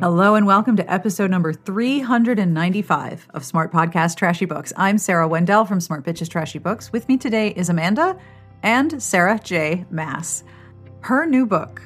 Hello 0.00 0.36
and 0.36 0.46
welcome 0.46 0.76
to 0.76 0.88
episode 0.88 1.28
number 1.28 1.52
395 1.52 3.26
of 3.34 3.44
Smart 3.44 3.72
Podcast 3.72 4.14
Trashy 4.16 4.44
Books. 4.44 4.72
I'm 4.76 4.96
Sarah 4.96 5.26
Wendell 5.26 5.64
from 5.64 5.80
Smart 5.80 6.04
Bitches 6.04 6.28
Trashy 6.28 6.60
Books. 6.60 6.92
With 6.92 7.08
me 7.08 7.16
today 7.16 7.48
is 7.48 7.68
Amanda 7.68 8.16
and 8.62 9.02
Sarah 9.02 9.40
J. 9.42 9.86
Maas. 9.90 10.44
Her 11.00 11.26
new 11.26 11.46
book, 11.46 11.82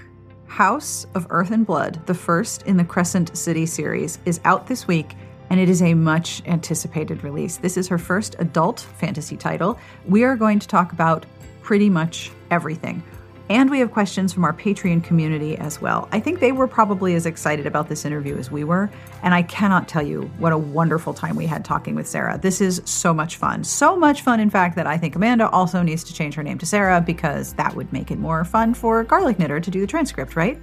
House 0.46 1.06
of 1.14 1.26
Earth 1.30 1.52
and 1.52 1.64
Blood, 1.64 2.02
the 2.04 2.12
first 2.12 2.64
in 2.64 2.76
the 2.76 2.84
Crescent 2.84 3.34
City 3.34 3.64
series, 3.64 4.18
is 4.26 4.42
out 4.44 4.66
this 4.66 4.86
week 4.86 5.14
and 5.48 5.58
it 5.58 5.70
is 5.70 5.80
a 5.80 5.94
much 5.94 6.42
anticipated 6.44 7.24
release. 7.24 7.56
This 7.56 7.78
is 7.78 7.88
her 7.88 7.98
first 7.98 8.36
adult 8.38 8.80
fantasy 8.98 9.38
title. 9.38 9.78
We 10.04 10.24
are 10.24 10.36
going 10.36 10.58
to 10.58 10.68
talk 10.68 10.92
about 10.92 11.24
pretty 11.62 11.88
much 11.88 12.30
everything 12.50 13.02
and 13.48 13.70
we 13.70 13.78
have 13.80 13.90
questions 13.90 14.32
from 14.32 14.44
our 14.44 14.52
Patreon 14.52 15.04
community 15.04 15.56
as 15.58 15.80
well. 15.80 16.08
I 16.12 16.20
think 16.20 16.40
they 16.40 16.52
were 16.52 16.68
probably 16.68 17.14
as 17.14 17.26
excited 17.26 17.66
about 17.66 17.88
this 17.88 18.04
interview 18.04 18.36
as 18.36 18.50
we 18.50 18.64
were. 18.64 18.90
And 19.22 19.34
I 19.34 19.42
cannot 19.42 19.88
tell 19.88 20.02
you 20.02 20.22
what 20.38 20.52
a 20.52 20.58
wonderful 20.58 21.14
time 21.14 21.36
we 21.36 21.46
had 21.46 21.64
talking 21.64 21.94
with 21.94 22.06
Sarah. 22.06 22.38
This 22.38 22.60
is 22.60 22.82
so 22.84 23.12
much 23.12 23.36
fun. 23.36 23.64
So 23.64 23.96
much 23.96 24.22
fun, 24.22 24.40
in 24.40 24.50
fact, 24.50 24.76
that 24.76 24.86
I 24.86 24.96
think 24.96 25.16
Amanda 25.16 25.48
also 25.50 25.82
needs 25.82 26.04
to 26.04 26.14
change 26.14 26.34
her 26.34 26.42
name 26.42 26.58
to 26.58 26.66
Sarah 26.66 27.00
because 27.00 27.52
that 27.54 27.74
would 27.74 27.92
make 27.92 28.10
it 28.10 28.18
more 28.18 28.44
fun 28.44 28.74
for 28.74 29.04
Garlic 29.04 29.38
Knitter 29.38 29.60
to 29.60 29.70
do 29.70 29.80
the 29.80 29.86
transcript, 29.86 30.36
right? 30.36 30.58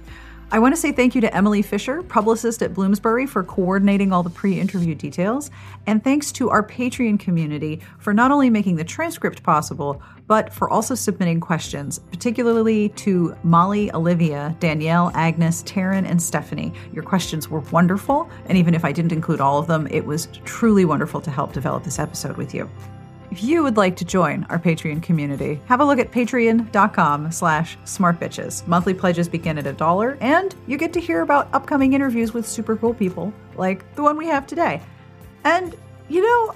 I 0.52 0.58
want 0.58 0.74
to 0.74 0.80
say 0.80 0.90
thank 0.90 1.14
you 1.14 1.20
to 1.20 1.32
Emily 1.32 1.62
Fisher, 1.62 2.02
publicist 2.02 2.60
at 2.60 2.74
Bloomsbury, 2.74 3.24
for 3.24 3.44
coordinating 3.44 4.12
all 4.12 4.24
the 4.24 4.30
pre 4.30 4.58
interview 4.58 4.96
details. 4.96 5.48
And 5.86 6.02
thanks 6.02 6.32
to 6.32 6.50
our 6.50 6.66
Patreon 6.66 7.20
community 7.20 7.80
for 8.00 8.12
not 8.12 8.32
only 8.32 8.50
making 8.50 8.74
the 8.74 8.82
transcript 8.82 9.44
possible, 9.44 10.02
but 10.26 10.52
for 10.52 10.68
also 10.68 10.96
submitting 10.96 11.38
questions, 11.38 12.00
particularly 12.00 12.88
to 12.90 13.36
Molly, 13.44 13.92
Olivia, 13.92 14.56
Danielle, 14.58 15.12
Agnes, 15.14 15.62
Taryn, 15.62 16.04
and 16.04 16.20
Stephanie. 16.20 16.72
Your 16.92 17.04
questions 17.04 17.48
were 17.48 17.60
wonderful. 17.70 18.28
And 18.46 18.58
even 18.58 18.74
if 18.74 18.84
I 18.84 18.90
didn't 18.90 19.12
include 19.12 19.40
all 19.40 19.60
of 19.60 19.68
them, 19.68 19.86
it 19.88 20.04
was 20.04 20.26
truly 20.44 20.84
wonderful 20.84 21.20
to 21.20 21.30
help 21.30 21.52
develop 21.52 21.84
this 21.84 22.00
episode 22.00 22.36
with 22.36 22.54
you. 22.54 22.68
If 23.30 23.44
you 23.44 23.62
would 23.62 23.76
like 23.76 23.94
to 23.96 24.04
join 24.04 24.44
our 24.50 24.58
Patreon 24.58 25.04
community, 25.04 25.60
have 25.66 25.80
a 25.80 25.84
look 25.84 26.00
at 26.00 26.10
patreon.com 26.10 27.30
slash 27.30 27.78
smartbitches. 27.84 28.66
Monthly 28.66 28.92
pledges 28.92 29.28
begin 29.28 29.56
at 29.56 29.68
a 29.68 29.72
dollar, 29.72 30.18
and 30.20 30.54
you 30.66 30.76
get 30.76 30.92
to 30.94 31.00
hear 31.00 31.22
about 31.22 31.48
upcoming 31.52 31.92
interviews 31.92 32.34
with 32.34 32.46
super 32.46 32.76
cool 32.76 32.92
people, 32.92 33.32
like 33.54 33.94
the 33.94 34.02
one 34.02 34.16
we 34.16 34.26
have 34.26 34.48
today. 34.48 34.82
And, 35.44 35.76
you 36.08 36.22
know, 36.22 36.54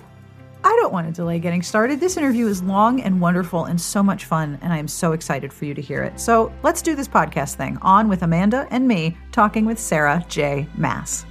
I 0.65 0.77
don't 0.81 0.93
want 0.93 1.07
to 1.07 1.13
delay 1.13 1.39
getting 1.39 1.63
started. 1.63 2.01
This 2.01 2.17
interview 2.17 2.49
is 2.49 2.61
long 2.61 3.01
and 3.03 3.21
wonderful 3.21 3.67
and 3.67 3.81
so 3.81 4.03
much 4.03 4.25
fun, 4.25 4.59
and 4.61 4.73
I 4.73 4.79
am 4.79 4.89
so 4.89 5.13
excited 5.13 5.53
for 5.53 5.67
you 5.67 5.75
to 5.75 5.83
hear 5.83 6.03
it. 6.03 6.19
So 6.19 6.53
let's 6.65 6.83
do 6.83 6.97
this 6.97 7.07
podcast 7.07 7.55
thing 7.55 7.79
on 7.83 8.09
with 8.09 8.25
Amanda 8.25 8.67
and 8.73 8.89
me 8.89 9.17
talking 9.31 9.65
with 9.65 9.79
Sarah 9.79 10.25
J. 10.29 10.67
Maas. 10.77 11.25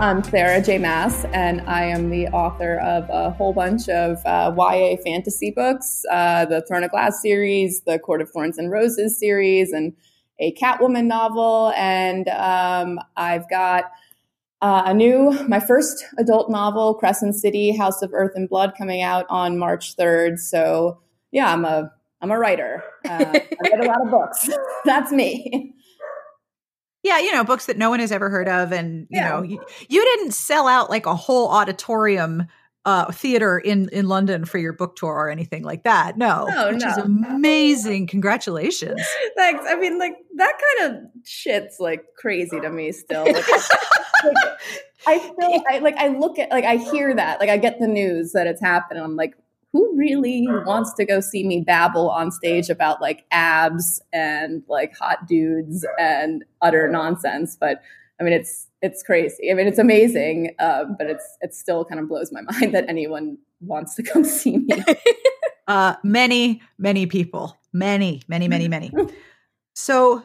I'm 0.00 0.22
Sarah 0.22 0.62
J. 0.62 0.78
Maas, 0.78 1.24
and 1.32 1.60
I 1.62 1.82
am 1.82 2.08
the 2.08 2.28
author 2.28 2.78
of 2.78 3.10
a 3.10 3.30
whole 3.30 3.52
bunch 3.52 3.88
of 3.88 4.24
uh, 4.24 4.54
YA 4.56 4.96
fantasy 5.04 5.50
books 5.50 6.04
uh, 6.08 6.44
the 6.44 6.62
Throne 6.68 6.84
of 6.84 6.92
Glass 6.92 7.20
series, 7.20 7.80
the 7.80 7.98
Court 7.98 8.22
of 8.22 8.30
Thorns 8.30 8.58
and 8.58 8.70
Roses 8.70 9.18
series, 9.18 9.72
and 9.72 9.92
a 10.38 10.54
Catwoman 10.54 11.06
novel. 11.06 11.72
And 11.76 12.28
um, 12.28 13.00
I've 13.16 13.50
got 13.50 13.86
uh, 14.62 14.84
a 14.86 14.94
new, 14.94 15.32
my 15.48 15.58
first 15.58 16.04
adult 16.16 16.48
novel, 16.48 16.94
Crescent 16.94 17.34
City 17.34 17.76
House 17.76 18.00
of 18.00 18.10
Earth 18.12 18.32
and 18.36 18.48
Blood, 18.48 18.74
coming 18.78 19.02
out 19.02 19.26
on 19.28 19.58
March 19.58 19.96
3rd. 19.96 20.38
So, 20.38 21.00
yeah, 21.32 21.52
I'm 21.52 21.64
a 21.64 21.90
I'm 22.20 22.30
a 22.30 22.38
writer. 22.38 22.84
Uh, 23.04 23.24
I 23.32 23.68
read 23.72 23.84
a 23.84 23.86
lot 23.86 24.00
of 24.04 24.10
books. 24.12 24.48
That's 24.84 25.10
me. 25.10 25.74
Yeah, 27.02 27.18
you 27.18 27.32
know, 27.32 27.44
books 27.44 27.66
that 27.66 27.78
no 27.78 27.90
one 27.90 28.00
has 28.00 28.12
ever 28.12 28.28
heard 28.28 28.48
of. 28.48 28.72
And, 28.72 29.06
you 29.10 29.20
yeah. 29.20 29.28
know, 29.28 29.42
you, 29.42 29.64
you, 29.88 30.04
didn't 30.04 30.32
sell 30.32 30.66
out 30.66 30.90
like 30.90 31.06
a 31.06 31.14
whole 31.14 31.48
auditorium 31.48 32.46
uh, 32.84 33.12
theater 33.12 33.58
in, 33.58 33.88
in 33.90 34.08
London 34.08 34.44
for 34.44 34.58
your 34.58 34.72
book 34.72 34.96
tour 34.96 35.12
or 35.12 35.30
anything 35.30 35.62
like 35.62 35.84
that. 35.84 36.16
No, 36.16 36.46
no 36.46 36.72
which 36.72 36.82
no. 36.82 36.90
is 36.90 36.96
amazing. 36.96 38.06
Congratulations. 38.06 39.00
Thanks. 39.36 39.64
I 39.68 39.76
mean, 39.76 39.98
like 39.98 40.16
that 40.36 40.54
kind 40.78 40.94
of 40.94 41.02
shit's 41.24 41.78
like 41.78 42.04
crazy 42.16 42.58
to 42.58 42.70
me 42.70 42.92
still. 42.92 43.24
Like, 43.24 43.48
like, 44.24 44.36
I 45.06 45.18
feel 45.18 45.62
I 45.68 45.78
like 45.80 45.96
I 45.96 46.08
look 46.08 46.38
at 46.38 46.50
like 46.50 46.64
I 46.64 46.76
hear 46.76 47.14
that 47.14 47.40
like 47.40 47.50
I 47.50 47.58
get 47.58 47.78
the 47.78 47.88
news 47.88 48.32
that 48.32 48.46
it's 48.46 48.62
happening. 48.62 49.02
I'm 49.02 49.16
like, 49.16 49.34
who 49.78 49.96
really 49.96 50.44
wants 50.48 50.92
to 50.94 51.04
go 51.04 51.20
see 51.20 51.46
me 51.46 51.60
babble 51.60 52.10
on 52.10 52.32
stage 52.32 52.68
about 52.68 53.00
like 53.00 53.24
abs 53.30 54.02
and 54.12 54.64
like 54.68 54.96
hot 54.96 55.28
dudes 55.28 55.86
and 56.00 56.44
utter 56.60 56.88
nonsense? 56.88 57.56
But 57.58 57.80
I 58.20 58.24
mean, 58.24 58.32
it's 58.32 58.66
it's 58.82 59.04
crazy. 59.04 59.50
I 59.50 59.54
mean, 59.54 59.68
it's 59.68 59.78
amazing, 59.78 60.54
uh, 60.58 60.84
but 60.98 61.06
it's 61.06 61.24
it 61.40 61.54
still 61.54 61.84
kind 61.84 62.00
of 62.00 62.08
blows 62.08 62.32
my 62.32 62.40
mind 62.60 62.74
that 62.74 62.86
anyone 62.88 63.38
wants 63.60 63.94
to 63.94 64.02
come 64.02 64.24
see 64.24 64.58
me. 64.58 64.82
uh, 65.68 65.94
many, 66.02 66.60
many 66.76 67.06
people, 67.06 67.56
many, 67.72 68.22
many, 68.26 68.48
many, 68.48 68.66
many. 68.66 68.92
so, 69.74 70.24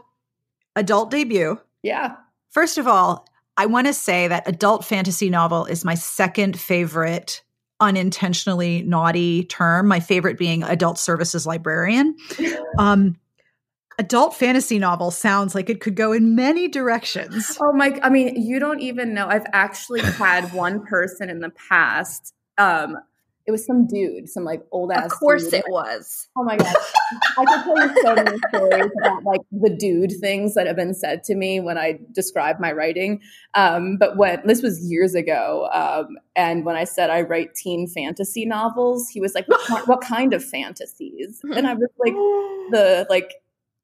adult 0.75 1.11
debut. 1.11 1.59
Yeah. 1.83 2.15
First 2.49 2.79
of 2.79 2.87
all, 2.87 3.27
I 3.55 3.67
want 3.67 3.85
to 3.85 3.93
say 3.93 4.27
that 4.27 4.47
adult 4.47 4.83
fantasy 4.83 5.29
novel 5.29 5.65
is 5.65 5.85
my 5.85 5.93
second 5.93 6.59
favorite 6.59 7.42
unintentionally 7.79 8.81
naughty 8.83 9.45
term, 9.45 9.87
my 9.87 9.99
favorite 9.99 10.37
being 10.37 10.63
adult 10.63 10.97
services 10.97 11.45
librarian. 11.45 12.15
Um, 12.79 13.17
adult 13.99 14.35
fantasy 14.35 14.79
novel 14.79 15.11
sounds 15.11 15.53
like 15.53 15.69
it 15.69 15.81
could 15.81 15.95
go 15.95 16.11
in 16.11 16.35
many 16.35 16.67
directions. 16.67 17.57
Oh 17.61 17.73
Mike, 17.73 17.99
I 18.01 18.09
mean, 18.09 18.41
you 18.41 18.59
don't 18.59 18.79
even 18.79 19.13
know. 19.13 19.27
I've 19.27 19.45
actually 19.53 20.01
had 20.01 20.53
one 20.53 20.85
person 20.85 21.29
in 21.29 21.39
the 21.39 21.51
past 21.69 22.33
um, 22.57 22.97
it 23.45 23.51
was 23.51 23.65
some 23.65 23.85
dude, 23.87 24.29
some 24.29 24.45
like 24.45 24.63
old 24.71 24.91
ass. 24.91 25.11
Of 25.11 25.19
course, 25.19 25.43
dude. 25.43 25.55
it 25.55 25.65
was. 25.67 26.29
Oh 26.37 26.43
my 26.43 26.55
god, 26.55 26.75
I 27.37 27.45
could 27.45 27.63
tell 27.63 27.87
you 27.87 28.01
so 28.01 28.15
many 28.15 28.37
stories 28.49 28.91
about 29.01 29.23
like 29.23 29.41
the 29.51 29.69
dude 29.69 30.13
things 30.21 30.53
that 30.53 30.65
have 30.65 30.77
been 30.77 30.93
said 30.93 31.23
to 31.25 31.35
me 31.35 31.59
when 31.59 31.77
I 31.77 31.99
describe 32.13 32.59
my 32.59 32.71
writing. 32.71 33.21
Um, 33.53 33.97
but 33.97 34.15
when 34.15 34.41
this 34.45 34.61
was 34.61 34.79
years 34.89 35.13
ago, 35.13 35.69
um, 35.73 36.17
and 36.37 36.65
when 36.65 36.77
I 36.77 36.85
said 36.85 37.09
I 37.09 37.21
write 37.21 37.53
teen 37.53 37.87
fantasy 37.87 38.45
novels, 38.45 39.09
he 39.09 39.19
was 39.19 39.35
like, 39.35 39.47
"What, 39.47 39.87
what 39.87 40.01
kind 40.01 40.33
of 40.33 40.43
fantasies?" 40.43 41.41
And 41.53 41.67
I 41.67 41.73
was 41.73 41.89
like, 41.99 42.13
"The 42.71 43.05
like 43.09 43.33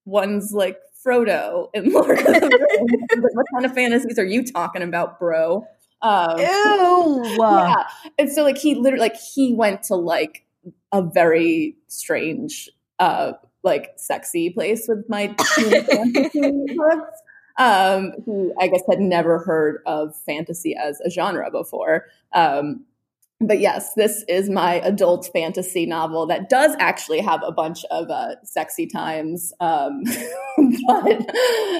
ones 0.05 0.53
like 0.53 0.77
Frodo 1.05 1.67
and 1.73 1.91
Lord 1.91 2.17
of 2.17 2.25
the 2.25 2.31
Rings. 2.31 3.25
what 3.33 3.45
kind 3.53 3.65
of 3.65 3.73
fantasies 3.73 4.17
are 4.17 4.25
you 4.25 4.45
talking 4.45 4.83
about, 4.83 5.19
bro?" 5.19 5.65
Um, 6.01 6.39
Ew. 6.39 7.35
Yeah. 7.39 7.83
And 8.17 8.31
so 8.31 8.43
like 8.43 8.57
he 8.57 8.75
literally 8.75 9.01
like 9.01 9.17
he 9.17 9.53
went 9.53 9.83
to 9.83 9.95
like 9.95 10.45
a 10.91 11.01
very 11.01 11.75
strange 11.87 12.69
uh 12.99 13.33
like 13.63 13.91
sexy 13.97 14.49
place 14.49 14.87
with 14.87 15.05
my 15.09 15.27
books. 15.37 17.21
Um, 17.57 18.13
who 18.25 18.53
I 18.57 18.67
guess 18.69 18.83
had 18.89 19.01
never 19.01 19.39
heard 19.39 19.81
of 19.85 20.15
fantasy 20.15 20.77
as 20.77 21.01
a 21.01 21.09
genre 21.09 21.51
before. 21.51 22.05
Um, 22.31 22.85
but 23.41 23.59
yes, 23.59 23.93
this 23.93 24.23
is 24.27 24.49
my 24.49 24.75
adult 24.75 25.29
fantasy 25.31 25.85
novel 25.85 26.25
that 26.27 26.49
does 26.49 26.75
actually 26.79 27.19
have 27.21 27.41
a 27.45 27.51
bunch 27.51 27.85
of 27.89 28.09
uh, 28.09 28.35
sexy 28.43 28.85
times, 28.85 29.53
um, 29.61 30.03
but 30.87 31.35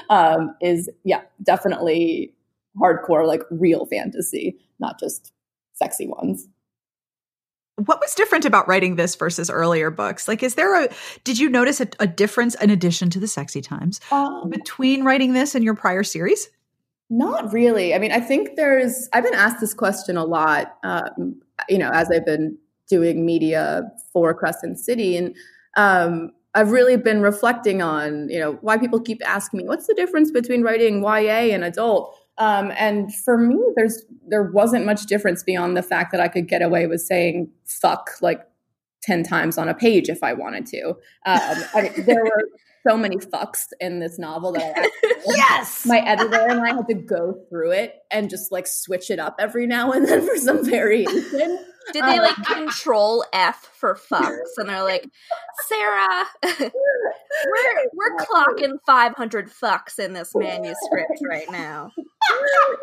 um, 0.08 0.54
is 0.62 0.88
yeah 1.04 1.20
definitely 1.42 2.32
hardcore, 2.78 3.26
like 3.26 3.42
real 3.50 3.86
fantasy, 3.86 4.58
not 4.78 4.98
just 4.98 5.32
sexy 5.74 6.06
ones. 6.06 6.46
What 7.76 8.00
was 8.00 8.14
different 8.14 8.44
about 8.44 8.68
writing 8.68 8.96
this 8.96 9.16
versus 9.16 9.48
earlier 9.48 9.90
books? 9.90 10.28
Like, 10.28 10.42
is 10.42 10.54
there 10.54 10.84
a, 10.84 10.88
did 11.24 11.38
you 11.38 11.48
notice 11.48 11.80
a, 11.80 11.88
a 11.98 12.06
difference 12.06 12.54
in 12.56 12.68
addition 12.68 13.08
to 13.10 13.20
the 13.20 13.26
sexy 13.26 13.62
times 13.62 14.00
um, 14.12 14.50
between 14.50 15.04
writing 15.04 15.32
this 15.32 15.54
and 15.54 15.64
your 15.64 15.74
prior 15.74 16.02
series? 16.02 16.50
Not 17.08 17.52
really. 17.52 17.94
I 17.94 17.98
mean, 17.98 18.12
I 18.12 18.20
think 18.20 18.56
there's, 18.56 19.08
I've 19.12 19.24
been 19.24 19.34
asked 19.34 19.60
this 19.60 19.74
question 19.74 20.16
a 20.16 20.24
lot, 20.24 20.76
um, 20.84 21.40
you 21.68 21.78
know, 21.78 21.90
as 21.92 22.10
I've 22.10 22.26
been 22.26 22.58
doing 22.86 23.24
media 23.24 23.90
for 24.12 24.34
Crescent 24.34 24.78
City. 24.78 25.16
And 25.16 25.34
um, 25.76 26.32
I've 26.54 26.72
really 26.72 26.96
been 26.96 27.22
reflecting 27.22 27.80
on, 27.80 28.28
you 28.28 28.38
know, 28.38 28.58
why 28.60 28.76
people 28.76 29.00
keep 29.00 29.26
asking 29.26 29.58
me, 29.58 29.64
what's 29.64 29.86
the 29.86 29.94
difference 29.94 30.30
between 30.30 30.62
writing 30.62 31.02
YA 31.02 31.54
and 31.54 31.64
adult? 31.64 32.14
Um, 32.40 32.72
and 32.76 33.14
for 33.14 33.36
me, 33.36 33.58
there's 33.76 34.02
there 34.26 34.42
wasn't 34.42 34.86
much 34.86 35.04
difference 35.06 35.42
beyond 35.42 35.76
the 35.76 35.82
fact 35.82 36.10
that 36.12 36.20
I 36.20 36.28
could 36.28 36.48
get 36.48 36.62
away 36.62 36.86
with 36.86 37.02
saying 37.02 37.50
"fuck" 37.66 38.10
like 38.22 38.40
ten 39.02 39.22
times 39.22 39.58
on 39.58 39.68
a 39.68 39.74
page 39.74 40.08
if 40.08 40.22
I 40.22 40.32
wanted 40.32 40.66
to. 40.66 40.88
Um, 40.88 41.64
I 41.74 41.92
there 41.98 42.24
were 42.24 42.48
so 42.86 42.96
many 42.96 43.16
fucks 43.16 43.66
in 43.80 44.00
this 44.00 44.18
novel 44.18 44.52
that 44.52 44.74
I 44.76 44.90
yes, 45.26 45.84
my 45.86 45.98
editor 45.98 46.40
and 46.48 46.60
I 46.60 46.74
had 46.74 46.88
to 46.88 46.94
go 46.94 47.44
through 47.48 47.72
it 47.72 47.94
and 48.10 48.30
just 48.30 48.50
like 48.52 48.66
switch 48.66 49.10
it 49.10 49.18
up 49.18 49.36
every 49.38 49.66
now 49.66 49.92
and 49.92 50.06
then 50.06 50.26
for 50.26 50.36
some 50.36 50.64
variation. 50.64 51.58
Did 51.92 52.04
they 52.04 52.20
like 52.20 52.38
um, 52.38 52.66
control 52.66 53.24
F 53.32 53.68
for 53.74 53.96
fucks 53.96 54.58
and 54.58 54.68
they're 54.68 54.84
like 54.84 55.08
Sarah, 55.66 56.24
we're 56.44 56.70
we're 57.94 58.16
clocking 58.18 58.74
500 58.86 59.50
fucks 59.50 59.98
in 59.98 60.12
this 60.12 60.32
manuscript 60.34 61.20
right 61.28 61.50
now. 61.50 61.90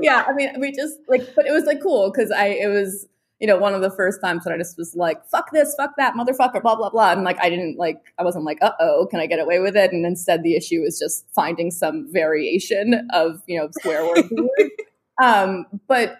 yeah, 0.01 0.25
I 0.27 0.33
mean, 0.33 0.59
we 0.59 0.71
just 0.71 0.97
like, 1.07 1.35
but 1.35 1.45
it 1.45 1.51
was 1.51 1.65
like 1.65 1.81
cool 1.81 2.11
because 2.11 2.31
I 2.31 2.47
it 2.47 2.67
was 2.67 3.07
you 3.39 3.47
know, 3.47 3.57
one 3.57 3.73
of 3.73 3.81
the 3.81 3.91
first 3.91 4.19
times 4.21 4.43
that 4.43 4.53
I 4.53 4.57
just 4.57 4.77
was 4.77 4.95
like, 4.95 5.23
fuck 5.27 5.51
this, 5.51 5.75
fuck 5.75 5.91
that, 5.97 6.15
motherfucker, 6.15 6.61
blah, 6.61 6.75
blah, 6.75 6.89
blah. 6.89 7.11
And 7.11 7.23
like, 7.23 7.37
I 7.39 7.49
didn't 7.49 7.77
like, 7.77 8.13
I 8.17 8.23
wasn't 8.23 8.45
like, 8.45 8.57
uh 8.61 8.71
oh, 8.79 9.07
can 9.09 9.19
I 9.19 9.27
get 9.27 9.39
away 9.39 9.59
with 9.59 9.75
it? 9.75 9.91
And 9.91 10.05
instead, 10.05 10.43
the 10.43 10.55
issue 10.55 10.81
is 10.83 10.97
just 10.97 11.25
finding 11.35 11.69
some 11.69 12.11
variation 12.11 13.07
of, 13.13 13.41
you 13.47 13.59
know, 13.59 13.69
swear 13.81 14.05
words. 14.05 14.27
um, 15.21 15.65
but 15.87 16.19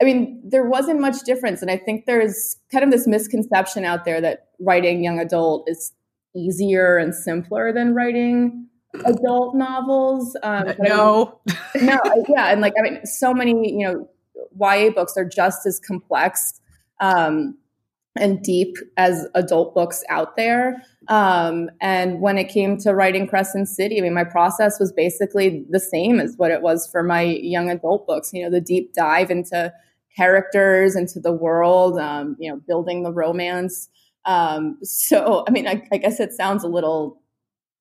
I 0.00 0.04
mean, 0.04 0.42
there 0.44 0.64
wasn't 0.64 1.00
much 1.00 1.22
difference. 1.24 1.62
And 1.62 1.70
I 1.70 1.76
think 1.76 2.06
there's 2.06 2.56
kind 2.72 2.84
of 2.84 2.90
this 2.90 3.06
misconception 3.06 3.84
out 3.84 4.04
there 4.04 4.20
that 4.20 4.48
writing 4.58 5.02
young 5.02 5.18
adult 5.18 5.68
is 5.68 5.92
easier 6.34 6.96
and 6.96 7.14
simpler 7.14 7.72
than 7.72 7.94
writing 7.94 8.66
adult 9.04 9.54
novels. 9.54 10.36
Um, 10.42 10.74
no. 10.78 11.40
I 11.48 11.78
mean, 11.78 11.86
no, 11.86 12.00
yeah. 12.28 12.46
And 12.46 12.60
like, 12.60 12.74
I 12.78 12.82
mean, 12.82 13.04
so 13.06 13.34
many, 13.34 13.52
you 13.78 13.86
know, 13.86 14.08
YA 14.60 14.90
books 14.90 15.16
are 15.16 15.24
just 15.24 15.66
as 15.66 15.80
complex 15.80 16.60
um, 17.00 17.56
and 18.16 18.42
deep 18.42 18.76
as 18.96 19.26
adult 19.34 19.74
books 19.74 20.02
out 20.08 20.36
there. 20.36 20.82
Um, 21.08 21.70
and 21.80 22.20
when 22.20 22.38
it 22.38 22.48
came 22.48 22.76
to 22.78 22.94
writing 22.94 23.26
Crescent 23.26 23.68
City, 23.68 23.98
I 23.98 24.02
mean, 24.02 24.14
my 24.14 24.24
process 24.24 24.78
was 24.78 24.92
basically 24.92 25.64
the 25.70 25.80
same 25.80 26.20
as 26.20 26.36
what 26.36 26.50
it 26.50 26.62
was 26.62 26.86
for 26.90 27.02
my 27.02 27.22
young 27.22 27.70
adult 27.70 28.06
books. 28.06 28.30
You 28.32 28.44
know, 28.44 28.50
the 28.50 28.60
deep 28.60 28.92
dive 28.92 29.30
into 29.30 29.72
characters, 30.16 30.96
into 30.96 31.20
the 31.20 31.32
world, 31.32 31.98
um, 31.98 32.36
you 32.38 32.50
know, 32.50 32.60
building 32.66 33.02
the 33.02 33.12
romance. 33.12 33.88
Um, 34.26 34.78
so, 34.82 35.44
I 35.48 35.50
mean, 35.50 35.66
I, 35.66 35.82
I, 35.92 35.96
guess 35.96 36.20
it 36.20 36.32
sounds 36.32 36.62
a 36.62 36.68
little 36.68 37.22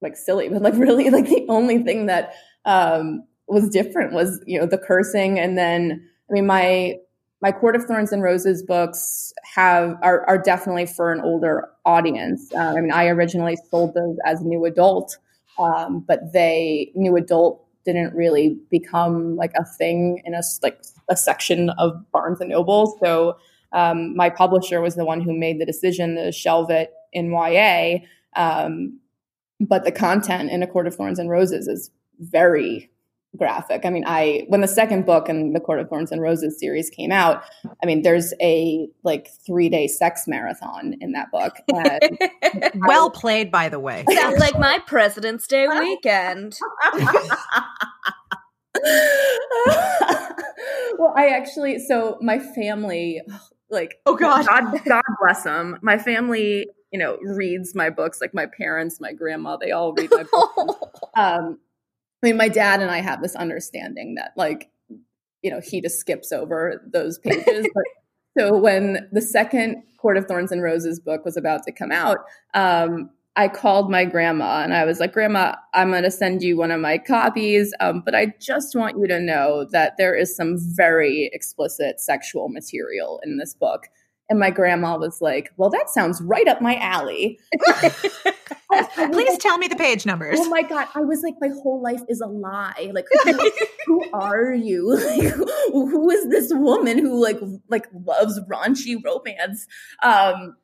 like 0.02 0.16
silly, 0.16 0.48
but 0.48 0.62
like 0.62 0.74
really, 0.78 1.10
like 1.10 1.26
the 1.26 1.46
only 1.50 1.84
thing 1.84 2.06
that 2.06 2.34
um, 2.66 3.24
was 3.50 3.68
different 3.70 4.14
was 4.14 4.42
you 4.46 4.60
know 4.60 4.66
the 4.66 4.78
cursing 4.78 5.40
and 5.40 5.58
then 5.58 6.08
I 6.30 6.34
mean, 6.34 6.46
my 6.46 6.96
my 7.42 7.52
Court 7.52 7.76
of 7.76 7.86
Thorns 7.86 8.12
and 8.12 8.22
Roses 8.22 8.62
books 8.64 9.34
have 9.56 9.98
are, 10.02 10.28
are 10.28 10.38
definitely 10.38 10.86
for 10.86 11.12
an 11.12 11.22
older 11.22 11.70
audience. 11.86 12.52
Uh, 12.54 12.74
I 12.78 12.82
mean, 12.82 12.92
I 12.92 13.08
originally 13.08 13.58
sold 13.70 13.94
those 13.94 14.18
as 14.26 14.42
new 14.42 14.66
adult, 14.66 15.18
um, 15.58 16.04
but 16.06 16.34
they 16.34 16.92
new 16.96 17.16
adult 17.16 17.66
didn't 17.86 18.14
really 18.14 18.58
become 18.70 19.36
like 19.36 19.54
a 19.56 19.66
thing 19.66 20.22
in 20.26 20.34
a 20.34 20.42
like 20.62 20.84
a 21.10 21.16
section 21.16 21.70
of 21.72 21.94
Barnes 22.12 22.42
and 22.42 22.50
Noble. 22.50 22.98
So 23.02 23.38
um, 23.72 24.16
my 24.16 24.30
publisher 24.30 24.82
was 24.82 24.96
the 24.96 25.06
one 25.06 25.22
who 25.22 25.34
made 25.34 25.60
the 25.60 25.66
decision 25.66 26.16
to 26.16 26.32
shelve 26.32 26.70
it 26.70 26.92
in 27.14 27.32
YA. 27.32 28.00
Um, 28.36 29.00
but 29.60 29.84
the 29.84 29.92
content 29.92 30.52
in 30.52 30.64
A 30.64 30.68
Court 30.68 30.88
of 30.88 30.96
Thorns 30.96 31.20
and 31.20 31.30
Roses 31.30 31.68
is 31.68 31.92
very 32.20 32.90
graphic. 33.38 33.86
I 33.86 33.90
mean, 33.90 34.04
I 34.06 34.46
when 34.48 34.62
the 34.62 34.68
second 34.68 35.06
book 35.06 35.30
in 35.30 35.54
the 35.54 35.60
Court 35.60 35.80
of 35.80 35.90
Thorns 35.90 36.12
and 36.12 36.22
Roses 36.22 36.60
series 36.60 36.90
came 36.90 37.12
out, 37.12 37.44
I 37.82 37.86
mean, 37.86 38.02
there's 38.02 38.34
a 38.42 38.88
like 39.04 39.30
three 39.46 39.70
day 39.70 39.88
sex 39.88 40.24
marathon 40.28 40.96
in 41.00 41.14
that 41.14 41.32
book. 41.32 41.56
well 42.88 43.10
played, 43.10 43.52
by 43.52 43.70
the 43.70 43.80
way. 43.80 44.04
Sounds 44.12 44.40
like 44.40 44.58
my 44.60 44.80
President's 44.86 45.48
Day 45.48 45.68
weekend. 45.68 46.58
well, 50.98 51.14
I 51.16 51.30
actually 51.34 51.80
so 51.80 52.18
my 52.22 52.40
family 52.40 53.22
like 53.70 53.96
oh 54.06 54.16
god 54.16 54.46
god, 54.46 54.82
god 54.86 55.04
bless 55.22 55.44
them 55.44 55.78
my 55.82 55.98
family 55.98 56.68
you 56.92 57.00
know 57.00 57.18
reads 57.22 57.76
my 57.76 57.90
books 57.90 58.20
like 58.22 58.34
my 58.34 58.46
parents 58.46 59.00
my 59.00 59.14
grandma 59.14 59.58
they 59.58 59.72
all 59.72 59.94
read 59.94 60.10
my 60.12 60.24
books 60.24 61.02
um 61.16 61.60
I 62.22 62.28
mean, 62.28 62.38
my 62.38 62.50
dad 62.50 62.82
and 62.82 62.92
I 62.92 63.00
have 63.00 63.22
this 63.22 63.36
understanding 63.36 64.16
that, 64.16 64.34
like, 64.36 64.70
you 65.42 65.50
know, 65.50 65.62
he 65.64 65.82
just 65.82 66.00
skips 66.00 66.32
over 66.32 66.84
those 66.92 67.18
pages. 67.20 67.68
but 67.74 67.84
so 68.38 68.58
when 68.58 69.08
the 69.12 69.22
second 69.22 69.84
Court 69.98 70.18
of 70.18 70.26
Thorns 70.26 70.52
and 70.52 70.62
Roses 70.62 71.00
book 71.00 71.24
was 71.24 71.38
about 71.38 71.64
to 71.64 71.72
come 71.72 71.92
out, 71.92 72.20
um, 72.54 73.10
I 73.36 73.48
called 73.48 73.90
my 73.90 74.04
grandma 74.04 74.64
and 74.64 74.74
I 74.74 74.84
was 74.84 75.00
like, 75.00 75.14
Grandma, 75.14 75.56
I'm 75.74 75.92
going 75.92 76.04
to 76.04 76.12
send 76.12 76.42
you 76.42 76.58
one 76.58 76.72
of 76.72 76.82
my 76.82 76.98
copies, 76.98 77.74
um, 77.80 78.02
but 78.04 78.14
I 78.14 78.34
just 78.42 78.76
want 78.76 78.98
you 78.98 79.08
to 79.08 79.20
know 79.20 79.66
that 79.72 79.94
there 79.98 80.14
is 80.14 80.36
some 80.36 80.58
very 80.58 81.30
explicit 81.32 82.02
sexual 82.02 82.50
material 82.50 83.22
in 83.24 83.38
this 83.38 83.54
book. 83.54 83.88
And 84.30 84.40
my 84.40 84.52
grandma 84.52 84.98
was 84.98 85.22
like, 85.22 85.52
Well, 85.58 85.70
that 85.72 85.90
sounds 85.90 86.22
right 86.22 86.48
up 86.48 86.62
my 86.62 86.76
alley. 86.78 87.40
Please 89.12 89.38
tell 89.40 89.58
me 89.58 89.68
the 89.68 89.76
page 89.76 90.06
numbers. 90.06 90.38
Oh 90.40 90.50
my 90.50 90.62
God. 90.62 90.88
I 90.94 91.02
was 91.02 91.24
like, 91.24 91.34
My 91.42 91.48
whole 91.48 91.82
life 91.82 92.02
is 92.08 92.22
a 92.22 92.28
lie. 92.28 92.92
Like, 92.94 93.06
who, 93.24 93.52
who 93.86 94.10
are 94.14 94.54
you? 94.54 94.98
Like, 95.10 95.34
who 95.72 96.10
is 96.12 96.30
this 96.30 96.52
woman 96.54 97.00
who 97.00 97.22
like 97.22 97.40
like 97.70 97.88
loves 98.06 98.40
raunchy 98.42 99.04
romance? 99.04 99.66
Um, 100.04 100.56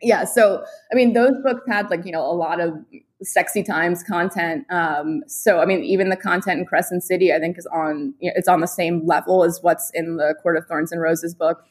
yeah, 0.00 0.24
so 0.24 0.64
I 0.90 0.94
mean, 0.94 1.12
those 1.12 1.34
books 1.42 1.62
had 1.68 1.90
like, 1.90 2.06
you 2.06 2.12
know, 2.12 2.24
a 2.24 2.32
lot 2.32 2.60
of 2.60 2.74
sexy 3.22 3.62
times 3.62 4.02
content. 4.02 4.64
Um, 4.70 5.22
so 5.26 5.60
I 5.60 5.66
mean, 5.66 5.82
even 5.84 6.08
the 6.08 6.16
content 6.16 6.60
in 6.60 6.66
Crescent 6.66 7.02
City, 7.02 7.32
I 7.32 7.38
think, 7.38 7.58
is 7.58 7.66
on 7.66 8.14
you 8.18 8.30
know, 8.30 8.34
it's 8.36 8.48
on 8.48 8.60
the 8.60 8.66
same 8.66 9.06
level 9.06 9.44
as 9.44 9.60
what's 9.62 9.90
in 9.94 10.16
the 10.16 10.34
Court 10.42 10.56
of 10.56 10.66
Thorns 10.66 10.92
and 10.92 11.00
Roses 11.00 11.34
book 11.34 11.64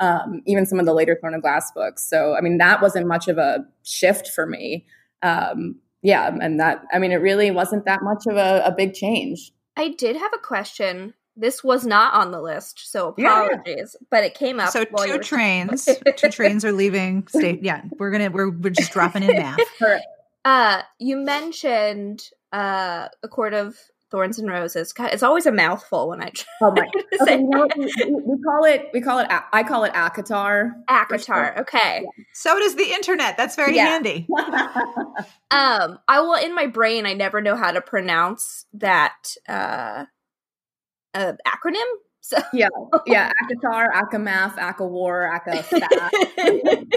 um, 0.00 0.42
even 0.46 0.66
some 0.66 0.78
of 0.78 0.86
the 0.86 0.94
later 0.94 1.16
Throne 1.20 1.34
of 1.34 1.42
Glass 1.42 1.70
books. 1.72 2.08
So, 2.08 2.34
I 2.34 2.40
mean, 2.40 2.58
that 2.58 2.82
wasn't 2.82 3.06
much 3.06 3.28
of 3.28 3.38
a 3.38 3.64
shift 3.82 4.28
for 4.28 4.46
me. 4.46 4.86
Um, 5.22 5.76
yeah, 6.02 6.36
and 6.40 6.60
that, 6.60 6.84
I 6.92 6.98
mean, 6.98 7.12
it 7.12 7.16
really 7.16 7.50
wasn't 7.50 7.84
that 7.86 8.02
much 8.02 8.26
of 8.26 8.36
a, 8.36 8.62
a 8.64 8.72
big 8.72 8.94
change. 8.94 9.52
I 9.76 9.88
did 9.88 10.16
have 10.16 10.32
a 10.34 10.38
question. 10.38 11.14
This 11.36 11.62
was 11.62 11.84
not 11.84 12.14
on 12.14 12.30
the 12.30 12.40
list, 12.40 12.90
so 12.90 13.08
apologies, 13.08 13.96
yeah. 14.00 14.06
but 14.10 14.24
it 14.24 14.34
came 14.34 14.58
up. 14.58 14.70
So 14.70 14.84
two 14.84 15.18
trains, 15.18 15.86
two 16.16 16.30
trains 16.30 16.64
are 16.64 16.72
leaving 16.72 17.26
state. 17.28 17.62
Yeah, 17.62 17.82
we're 17.98 18.10
gonna 18.10 18.30
we're 18.30 18.48
we're 18.48 18.70
just 18.70 18.92
dropping 18.92 19.22
in 19.22 19.36
math. 19.36 19.58
Uh, 20.46 20.80
you 21.00 21.16
mentioned 21.16 22.30
uh, 22.52 23.08
a 23.20 23.28
court 23.28 23.52
of 23.52 23.76
thorns 24.10 24.38
and 24.38 24.48
roses. 24.48 24.92
It's 24.98 25.22
always 25.22 25.46
a 25.46 25.52
mouthful 25.52 26.08
when 26.08 26.22
I 26.22 26.30
try 26.30 26.46
oh 26.62 26.70
my. 26.70 26.86
to 27.12 27.22
okay, 27.22 27.38
you 27.38 27.48
know, 27.48 27.66
we, 27.76 27.86
we, 27.86 28.42
call 28.42 28.64
it. 28.64 28.88
We 28.92 29.00
call 29.00 29.18
it. 29.18 29.28
I 29.30 29.62
call 29.62 29.84
it 29.84 29.92
ACOTAR. 29.92 30.72
ACOTAR. 30.88 31.60
Okay. 31.60 32.02
Yeah. 32.02 32.24
So 32.34 32.58
does 32.58 32.76
the 32.76 32.90
internet. 32.90 33.36
That's 33.36 33.56
very 33.56 33.74
yeah. 33.74 33.86
handy. 33.86 34.26
um, 35.50 35.98
I 36.08 36.20
will. 36.20 36.34
In 36.34 36.54
my 36.54 36.66
brain, 36.66 37.06
I 37.06 37.14
never 37.14 37.40
know 37.40 37.56
how 37.56 37.72
to 37.72 37.80
pronounce 37.80 38.66
that 38.74 39.34
uh, 39.48 40.04
uh 41.14 41.32
acronym. 41.46 41.86
So 42.20 42.38
yeah, 42.52 42.68
yeah, 43.06 43.32
ACOTAR, 43.44 43.92
ACOMAF, 43.92 44.56
ACOWAR, 44.56 45.40
ACOSTAT. 45.40 46.92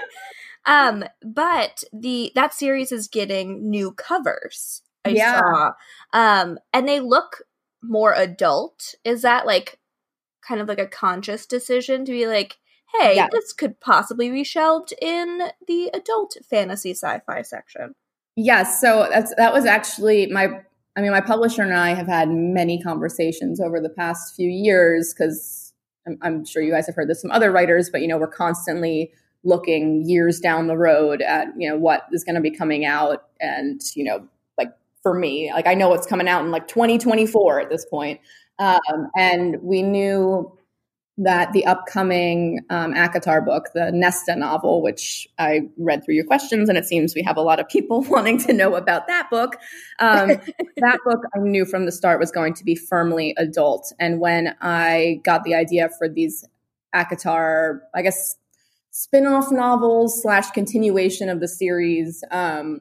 um, 0.65 1.03
but 1.23 1.83
the 1.93 2.31
that 2.35 2.53
series 2.53 2.91
is 2.91 3.07
getting 3.07 3.69
new 3.69 3.91
covers. 3.91 4.81
I 5.05 5.09
yeah. 5.09 5.39
saw. 5.39 5.71
Um, 6.13 6.59
and 6.73 6.87
they 6.87 6.99
look 6.99 7.43
more 7.81 8.13
adult. 8.13 8.95
Is 9.03 9.21
that 9.21 9.45
like 9.45 9.79
kind 10.45 10.61
of 10.61 10.67
like 10.67 10.79
a 10.79 10.87
conscious 10.87 11.45
decision 11.45 12.05
to 12.05 12.11
be 12.11 12.27
like, 12.27 12.57
hey, 12.97 13.15
yeah. 13.15 13.27
this 13.31 13.53
could 13.53 13.79
possibly 13.79 14.29
be 14.29 14.43
shelved 14.43 14.93
in 15.01 15.43
the 15.67 15.89
adult 15.93 16.35
fantasy 16.49 16.91
sci-fi 16.91 17.41
section? 17.41 17.95
Yes. 18.35 18.79
So 18.79 19.07
that's 19.11 19.33
that 19.35 19.53
was 19.53 19.65
actually 19.65 20.27
my 20.27 20.61
I 20.97 21.01
mean, 21.01 21.11
my 21.11 21.21
publisher 21.21 21.61
and 21.61 21.73
I 21.73 21.93
have 21.93 22.07
had 22.07 22.29
many 22.29 22.81
conversations 22.81 23.61
over 23.61 23.79
the 23.79 23.89
past 23.89 24.35
few 24.35 24.49
years 24.49 25.13
because 25.13 25.73
I'm, 26.05 26.17
I'm, 26.21 26.45
sure 26.45 26.61
you 26.61 26.73
guys 26.73 26.87
have 26.87 26.95
heard 26.95 27.07
this 27.07 27.21
from 27.21 27.31
other 27.31 27.51
writers, 27.51 27.89
but 27.89 28.01
you 28.01 28.07
know, 28.07 28.17
we're 28.17 28.27
constantly 28.27 29.11
looking 29.43 30.03
years 30.05 30.39
down 30.41 30.67
the 30.67 30.75
road 30.75 31.21
at 31.21 31.47
you 31.57 31.69
know 31.69 31.77
what 31.77 32.03
is 32.11 32.25
going 32.25 32.35
to 32.35 32.41
be 32.41 32.51
coming 32.51 32.85
out, 32.85 33.27
and 33.39 33.81
you 33.95 34.03
know, 34.03 34.27
for 35.01 35.13
me. 35.13 35.51
Like 35.53 35.67
I 35.67 35.73
know 35.73 35.89
what's 35.89 36.07
coming 36.07 36.27
out 36.27 36.43
in 36.43 36.51
like 36.51 36.67
2024 36.67 37.61
at 37.61 37.69
this 37.69 37.85
point. 37.85 38.19
Um, 38.57 39.09
and 39.17 39.57
we 39.61 39.81
knew 39.81 40.51
that 41.21 41.51
the 41.51 41.65
upcoming 41.65 42.61
um, 42.69 42.93
ACOTAR 42.93 43.45
book, 43.45 43.65
the 43.73 43.91
Nesta 43.91 44.37
novel, 44.37 44.81
which 44.81 45.27
I 45.37 45.61
read 45.77 46.03
through 46.03 46.15
your 46.15 46.25
questions, 46.25 46.69
and 46.69 46.77
it 46.77 46.85
seems 46.85 47.13
we 47.13 47.23
have 47.23 47.35
a 47.35 47.41
lot 47.41 47.59
of 47.59 47.67
people 47.67 48.01
wanting 48.09 48.37
to 48.39 48.53
know 48.53 48.75
about 48.75 49.07
that 49.07 49.29
book. 49.29 49.57
Um, 49.99 50.29
that 50.77 50.99
book 51.05 51.19
I 51.35 51.39
knew 51.39 51.65
from 51.65 51.85
the 51.85 51.91
start 51.91 52.19
was 52.19 52.31
going 52.31 52.53
to 52.55 52.63
be 52.63 52.73
firmly 52.73 53.35
adult. 53.37 53.91
And 53.99 54.21
when 54.21 54.55
I 54.61 55.19
got 55.25 55.43
the 55.43 55.55
idea 55.55 55.89
for 55.97 56.07
these 56.07 56.45
ACOTAR, 56.95 57.79
I 57.93 58.01
guess, 58.01 58.37
spin 58.91 59.27
off 59.27 59.51
novels 59.51 60.21
slash 60.21 60.49
continuation 60.51 61.27
of 61.27 61.41
the 61.41 61.47
series, 61.49 62.23
um, 62.31 62.79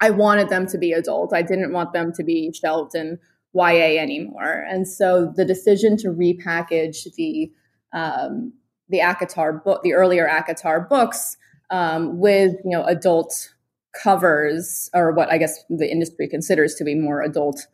I 0.00 0.10
wanted 0.10 0.48
them 0.48 0.66
to 0.68 0.78
be 0.78 0.92
adult. 0.92 1.34
I 1.34 1.42
didn't 1.42 1.72
want 1.72 1.92
them 1.92 2.12
to 2.14 2.24
be 2.24 2.52
shelved 2.52 2.94
in 2.94 3.18
YA 3.54 4.00
anymore. 4.00 4.64
And 4.68 4.86
so 4.86 5.32
the 5.34 5.44
decision 5.44 5.96
to 5.98 6.08
repackage 6.08 7.12
the 7.14 7.50
um, 7.92 8.52
the 8.88 8.98
ACOTAR 8.98 9.64
book, 9.64 9.82
the 9.82 9.94
earlier 9.94 10.28
ACOTAR 10.28 10.88
books, 10.88 11.36
um, 11.70 12.18
with 12.18 12.56
you 12.64 12.70
know 12.70 12.84
adult 12.84 13.52
covers, 14.00 14.90
or 14.94 15.12
what 15.12 15.30
I 15.30 15.38
guess 15.38 15.64
the 15.68 15.90
industry 15.90 16.28
considers 16.28 16.74
to 16.76 16.84
be 16.84 16.94
more 16.94 17.22
adult 17.22 17.66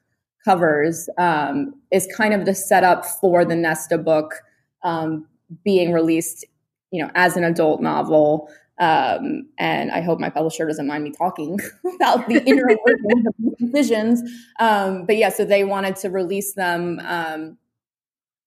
covers, 0.44 1.08
um, 1.18 1.74
is 1.92 2.08
kind 2.16 2.32
of 2.32 2.44
the 2.46 2.54
setup 2.54 3.04
for 3.04 3.44
the 3.44 3.56
Nesta 3.56 3.98
book 3.98 4.42
um, 4.82 5.26
being 5.64 5.92
released, 5.92 6.44
you 6.90 7.02
know, 7.02 7.10
as 7.14 7.36
an 7.36 7.44
adult 7.44 7.82
novel. 7.82 8.48
Um, 8.78 9.48
and 9.58 9.90
I 9.90 10.02
hope 10.02 10.20
my 10.20 10.28
publisher 10.28 10.66
doesn't 10.66 10.86
mind 10.86 11.04
me 11.04 11.10
talking 11.10 11.58
about 11.96 12.28
the 12.28 12.44
inner 12.44 12.68
workings 12.84 13.26
of 13.26 13.58
decisions. 13.58 14.22
Um, 14.60 15.06
but 15.06 15.16
yeah, 15.16 15.30
so 15.30 15.44
they 15.44 15.64
wanted 15.64 15.96
to 15.96 16.10
release 16.10 16.54
them 16.54 17.00
um, 17.04 17.58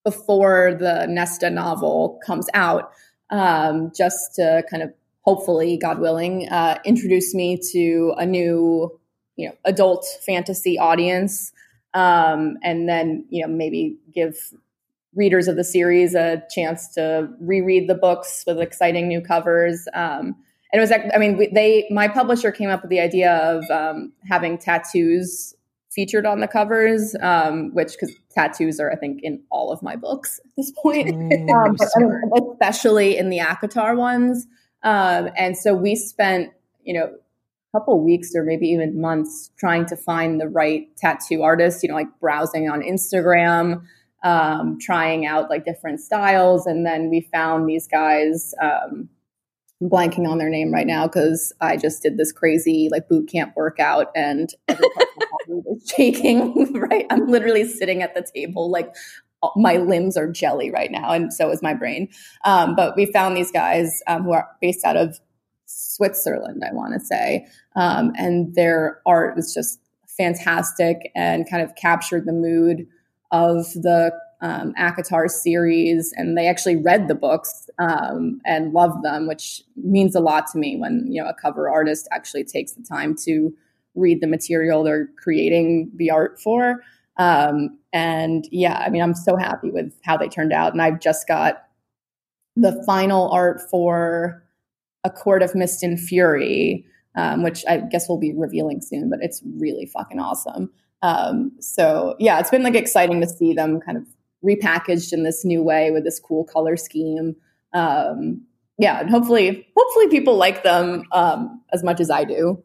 before 0.04 0.74
the 0.74 1.06
Nesta 1.06 1.50
novel 1.50 2.20
comes 2.24 2.46
out, 2.54 2.92
um, 3.30 3.90
just 3.96 4.34
to 4.36 4.62
kind 4.70 4.82
of 4.82 4.92
hopefully, 5.22 5.76
God 5.76 5.98
willing, 5.98 6.48
uh, 6.48 6.78
introduce 6.84 7.34
me 7.34 7.58
to 7.72 8.14
a 8.16 8.24
new, 8.24 8.98
you 9.36 9.48
know, 9.48 9.54
adult 9.64 10.06
fantasy 10.24 10.78
audience, 10.78 11.52
um, 11.94 12.56
and 12.62 12.88
then 12.88 13.26
you 13.30 13.42
know 13.42 13.52
maybe 13.52 13.96
give 14.14 14.36
readers 15.14 15.48
of 15.48 15.56
the 15.56 15.64
series 15.64 16.14
a 16.14 16.42
chance 16.50 16.88
to 16.94 17.28
reread 17.40 17.88
the 17.88 17.94
books 17.94 18.44
with 18.46 18.60
exciting 18.60 19.08
new 19.08 19.20
covers. 19.20 19.88
Um, 19.92 20.36
and 20.72 20.78
it 20.78 20.80
was, 20.80 20.92
I 20.92 21.18
mean, 21.18 21.52
they, 21.52 21.88
my 21.90 22.06
publisher 22.06 22.52
came 22.52 22.70
up 22.70 22.82
with 22.82 22.90
the 22.90 23.00
idea 23.00 23.34
of 23.36 23.68
um, 23.70 24.12
having 24.28 24.56
tattoos 24.56 25.54
featured 25.90 26.26
on 26.26 26.38
the 26.38 26.46
covers, 26.46 27.16
um, 27.20 27.74
which 27.74 27.92
because 27.92 28.14
tattoos 28.30 28.78
are, 28.78 28.92
I 28.92 28.96
think, 28.96 29.20
in 29.24 29.42
all 29.50 29.72
of 29.72 29.82
my 29.82 29.96
books 29.96 30.40
at 30.44 30.50
this 30.56 30.70
point, 30.70 31.10
um, 31.50 31.76
but, 31.76 32.42
especially 32.52 33.16
in 33.16 33.30
the 33.30 33.38
ACOTAR 33.38 33.96
ones. 33.96 34.46
Um, 34.84 35.30
and 35.36 35.56
so 35.56 35.74
we 35.74 35.96
spent, 35.96 36.52
you 36.84 36.94
know, 36.94 37.06
a 37.06 37.78
couple 37.78 38.00
weeks 38.02 38.30
or 38.36 38.44
maybe 38.44 38.68
even 38.68 39.00
months 39.00 39.50
trying 39.58 39.86
to 39.86 39.96
find 39.96 40.40
the 40.40 40.48
right 40.48 40.88
tattoo 40.96 41.42
artist. 41.42 41.82
You 41.82 41.88
know, 41.88 41.96
like 41.96 42.08
browsing 42.20 42.70
on 42.70 42.80
Instagram 42.82 43.82
um, 44.22 44.78
trying 44.80 45.26
out 45.26 45.50
like 45.50 45.64
different 45.64 46.00
styles. 46.00 46.66
And 46.66 46.84
then 46.84 47.10
we 47.10 47.28
found 47.32 47.68
these 47.68 47.86
guys, 47.86 48.54
um, 48.62 49.08
I'm 49.80 49.88
blanking 49.88 50.28
on 50.28 50.38
their 50.38 50.50
name 50.50 50.72
right 50.72 50.86
now 50.86 51.06
because 51.06 51.52
I 51.60 51.76
just 51.76 52.02
did 52.02 52.18
this 52.18 52.32
crazy 52.32 52.88
like 52.90 53.08
boot 53.08 53.28
camp 53.30 53.54
workout 53.56 54.08
and 54.14 54.50
every 54.68 54.84
shaking, 55.86 56.72
right? 56.74 57.06
I'm 57.10 57.28
literally 57.28 57.66
sitting 57.66 58.02
at 58.02 58.14
the 58.14 58.26
table 58.34 58.70
like 58.70 58.94
my 59.56 59.76
limbs 59.76 60.18
are 60.18 60.30
jelly 60.30 60.70
right 60.70 60.90
now, 60.90 61.12
and 61.12 61.32
so 61.32 61.50
is 61.50 61.62
my 61.62 61.72
brain. 61.72 62.08
Um, 62.44 62.76
but 62.76 62.94
we 62.94 63.06
found 63.06 63.36
these 63.36 63.50
guys 63.50 64.02
um, 64.06 64.24
who 64.24 64.32
are 64.32 64.46
based 64.60 64.84
out 64.84 64.98
of 64.98 65.18
Switzerland, 65.64 66.62
I 66.68 66.74
want 66.74 66.92
to 66.94 67.00
say, 67.00 67.46
um, 67.74 68.12
and 68.18 68.54
their 68.54 69.00
art 69.06 69.36
was 69.36 69.54
just 69.54 69.80
fantastic 70.06 71.10
and 71.14 71.48
kind 71.48 71.62
of 71.62 71.74
captured 71.74 72.26
the 72.26 72.32
mood 72.32 72.86
of 73.32 73.72
the 73.74 74.12
um, 74.42 74.74
series, 75.28 76.12
and 76.16 76.36
they 76.36 76.48
actually 76.48 76.76
read 76.76 77.08
the 77.08 77.14
books 77.14 77.68
um, 77.78 78.40
and 78.46 78.72
loved 78.72 79.04
them, 79.04 79.26
which 79.26 79.62
means 79.76 80.14
a 80.14 80.20
lot 80.20 80.46
to 80.52 80.58
me 80.58 80.76
when 80.76 81.06
you 81.08 81.22
know 81.22 81.28
a 81.28 81.34
cover 81.34 81.68
artist 81.68 82.08
actually 82.10 82.44
takes 82.44 82.72
the 82.72 82.82
time 82.82 83.14
to 83.24 83.54
read 83.94 84.20
the 84.20 84.26
material 84.26 84.82
they're 84.82 85.08
creating 85.22 85.90
the 85.96 86.10
art 86.10 86.40
for. 86.40 86.82
Um, 87.16 87.78
and 87.92 88.48
yeah, 88.50 88.78
I 88.78 88.88
mean, 88.88 89.02
I'm 89.02 89.14
so 89.14 89.36
happy 89.36 89.70
with 89.70 89.92
how 90.04 90.16
they 90.16 90.28
turned 90.28 90.52
out, 90.52 90.72
and 90.72 90.80
I've 90.80 91.00
just 91.00 91.28
got 91.28 91.64
the 92.56 92.82
final 92.86 93.30
art 93.30 93.60
for 93.70 94.42
A 95.04 95.10
Court 95.10 95.42
of 95.42 95.54
Mist 95.54 95.82
and 95.82 96.00
Fury, 96.00 96.86
um, 97.14 97.42
which 97.42 97.64
I 97.68 97.78
guess 97.78 98.08
we'll 98.08 98.18
be 98.18 98.32
revealing 98.32 98.80
soon, 98.80 99.10
but 99.10 99.18
it's 99.22 99.42
really 99.58 99.86
fucking 99.86 100.18
awesome. 100.18 100.70
Um, 101.02 101.52
so 101.60 102.16
yeah, 102.18 102.38
it's 102.38 102.50
been 102.50 102.62
like 102.62 102.74
exciting 102.74 103.20
to 103.20 103.28
see 103.28 103.54
them 103.54 103.80
kind 103.80 103.98
of 103.98 104.06
repackaged 104.44 105.12
in 105.12 105.22
this 105.22 105.44
new 105.44 105.62
way 105.62 105.90
with 105.90 106.04
this 106.04 106.18
cool 106.18 106.44
color 106.44 106.76
scheme. 106.76 107.36
Um, 107.72 108.42
yeah, 108.78 109.00
and 109.00 109.10
hopefully, 109.10 109.66
hopefully 109.76 110.08
people 110.08 110.36
like 110.36 110.62
them 110.62 111.04
um, 111.12 111.62
as 111.72 111.82
much 111.82 112.00
as 112.00 112.10
I 112.10 112.24
do. 112.24 112.62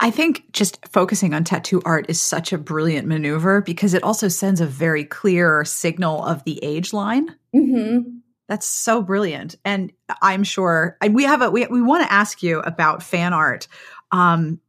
I 0.00 0.10
think 0.10 0.52
just 0.52 0.84
focusing 0.88 1.34
on 1.34 1.44
tattoo 1.44 1.80
art 1.84 2.06
is 2.08 2.20
such 2.20 2.52
a 2.52 2.58
brilliant 2.58 3.08
maneuver 3.08 3.62
because 3.62 3.94
it 3.94 4.02
also 4.02 4.28
sends 4.28 4.60
a 4.60 4.66
very 4.66 5.04
clear 5.04 5.64
signal 5.64 6.24
of 6.24 6.44
the 6.44 6.62
age 6.62 6.92
line. 6.92 7.34
Mm-hmm. 7.54 8.18
That's 8.48 8.66
so 8.66 9.00
brilliant, 9.00 9.56
and 9.64 9.90
I'm 10.20 10.44
sure 10.44 10.98
we 11.10 11.24
have 11.24 11.40
a 11.40 11.50
we 11.50 11.66
we 11.66 11.80
want 11.80 12.04
to 12.04 12.12
ask 12.12 12.42
you 12.42 12.60
about 12.60 13.02
fan 13.02 13.32
art. 13.32 13.66
Um, 14.12 14.60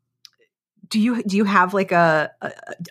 do 0.90 1.00
you 1.00 1.24
do 1.24 1.38
you 1.38 1.46
have 1.46 1.74
like 1.74 1.92
a, 1.92 2.32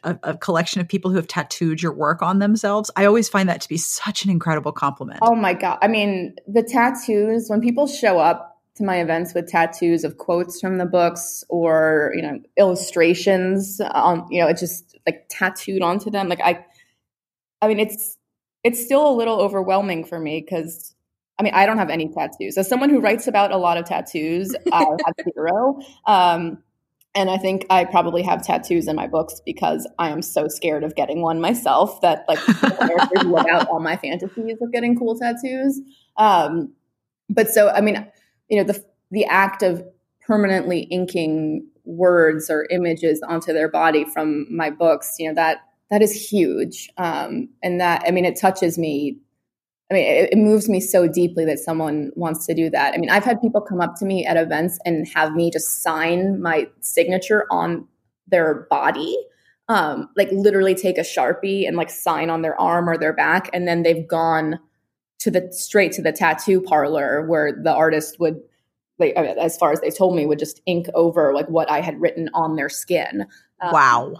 a, 0.03 0.19
a 0.23 0.37
collection 0.37 0.81
of 0.81 0.89
people 0.89 1.11
who 1.11 1.17
have 1.17 1.27
tattooed 1.27 1.83
your 1.83 1.93
work 1.93 2.23
on 2.23 2.39
themselves? 2.39 2.91
I 2.97 3.05
always 3.05 3.29
find 3.29 3.49
that 3.49 3.61
to 3.61 3.69
be 3.69 3.77
such 3.77 4.25
an 4.25 4.31
incredible 4.31 4.73
compliment. 4.73 5.21
Oh 5.23 5.35
my 5.35 5.55
god! 5.55 5.79
I 5.83 5.89
mean, 5.89 6.35
the 6.47 6.63
tattoos 6.63 7.49
when 7.49 7.61
people 7.61 7.87
show 7.87 8.19
up 8.19 8.61
to 8.77 8.85
my 8.85 8.97
events 8.97 9.35
with 9.35 9.49
tattoos 9.49 10.03
of 10.03 10.19
quotes 10.19 10.61
from 10.61 10.79
the 10.79 10.87
books 10.87 11.45
or 11.49 12.13
you 12.15 12.23
know 12.23 12.41
illustrations 12.57 13.81
on 13.81 14.27
you 14.31 14.41
know 14.41 14.49
it 14.49 14.57
just 14.57 14.99
like 15.07 15.27
tattooed 15.29 15.83
onto 15.83 16.11
them. 16.11 16.29
Like 16.29 16.41
I, 16.41 16.65
I 17.61 17.69
mean, 17.69 17.81
it's 17.81 18.17
it's 18.63 18.83
still 18.83 19.09
a 19.09 19.15
little 19.15 19.41
overwhelming 19.41 20.05
for 20.05 20.19
me 20.19 20.41
because 20.41 20.95
I 21.39 21.43
mean, 21.43 21.55
I 21.55 21.67
don't 21.67 21.79
have 21.79 21.91
any 21.91 22.09
tattoos. 22.09 22.57
As 22.57 22.69
someone 22.69 22.91
who 22.91 23.01
writes 23.01 23.27
about 23.27 23.53
a 23.53 23.57
lot 23.57 23.77
of 23.77 23.85
tattoos, 23.85 24.55
I 24.73 24.85
have 24.85 25.15
zero. 25.35 25.81
Um, 26.07 26.63
and 27.14 27.30
I 27.30 27.38
think 27.38 27.64
I 27.71 27.85
probably 27.85 28.23
have 28.23 28.44
tattoos 28.44 28.88
in 28.88 28.97
my 28.97 29.06
books 29.06 29.40
because 29.44 29.88
I 29.99 30.11
am 30.11 30.21
so 30.21 30.49
scared 30.49 30.83
of 30.83 30.97
getting 30.97 31.23
one 31.23 31.40
myself 31.40 32.00
that 32.00 32.25
like 32.26 32.38
characters 32.61 33.25
live 33.25 33.47
out 33.47 33.68
all 33.68 33.80
my 33.80 33.97
fantasies 33.97 34.56
of 34.61 34.73
getting 34.73 34.99
cool 34.99 35.16
tattoos. 35.18 35.80
Um, 36.16 36.73
but 37.28 37.49
so 37.49 37.71
I 37.71 37.80
mean, 37.80 38.06
you 38.49 38.59
know, 38.59 38.64
the 38.64 38.85
the 39.11 39.25
act 39.26 39.62
of 39.62 39.85
permanently 40.26 40.80
inking 40.90 41.66
words 41.85 42.50
or 42.50 42.66
images 42.71 43.23
onto 43.26 43.52
their 43.52 43.68
body 43.68 44.04
from 44.04 44.47
my 44.54 44.71
books, 44.71 45.14
you 45.18 45.28
know, 45.28 45.35
that 45.35 45.59
that 45.90 46.02
is 46.02 46.12
huge. 46.12 46.90
Um, 46.97 47.49
and 47.62 47.80
that 47.80 48.02
I 48.06 48.11
mean, 48.11 48.25
it 48.25 48.38
touches 48.40 48.76
me 48.76 49.18
I 49.91 49.95
mean, 49.95 50.05
it, 50.05 50.33
it, 50.33 50.38
moves 50.38 50.69
me 50.69 50.81
so 50.81 51.07
deeply 51.07 51.45
that 51.45 51.59
someone 51.59 52.11
wants 52.17 52.47
to 52.47 52.55
do 52.55 52.71
that. 52.71 52.95
I 52.95 52.97
mean, 52.97 53.11
I've 53.11 53.25
had 53.25 53.41
people 53.41 53.61
come 53.61 53.81
up 53.81 53.97
to 53.97 54.07
me 54.07 54.25
at 54.25 54.37
events 54.37 54.79
and 54.87 55.07
have 55.14 55.35
me 55.35 55.50
just 55.50 55.83
sign 55.83 56.41
my 56.41 56.69
signature 56.81 57.47
on 57.50 57.87
their 58.26 58.67
body, 58.71 59.17
um, 59.69 60.09
like 60.17 60.31
literally 60.33 60.75
take 60.75 60.97
a 60.97 61.03
sharpie 61.03 61.69
and 61.69 61.76
like 61.76 61.91
sign 61.91 62.31
on 62.31 62.41
their 62.41 62.59
arm 62.59 62.88
or 62.88 62.97
their 62.97 63.12
back, 63.12 63.50
and 63.53 63.69
then 63.69 63.83
they've 63.83 64.09
gone 64.09 64.59
to 65.25 65.31
the 65.31 65.49
straight 65.53 65.93
to 65.93 66.03
the 66.03 66.12
tattoo 66.12 66.61
parlor 66.61 67.26
where 67.26 67.53
the 67.53 67.73
artist 67.73 68.21
would 68.21 68.41
like 68.99 69.14
as 69.14 69.57
far 69.57 69.73
as 69.73 69.81
they 69.81 69.91
told 69.91 70.14
me 70.14 70.26
would 70.26 70.38
just 70.38 70.61
ink 70.67 70.87
over 70.95 71.33
like 71.33 71.49
what 71.49 71.71
i 71.71 71.81
had 71.81 72.00
written 72.00 72.29
on 72.35 72.57
their 72.57 72.69
skin 72.69 73.26
um, 73.62 73.73
wow 73.73 74.14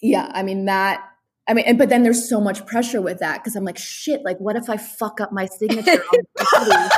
yeah 0.00 0.30
i 0.32 0.42
mean 0.42 0.64
that 0.64 1.07
I 1.48 1.54
mean, 1.54 1.64
and, 1.66 1.78
but 1.78 1.88
then 1.88 2.02
there's 2.02 2.28
so 2.28 2.40
much 2.40 2.66
pressure 2.66 3.00
with 3.00 3.20
that 3.20 3.42
because 3.42 3.56
I'm 3.56 3.64
like, 3.64 3.78
shit, 3.78 4.22
like, 4.22 4.38
what 4.38 4.56
if 4.56 4.68
I 4.68 4.76
fuck 4.76 5.20
up 5.20 5.32
my 5.32 5.46
signature? 5.46 6.04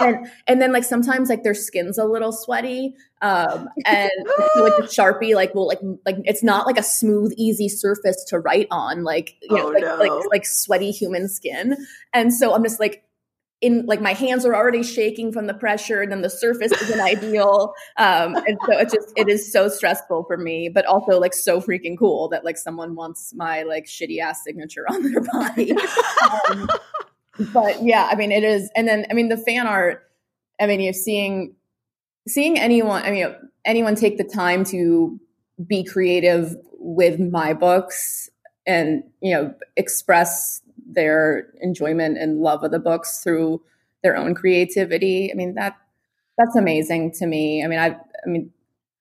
and 0.00 0.26
and 0.46 0.62
then 0.62 0.72
like 0.72 0.84
sometimes 0.84 1.28
like 1.28 1.42
their 1.42 1.54
skin's 1.54 1.98
a 1.98 2.04
little 2.04 2.32
sweaty, 2.32 2.94
um, 3.20 3.68
and 3.84 4.10
so, 4.54 4.62
like 4.62 4.76
the 4.76 4.82
sharpie 4.88 5.34
like 5.34 5.54
will 5.54 5.66
like 5.66 5.80
like 6.06 6.16
it's 6.24 6.42
not 6.42 6.66
like 6.66 6.78
a 6.78 6.82
smooth, 6.82 7.32
easy 7.36 7.68
surface 7.68 8.24
to 8.28 8.38
write 8.38 8.68
on, 8.70 9.04
like 9.04 9.36
you 9.42 9.56
know, 9.56 9.68
oh, 9.68 9.70
like, 9.70 9.82
no. 9.82 9.96
like 9.96 10.30
like 10.30 10.46
sweaty 10.46 10.90
human 10.90 11.28
skin, 11.28 11.76
and 12.12 12.32
so 12.32 12.54
I'm 12.54 12.62
just 12.62 12.80
like 12.80 13.04
in 13.60 13.84
like 13.86 14.00
my 14.00 14.12
hands 14.12 14.44
are 14.44 14.54
already 14.54 14.82
shaking 14.82 15.32
from 15.32 15.46
the 15.46 15.54
pressure 15.54 16.00
and 16.00 16.12
then 16.12 16.22
the 16.22 16.30
surface 16.30 16.70
isn't 16.82 17.00
ideal 17.00 17.74
um 17.96 18.36
and 18.36 18.56
so 18.66 18.78
it 18.78 18.90
just 18.90 19.12
it 19.16 19.28
is 19.28 19.50
so 19.52 19.68
stressful 19.68 20.24
for 20.24 20.36
me 20.36 20.68
but 20.68 20.86
also 20.86 21.18
like 21.18 21.34
so 21.34 21.60
freaking 21.60 21.98
cool 21.98 22.28
that 22.28 22.44
like 22.44 22.56
someone 22.56 22.94
wants 22.94 23.34
my 23.34 23.62
like 23.64 23.86
shitty 23.86 24.20
ass 24.20 24.44
signature 24.44 24.84
on 24.88 25.02
their 25.10 25.20
body. 25.20 25.74
Um, 26.50 26.68
but 27.52 27.82
yeah 27.82 28.08
i 28.10 28.16
mean 28.16 28.32
it 28.32 28.42
is 28.42 28.68
and 28.74 28.88
then 28.88 29.06
i 29.10 29.14
mean 29.14 29.28
the 29.28 29.36
fan 29.36 29.66
art 29.66 30.10
i 30.60 30.66
mean 30.66 30.80
you're 30.80 30.92
seeing 30.92 31.54
seeing 32.26 32.58
anyone 32.58 33.02
i 33.02 33.10
mean 33.10 33.26
anyone 33.64 33.94
take 33.94 34.18
the 34.18 34.24
time 34.24 34.64
to 34.64 35.18
be 35.64 35.84
creative 35.84 36.56
with 36.78 37.20
my 37.20 37.52
books 37.52 38.28
and 38.66 39.04
you 39.20 39.32
know 39.32 39.54
express 39.76 40.60
their 40.88 41.50
enjoyment 41.60 42.18
and 42.18 42.40
love 42.40 42.64
of 42.64 42.70
the 42.70 42.78
books 42.78 43.20
through 43.22 43.62
their 44.02 44.16
own 44.16 44.34
creativity. 44.34 45.30
I 45.30 45.34
mean 45.34 45.54
that 45.54 45.76
that's 46.36 46.56
amazing 46.56 47.12
to 47.18 47.26
me. 47.26 47.64
I 47.64 47.68
mean 47.68 47.78
I 47.78 47.88
I 47.88 48.28
mean 48.28 48.50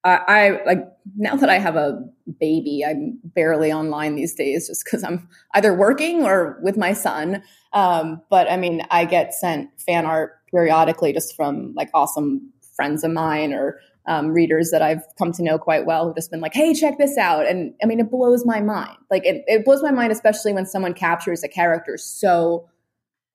I, 0.04 0.22
I 0.28 0.66
like 0.66 0.88
now 1.18 1.36
that 1.36 1.50
I 1.50 1.58
have 1.60 1.76
a 1.76 2.02
baby, 2.40 2.84
I'm 2.88 3.20
barely 3.24 3.72
online 3.72 4.16
these 4.16 4.36
days 4.36 4.68
just 4.68 4.86
because 4.86 5.04
I'm 5.04 5.28
either 5.54 5.74
working 5.74 6.24
or 6.24 6.60
with 6.64 6.78
my 6.78 6.94
son. 6.94 7.44
Um, 7.74 8.22
but 8.30 8.50
I 8.50 8.58
mean, 8.58 8.84
I 8.90 9.06
get 9.06 9.34
sent 9.34 9.70
fan 9.82 10.06
art 10.06 10.40
periodically 10.50 11.14
just 11.14 11.36
from 11.36 11.74
like 11.76 11.90
awesome 11.94 12.54
friends 12.76 13.04
of 13.04 13.12
mine 13.12 13.54
or 13.54 13.80
um, 14.08 14.30
readers 14.30 14.72
that 14.72 14.82
I've 14.82 15.04
come 15.18 15.32
to 15.34 15.44
know 15.44 15.58
quite 15.60 15.86
well 15.86 16.06
who've 16.06 16.16
just 16.16 16.32
been 16.32 16.40
like, 16.40 16.54
"Hey, 16.54 16.74
check 16.74 16.98
this 16.98 17.18
out!" 17.18 17.46
And 17.46 17.74
I 17.84 17.86
mean, 17.86 18.00
it 18.00 18.10
blows 18.10 18.46
my 18.46 18.62
mind. 18.62 18.98
Like 19.12 19.26
it, 19.26 19.44
it 19.48 19.66
blows 19.66 19.84
my 19.84 19.92
mind, 19.92 20.12
especially 20.12 20.54
when 20.54 20.66
someone 20.66 20.94
captures 20.94 21.44
a 21.44 21.48
character 21.50 21.98
so 21.98 22.70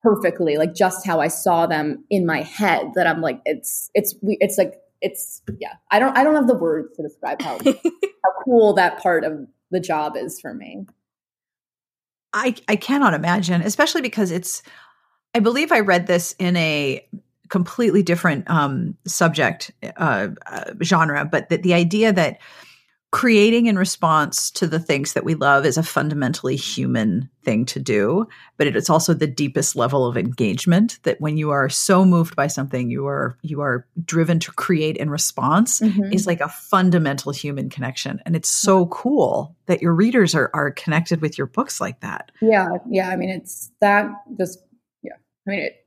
perfectly, 0.01 0.57
like 0.57 0.73
just 0.73 1.05
how 1.05 1.19
I 1.19 1.27
saw 1.27 1.67
them 1.67 2.03
in 2.09 2.25
my 2.25 2.41
head. 2.41 2.91
That 2.95 3.07
I'm 3.07 3.21
like, 3.21 3.41
it's 3.45 3.89
it's 3.93 4.15
it's 4.23 4.57
like 4.57 4.73
it's 4.99 5.41
yeah. 5.59 5.73
I 5.91 5.99
don't 5.99 6.17
I 6.17 6.23
don't 6.23 6.35
have 6.35 6.47
the 6.47 6.57
words 6.57 6.95
to 6.97 7.03
describe 7.03 7.41
how 7.41 7.59
how 7.63 8.43
cool 8.43 8.73
that 8.73 9.01
part 9.01 9.23
of 9.23 9.47
the 9.69 9.79
job 9.79 10.17
is 10.17 10.39
for 10.41 10.53
me. 10.53 10.87
I 12.33 12.55
I 12.67 12.75
cannot 12.75 13.13
imagine, 13.13 13.61
especially 13.61 14.01
because 14.01 14.31
it's. 14.31 14.63
I 15.35 15.39
believe 15.39 15.71
I 15.71 15.79
read 15.79 16.05
this 16.05 16.35
in 16.37 16.55
a 16.57 17.07
completely 17.49 18.03
different 18.03 18.49
um, 18.49 18.95
subject 19.05 19.71
uh, 19.97 20.29
uh, 20.47 20.73
genre, 20.83 21.25
but 21.25 21.49
that 21.49 21.63
the 21.63 21.73
idea 21.73 22.13
that 22.13 22.39
creating 23.11 23.67
in 23.67 23.77
response 23.77 24.49
to 24.49 24.65
the 24.65 24.79
things 24.79 25.13
that 25.13 25.23
we 25.23 25.35
love 25.35 25.67
is 25.67 25.77
a 25.77 25.83
fundamentally 25.83 26.55
human 26.55 27.29
thing 27.43 27.63
to 27.63 27.79
do 27.79 28.27
but 28.57 28.67
it's 28.67 28.89
also 28.89 29.13
the 29.13 29.27
deepest 29.27 29.75
level 29.75 30.05
of 30.05 30.17
engagement 30.17 30.97
that 31.03 31.19
when 31.19 31.37
you 31.37 31.51
are 31.51 31.69
so 31.69 32.05
moved 32.05 32.35
by 32.35 32.47
something 32.47 32.89
you 32.89 33.05
are 33.05 33.37
you 33.41 33.61
are 33.61 33.85
driven 34.03 34.39
to 34.39 34.51
create 34.53 34.97
in 34.97 35.09
response 35.09 35.79
mm-hmm. 35.79 36.11
is 36.13 36.25
like 36.25 36.41
a 36.41 36.49
fundamental 36.49 37.31
human 37.31 37.69
connection. 37.69 38.21
And 38.25 38.35
it's 38.35 38.49
so 38.49 38.87
cool 38.87 39.55
that 39.65 39.81
your 39.81 39.93
readers 39.93 40.33
are 40.33 40.49
are 40.53 40.71
connected 40.71 41.21
with 41.21 41.37
your 41.37 41.47
books 41.47 41.79
like 41.81 41.99
that. 42.01 42.31
Yeah 42.41 42.69
yeah 42.89 43.09
i 43.09 43.15
mean 43.15 43.29
it's 43.29 43.71
that 43.81 44.09
just 44.37 44.59
yeah 45.01 45.13
i 45.47 45.51
mean 45.51 45.59
it 45.59 45.82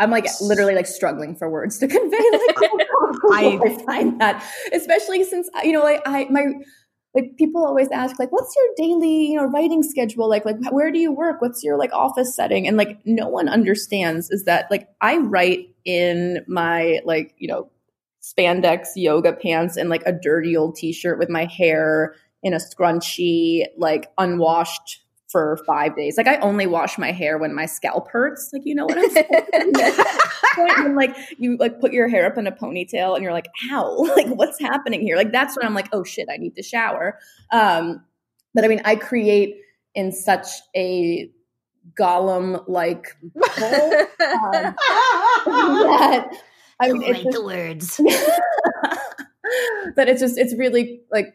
I'm 0.00 0.10
like 0.10 0.26
literally 0.40 0.74
like 0.74 0.86
struggling 0.86 1.36
for 1.36 1.48
words 1.48 1.78
to 1.78 1.88
convey 1.96 2.16
like 2.16 2.56
I, 3.32 3.60
I 3.62 3.84
find 3.84 4.20
that, 4.20 4.44
especially 4.72 5.22
since 5.24 5.48
uh, 5.54 5.60
you 5.62 5.72
know 5.72 5.82
like 5.82 6.02
I 6.06 6.24
my 6.30 6.46
like 7.14 7.36
people 7.36 7.64
always 7.64 7.88
ask 7.90 8.18
like 8.18 8.32
what's 8.32 8.54
your 8.56 8.88
daily 8.88 9.26
you 9.26 9.36
know 9.36 9.44
writing 9.44 9.82
schedule 9.82 10.28
like? 10.28 10.44
Like 10.44 10.56
where 10.70 10.90
do 10.90 10.98
you 10.98 11.12
work? 11.12 11.40
What's 11.40 11.62
your 11.62 11.76
like 11.76 11.92
office 11.92 12.34
setting? 12.34 12.66
And 12.66 12.76
like 12.76 12.98
no 13.04 13.28
one 13.28 13.48
understands 13.48 14.30
is 14.30 14.44
that 14.44 14.70
like 14.70 14.88
I 15.00 15.18
write 15.18 15.68
in 15.84 16.44
my 16.48 17.00
like 17.04 17.34
you 17.38 17.48
know 17.48 17.70
spandex 18.22 18.88
yoga 18.96 19.32
pants 19.32 19.76
and 19.76 19.88
like 19.88 20.02
a 20.06 20.12
dirty 20.12 20.56
old 20.56 20.76
t-shirt 20.76 21.18
with 21.18 21.28
my 21.28 21.46
hair 21.46 22.14
in 22.42 22.54
a 22.54 22.58
scrunchie 22.58 23.64
like 23.76 24.10
unwashed 24.18 25.02
for 25.30 25.58
five 25.66 25.96
days. 25.96 26.16
Like 26.16 26.26
I 26.26 26.38
only 26.38 26.66
wash 26.66 26.98
my 26.98 27.12
hair 27.12 27.38
when 27.38 27.54
my 27.54 27.66
scalp 27.66 28.08
hurts. 28.08 28.50
Like 28.52 28.62
you 28.64 28.74
know 28.74 28.86
what 28.86 28.98
I'm 28.98 29.10
saying? 29.10 29.26
when 30.76 30.96
like 30.96 31.16
you 31.38 31.56
like 31.56 31.80
put 31.80 31.92
your 31.92 32.08
hair 32.08 32.26
up 32.26 32.36
in 32.36 32.46
a 32.46 32.52
ponytail 32.52 33.14
and 33.14 33.22
you're 33.22 33.32
like, 33.32 33.48
ow, 33.70 33.92
like 34.16 34.28
what's 34.28 34.60
happening 34.60 35.00
here? 35.00 35.16
Like 35.16 35.32
that's 35.32 35.56
when 35.56 35.66
I'm 35.66 35.74
like, 35.74 35.88
oh 35.92 36.04
shit, 36.04 36.28
I 36.32 36.36
need 36.36 36.56
to 36.56 36.62
shower. 36.62 37.18
Um, 37.52 38.04
but 38.54 38.64
I 38.64 38.68
mean, 38.68 38.82
I 38.84 38.96
create 38.96 39.56
in 39.94 40.12
such 40.12 40.46
a 40.76 41.30
golem 41.98 42.62
like 42.68 43.16
um, 43.22 43.30
that 43.46 44.08
I 46.80 46.92
mean, 46.92 47.14
just, 47.14 47.30
the 47.30 47.44
words. 47.44 47.96
that 49.96 50.08
it's 50.08 50.20
just 50.20 50.38
it's 50.38 50.54
really 50.54 51.02
like 51.12 51.34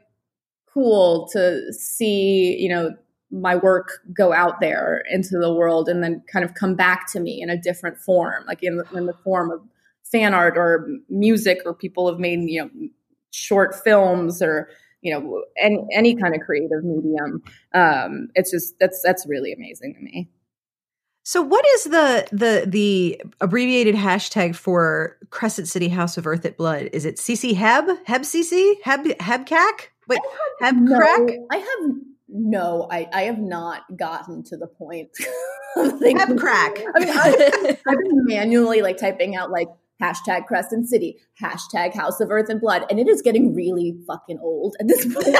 cool 0.74 1.28
to 1.30 1.72
see, 1.74 2.58
you 2.60 2.70
know, 2.70 2.96
my 3.36 3.56
work 3.56 4.00
go 4.16 4.34
out 4.34 4.60
there 4.62 5.04
into 5.12 5.38
the 5.38 5.54
world 5.54 5.90
and 5.90 6.04
then 6.04 6.24
kind 6.32 6.46
of 6.46 6.54
come 6.54 6.76
back 6.76 7.12
to 7.12 7.20
me 7.20 7.42
in 7.42 7.50
a 7.50 7.58
different 7.58 7.98
form, 7.98 8.44
like 8.48 8.64
in 8.64 8.78
the, 8.78 8.98
in 8.98 9.06
the 9.06 9.14
form 9.24 9.52
of 9.52 9.60
fan 10.04 10.34
art 10.34 10.58
or 10.58 10.88
music, 11.10 11.60
or 11.66 11.74
people 11.74 12.10
have 12.10 12.20
made 12.20 12.40
you 12.50 12.62
know 12.62 12.70
short 13.32 13.76
films 13.76 14.42
or 14.42 14.70
you 15.02 15.14
know 15.14 15.44
any 15.62 15.80
any 15.94 16.16
kind 16.16 16.34
of 16.34 16.42
creative 16.42 16.84
medium. 16.84 17.44
Um, 17.74 18.30
it's 18.36 18.52
just 18.52 18.76
that's 18.80 19.02
that's 19.04 19.26
really 19.28 19.54
amazing 19.54 19.94
to 19.96 20.02
me. 20.02 20.30
So, 21.24 21.42
what 21.42 21.66
is 21.66 21.86
the 21.86 22.28
the 22.32 22.66
the 22.68 23.22
abbreviated 23.42 23.96
hashtag 23.96 24.56
for 24.56 25.18
Crescent 25.32 25.68
City 25.68 25.90
House 25.90 26.18
of 26.18 26.28
Earth 26.28 26.46
at 26.46 26.56
Blood? 26.56 26.90
Is 26.94 27.04
it 27.04 27.18
CC 27.18 27.56
Heb 27.56 27.86
Heb 28.06 28.22
CC 28.22 28.76
Heb 28.84 29.06
Hebcac? 29.20 29.90
Wait, 30.08 30.20
Heb 30.62 30.76
no, 30.76 30.98
Crack? 30.98 31.22
I 31.52 31.58
have 31.58 31.96
no, 32.28 32.88
I, 32.92 33.08
I 33.14 33.22
have 33.24 33.40
not 33.40 33.84
gotten 33.96 34.44
to 34.46 34.58
the 34.58 34.68
point 34.68 35.10
of 35.78 36.00
thinking. 36.00 36.38
crack. 36.38 36.78
I 36.96 37.00
mean, 37.00 37.10
I, 37.10 37.78
I've 37.88 37.98
been 37.98 38.26
manually 38.26 38.82
like 38.82 38.98
typing 38.98 39.36
out 39.36 39.52
like 39.52 39.68
hashtag 40.02 40.46
Crescent 40.46 40.90
City, 40.90 41.18
hashtag 41.42 41.94
House 41.94 42.20
of 42.20 42.32
Earth 42.32 42.50
and 42.50 42.60
Blood, 42.60 42.86
and 42.90 43.00
it 43.00 43.08
is 43.08 43.22
getting 43.22 43.54
really 43.54 43.96
fucking 44.08 44.40
old 44.42 44.76
at 44.80 44.88
this 44.88 45.06
point. 45.14 45.36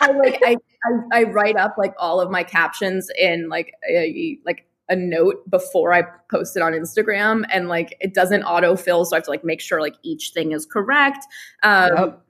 I 0.00 0.10
like 0.12 0.40
I, 0.44 0.56
I, 0.84 1.20
I 1.20 1.22
write 1.24 1.56
up 1.56 1.76
like 1.78 1.94
all 1.98 2.20
of 2.20 2.30
my 2.30 2.42
captions 2.42 3.08
in 3.18 3.48
like 3.48 3.72
a 3.88 4.38
like 4.44 4.66
a 4.90 4.96
note 4.96 5.48
before 5.48 5.94
I 5.94 6.02
post 6.30 6.56
it 6.56 6.62
on 6.62 6.72
Instagram, 6.72 7.44
and 7.50 7.68
like 7.68 7.96
it 8.00 8.12
doesn't 8.12 8.42
autofill, 8.42 9.06
so 9.06 9.16
I 9.16 9.18
have 9.18 9.24
to 9.24 9.30
like 9.30 9.44
make 9.44 9.62
sure 9.62 9.80
like 9.80 9.96
each 10.02 10.32
thing 10.34 10.52
is 10.52 10.66
correct. 10.66 11.24
Um, 11.62 11.90
yep. 11.96 12.20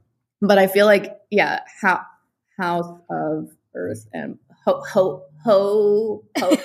But 0.41 0.59
I 0.59 0.69
feel 0.69 0.87
like 0.87 1.17
yeah, 1.31 1.61
how 1.81 2.03
House 2.59 3.01
of 3.11 3.51
Earth 3.75 4.07
and 4.13 4.39
ho 4.65 4.83
ho 4.93 5.23
ho 5.45 6.25
ho 6.39 6.57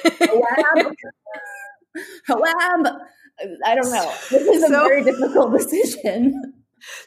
hoab. 2.30 2.98
I 3.66 3.76
don't 3.76 3.92
know. 3.92 4.14
This 4.30 4.48
is 4.48 4.62
so, 4.62 4.68
a 4.68 4.88
very 4.88 5.04
difficult 5.04 5.58
decision. 5.58 6.54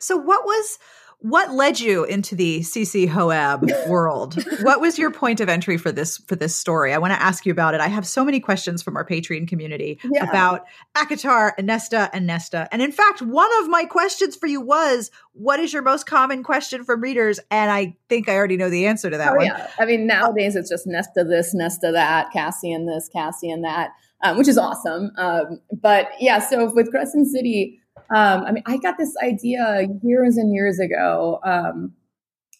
So 0.01 0.17
what 0.17 0.45
was 0.45 0.79
what 1.23 1.53
led 1.53 1.79
you 1.79 2.05
into 2.05 2.35
the 2.35 2.61
CC 2.61 3.09
Hoab 3.09 3.71
world? 3.89 4.43
what 4.63 4.81
was 4.81 4.99
your 4.99 5.11
point 5.11 5.41
of 5.41 5.49
entry 5.49 5.79
for 5.79 5.93
this 5.93 6.19
for 6.19 6.35
this 6.37 6.55
story? 6.55 6.93
I 6.93 6.99
want 6.99 7.13
to 7.13 7.23
ask 7.23 7.47
you 7.47 7.53
about 7.53 7.75
it. 7.75 7.81
I 7.81 7.87
have 7.89 8.07
so 8.07 8.25
many 8.25 8.41
questions 8.41 8.83
from 8.83 8.97
our 8.97 9.07
Patreon 9.07 9.47
community 9.47 10.01
yeah. 10.05 10.29
about 10.29 10.67
ACOTAR, 10.97 11.53
Anesta, 11.59 12.11
and 12.13 12.27
Nesta. 12.27 12.69
And 12.73 12.83
in 12.83 12.91
fact, 12.91 13.23
one 13.23 13.51
of 13.63 13.69
my 13.69 13.85
questions 13.85 14.35
for 14.35 14.49
you 14.49 14.61
was, 14.61 15.11
what 15.33 15.61
is 15.61 15.73
your 15.73 15.83
most 15.83 16.07
common 16.07 16.43
question 16.43 16.85
from 16.85 17.01
readers? 17.01 17.39
And 17.51 17.71
I 17.71 17.97
think 18.09 18.29
I 18.29 18.35
already 18.35 18.57
know 18.57 18.69
the 18.69 18.87
answer 18.87 19.09
to 19.09 19.17
that 19.17 19.33
oh, 19.33 19.37
one. 19.37 19.47
Yeah. 19.47 19.71
I 19.79 19.85
mean, 19.85 20.07
nowadays 20.07 20.57
it's 20.57 20.69
just 20.69 20.87
Nesta 20.87 21.25
this, 21.25 21.55
Nesta 21.55 21.93
that, 21.93 22.33
Cassian 22.33 22.87
this, 22.87 23.09
Cassian 23.13 23.63
that, 23.63 23.91
um, 24.25 24.39
which 24.39 24.49
is 24.49 24.59
awesome. 24.59 25.13
Um, 25.17 25.61
but 25.73 26.09
yeah, 26.19 26.41
so 26.41 26.73
with 26.75 26.91
Crescent 26.91 27.29
City, 27.29 27.79
um, 28.11 28.45
I 28.45 28.53
mean, 28.53 28.63
I 28.67 28.77
got 28.79 28.99
this 28.99 29.15
idea 29.23 29.87
years 30.03 30.37
and 30.37 30.55
years 30.55 30.79
ago. 30.79 31.41
Um, 31.45 31.93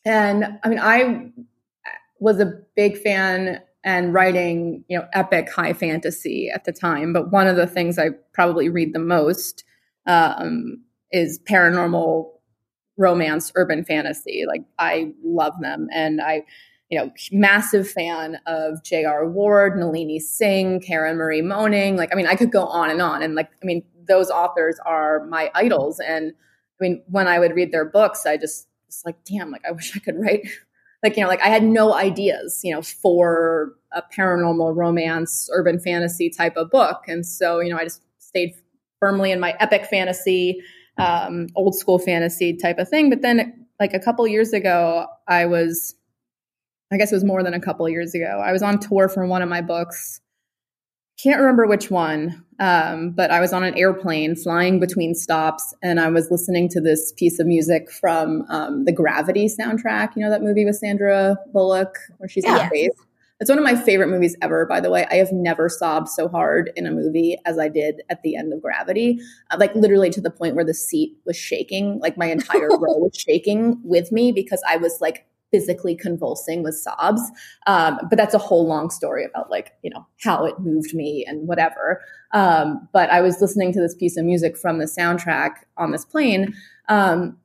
and 0.05 0.59
I 0.63 0.69
mean, 0.69 0.79
I 0.79 1.31
was 2.21 2.41
a 2.41 2.53
big 2.77 2.97
fan 2.99 3.61
and 3.85 4.15
writing, 4.15 4.85
you 4.89 4.99
know, 4.99 5.07
epic 5.13 5.51
high 5.51 5.73
fantasy 5.73 6.51
at 6.55 6.65
the 6.65 6.73
time. 6.73 7.13
But 7.13 7.33
one 7.33 7.47
of 7.47 7.57
the 7.57 7.67
things 7.67 7.99
I 7.99 8.11
probably 8.33 8.69
read 8.69 8.95
the 8.95 9.01
most 9.01 9.65
um, 10.07 10.83
is 11.11 11.41
paranormal 11.49 12.31
romance, 12.97 13.53
urban 13.55 13.85
fantasy. 13.85 14.45
Like 14.47 14.63
I 14.79 15.13
love 15.25 15.55
them, 15.61 15.89
and 15.93 16.21
I, 16.21 16.45
you 16.91 16.99
know, 16.99 17.11
massive 17.33 17.91
fan 17.91 18.39
of 18.47 18.85
J.R. 18.85 19.29
Ward, 19.29 19.77
Nalini 19.77 20.21
Singh, 20.21 20.81
Karen 20.81 21.17
Marie 21.17 21.43
Moning. 21.43 21.97
Like, 21.97 22.11
I 22.13 22.17
mean, 22.17 22.27
I 22.27 22.35
could 22.35 22.53
go 22.53 22.67
on 22.67 22.91
and 22.91 23.01
on. 23.01 23.23
And 23.23 23.35
like, 23.35 23.51
I 23.63 23.67
mean, 23.67 23.83
those 24.07 24.31
authors 24.31 24.79
are 24.85 25.25
my 25.27 25.51
idols. 25.55 26.01
And 26.01 26.33
I 26.33 26.85
mean, 26.85 27.03
when 27.07 27.29
I 27.29 27.39
would 27.39 27.55
read 27.55 27.73
their 27.73 27.85
books, 27.85 28.27
I 28.27 28.37
just 28.37 28.67
was 28.87 29.03
like, 29.05 29.25
damn, 29.25 29.51
like 29.51 29.65
I 29.67 29.73
wish 29.73 29.97
I 29.97 30.01
could 30.01 30.17
write 30.19 30.49
like, 31.03 31.17
you 31.17 31.23
know, 31.23 31.29
like 31.29 31.43
I 31.43 31.49
had 31.49 31.65
no 31.65 31.95
ideas, 31.95 32.61
you 32.63 32.73
know, 32.73 32.83
for 32.83 33.75
a 33.93 34.03
paranormal 34.17 34.77
romance, 34.77 35.49
urban 35.53 35.79
fantasy 35.79 36.31
type 36.31 36.57
of 36.57 36.71
book. 36.71 37.03
And 37.09 37.27
so, 37.27 37.61
you 37.61 37.71
know, 37.71 37.79
I 37.79 37.85
just 37.85 38.03
stayed 38.19 38.55
firmly 39.01 39.33
in 39.33 39.41
my 39.41 39.57
epic 39.59 39.87
fantasy, 39.87 40.63
um, 40.99 41.49
old 41.57 41.75
school 41.75 41.99
fantasy 41.99 42.57
type 42.57 42.79
of 42.79 42.89
thing. 42.89 43.11
But 43.11 43.23
then 43.23 43.67
like 43.81 43.95
a 43.95 43.99
couple 43.99 44.27
years 44.29 44.53
ago, 44.53 45.07
I 45.27 45.47
was, 45.47 45.95
I 46.93 46.99
guess 46.99 47.11
it 47.11 47.17
was 47.17 47.25
more 47.25 47.43
than 47.43 47.55
a 47.55 47.61
couple 47.61 47.89
years 47.89 48.15
ago. 48.15 48.41
I 48.45 48.53
was 48.53 48.63
on 48.63 48.79
tour 48.79 49.09
for 49.09 49.27
one 49.27 49.43
of 49.43 49.49
my 49.49 49.61
books 49.61 50.21
can't 51.23 51.41
remember 51.41 51.67
which 51.67 51.91
one, 51.91 52.45
um, 52.59 53.11
but 53.11 53.31
I 53.31 53.41
was 53.41 53.53
on 53.53 53.63
an 53.63 53.77
airplane 53.79 54.35
flying 54.35 54.81
between 54.81 55.15
stops, 55.15 55.75
and 55.83 56.01
I 56.01 56.09
was 56.09 56.31
listening 56.31 56.69
to 56.71 56.81
this 56.81 57.13
piece 57.13 57.39
of 57.39 57.47
music 57.47 57.91
from 57.91 58.45
um, 58.49 58.85
the 58.85 58.93
Gravity 58.93 59.49
soundtrack. 59.49 60.11
You 60.17 60.25
know 60.25 60.31
that 60.31 60.43
movie 60.43 60.65
with 60.65 60.77
Sandra 60.77 61.37
Bullock 61.53 61.95
where 62.19 62.29
she's 62.29 62.45
yeah. 62.45 62.63
in 62.63 62.69
space. 62.69 63.07
It's 63.41 63.49
one 63.49 63.59
of 63.59 63.65
my 63.65 63.75
favorite 63.75 64.09
movies 64.09 64.37
ever. 64.41 64.67
By 64.67 64.81
the 64.81 64.89
way, 64.89 65.05
I 65.11 65.17
have 65.17 65.33
never 65.33 65.69
sobbed 65.69 66.09
so 66.09 66.29
hard 66.29 66.71
in 66.77 66.87
a 66.87 66.93
movie 66.93 67.37
as 67.45 67.59
I 67.59 67.69
did 67.69 68.03
at 68.09 68.23
the 68.23 68.37
end 68.37 68.53
of 68.53 68.63
Gravity, 68.63 69.19
uh, 69.51 69.57
like 69.59 69.75
literally 69.75 70.11
to 70.11 70.21
the 70.21 70.31
point 70.31 70.55
where 70.55 70.65
the 70.65 70.75
seat 70.75 71.17
was 71.27 71.37
shaking, 71.37 71.99
like 71.99 72.17
my 72.17 72.27
entire 72.27 72.69
row 72.79 72.99
was 72.99 73.17
shaking 73.17 73.81
with 73.83 74.13
me 74.13 74.33
because 74.33 74.63
I 74.69 74.77
was 74.77 74.99
like 75.01 75.27
physically 75.53 75.95
convulsing 75.95 76.65
with 76.65 76.75
sobs. 76.75 77.23
Um, 77.67 77.99
but 78.09 78.17
that's 78.17 78.35
a 78.35 78.39
whole 78.39 78.67
long 78.67 78.91
story 78.91 79.25
about 79.25 79.51
like, 79.51 79.73
you 79.83 79.91
know, 79.91 80.05
how 80.21 80.45
it 80.45 80.59
moved 80.59 80.95
me 80.95 81.25
and 81.29 81.47
whatever. 81.47 82.03
Um, 82.33 82.89
but 82.93 83.11
I 83.11 83.21
was 83.21 83.41
listening 83.41 83.73
to 83.75 83.81
this 83.81 83.95
piece 83.95 84.17
of 84.17 84.25
music 84.25 84.57
from 84.57 84.79
the 84.79 84.87
soundtrack 84.87 85.57
on 85.77 85.93
this 85.93 86.05
plane. 86.05 86.55
Um, 86.89 87.37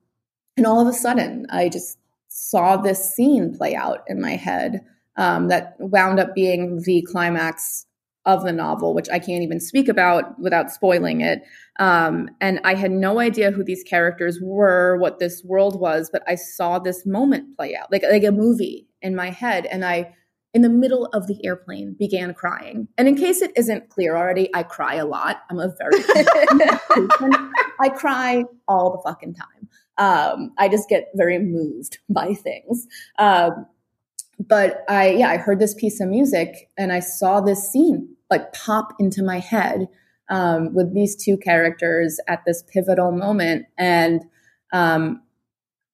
and 0.56 0.66
all 0.66 0.80
of 0.80 0.88
a 0.88 0.94
sudden, 0.94 1.46
I 1.50 1.70
just 1.70 2.00
saw 2.30 2.78
this 2.78 3.14
scene 3.14 3.56
play 3.56 3.76
out 3.76 4.04
in 4.08 4.22
my 4.22 4.36
head 4.36 4.82
um, 5.18 5.50
that 5.50 5.76
wound 5.80 6.20
up 6.20 6.34
being 6.34 6.82
the 6.84 7.02
climax 7.02 7.87
of 8.28 8.44
the 8.44 8.52
novel, 8.52 8.94
which 8.94 9.10
I 9.10 9.18
can't 9.18 9.42
even 9.42 9.60
speak 9.60 9.88
about 9.88 10.38
without 10.38 10.70
spoiling 10.70 11.22
it. 11.22 11.42
Um, 11.80 12.30
and 12.42 12.60
I 12.64 12.76
had 12.76 12.92
no 12.92 13.20
idea 13.20 13.52
who 13.52 13.64
these 13.64 13.84
characters 13.84 14.40
were, 14.42 14.98
what 14.98 15.18
this 15.18 15.44
world 15.46 15.80
was, 15.80 16.10
but 16.12 16.24
I 16.28 16.36
saw 16.36 16.78
this 16.78 17.06
moment 17.06 17.56
play 17.56 17.76
out, 17.76 17.92
like 17.92 18.04
like 18.04 18.26
a 18.26 18.32
movie 18.32 18.88
in 19.02 19.16
my 19.16 19.32
head, 19.32 19.66
and 19.66 19.84
I. 19.84 20.14
In 20.54 20.62
the 20.64 20.70
middle 20.70 21.06
of 21.08 21.28
the 21.28 21.46
airplane, 21.46 21.96
began 22.00 22.34
crying. 22.34 22.88
And 22.98 23.08
in 23.08 23.16
case 23.16 23.44
it 23.44 23.52
isn't 23.56 23.90
clear 23.90 24.16
already, 24.16 24.50
I 24.56 24.64
cry 24.64 24.96
a 24.96 25.06
lot. 25.06 25.42
I'm 25.52 25.60
a 25.60 25.72
very 25.78 26.02
I 27.80 27.90
cry 27.90 28.44
all 28.68 28.92
the 28.92 29.08
fucking 29.08 29.36
time. 29.36 29.68
Um, 30.00 30.54
I 30.58 30.68
just 30.68 30.90
get 30.90 31.10
very 31.14 31.38
moved 31.38 32.00
by 32.10 32.34
things. 32.34 32.88
Um, 33.20 33.68
but 34.40 34.84
I, 34.88 35.12
yeah, 35.12 35.30
I 35.30 35.38
heard 35.38 35.60
this 35.60 35.76
piece 35.76 36.00
of 36.00 36.08
music 36.08 36.70
and 36.78 36.92
I 36.92 37.02
saw 37.02 37.40
this 37.40 37.70
scene 37.70 38.17
like 38.30 38.54
pop 38.54 38.94
into 39.00 39.24
my 39.24 39.40
head 39.40 39.88
um, 40.30 40.74
with 40.74 40.94
these 40.94 41.16
two 41.16 41.38
characters 41.38 42.20
at 42.28 42.44
this 42.46 42.64
pivotal 42.74 43.12
moment, 43.12 43.66
and 43.78 44.22
um, 44.74 45.22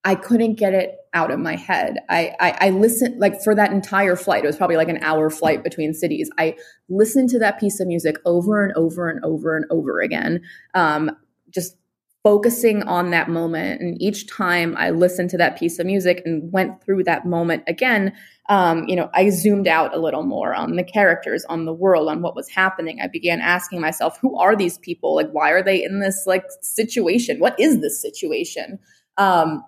I 0.03 0.15
couldn't 0.15 0.55
get 0.55 0.73
it 0.73 0.97
out 1.13 1.31
of 1.31 1.39
my 1.39 1.55
head. 1.55 1.99
I, 2.09 2.35
I, 2.39 2.57
I 2.59 2.69
listened 2.71 3.19
like 3.19 3.41
for 3.41 3.55
that 3.55 3.71
entire 3.71 4.15
flight. 4.15 4.43
It 4.43 4.47
was 4.47 4.57
probably 4.57 4.75
like 4.77 4.89
an 4.89 5.03
hour 5.03 5.29
flight 5.29 5.63
between 5.63 5.93
cities. 5.93 6.29
I 6.37 6.55
listened 6.89 7.29
to 7.29 7.39
that 7.39 7.59
piece 7.59 7.79
of 7.79 7.87
music 7.87 8.17
over 8.25 8.63
and 8.63 8.73
over 8.75 9.09
and 9.09 9.23
over 9.23 9.55
and 9.55 9.65
over 9.69 10.01
again. 10.01 10.41
Um, 10.73 11.11
just 11.51 11.77
focusing 12.23 12.83
on 12.83 13.11
that 13.11 13.29
moment. 13.29 13.81
And 13.81 14.01
each 14.01 14.27
time 14.27 14.75
I 14.77 14.91
listened 14.91 15.29
to 15.31 15.37
that 15.37 15.59
piece 15.59 15.77
of 15.77 15.85
music 15.85 16.21
and 16.25 16.51
went 16.53 16.81
through 16.81 17.03
that 17.03 17.27
moment 17.27 17.63
again, 17.67 18.13
um, 18.49 18.87
you 18.87 18.95
know, 18.95 19.09
I 19.13 19.29
zoomed 19.29 19.67
out 19.67 19.93
a 19.93 19.99
little 19.99 20.23
more 20.23 20.53
on 20.53 20.75
the 20.77 20.83
characters, 20.83 21.43
on 21.45 21.65
the 21.65 21.73
world, 21.73 22.09
on 22.09 22.21
what 22.21 22.35
was 22.35 22.47
happening. 22.49 22.99
I 23.01 23.07
began 23.07 23.41
asking 23.41 23.81
myself, 23.81 24.17
who 24.21 24.37
are 24.37 24.55
these 24.55 24.77
people? 24.77 25.15
Like, 25.15 25.31
why 25.31 25.51
are 25.51 25.63
they 25.63 25.83
in 25.83 25.99
this 25.99 26.23
like 26.25 26.45
situation? 26.61 27.39
What 27.39 27.59
is 27.59 27.81
this 27.81 28.01
situation? 28.01 28.79
Um, 29.17 29.63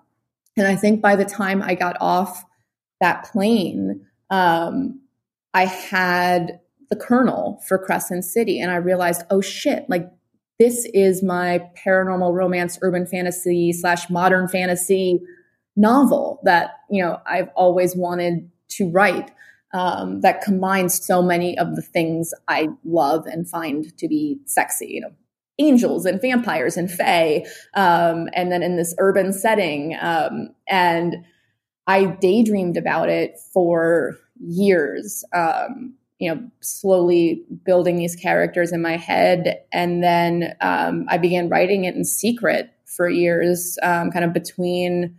and 0.56 0.66
I 0.66 0.76
think 0.76 1.02
by 1.02 1.16
the 1.16 1.24
time 1.24 1.62
I 1.62 1.74
got 1.74 1.96
off 2.00 2.44
that 3.00 3.24
plane, 3.24 4.06
um, 4.30 5.00
I 5.52 5.66
had 5.66 6.60
the 6.88 6.96
kernel 6.96 7.62
for 7.66 7.78
Crescent 7.78 8.24
City, 8.24 8.60
and 8.60 8.70
I 8.70 8.76
realized, 8.76 9.22
oh 9.30 9.40
shit, 9.40 9.88
like 9.88 10.08
this 10.58 10.86
is 10.94 11.22
my 11.22 11.68
paranormal 11.84 12.32
romance, 12.32 12.78
urban 12.82 13.06
fantasy 13.06 13.72
slash 13.72 14.08
modern 14.08 14.48
fantasy 14.48 15.20
novel 15.76 16.40
that 16.44 16.78
you 16.90 17.02
know 17.02 17.20
I've 17.26 17.48
always 17.54 17.94
wanted 17.94 18.50
to 18.70 18.90
write. 18.90 19.30
Um, 19.74 20.20
that 20.22 20.40
combines 20.40 21.04
so 21.04 21.20
many 21.20 21.58
of 21.58 21.76
the 21.76 21.82
things 21.82 22.32
I 22.48 22.68
love 22.84 23.26
and 23.26 23.50
find 23.50 23.94
to 23.98 24.08
be 24.08 24.38
sexy. 24.46 24.86
You 24.86 25.00
know, 25.02 25.10
angels 25.58 26.06
and 26.06 26.20
vampires 26.20 26.76
and 26.76 26.90
fae, 26.90 27.44
um, 27.74 28.28
and 28.32 28.50
then 28.50 28.62
in 28.62 28.76
this 28.76 28.94
urban 28.98 29.32
setting. 29.32 29.96
Um, 30.00 30.54
and 30.68 31.16
I 31.86 32.06
daydreamed 32.06 32.76
about 32.76 33.10
it 33.10 33.38
for 33.52 34.16
years. 34.40 35.24
Um, 35.34 35.94
you 36.18 36.34
know, 36.34 36.40
slowly 36.60 37.44
building 37.64 37.96
these 37.96 38.16
characters 38.16 38.72
in 38.72 38.80
my 38.80 38.96
head. 38.96 39.60
And 39.72 40.02
then 40.02 40.54
um, 40.60 41.06
I 41.08 41.18
began 41.18 41.48
writing 41.48 41.84
it 41.84 41.94
in 41.94 42.04
secret 42.04 42.70
for 42.84 43.08
years, 43.08 43.78
um, 43.82 44.10
kind 44.10 44.24
of 44.24 44.32
between 44.32 45.16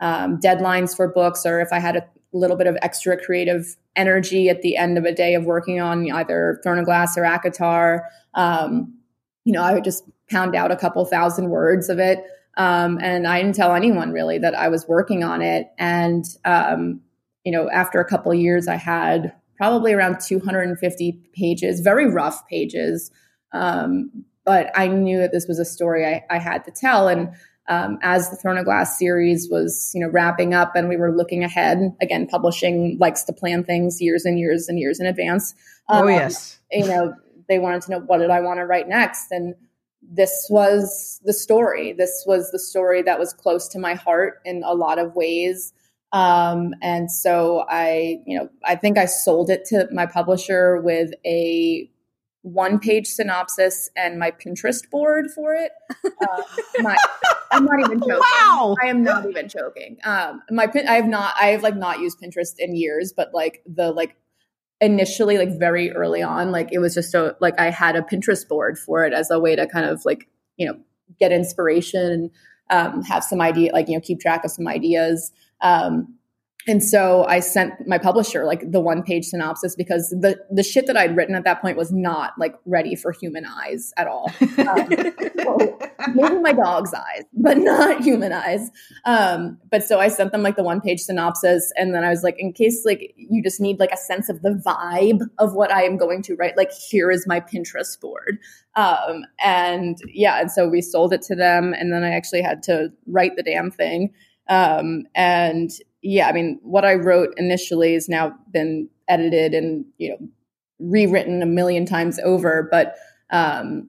um, 0.00 0.38
deadlines 0.38 0.94
for 0.94 1.08
books 1.08 1.46
or 1.46 1.60
if 1.60 1.72
I 1.72 1.78
had 1.78 1.96
a 1.96 2.04
little 2.32 2.56
bit 2.56 2.66
of 2.66 2.76
extra 2.82 3.16
creative 3.16 3.76
energy 3.96 4.48
at 4.48 4.60
the 4.60 4.76
end 4.76 4.98
of 4.98 5.04
a 5.04 5.14
day 5.14 5.34
of 5.34 5.44
working 5.44 5.80
on 5.80 6.10
either 6.10 6.60
Throne 6.62 6.78
of 6.78 6.84
Glass 6.84 7.16
or 7.16 7.22
ACOTAR. 7.22 8.00
Um, 8.34 8.98
you 9.44 9.52
know, 9.52 9.62
I 9.62 9.72
would 9.72 9.84
just 9.84 10.04
pound 10.28 10.54
out 10.54 10.72
a 10.72 10.76
couple 10.76 11.04
thousand 11.06 11.48
words 11.50 11.88
of 11.88 11.98
it. 11.98 12.22
Um, 12.56 12.98
and 13.00 13.26
I 13.26 13.40
didn't 13.40 13.56
tell 13.56 13.74
anyone 13.74 14.12
really 14.12 14.38
that 14.38 14.54
I 14.54 14.68
was 14.68 14.86
working 14.88 15.24
on 15.24 15.42
it. 15.42 15.68
And, 15.78 16.24
um, 16.44 17.00
you 17.44 17.52
know, 17.52 17.70
after 17.70 18.00
a 18.00 18.04
couple 18.04 18.32
years, 18.34 18.68
I 18.68 18.76
had 18.76 19.32
probably 19.56 19.92
around 19.92 20.20
250 20.20 21.12
pages, 21.32 21.80
very 21.80 22.10
rough 22.10 22.46
pages. 22.48 23.10
Um, 23.52 24.24
but 24.44 24.70
I 24.74 24.88
knew 24.88 25.18
that 25.18 25.32
this 25.32 25.46
was 25.46 25.58
a 25.58 25.64
story 25.64 26.06
I, 26.06 26.24
I 26.30 26.38
had 26.38 26.64
to 26.64 26.70
tell. 26.70 27.08
And 27.08 27.30
um, 27.68 27.98
as 28.02 28.30
the 28.30 28.36
Throne 28.36 28.58
of 28.58 28.64
Glass 28.64 28.98
series 28.98 29.48
was, 29.50 29.90
you 29.94 30.00
know, 30.00 30.10
wrapping 30.10 30.52
up 30.52 30.76
and 30.76 30.88
we 30.88 30.96
were 30.96 31.16
looking 31.16 31.42
ahead, 31.42 31.78
again, 32.00 32.26
publishing 32.26 32.98
likes 33.00 33.22
to 33.24 33.32
plan 33.32 33.64
things 33.64 34.00
years 34.00 34.24
and 34.24 34.38
years 34.38 34.68
and 34.68 34.78
years 34.78 35.00
in 35.00 35.06
advance. 35.06 35.54
Oh, 35.88 36.00
um, 36.00 36.04
oh, 36.04 36.08
yes. 36.08 36.58
You 36.70 36.86
know, 36.86 37.14
they 37.48 37.58
wanted 37.58 37.82
to 37.82 37.90
know 37.92 38.00
what 38.00 38.18
did 38.18 38.30
I 38.30 38.40
want 38.40 38.58
to 38.58 38.66
write 38.66 38.88
next? 38.88 39.30
And 39.30 39.54
this 40.02 40.46
was 40.50 41.20
the 41.24 41.32
story. 41.32 41.92
This 41.92 42.24
was 42.26 42.50
the 42.50 42.58
story 42.58 43.02
that 43.02 43.18
was 43.18 43.32
close 43.32 43.68
to 43.68 43.78
my 43.78 43.94
heart 43.94 44.40
in 44.44 44.62
a 44.64 44.74
lot 44.74 44.98
of 44.98 45.14
ways. 45.14 45.72
Um, 46.14 46.74
and 46.80 47.10
so 47.10 47.64
I, 47.68 48.22
you 48.24 48.38
know, 48.38 48.48
I 48.64 48.76
think 48.76 48.98
I 48.98 49.06
sold 49.06 49.50
it 49.50 49.64
to 49.66 49.88
my 49.92 50.06
publisher 50.06 50.80
with 50.80 51.10
a 51.26 51.90
one 52.42 52.78
page 52.78 53.08
synopsis 53.08 53.90
and 53.96 54.16
my 54.16 54.30
Pinterest 54.30 54.88
board 54.88 55.26
for 55.34 55.54
it. 55.54 55.72
Uh, 56.04 56.42
my, 56.78 56.96
I'm 57.50 57.64
not 57.64 57.80
even 57.80 57.98
joking. 58.06 58.20
Wow. 58.38 58.76
I 58.80 58.86
am 58.86 59.02
not 59.02 59.28
even 59.28 59.48
joking. 59.48 59.96
Um, 60.04 60.40
my 60.52 60.70
I 60.88 60.94
have 60.94 61.08
not, 61.08 61.34
I 61.40 61.46
have 61.46 61.64
like 61.64 61.74
not 61.74 61.98
used 61.98 62.20
Pinterest 62.20 62.54
in 62.58 62.76
years, 62.76 63.12
but 63.12 63.34
like 63.34 63.62
the 63.66 63.90
like 63.90 64.14
initially, 64.80 65.36
like 65.36 65.58
very 65.58 65.90
early 65.90 66.22
on, 66.22 66.52
like 66.52 66.68
it 66.70 66.78
was 66.78 66.94
just 66.94 67.10
so 67.10 67.34
like 67.40 67.58
I 67.58 67.70
had 67.70 67.96
a 67.96 68.02
Pinterest 68.02 68.46
board 68.46 68.78
for 68.78 69.04
it 69.04 69.12
as 69.12 69.32
a 69.32 69.40
way 69.40 69.56
to 69.56 69.66
kind 69.66 69.86
of 69.86 70.04
like, 70.04 70.28
you 70.56 70.68
know, 70.68 70.78
get 71.18 71.32
inspiration 71.32 72.12
and 72.12 72.30
um, 72.70 73.02
have 73.02 73.24
some 73.24 73.40
idea, 73.40 73.72
like, 73.72 73.88
you 73.88 73.94
know, 73.94 74.00
keep 74.00 74.20
track 74.20 74.44
of 74.44 74.50
some 74.50 74.66
ideas. 74.66 75.32
Um, 75.60 76.14
and 76.66 76.82
so 76.82 77.24
I 77.24 77.40
sent 77.40 77.86
my 77.86 77.98
publisher 77.98 78.44
like 78.44 78.70
the 78.70 78.80
one 78.80 79.02
page 79.02 79.26
synopsis 79.26 79.76
because 79.76 80.08
the 80.10 80.38
the 80.50 80.62
shit 80.62 80.86
that 80.86 80.96
I'd 80.96 81.16
written 81.16 81.34
at 81.34 81.44
that 81.44 81.60
point 81.60 81.76
was 81.76 81.92
not 81.92 82.32
like 82.38 82.54
ready 82.64 82.94
for 82.94 83.12
human 83.12 83.44
eyes 83.44 83.92
at 83.96 84.06
all. 84.06 84.32
Um, 84.40 84.88
well, 85.44 85.78
maybe 86.14 86.38
my 86.38 86.52
dog's 86.52 86.94
eyes, 86.94 87.24
but 87.34 87.58
not 87.58 88.02
human 88.02 88.32
eyes. 88.32 88.70
Um, 89.04 89.58
but 89.70 89.84
so 89.84 90.00
I 90.00 90.08
sent 90.08 90.32
them 90.32 90.42
like 90.42 90.56
the 90.56 90.62
one 90.62 90.80
page 90.80 91.00
synopsis, 91.00 91.70
and 91.76 91.94
then 91.94 92.02
I 92.02 92.08
was 92.08 92.22
like, 92.22 92.36
in 92.38 92.52
case 92.52 92.84
like 92.84 93.12
you 93.16 93.42
just 93.42 93.60
need 93.60 93.78
like 93.78 93.92
a 93.92 93.96
sense 93.98 94.28
of 94.28 94.40
the 94.42 94.60
vibe 94.66 95.20
of 95.38 95.54
what 95.54 95.70
I 95.70 95.82
am 95.82 95.98
going 95.98 96.22
to 96.22 96.34
write, 96.36 96.56
like 96.56 96.72
here 96.72 97.10
is 97.10 97.26
my 97.26 97.40
Pinterest 97.40 98.00
board. 98.00 98.38
Um, 98.74 99.24
and 99.38 99.98
yeah, 100.06 100.40
and 100.40 100.50
so 100.50 100.68
we 100.68 100.80
sold 100.80 101.12
it 101.12 101.22
to 101.22 101.34
them, 101.34 101.74
and 101.74 101.92
then 101.92 102.04
I 102.04 102.14
actually 102.14 102.42
had 102.42 102.62
to 102.64 102.88
write 103.06 103.36
the 103.36 103.42
damn 103.42 103.70
thing. 103.70 104.14
Um, 104.48 105.04
and 105.14 105.70
yeah, 106.04 106.28
I 106.28 106.32
mean, 106.32 106.60
what 106.62 106.84
I 106.84 106.94
wrote 106.94 107.32
initially 107.38 107.94
has 107.94 108.10
now 108.10 108.34
been 108.52 108.88
edited 109.08 109.54
and 109.54 109.86
you 109.96 110.10
know 110.10 110.18
rewritten 110.78 111.42
a 111.42 111.46
million 111.46 111.86
times 111.86 112.20
over. 112.22 112.68
But 112.70 112.94
um, 113.30 113.88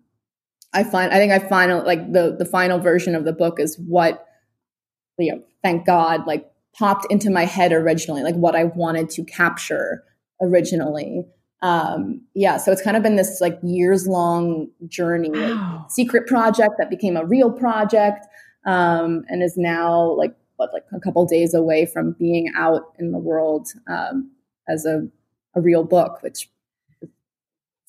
I 0.74 0.84
find 0.84 1.12
I 1.12 1.18
think 1.18 1.34
I 1.34 1.40
final 1.40 1.86
like 1.86 2.14
the 2.14 2.36
the 2.38 2.46
final 2.46 2.80
version 2.80 3.16
of 3.16 3.26
the 3.26 3.34
book 3.34 3.60
is 3.60 3.78
what 3.86 4.26
you 5.20 5.34
know. 5.34 5.44
Thank 5.62 5.86
God, 5.86 6.26
like 6.26 6.50
popped 6.78 7.12
into 7.12 7.30
my 7.30 7.44
head 7.44 7.74
originally, 7.74 8.24
like 8.24 8.36
what 8.36 8.56
I 8.56 8.64
wanted 8.64 9.10
to 9.12 9.24
capture 9.26 10.04
originally. 10.42 11.26
Um, 11.62 12.22
yeah, 12.34 12.58
so 12.58 12.72
it's 12.72 12.82
kind 12.82 12.96
of 12.96 13.04
been 13.04 13.16
this 13.16 13.40
like 13.42 13.58
years 13.64 14.08
long 14.08 14.70
journey, 14.88 15.32
wow. 15.32 15.80
like, 15.82 15.92
secret 15.92 16.28
project 16.28 16.76
that 16.78 16.90
became 16.90 17.18
a 17.18 17.26
real 17.26 17.52
project, 17.52 18.26
um, 18.66 19.24
and 19.28 19.42
is 19.44 19.56
now 19.58 20.14
like 20.14 20.36
what 20.58 20.74
like 20.74 20.86
a 20.94 21.00
couple 21.00 21.26
days 21.26 21.54
away 21.54 21.86
from 21.86 22.16
being 22.18 22.52
out 22.56 22.94
in 23.00 23.12
the 23.12 23.18
world 23.18 23.68
um, 23.88 24.32
as 24.68 24.86
a, 24.86 25.08
a 25.56 25.62
real 25.62 25.84
book, 25.84 26.22
which 26.22 26.50
is 27.02 27.10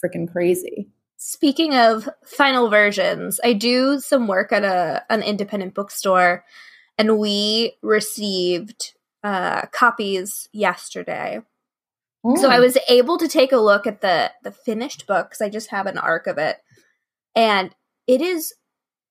freaking 0.05 0.31
crazy. 0.31 0.91
Speaking 1.17 1.75
of 1.75 2.09
final 2.25 2.69
versions, 2.69 3.41
I 3.43 3.55
do 3.55 4.01
some 4.01 4.29
work 4.29 4.53
at 4.53 4.65
a 4.65 5.05
an 5.09 5.23
independent 5.23 5.75
bookstore, 5.75 6.45
and 6.99 7.19
we 7.19 7.77
received 7.83 8.95
uh, 9.25 9.63
copies 9.67 10.49
yesterday. 10.53 11.43
So 12.35 12.51
I 12.51 12.59
was 12.59 12.77
able 12.89 13.19
to 13.19 13.29
take 13.29 13.53
a 13.53 13.57
look 13.57 13.87
at 13.87 14.01
the 14.01 14.33
the 14.43 14.51
finished 14.51 15.07
book 15.07 15.29
because 15.29 15.41
I 15.41 15.49
just 15.49 15.71
have 15.71 15.87
an 15.87 15.97
arc 15.97 16.27
of 16.27 16.39
it, 16.39 16.57
and 17.37 17.73
it 18.09 18.21
is 18.21 18.53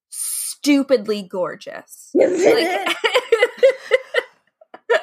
stupidly 0.10 1.22
gorgeous. 1.22 2.12
like, 2.14 2.28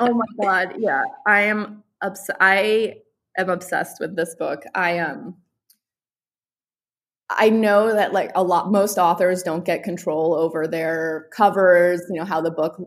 oh 0.01 0.15
my 0.15 0.27
god, 0.41 0.75
yeah. 0.79 1.03
I 1.27 1.43
am 1.43 1.83
obs- 2.03 2.31
I 2.41 2.97
am 3.37 3.51
obsessed 3.51 4.01
with 4.01 4.17
this 4.17 4.35
book. 4.35 4.65
I 4.75 4.99
um 4.99 5.37
I 7.31 7.49
know 7.49 7.93
that 7.95 8.13
like 8.13 8.31
a 8.35 8.43
lot 8.43 8.71
most 8.71 8.99
authors 8.99 9.43
don't 9.43 9.65
get 9.65 9.83
control 9.83 10.35
over 10.35 10.67
their 10.67 11.29
covers, 11.35 12.03
you 12.11 12.17
know, 12.17 12.25
how 12.25 12.41
the 12.41 12.51
book 12.51 12.81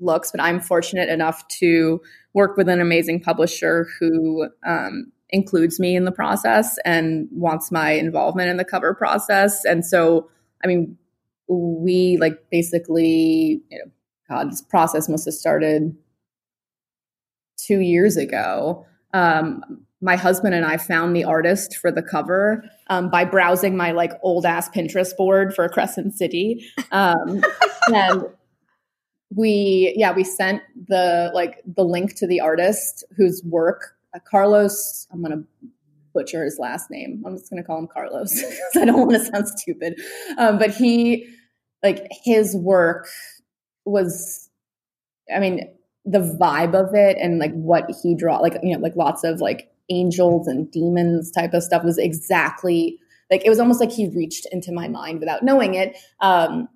looks, 0.00 0.30
but 0.30 0.40
I'm 0.40 0.60
fortunate 0.60 1.08
enough 1.08 1.46
to 1.48 2.00
work 2.32 2.56
with 2.56 2.68
an 2.68 2.80
amazing 2.80 3.20
publisher 3.20 3.86
who 3.98 4.48
um, 4.66 5.12
includes 5.30 5.78
me 5.78 5.96
in 5.96 6.04
the 6.04 6.12
process 6.12 6.76
and 6.84 7.28
wants 7.30 7.70
my 7.70 7.90
involvement 7.90 8.48
in 8.48 8.56
the 8.56 8.64
cover 8.64 8.94
process. 8.94 9.64
And 9.64 9.84
so, 9.84 10.28
I 10.62 10.66
mean, 10.66 10.98
we 11.48 12.16
like 12.20 12.50
basically, 12.50 13.62
you 13.70 13.78
know, 13.78 13.90
God, 14.28 14.50
this 14.50 14.62
process 14.62 15.08
must 15.08 15.26
have 15.26 15.34
started 15.34 15.94
two 17.56 17.80
years 17.80 18.16
ago. 18.16 18.86
Um, 19.12 19.84
my 20.00 20.16
husband 20.16 20.54
and 20.54 20.66
I 20.66 20.76
found 20.76 21.16
the 21.16 21.24
artist 21.24 21.76
for 21.76 21.90
the 21.90 22.02
cover 22.02 22.62
um, 22.88 23.08
by 23.08 23.24
browsing 23.24 23.76
my 23.76 23.92
like 23.92 24.12
old 24.22 24.44
ass 24.44 24.68
Pinterest 24.68 25.16
board 25.16 25.54
for 25.54 25.66
Crescent 25.68 26.14
City. 26.14 26.66
Um, 26.92 27.42
and 27.94 28.24
we, 29.34 29.94
yeah, 29.96 30.12
we 30.12 30.24
sent 30.24 30.62
the 30.88 31.30
like 31.34 31.62
the 31.64 31.84
link 31.84 32.14
to 32.16 32.26
the 32.26 32.40
artist 32.40 33.04
whose 33.16 33.42
work 33.44 33.96
uh, 34.14 34.18
Carlos. 34.30 35.08
I'm 35.10 35.22
gonna 35.22 35.42
butcher 36.12 36.44
his 36.44 36.58
last 36.58 36.90
name. 36.90 37.22
I'm 37.26 37.36
just 37.36 37.50
gonna 37.50 37.64
call 37.64 37.78
him 37.78 37.88
Carlos 37.88 38.34
because 38.40 38.76
I 38.76 38.84
don't 38.84 39.00
want 39.08 39.12
to 39.12 39.24
sound 39.24 39.48
stupid. 39.48 40.00
Um, 40.38 40.58
but 40.58 40.70
he, 40.70 41.26
like, 41.82 42.06
his 42.10 42.54
work 42.54 43.08
was, 43.84 44.48
I 45.34 45.40
mean, 45.40 45.73
the 46.04 46.18
vibe 46.40 46.74
of 46.74 46.94
it 46.94 47.16
and 47.20 47.38
like 47.38 47.52
what 47.52 47.90
he 48.02 48.14
draw, 48.14 48.38
like 48.38 48.58
you 48.62 48.74
know, 48.74 48.80
like 48.80 48.96
lots 48.96 49.24
of 49.24 49.40
like 49.40 49.70
angels 49.90 50.46
and 50.46 50.70
demons 50.70 51.30
type 51.30 51.54
of 51.54 51.62
stuff 51.62 51.84
was 51.84 51.98
exactly 51.98 52.98
like 53.30 53.44
it 53.44 53.50
was 53.50 53.58
almost 53.58 53.80
like 53.80 53.92
he 53.92 54.08
reached 54.08 54.46
into 54.50 54.72
my 54.72 54.88
mind 54.88 55.20
without 55.20 55.42
knowing 55.42 55.74
it 55.74 55.94
um 56.20 56.68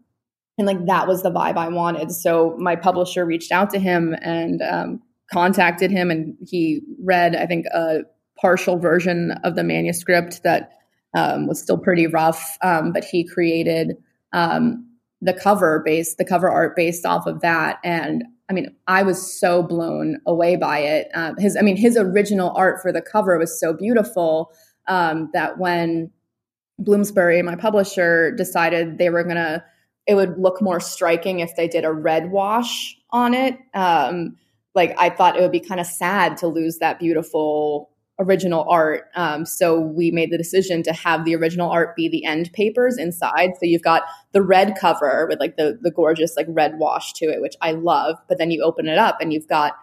and 0.59 0.67
like 0.67 0.85
that 0.85 1.07
was 1.07 1.23
the 1.23 1.31
vibe 1.31 1.57
i 1.57 1.69
wanted. 1.69 2.11
So 2.11 2.55
my 2.59 2.77
publisher 2.77 3.25
reached 3.25 3.51
out 3.51 3.71
to 3.71 3.79
him 3.79 4.15
and 4.21 4.61
um, 4.61 5.03
contacted 5.33 5.91
him 5.91 6.11
and 6.11 6.37
he 6.47 6.81
read 7.03 7.35
i 7.35 7.47
think 7.47 7.67
a 7.75 8.01
partial 8.41 8.79
version 8.79 9.33
of 9.43 9.57
the 9.57 9.65
manuscript 9.65 10.43
that 10.43 10.73
um, 11.15 11.47
was 11.47 11.61
still 11.61 11.79
pretty 11.79 12.07
rough 12.07 12.59
um, 12.63 12.93
but 12.93 13.05
he 13.05 13.27
created 13.27 13.97
um, 14.33 14.89
the 15.21 15.33
cover 15.33 15.83
based 15.85 16.19
the 16.19 16.25
cover 16.25 16.51
art 16.51 16.77
based 16.77 17.05
off 17.05 17.27
of 17.27 17.41
that. 17.41 17.79
And 17.83 18.25
I 18.49 18.55
mean, 18.55 18.75
I 18.87 19.03
was 19.03 19.39
so 19.39 19.63
blown 19.63 20.21
away 20.27 20.57
by 20.57 20.79
it. 20.79 21.09
Um, 21.15 21.37
his, 21.37 21.57
I 21.57 21.61
mean, 21.61 21.77
his 21.77 21.97
original 21.97 22.51
art 22.57 22.81
for 22.81 22.93
the 22.93 23.03
cover 23.03 23.39
was 23.39 23.59
so 23.59 23.75
beautiful 23.75 24.53
um, 24.87 25.31
that 25.35 25.59
when 25.59 26.11
Bloomsbury, 26.79 27.43
my 27.43 27.57
publisher, 27.57 28.33
decided 28.33 28.99
they 28.99 29.11
were 29.11 29.25
gonna, 29.25 29.65
it 30.07 30.15
would 30.15 30.39
look 30.39 30.63
more 30.63 30.81
striking 30.81 31.41
if 31.41 31.57
they 31.57 31.69
did 31.69 31.85
a 31.85 31.93
red 31.93 32.31
wash 32.31 32.97
on 33.11 33.35
it. 33.35 33.59
Um, 33.75 34.37
like 34.75 34.95
I 34.99 35.11
thought 35.11 35.37
it 35.37 35.43
would 35.43 35.53
be 35.53 35.61
kind 35.61 35.81
of 35.81 35.87
sad 35.87 36.37
to 36.39 36.47
lose 36.47 36.79
that 36.79 36.99
beautiful 36.99 37.91
original 38.19 38.67
art. 38.69 39.05
Um, 39.15 39.47
so 39.47 39.79
we 39.79 40.11
made 40.11 40.31
the 40.31 40.39
decision 40.39 40.83
to 40.85 40.93
have 40.93 41.25
the 41.25 41.37
original 41.37 41.71
art 41.71 41.95
be 41.95 42.09
the 42.09 42.25
end 42.25 42.53
papers 42.53 42.99
inside. 42.99 43.51
So 43.55 43.61
you've 43.67 43.83
got 43.83 44.03
the 44.33 44.43
red 44.43 44.75
cover 44.79 45.27
with 45.29 45.41
like 45.41 45.57
the 45.57 45.79
the 45.81 45.91
gorgeous 45.91 46.37
like 46.37 46.47
red 46.49 46.79
wash 46.79 47.13
to 47.15 47.27
it, 47.27 47.41
which 47.41 47.55
I 47.61 47.73
love. 47.73 48.17
But 48.29 48.39
then 48.39 48.51
you 48.51 48.63
open 48.63 48.89
it 48.89 48.99
up 48.99 49.21
and 49.21 49.33
you've 49.33 49.49
got 49.49 49.75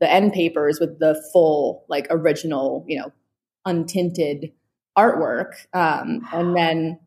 the 0.00 0.10
end 0.10 0.32
papers 0.32 0.80
with 0.80 0.98
the 0.98 1.22
full 1.32 1.84
like 1.88 2.06
original, 2.10 2.84
you 2.88 2.98
know, 2.98 3.12
untinted 3.66 4.52
artwork. 4.96 5.52
Um, 5.72 6.26
and 6.32 6.56
then 6.56 6.98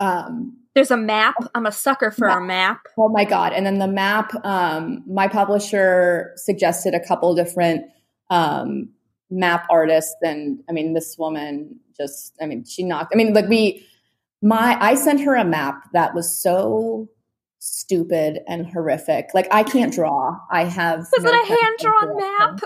um, 0.00 0.56
there's 0.74 0.90
a 0.90 0.96
map. 0.96 1.34
I'm 1.54 1.66
a 1.66 1.72
sucker 1.72 2.10
for 2.10 2.28
a 2.28 2.40
map. 2.40 2.80
Oh 2.98 3.08
my 3.08 3.24
god! 3.24 3.52
And 3.52 3.66
then 3.66 3.78
the 3.78 3.88
map. 3.88 4.32
Um, 4.44 5.04
my 5.06 5.28
publisher 5.28 6.32
suggested 6.36 6.94
a 6.94 7.06
couple 7.06 7.34
different 7.34 7.86
um, 8.30 8.90
map 9.30 9.66
artist 9.70 10.16
and 10.22 10.60
i 10.68 10.72
mean 10.72 10.94
this 10.94 11.16
woman 11.18 11.78
just 11.96 12.34
i 12.40 12.46
mean 12.46 12.64
she 12.64 12.82
knocked 12.82 13.12
i 13.14 13.16
mean 13.16 13.32
like 13.32 13.48
we 13.48 13.86
my 14.42 14.76
i 14.80 14.94
sent 14.94 15.20
her 15.20 15.36
a 15.36 15.44
map 15.44 15.84
that 15.92 16.14
was 16.14 16.42
so 16.42 17.08
stupid 17.60 18.40
and 18.48 18.66
horrific. 18.66 19.28
Like 19.34 19.46
i 19.50 19.62
can't 19.62 19.92
draw. 19.92 20.38
I 20.50 20.64
have 20.64 21.00
was 21.00 21.22
no 21.22 21.30
it 21.30 21.34
a 21.34 21.46
hand-drawn 21.46 22.16
map? 22.16 22.60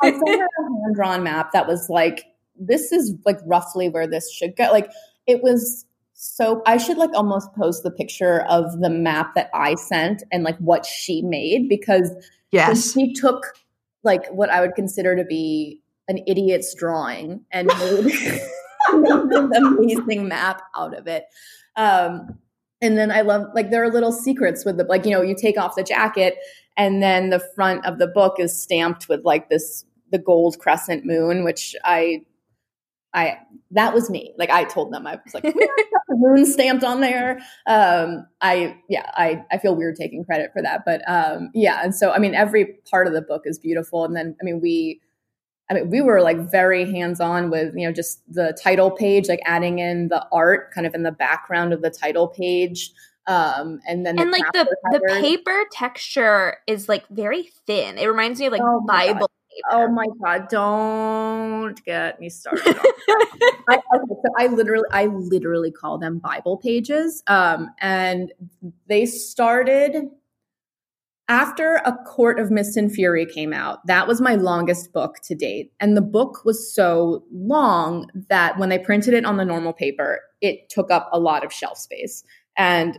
I 0.00 0.12
sent 0.12 0.28
her 0.28 0.46
a 0.46 0.82
hand-drawn 0.82 1.22
map 1.24 1.52
that 1.52 1.66
was 1.66 1.90
like 1.90 2.24
this 2.56 2.92
is 2.92 3.14
like 3.26 3.38
roughly 3.44 3.88
where 3.88 4.06
this 4.06 4.32
should 4.32 4.56
go. 4.56 4.70
Like 4.70 4.90
it 5.26 5.42
was 5.42 5.84
so 6.14 6.62
i 6.66 6.76
should 6.76 6.96
like 6.96 7.14
almost 7.14 7.48
post 7.54 7.84
the 7.84 7.92
picture 7.92 8.40
of 8.48 8.80
the 8.80 8.90
map 8.90 9.36
that 9.36 9.48
i 9.54 9.76
sent 9.76 10.24
and 10.32 10.42
like 10.42 10.58
what 10.58 10.84
she 10.84 11.22
made 11.22 11.68
because 11.68 12.10
yes. 12.50 12.92
she 12.92 13.12
took 13.12 13.54
like 14.02 14.26
what 14.32 14.50
i 14.50 14.60
would 14.60 14.74
consider 14.74 15.14
to 15.14 15.24
be 15.24 15.80
an 16.08 16.18
idiot's 16.26 16.74
drawing 16.74 17.44
and 17.52 17.68
made 17.78 18.40
an 18.92 19.52
amazing 19.54 20.26
map 20.26 20.62
out 20.76 20.96
of 20.96 21.06
it. 21.06 21.24
Um, 21.76 22.38
and 22.80 22.96
then 22.96 23.10
I 23.10 23.22
love 23.22 23.46
like 23.54 23.70
there 23.70 23.82
are 23.82 23.90
little 23.90 24.12
secrets 24.12 24.64
with 24.64 24.76
the 24.76 24.84
like 24.84 25.04
you 25.04 25.10
know 25.10 25.22
you 25.22 25.34
take 25.34 25.58
off 25.58 25.74
the 25.74 25.82
jacket 25.82 26.36
and 26.76 27.02
then 27.02 27.30
the 27.30 27.40
front 27.54 27.84
of 27.84 27.98
the 27.98 28.06
book 28.06 28.36
is 28.38 28.60
stamped 28.60 29.08
with 29.08 29.24
like 29.24 29.48
this 29.48 29.84
the 30.10 30.18
gold 30.18 30.58
crescent 30.58 31.04
moon, 31.04 31.44
which 31.44 31.74
I 31.84 32.22
I 33.14 33.38
that 33.72 33.94
was 33.94 34.10
me. 34.10 34.34
Like 34.38 34.50
I 34.50 34.64
told 34.64 34.92
them, 34.92 35.06
I 35.06 35.18
was 35.24 35.34
like, 35.34 35.42
the 35.42 36.16
moon 36.16 36.46
stamped 36.46 36.84
on 36.84 37.00
there. 37.00 37.40
Um, 37.66 38.26
I 38.40 38.76
yeah, 38.88 39.10
I 39.14 39.44
I 39.50 39.58
feel 39.58 39.74
weird 39.74 39.96
taking 39.96 40.24
credit 40.24 40.50
for 40.52 40.62
that, 40.62 40.82
but 40.84 41.02
um, 41.08 41.50
yeah. 41.54 41.80
And 41.82 41.94
so 41.94 42.12
I 42.12 42.18
mean, 42.18 42.34
every 42.34 42.78
part 42.90 43.06
of 43.06 43.12
the 43.12 43.22
book 43.22 43.42
is 43.44 43.58
beautiful. 43.58 44.04
And 44.04 44.14
then 44.14 44.36
I 44.40 44.44
mean, 44.44 44.60
we 44.60 45.00
I 45.70 45.74
mean, 45.74 45.90
we 45.90 46.00
were 46.00 46.22
like 46.22 46.38
very 46.50 46.90
hands 46.90 47.20
on 47.20 47.50
with, 47.50 47.74
you 47.76 47.86
know, 47.86 47.92
just 47.92 48.22
the 48.32 48.56
title 48.62 48.90
page, 48.90 49.28
like 49.28 49.40
adding 49.44 49.78
in 49.80 50.08
the 50.08 50.26
art 50.32 50.72
kind 50.72 50.86
of 50.86 50.94
in 50.94 51.02
the 51.02 51.12
background 51.12 51.72
of 51.72 51.82
the 51.82 51.90
title 51.90 52.28
page. 52.28 52.90
Um, 53.26 53.80
and 53.86 54.06
then 54.06 54.18
and 54.18 54.32
the 54.32 54.38
like 54.38 54.52
the 54.54 54.76
the 54.92 55.20
paper 55.20 55.64
texture 55.70 56.56
is 56.66 56.88
like 56.88 57.06
very 57.08 57.50
thin. 57.66 57.98
It 57.98 58.06
reminds 58.06 58.40
me 58.40 58.46
of 58.46 58.52
like 58.52 58.62
oh 58.64 58.82
Bible. 58.86 59.30
Oh 59.70 59.88
my 59.88 60.06
god! 60.22 60.48
Don't 60.48 61.84
get 61.84 62.20
me 62.20 62.28
started. 62.30 62.78
I, 63.68 63.76
okay, 63.76 64.14
so 64.14 64.32
I 64.38 64.46
literally, 64.46 64.86
I 64.92 65.06
literally 65.06 65.72
call 65.72 65.98
them 65.98 66.18
Bible 66.18 66.56
pages, 66.58 67.22
um, 67.26 67.70
and 67.80 68.32
they 68.86 69.04
started 69.04 70.10
after 71.28 71.74
A 71.84 71.92
Court 72.06 72.40
of 72.40 72.50
Mist 72.50 72.76
and 72.76 72.90
Fury 72.90 73.26
came 73.26 73.52
out, 73.52 73.86
that 73.86 74.08
was 74.08 74.20
my 74.20 74.34
longest 74.34 74.92
book 74.94 75.16
to 75.24 75.34
date. 75.34 75.72
And 75.78 75.94
the 75.96 76.02
book 76.02 76.44
was 76.44 76.74
so 76.74 77.24
long 77.30 78.10
that 78.30 78.58
when 78.58 78.70
they 78.70 78.78
printed 78.78 79.12
it 79.12 79.26
on 79.26 79.36
the 79.36 79.44
normal 79.44 79.74
paper, 79.74 80.20
it 80.40 80.70
took 80.70 80.90
up 80.90 81.08
a 81.12 81.20
lot 81.20 81.44
of 81.44 81.52
shelf 81.52 81.76
space. 81.76 82.24
And 82.56 82.98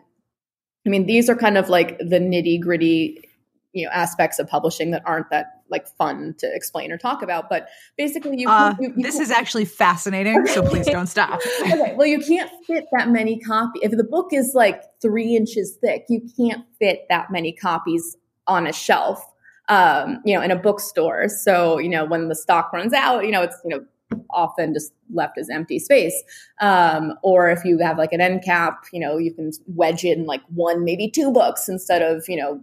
I 0.85 0.89
mean, 0.89 1.07
these 1.07 1.27
are 1.27 1.35
kind 1.35 1.57
of 1.57 1.69
like 1.69 1.97
the 1.97 2.19
nitty 2.19 2.61
gritty, 2.61 3.27
you 3.73 3.85
know, 3.85 3.91
aspects 3.91 4.37
of 4.37 4.47
publishing 4.47 4.91
that 4.91 5.01
aren't 5.05 5.31
that 5.31 5.47
like 5.71 5.87
fun 5.87 6.35
to 6.39 6.49
explain 6.53 6.91
or 6.91 6.97
talk 6.97 7.21
about. 7.21 7.49
But 7.49 7.67
basically, 7.97 8.39
you, 8.39 8.49
uh, 8.49 8.75
you, 8.79 8.93
you 8.95 9.03
this 9.03 9.19
is 9.19 9.31
actually 9.31 9.65
fascinating. 9.65 10.45
So 10.47 10.63
please 10.63 10.85
don't 10.85 11.07
stop. 11.07 11.39
okay, 11.61 11.93
well, 11.95 12.07
you 12.07 12.19
can't 12.19 12.49
fit 12.65 12.85
that 12.95 13.09
many 13.09 13.39
copies. 13.39 13.81
If 13.83 13.91
the 13.91 14.03
book 14.03 14.29
is 14.33 14.51
like 14.53 14.83
three 15.01 15.35
inches 15.35 15.77
thick, 15.81 16.05
you 16.09 16.21
can't 16.37 16.63
fit 16.79 17.05
that 17.09 17.31
many 17.31 17.53
copies 17.53 18.17
on 18.49 18.67
a 18.67 18.73
shelf, 18.73 19.23
um, 19.69 20.19
you 20.25 20.35
know, 20.35 20.41
in 20.41 20.51
a 20.51 20.55
bookstore. 20.55 21.29
So, 21.29 21.77
you 21.77 21.89
know, 21.89 22.03
when 22.03 22.27
the 22.27 22.35
stock 22.35 22.73
runs 22.73 22.91
out, 22.93 23.25
you 23.25 23.31
know, 23.31 23.43
it's, 23.43 23.57
you 23.63 23.69
know, 23.69 23.85
often 24.31 24.73
just 24.73 24.91
left 25.13 25.37
as 25.37 25.49
empty 25.49 25.79
space. 25.79 26.23
Um, 26.59 27.13
or 27.23 27.49
if 27.49 27.63
you 27.63 27.77
have 27.79 27.97
like 27.97 28.11
an 28.11 28.21
end 28.21 28.43
cap, 28.43 28.85
you 28.91 28.99
know, 28.99 29.17
you 29.17 29.33
can 29.33 29.51
wedge 29.67 30.03
in 30.03 30.25
like 30.25 30.41
one, 30.53 30.83
maybe 30.83 31.09
two 31.09 31.31
books 31.31 31.69
instead 31.69 32.01
of, 32.01 32.27
you 32.27 32.35
know, 32.35 32.59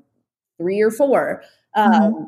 three 0.58 0.80
or 0.80 0.90
four. 0.90 1.42
Um, 1.74 1.92
mm-hmm. 1.92 2.24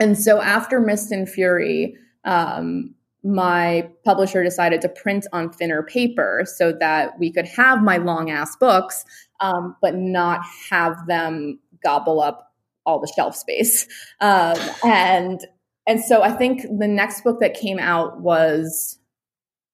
And 0.00 0.18
so 0.18 0.40
after 0.40 0.80
Mist 0.80 1.12
and 1.12 1.28
Fury, 1.28 1.96
um, 2.24 2.94
my 3.24 3.88
publisher 4.04 4.42
decided 4.42 4.80
to 4.80 4.88
print 4.88 5.26
on 5.32 5.50
thinner 5.50 5.82
paper 5.82 6.42
so 6.44 6.72
that 6.72 7.18
we 7.18 7.32
could 7.32 7.46
have 7.46 7.82
my 7.82 7.98
long 7.98 8.30
ass 8.30 8.56
books, 8.56 9.04
um, 9.40 9.76
but 9.80 9.94
not 9.94 10.40
have 10.70 11.06
them 11.06 11.58
gobble 11.84 12.20
up 12.20 12.51
all 12.84 13.00
the 13.00 13.12
shelf 13.14 13.36
space. 13.36 13.86
Um, 14.20 14.58
and 14.84 15.40
and 15.86 16.02
so 16.02 16.22
I 16.22 16.30
think 16.30 16.62
the 16.62 16.88
next 16.88 17.24
book 17.24 17.40
that 17.40 17.54
came 17.54 17.78
out 17.78 18.20
was 18.20 18.98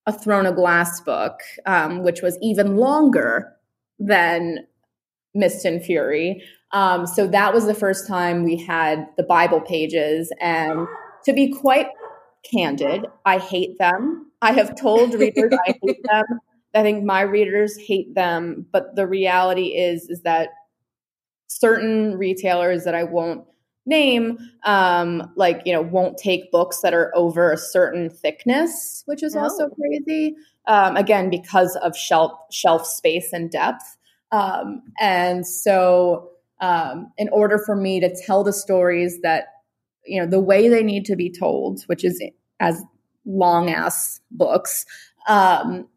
a 0.06 0.12
Throne 0.12 0.46
of 0.46 0.56
Glass 0.56 1.00
book, 1.02 1.40
um, 1.66 2.02
which 2.02 2.22
was 2.22 2.38
even 2.40 2.76
longer 2.76 3.52
than 3.98 4.66
Mist 5.34 5.66
and 5.66 5.84
Fury. 5.84 6.42
Um, 6.72 7.06
so 7.06 7.26
that 7.26 7.52
was 7.52 7.66
the 7.66 7.74
first 7.74 8.06
time 8.08 8.44
we 8.44 8.56
had 8.56 9.06
the 9.18 9.22
Bible 9.22 9.60
pages. 9.60 10.32
And 10.40 10.86
to 11.24 11.32
be 11.32 11.52
quite 11.52 11.88
candid, 12.50 13.06
I 13.26 13.38
hate 13.38 13.78
them. 13.78 14.30
I 14.40 14.52
have 14.52 14.74
told 14.74 15.14
readers 15.20 15.52
I 15.66 15.74
hate 15.82 16.02
them. 16.04 16.24
I 16.74 16.82
think 16.82 17.04
my 17.04 17.22
readers 17.22 17.76
hate 17.78 18.14
them, 18.14 18.66
but 18.72 18.94
the 18.94 19.06
reality 19.06 19.68
is 19.76 20.08
is 20.08 20.22
that 20.22 20.50
certain 21.48 22.16
retailers 22.16 22.84
that 22.84 22.94
I 22.94 23.04
won't 23.04 23.44
name, 23.88 24.38
um, 24.64 25.32
like, 25.34 25.62
you 25.64 25.72
know, 25.72 25.80
won't 25.80 26.18
take 26.18 26.52
books 26.52 26.80
that 26.82 26.94
are 26.94 27.10
over 27.16 27.50
a 27.50 27.56
certain 27.56 28.10
thickness, 28.10 29.02
which 29.06 29.22
is 29.22 29.34
oh. 29.34 29.40
also 29.40 29.68
crazy. 29.70 30.36
Um, 30.66 30.96
again, 30.96 31.30
because 31.30 31.74
of 31.76 31.96
shelf, 31.96 32.32
shelf 32.52 32.86
space 32.86 33.32
and 33.32 33.50
depth. 33.50 33.96
Um, 34.30 34.82
and 35.00 35.46
so, 35.46 36.28
um, 36.60 37.10
in 37.16 37.28
order 37.30 37.58
for 37.58 37.74
me 37.74 38.00
to 38.00 38.14
tell 38.26 38.44
the 38.44 38.52
stories 38.52 39.20
that, 39.22 39.46
you 40.04 40.20
know, 40.20 40.26
the 40.26 40.40
way 40.40 40.68
they 40.68 40.82
need 40.82 41.06
to 41.06 41.16
be 41.16 41.30
told, 41.30 41.82
which 41.84 42.04
is 42.04 42.22
as 42.60 42.82
long 43.24 43.70
ass 43.70 44.20
books, 44.30 44.84
um, 45.28 45.88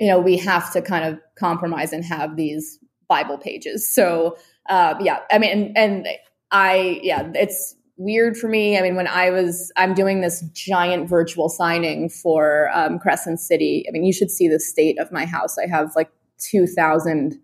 you 0.00 0.08
know, 0.08 0.18
we 0.18 0.36
have 0.36 0.72
to 0.72 0.82
kind 0.82 1.04
of 1.04 1.20
compromise 1.38 1.92
and 1.92 2.04
have 2.04 2.36
these 2.36 2.80
Bible 3.08 3.38
pages. 3.38 3.88
So, 3.88 4.36
uh, 4.68 4.94
yeah, 5.00 5.20
I 5.30 5.38
mean, 5.38 5.50
and, 5.50 5.76
and 5.76 6.08
I, 6.50 7.00
yeah, 7.02 7.30
it's 7.34 7.74
weird 7.96 8.36
for 8.36 8.48
me. 8.48 8.78
I 8.78 8.82
mean, 8.82 8.96
when 8.96 9.08
I 9.08 9.30
was, 9.30 9.72
I'm 9.76 9.94
doing 9.94 10.20
this 10.20 10.42
giant 10.52 11.08
virtual 11.08 11.48
signing 11.48 12.08
for 12.08 12.70
um, 12.74 12.98
Crescent 12.98 13.40
City. 13.40 13.84
I 13.88 13.92
mean, 13.92 14.04
you 14.04 14.12
should 14.12 14.30
see 14.30 14.48
the 14.48 14.60
state 14.60 14.98
of 14.98 15.10
my 15.10 15.24
house. 15.24 15.56
I 15.58 15.66
have 15.66 15.92
like 15.96 16.10
2,000 16.38 17.38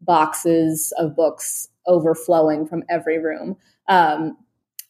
boxes 0.00 0.92
of 0.96 1.16
books 1.16 1.68
overflowing 1.86 2.66
from 2.66 2.84
every 2.88 3.18
room. 3.18 3.56
Um, 3.88 4.36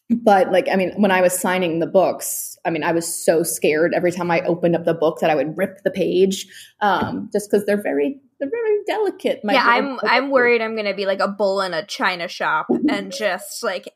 but 0.09 0.51
like, 0.51 0.67
I 0.71 0.75
mean, 0.75 0.91
when 0.97 1.11
I 1.11 1.21
was 1.21 1.37
signing 1.37 1.79
the 1.79 1.87
books, 1.87 2.57
I 2.65 2.69
mean, 2.69 2.83
I 2.83 2.91
was 2.91 3.07
so 3.07 3.43
scared 3.43 3.93
every 3.95 4.11
time 4.11 4.29
I 4.29 4.41
opened 4.41 4.75
up 4.75 4.85
the 4.85 4.93
book 4.93 5.19
that 5.19 5.29
I 5.29 5.35
would 5.35 5.57
rip 5.57 5.79
the 5.83 5.91
page, 5.91 6.45
um, 6.81 7.29
just 7.31 7.49
because 7.49 7.65
they're 7.65 7.81
very 7.81 8.19
they're 8.41 8.49
very 8.49 8.79
delicate. 8.87 9.41
yeah, 9.43 9.63
I'm 9.63 9.99
I'm 10.01 10.31
worried 10.31 10.61
I'm 10.61 10.75
gonna 10.75 10.95
be 10.95 11.05
like 11.05 11.19
a 11.19 11.27
bull 11.27 11.61
in 11.61 11.75
a 11.75 11.85
china 11.85 12.27
shop 12.27 12.65
and 12.89 13.11
just 13.11 13.61
like 13.61 13.93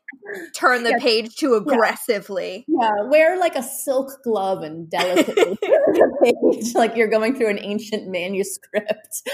turn 0.54 0.84
the 0.84 0.90
yeah. 0.90 0.98
page 0.98 1.34
too 1.34 1.54
aggressively. 1.54 2.64
Yeah. 2.68 2.88
yeah. 2.96 3.08
wear 3.08 3.40
like 3.40 3.56
a 3.56 3.62
silk 3.62 4.22
glove 4.22 4.62
and 4.62 4.88
delicately 4.88 5.58
the 5.60 6.52
page, 6.52 6.74
like 6.76 6.94
you're 6.94 7.08
going 7.08 7.34
through 7.34 7.50
an 7.50 7.58
ancient 7.60 8.06
manuscript. 8.06 9.28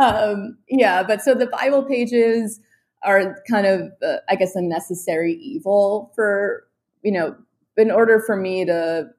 Um, 0.00 0.58
yeah, 0.68 1.04
but 1.04 1.22
so 1.22 1.34
the 1.34 1.46
Bible 1.46 1.84
pages 1.84 2.58
are 3.04 3.36
kind 3.48 3.66
of, 3.66 3.92
uh, 4.02 4.16
I 4.28 4.34
guess, 4.34 4.56
a 4.56 4.62
necessary 4.62 5.34
evil 5.34 6.10
for 6.16 6.66
you 7.04 7.12
know, 7.12 7.36
in 7.76 7.92
order 7.92 8.18
for 8.18 8.34
me 8.34 8.64
to 8.64 9.10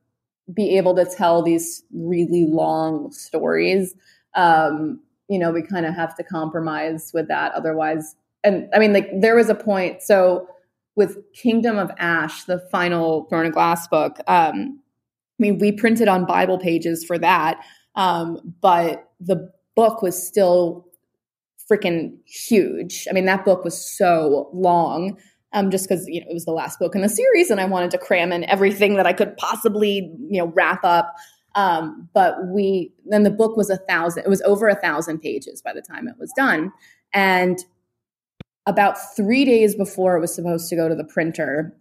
be 0.53 0.75
able 0.77 0.93
to 0.93 1.05
tell 1.05 1.41
these 1.41 1.83
really 1.93 2.45
long 2.45 3.13
stories. 3.13 3.95
Um, 4.35 4.99
you 5.29 5.39
know, 5.39 5.51
we 5.51 5.61
kind 5.61 5.85
of 5.85 5.93
have 5.93 6.15
to 6.15 6.23
compromise 6.23 7.11
with 7.13 7.27
that. 7.27 7.53
Otherwise, 7.53 8.15
and 8.43 8.69
I 8.73 8.79
mean, 8.79 8.93
like 8.93 9.09
there 9.19 9.35
was 9.35 9.49
a 9.49 9.55
point. 9.55 10.01
So 10.01 10.47
with 10.95 11.17
Kingdom 11.33 11.77
of 11.77 11.91
Ash, 11.99 12.43
the 12.45 12.59
final 12.71 13.27
of 13.31 13.53
Glass 13.53 13.87
book, 13.87 14.19
um, 14.27 14.79
I 15.39 15.39
mean, 15.39 15.59
we 15.59 15.71
printed 15.71 16.07
on 16.07 16.25
Bible 16.25 16.57
pages 16.57 17.03
for 17.03 17.19
that, 17.19 17.63
um, 17.95 18.55
but 18.61 19.09
the 19.19 19.51
book 19.75 20.01
was 20.01 20.21
still 20.21 20.87
freaking 21.71 22.17
huge. 22.25 23.07
I 23.09 23.13
mean, 23.13 23.25
that 23.25 23.45
book 23.45 23.63
was 23.63 23.77
so 23.97 24.49
long. 24.53 25.17
Um, 25.53 25.71
just 25.71 25.87
because 25.87 26.05
you 26.07 26.19
know 26.19 26.27
it 26.29 26.33
was 26.33 26.43
the 26.43 26.51
last 26.51 26.77
book 26.77 26.93
in 26.93 27.01
the 27.01 27.09
series, 27.09 27.49
and 27.49 27.61
I 27.61 27.65
wanted 27.65 27.89
to 27.91 27.97
cram 27.97 28.33
in 28.33 28.43
everything 28.49 28.95
that 28.95 29.07
I 29.07 29.13
could 29.13 29.37
possibly 29.37 30.13
you 30.29 30.39
know 30.39 30.47
wrap 30.47 30.83
up. 30.83 31.15
Um, 31.57 32.07
but 32.13 32.35
we 32.45 32.93
then 33.07 33.23
the 33.23 33.31
book 33.31 33.57
was 33.57 33.71
a 33.71 33.77
thousand, 33.77 34.23
it 34.23 34.29
was 34.29 34.43
over 34.43 34.67
a 34.67 34.75
thousand 34.75 35.19
pages 35.19 35.59
by 35.59 35.73
the 35.73 35.81
time 35.81 36.07
it 36.07 36.13
was 36.19 36.31
done. 36.37 36.71
And 37.13 37.57
about 38.67 39.15
three 39.15 39.43
days 39.43 39.75
before 39.75 40.15
it 40.15 40.21
was 40.21 40.33
supposed 40.33 40.69
to 40.69 40.75
go 40.75 40.87
to 40.87 40.93
the 40.93 41.03
printer, 41.03 41.75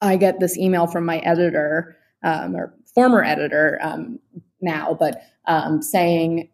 I 0.00 0.16
get 0.16 0.40
this 0.40 0.58
email 0.58 0.88
from 0.88 1.06
my 1.06 1.18
editor, 1.18 1.96
um, 2.24 2.56
or 2.56 2.74
former 2.94 3.22
editor 3.22 3.78
um, 3.80 4.18
now, 4.60 4.96
but 4.98 5.22
um, 5.46 5.82
saying 5.82 6.50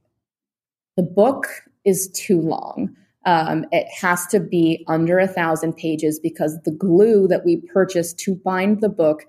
the 0.99 1.03
book 1.03 1.47
is 1.87 2.11
too 2.11 2.39
long. 2.39 2.95
Um, 3.25 3.65
it 3.73 3.87
has 3.99 4.27
to 4.27 4.41
be 4.41 4.85
under 4.89 5.19
a 5.19 5.29
thousand 5.29 5.75
pages 5.79 6.21
because 6.21 6.61
the 6.65 6.73
glue 6.73 7.27
that 7.29 7.47
we 7.47 7.63
purchased 7.73 8.19
to 8.19 8.35
bind 8.35 8.83
the 8.83 8.91
book 8.91 9.25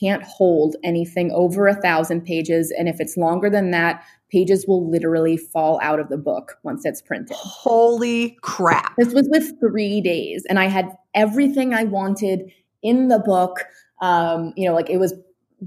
can't 0.00 0.22
hold 0.22 0.76
anything 0.82 1.30
over 1.32 1.66
a 1.66 1.74
thousand 1.74 2.22
pages. 2.22 2.72
And 2.76 2.88
if 2.88 3.00
it's 3.00 3.16
longer 3.16 3.50
than 3.50 3.70
that, 3.70 4.02
pages 4.30 4.66
will 4.66 4.90
literally 4.90 5.36
fall 5.36 5.78
out 5.82 6.00
of 6.00 6.08
the 6.08 6.16
book 6.16 6.58
once 6.62 6.84
it's 6.84 7.02
printed. 7.02 7.36
Holy 7.36 8.36
crap. 8.42 8.94
This 8.96 9.12
was 9.14 9.28
with 9.30 9.58
three 9.60 10.00
days, 10.00 10.44
and 10.48 10.58
I 10.58 10.66
had 10.66 10.96
everything 11.14 11.74
I 11.74 11.84
wanted 11.84 12.50
in 12.82 13.08
the 13.08 13.18
book. 13.18 13.64
Um, 14.00 14.52
you 14.56 14.68
know, 14.68 14.74
like 14.74 14.90
it 14.90 14.98
was 14.98 15.14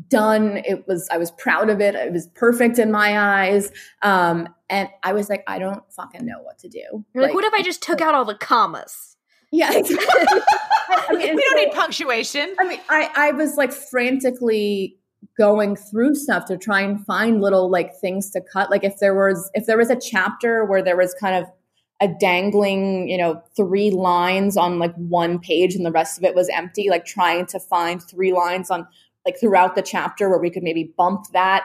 done. 0.09 0.57
It 0.57 0.87
was, 0.87 1.07
I 1.11 1.17
was 1.17 1.31
proud 1.31 1.69
of 1.69 1.81
it. 1.81 1.95
It 1.95 2.11
was 2.11 2.27
perfect 2.35 2.79
in 2.79 2.91
my 2.91 3.17
eyes. 3.17 3.71
Um, 4.01 4.47
and 4.69 4.89
I 5.03 5.13
was 5.13 5.29
like, 5.29 5.43
I 5.47 5.59
don't 5.59 5.81
fucking 5.93 6.25
know 6.25 6.41
what 6.43 6.59
to 6.59 6.69
do. 6.69 6.79
You're 7.13 7.23
like, 7.23 7.29
like 7.29 7.33
what 7.33 7.45
if 7.45 7.53
I 7.53 7.61
just 7.61 7.81
took 7.81 8.01
out 8.01 8.13
all 8.13 8.25
the 8.25 8.35
commas? 8.35 9.16
Yeah. 9.51 9.69
I 9.71 11.13
mean, 11.13 11.35
we 11.35 11.41
don't 11.41 11.57
so, 11.57 11.63
need 11.63 11.71
punctuation. 11.71 12.55
I 12.59 12.67
mean, 12.67 12.79
I, 12.89 13.09
I 13.15 13.31
was 13.31 13.55
like 13.55 13.71
frantically 13.71 14.97
going 15.37 15.75
through 15.75 16.15
stuff 16.15 16.45
to 16.45 16.57
try 16.57 16.81
and 16.81 17.05
find 17.05 17.41
little 17.41 17.69
like 17.69 17.95
things 17.95 18.29
to 18.31 18.41
cut. 18.41 18.69
Like 18.69 18.83
if 18.83 18.99
there 18.99 19.15
was 19.15 19.49
if 19.53 19.65
there 19.65 19.77
was 19.77 19.89
a 19.89 19.99
chapter 19.99 20.65
where 20.65 20.81
there 20.81 20.97
was 20.97 21.13
kind 21.13 21.35
of 21.35 21.49
a 21.99 22.07
dangling, 22.07 23.09
you 23.09 23.17
know, 23.17 23.41
three 23.55 23.89
lines 23.89 24.55
on 24.55 24.79
like 24.79 24.93
one 24.95 25.39
page 25.39 25.75
and 25.75 25.85
the 25.85 25.91
rest 25.91 26.17
of 26.17 26.23
it 26.23 26.35
was 26.35 26.49
empty, 26.49 26.89
like 26.89 27.05
trying 27.05 27.45
to 27.47 27.59
find 27.59 28.03
three 28.03 28.33
lines 28.33 28.69
on 28.69 28.87
like 29.25 29.39
throughout 29.39 29.75
the 29.75 29.81
chapter 29.81 30.29
where 30.29 30.39
we 30.39 30.49
could 30.49 30.63
maybe 30.63 30.93
bump 30.97 31.25
that, 31.33 31.63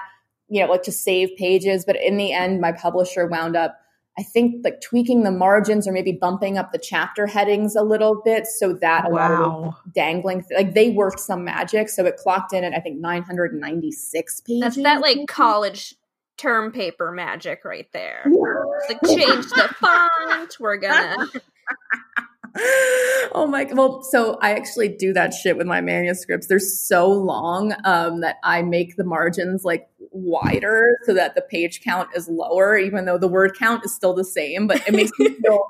you 0.49 0.61
know, 0.61 0.71
like 0.71 0.83
to 0.85 0.93
save 0.93 1.37
pages. 1.37 1.85
But 1.85 1.97
in 1.97 2.17
the 2.17 2.33
end, 2.33 2.61
my 2.61 2.73
publisher 2.73 3.27
wound 3.27 3.57
up 3.57 3.79
I 4.19 4.23
think 4.23 4.63
like 4.63 4.81
tweaking 4.83 5.23
the 5.23 5.31
margins 5.31 5.89
or 5.89 5.93
maybe 5.93 6.13
bumping 6.13 6.59
up 6.59 6.73
the 6.73 6.79
chapter 6.79 7.27
headings 7.27 7.75
a 7.75 7.83
little 7.83 8.21
bit 8.23 8.47
so 8.47 8.75
that 8.75 9.11
wow. 9.11 9.75
dangling 9.95 10.45
like 10.55 10.75
they 10.75 10.91
worked 10.91 11.19
some 11.19 11.45
magic 11.45 11.89
so 11.89 12.05
it 12.05 12.17
clocked 12.19 12.53
in 12.53 12.63
at 12.63 12.75
I 12.75 12.81
think 12.81 13.01
996 13.01 14.41
pages. 14.43 14.61
That's 14.61 14.77
that 14.83 15.01
like 15.01 15.27
college 15.29 15.95
term 16.37 16.73
paper 16.73 17.11
magic 17.11 17.65
right 17.65 17.89
there. 17.93 18.23
Yeah. 18.27 18.89
Like 18.89 19.01
change 19.07 19.47
the 19.47 19.75
font. 19.81 20.57
We're 20.61 20.77
gonna 20.77 21.29
oh 23.35 23.47
my 23.49 23.65
god, 23.65 23.77
well 23.77 24.03
so 24.03 24.39
i 24.43 24.53
actually 24.53 24.89
do 24.89 25.13
that 25.13 25.33
shit 25.33 25.57
with 25.57 25.67
my 25.67 25.81
manuscripts. 25.81 26.47
They're 26.47 26.59
so 26.59 27.09
long 27.09 27.75
um, 27.85 28.21
that 28.21 28.37
i 28.45 28.63
make 28.63 28.97
the 28.97 29.05
margins 29.05 29.65
like 29.65 29.89
wider 30.11 30.99
so 31.05 31.15
that 31.15 31.35
the 31.35 31.43
page 31.43 31.81
count 31.83 32.11
is 32.15 32.29
lower 32.29 32.77
even 32.77 33.07
though 33.07 33.19
the 33.19 33.29
word 33.29 33.57
count 33.59 33.85
is 33.85 33.95
still 33.95 34.15
the 34.15 34.25
same 34.25 34.67
but 34.67 34.87
it 34.87 34.93
makes 34.93 35.13
me 35.19 35.29
feel 35.43 35.67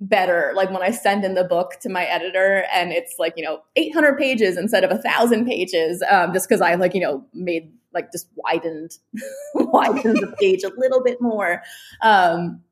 better. 0.00 0.52
Like 0.54 0.70
when 0.70 0.82
i 0.82 0.90
send 0.90 1.24
in 1.24 1.34
the 1.34 1.44
book 1.44 1.72
to 1.82 1.88
my 1.88 2.04
editor 2.04 2.64
and 2.72 2.92
it's 2.92 3.14
like 3.18 3.34
you 3.36 3.44
know 3.44 3.60
800 3.76 4.18
pages 4.18 4.56
instead 4.56 4.84
of 4.84 4.90
a 4.90 4.98
thousand 4.98 5.46
pages 5.46 6.02
um, 6.08 6.32
just 6.32 6.48
because 6.48 6.60
i 6.60 6.74
like 6.74 6.94
you 6.94 7.00
know 7.00 7.24
made 7.32 7.72
like 7.92 8.10
just 8.12 8.28
widened 8.36 8.92
widened 9.54 10.18
the 10.18 10.34
page 10.38 10.64
a 10.64 10.70
little 10.76 11.02
bit 11.02 11.20
more 11.20 11.62
um, 12.02 12.62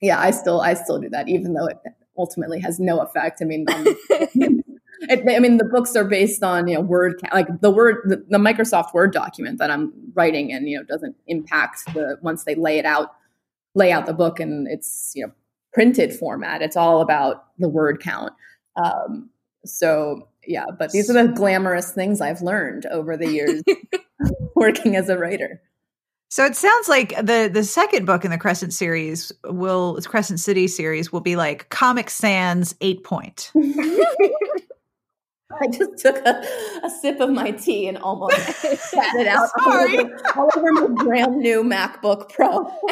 yeah 0.00 0.20
i 0.20 0.30
still 0.30 0.60
i 0.60 0.74
still 0.74 1.00
do 1.00 1.08
that 1.08 1.28
even 1.28 1.54
though 1.54 1.66
it 1.66 1.78
ultimately 2.18 2.60
has 2.60 2.78
no 2.78 3.00
effect. 3.00 3.40
I 3.40 3.44
mean, 3.44 3.66
um, 3.68 3.86
it, 5.02 5.22
I 5.28 5.38
mean, 5.38 5.56
the 5.58 5.64
books 5.64 5.94
are 5.96 6.04
based 6.04 6.42
on 6.42 6.68
you 6.68 6.74
know 6.74 6.80
word 6.80 7.20
like 7.32 7.60
the 7.60 7.70
word 7.70 7.98
the, 8.04 8.24
the, 8.28 8.38
Microsoft 8.38 8.92
Word 8.92 9.12
document 9.12 9.58
that 9.58 9.70
I'm 9.70 9.92
writing, 10.14 10.52
and 10.52 10.68
you 10.68 10.78
know 10.78 10.84
doesn't 10.84 11.16
impact 11.26 11.92
the 11.94 12.18
once 12.22 12.44
they 12.44 12.54
lay 12.54 12.78
it 12.78 12.84
out, 12.84 13.14
lay 13.74 13.92
out 13.92 14.06
the 14.06 14.12
book, 14.12 14.40
and 14.40 14.66
it's 14.68 15.12
you 15.14 15.26
know 15.26 15.32
printed 15.72 16.12
format. 16.12 16.62
It's 16.62 16.76
all 16.76 17.00
about 17.00 17.46
the 17.58 17.68
word 17.68 18.00
count. 18.00 18.32
Um, 18.76 19.30
so 19.64 20.28
yeah, 20.46 20.64
but 20.78 20.90
these 20.92 21.10
are 21.10 21.12
the 21.12 21.32
glamorous 21.32 21.92
things 21.92 22.20
I've 22.20 22.42
learned 22.42 22.86
over 22.86 23.16
the 23.16 23.30
years 23.30 23.62
working 24.56 24.96
as 24.96 25.08
a 25.08 25.18
writer. 25.18 25.60
So 26.30 26.44
it 26.44 26.56
sounds 26.56 26.88
like 26.88 27.16
the 27.16 27.50
the 27.52 27.64
second 27.64 28.04
book 28.04 28.24
in 28.24 28.30
the 28.30 28.38
Crescent 28.38 28.74
series 28.74 29.32
will 29.44 29.98
Crescent 30.02 30.40
City 30.40 30.68
series 30.68 31.10
will 31.10 31.20
be 31.20 31.36
like 31.36 31.68
Comic 31.70 32.10
Sans 32.10 32.74
eight 32.80 33.02
point. 33.02 33.50
I 35.60 35.66
just 35.66 35.98
took 35.98 36.16
a, 36.26 36.44
a, 36.84 36.90
sip 36.90 37.20
of 37.20 37.30
my 37.30 37.52
tea 37.52 37.88
and 37.88 37.96
almost 37.96 38.36
spat 38.36 39.16
it 39.16 39.26
out 39.26 39.48
Sorry. 39.58 39.98
all 39.98 40.04
over, 40.04 40.20
all 40.36 40.50
over 40.56 40.72
my 40.72 41.04
brand 41.04 41.38
new 41.38 41.64
MacBook 41.64 42.30
Pro. 42.30 42.70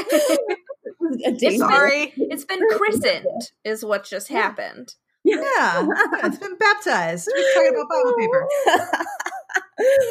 it's 1.00 1.58
Sorry, 1.58 2.14
it's 2.16 2.46
been 2.46 2.66
christened, 2.76 3.50
is 3.62 3.84
what 3.84 4.04
just 4.04 4.28
happened. 4.28 4.94
Yeah, 5.22 5.36
yeah 5.42 5.86
it's 6.24 6.38
been 6.38 6.56
baptized. 6.56 7.28
We're 7.32 7.54
talking 7.54 7.74
about 7.74 7.88
Bible 7.90 8.14
paper 8.18 8.48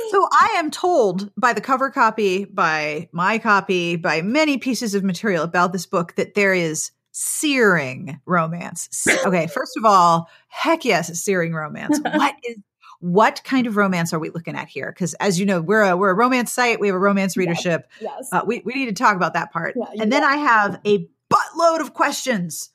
so 0.09 0.27
I 0.31 0.55
am 0.57 0.71
told 0.71 1.31
by 1.35 1.53
the 1.53 1.61
cover 1.61 1.89
copy, 1.89 2.45
by 2.45 3.09
my 3.11 3.39
copy, 3.39 3.95
by 3.95 4.21
many 4.21 4.57
pieces 4.57 4.93
of 4.93 5.03
material 5.03 5.43
about 5.43 5.73
this 5.73 5.85
book 5.85 6.15
that 6.15 6.35
there 6.35 6.53
is 6.53 6.91
searing 7.11 8.19
romance. 8.25 8.89
Okay, 9.25 9.47
first 9.47 9.75
of 9.77 9.85
all, 9.85 10.29
heck 10.49 10.85
yes, 10.85 11.19
searing 11.19 11.53
romance. 11.53 11.99
what 12.13 12.35
is 12.43 12.57
what 12.99 13.41
kind 13.43 13.67
of 13.67 13.75
romance 13.75 14.13
are 14.13 14.19
we 14.19 14.29
looking 14.29 14.55
at 14.55 14.67
here? 14.67 14.91
Because 14.91 15.13
as 15.15 15.39
you 15.39 15.45
know, 15.45 15.61
we're 15.61 15.81
a 15.83 15.97
we're 15.97 16.11
a 16.11 16.15
romance 16.15 16.51
site. 16.51 16.79
We 16.79 16.87
have 16.87 16.95
a 16.95 16.99
romance 16.99 17.35
readership. 17.35 17.87
Yes. 17.99 18.11
yes. 18.19 18.29
Uh, 18.31 18.45
we 18.45 18.61
we 18.65 18.73
need 18.73 18.85
to 18.85 18.93
talk 18.93 19.15
about 19.15 19.33
that 19.33 19.51
part. 19.51 19.75
Yeah, 19.75 20.01
and 20.01 20.11
then 20.11 20.23
I 20.23 20.37
have 20.37 20.79
a 20.85 21.07
buttload 21.31 21.81
of 21.81 21.93
questions 21.93 22.69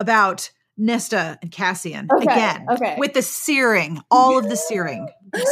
about 0.00 0.50
Nesta 0.76 1.38
and 1.42 1.50
Cassian 1.50 2.08
Okay, 2.12 2.22
again. 2.22 2.66
okay. 2.70 2.94
With 2.98 3.14
the 3.14 3.22
searing, 3.22 4.00
all 4.10 4.38
of 4.38 4.48
the 4.48 4.56
searing. 4.56 5.08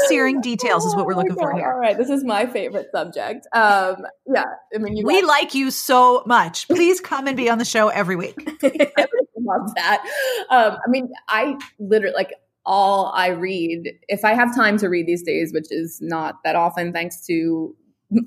Searing 0.09 0.41
details 0.43 0.85
is 0.85 0.95
what 0.97 1.07
we're 1.07 1.15
Oh 1.15 1.19
looking 1.19 1.35
for 1.35 1.55
here. 1.55 1.71
All 1.73 1.79
right, 1.79 1.97
this 1.97 2.11
is 2.11 2.25
my 2.25 2.47
favorite 2.47 2.89
subject. 2.93 3.47
Um, 3.53 3.97
yeah, 4.33 4.45
I 4.75 4.79
mean, 4.79 4.97
you 4.97 5.07
We 5.07 5.21
guys 5.21 5.29
like 5.29 5.55
you 5.55 5.71
so 5.71 6.23
much. 6.27 6.67
Please 6.69 7.01
come 7.01 7.27
and 7.27 7.37
be 7.37 7.49
on 7.51 7.59
the 7.59 7.65
show 7.65 7.89
every 7.89 8.17
week. 8.17 8.35
I 8.63 9.07
love 9.39 9.75
that. 9.77 10.05
Um, 10.51 10.73
I 10.85 10.89
mean, 10.89 11.11
I 11.29 11.57
literally 11.79 12.15
like 12.15 12.33
all 12.65 13.13
I 13.15 13.29
read. 13.29 13.93
If 14.09 14.25
I 14.25 14.35
have 14.35 14.55
time 14.55 14.77
to 14.79 14.89
read 14.89 15.07
these 15.07 15.23
days, 15.23 15.53
which 15.53 15.67
is 15.71 15.99
not 16.01 16.43
that 16.45 16.57
often, 16.57 16.93
thanks 16.93 17.25
to 17.27 17.75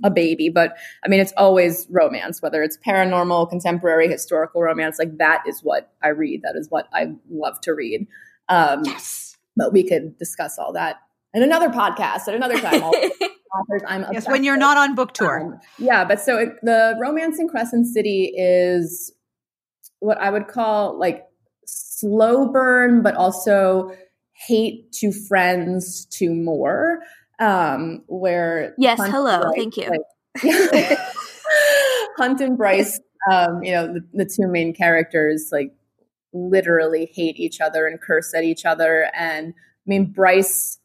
a 0.04 0.10
baby, 0.10 0.50
but 0.50 0.76
I 1.06 1.08
mean, 1.08 1.20
it's 1.20 1.34
always 1.38 1.88
romance, 1.90 2.42
whether 2.42 2.62
it's 2.64 2.78
paranormal, 2.86 3.50
contemporary, 3.50 4.08
historical 4.10 4.62
romance. 4.62 5.00
Like 5.00 5.18
that 5.18 5.44
is 5.48 5.62
what 5.62 5.92
I 6.04 6.10
read. 6.10 6.42
That 6.44 6.56
is 6.58 6.68
what 6.70 6.88
I 6.94 7.08
love 7.30 7.60
to 7.62 7.74
read. 7.74 8.08
Um, 8.50 8.82
Yes. 8.84 9.38
but 9.56 9.72
we 9.72 9.88
could 9.88 10.18
discuss 10.18 10.58
all 10.58 10.74
that 10.74 10.98
in 11.34 11.44
another 11.44 11.70
podcast 11.70 12.28
at 12.28 12.36
another 12.36 12.60
time. 12.60 12.82
Authors 12.84 13.82
I'm 13.88 14.06
Yes, 14.12 14.28
when 14.28 14.44
you're 14.44 14.54
with. 14.56 14.60
not 14.60 14.78
on 14.78 14.94
book 14.96 15.14
tour. 15.14 15.42
Um, 15.54 15.60
yeah, 15.80 16.06
but 16.06 16.20
so 16.20 16.38
it, 16.38 16.50
the 16.62 16.96
romance 17.02 17.40
in 17.40 17.48
Crescent 17.50 17.88
City 17.88 18.32
is 18.36 19.12
what 20.00 20.20
I 20.20 20.30
would 20.30 20.48
call 20.48 20.98
like 21.00 21.26
slow 21.66 22.48
burn, 22.52 23.02
but 23.02 23.16
also 23.16 23.92
hate 24.34 24.92
to 24.94 25.12
friends 25.12 26.06
to 26.12 26.34
more. 26.34 27.00
Um, 27.40 28.04
where 28.08 28.76
Yes, 28.78 29.00
Hunt 29.00 29.12
hello, 29.12 29.42
Bryce, 29.42 29.56
thank 29.56 29.78
you. 29.78 29.90
like- 29.90 30.98
Hunt 32.18 32.42
and 32.42 32.58
Bryce, 32.58 33.00
um, 33.32 33.64
you 33.64 33.72
know, 33.72 33.94
the, 33.94 34.02
the 34.14 34.26
two 34.26 34.48
main 34.48 34.74
characters, 34.74 35.50
like 35.52 35.74
literally 36.34 37.10
hate 37.14 37.40
each 37.40 37.62
other 37.62 37.88
and 37.88 38.00
curse 38.02 38.34
at 38.34 38.44
each 38.44 38.66
other. 38.66 39.10
And 39.16 39.54
I 39.58 39.86
mean, 39.86 40.06
Bryce, 40.12 40.79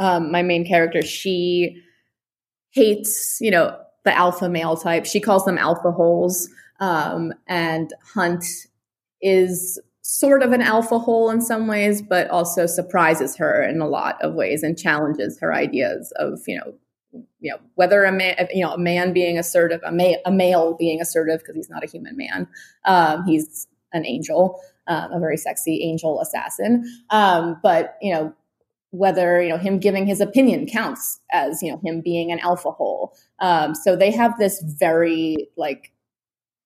um, 0.00 0.32
my 0.32 0.42
main 0.42 0.66
character, 0.66 1.02
she 1.02 1.80
hates, 2.70 3.38
you 3.40 3.50
know, 3.50 3.78
the 4.04 4.16
alpha 4.16 4.48
male 4.48 4.76
type. 4.76 5.04
She 5.04 5.20
calls 5.20 5.44
them 5.44 5.58
alpha 5.58 5.92
holes. 5.92 6.48
Um, 6.80 7.34
and 7.46 7.92
Hunt 8.14 8.44
is 9.20 9.78
sort 10.00 10.42
of 10.42 10.52
an 10.52 10.62
alpha 10.62 10.98
hole 10.98 11.28
in 11.30 11.42
some 11.42 11.66
ways, 11.66 12.00
but 12.00 12.28
also 12.30 12.64
surprises 12.64 13.36
her 13.36 13.62
in 13.62 13.80
a 13.80 13.86
lot 13.86 14.16
of 14.22 14.34
ways 14.34 14.62
and 14.62 14.78
challenges 14.78 15.38
her 15.38 15.54
ideas 15.54 16.12
of, 16.16 16.40
you 16.48 16.56
know, 16.56 16.74
you 17.40 17.50
know 17.50 17.58
whether 17.74 18.04
a 18.04 18.12
man, 18.12 18.48
you 18.54 18.64
know, 18.64 18.72
a 18.72 18.78
man 18.78 19.12
being 19.12 19.38
assertive, 19.38 19.80
a, 19.84 19.92
ma- 19.92 20.14
a 20.24 20.32
male 20.32 20.74
being 20.78 21.00
assertive 21.00 21.40
because 21.40 21.56
he's 21.56 21.68
not 21.68 21.84
a 21.84 21.86
human 21.86 22.16
man. 22.16 22.48
Um, 22.86 23.24
he's 23.26 23.66
an 23.92 24.06
angel, 24.06 24.60
um, 24.86 25.12
a 25.12 25.18
very 25.18 25.36
sexy 25.36 25.82
angel 25.82 26.20
assassin. 26.20 26.84
Um, 27.10 27.58
but 27.62 27.96
you 28.00 28.14
know, 28.14 28.32
whether 28.90 29.40
you 29.40 29.48
know 29.48 29.56
him 29.56 29.78
giving 29.78 30.06
his 30.06 30.20
opinion 30.20 30.66
counts 30.66 31.20
as 31.32 31.62
you 31.62 31.70
know 31.70 31.80
him 31.84 32.00
being 32.00 32.32
an 32.32 32.40
alpha 32.40 32.70
hole. 32.70 33.14
Um, 33.38 33.74
so 33.74 33.96
they 33.96 34.10
have 34.10 34.38
this 34.38 34.62
very 34.62 35.48
like 35.56 35.92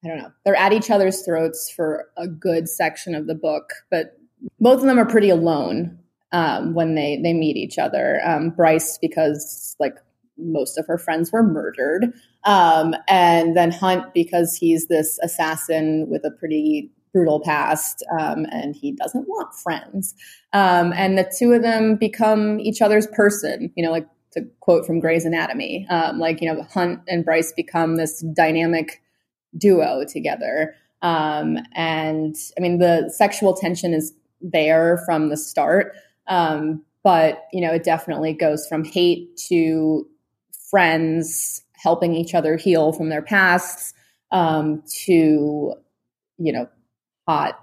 I 0.05 0.09
don't 0.09 0.19
know. 0.19 0.33
They're 0.45 0.57
at 0.57 0.73
each 0.73 0.91
other's 0.91 1.23
throats 1.23 1.71
for 1.71 2.07
a 2.17 2.29
good 2.29 2.69
section 2.69 3.15
of 3.15 3.27
the 3.27 3.35
book, 3.35 3.71
but 3.91 4.19
both 4.61 4.81
of 4.81 4.87
them 4.87 4.99
are 4.99 5.07
pretty 5.07 5.31
alone 5.31 5.99
um, 6.33 6.75
when 6.75 6.95
they 6.95 7.21
they 7.23 7.33
meet 7.33 7.57
each 7.57 7.79
other. 7.79 8.21
Um, 8.25 8.51
Bryce 8.51 8.99
because 9.01 9.77
like 9.79 9.97
most 10.37 10.79
of 10.79 10.87
her 10.87 10.99
friends 10.99 11.31
were 11.31 11.43
murdered, 11.43 12.13
um, 12.45 12.95
and 13.09 13.57
then 13.57 13.71
Hunt 13.71 14.13
because 14.13 14.57
he's 14.57 14.89
this 14.89 15.19
assassin 15.23 16.07
with 16.09 16.25
a 16.25 16.31
pretty 16.31 16.91
brutal 17.15 17.41
past, 17.41 18.05
um, 18.19 18.45
and 18.51 18.75
he 18.75 18.93
doesn't 18.93 19.27
want 19.29 19.55
friends. 19.55 20.15
Um, 20.53 20.93
and 20.95 21.17
the 21.17 21.33
two 21.39 21.53
of 21.53 21.63
them 21.63 21.97
become 21.97 22.61
each 22.61 22.83
other's 22.83 23.07
person. 23.07 23.73
You 23.77 23.85
know, 23.85 23.93
like 23.93 24.09
to 24.33 24.43
quote 24.61 24.85
from 24.85 25.01
Grey's 25.01 25.25
Anatomy, 25.25 25.87
um, 25.89 26.19
like 26.19 26.43
you 26.43 26.53
know, 26.53 26.63
Hunt 26.65 27.01
and 27.09 27.25
Bryce 27.25 27.53
become 27.53 27.97
this 27.97 28.23
dynamic 28.37 29.01
duo 29.57 30.05
together. 30.05 30.75
Um, 31.01 31.59
and 31.75 32.35
I 32.59 32.61
mean, 32.61 32.79
the 32.79 33.11
sexual 33.17 33.55
tension 33.55 33.95
is 33.95 34.13
there 34.43 35.01
from 35.07 35.29
the 35.29 35.37
start, 35.37 35.95
um, 36.27 36.85
but 37.05 37.45
you 37.53 37.61
know, 37.61 37.73
it 37.73 37.85
definitely 37.85 38.35
goes 38.35 38.67
from 38.67 38.85
hate 38.85 39.37
to 39.49 40.07
friends 40.69 41.63
helping 41.75 42.15
each 42.15 42.35
other 42.35 42.57
heal 42.57 42.93
from 42.93 43.11
their 43.11 43.23
pasts 43.23 43.95
um, 44.33 44.83
to 45.05 45.75
you 46.39 46.53
know, 46.53 46.69
hot, 47.27 47.59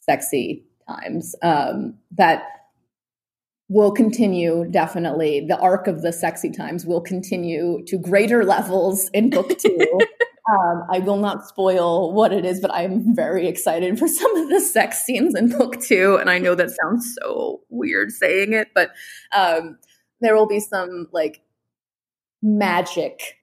sexy 0.00 0.64
times 0.88 1.34
um, 1.42 1.94
that 2.12 2.44
will 3.68 3.92
continue 3.92 4.66
definitely. 4.70 5.46
The 5.46 5.58
arc 5.58 5.86
of 5.86 6.02
the 6.02 6.12
sexy 6.12 6.50
times 6.50 6.84
will 6.84 7.00
continue 7.00 7.84
to 7.86 7.98
greater 7.98 8.44
levels 8.56 9.08
in 9.12 9.30
book 9.30 9.58
two. 9.58 10.00
Um, 10.50 10.82
i 10.90 10.98
will 10.98 11.18
not 11.18 11.46
spoil 11.46 12.12
what 12.12 12.32
it 12.32 12.44
is 12.44 12.60
but 12.60 12.74
i'm 12.74 13.14
very 13.14 13.46
excited 13.46 13.96
for 13.96 14.08
some 14.08 14.36
of 14.36 14.48
the 14.48 14.60
sex 14.60 15.04
scenes 15.04 15.36
in 15.36 15.56
book 15.56 15.80
two 15.80 16.16
and 16.16 16.28
i 16.28 16.38
know 16.38 16.56
that 16.56 16.72
sounds 16.82 17.16
so 17.22 17.60
weird 17.68 18.10
saying 18.10 18.52
it 18.52 18.66
but 18.74 18.90
um, 19.30 19.78
there 20.20 20.34
will 20.34 20.48
be 20.48 20.58
some 20.58 21.06
like 21.12 21.42
magic 22.42 23.38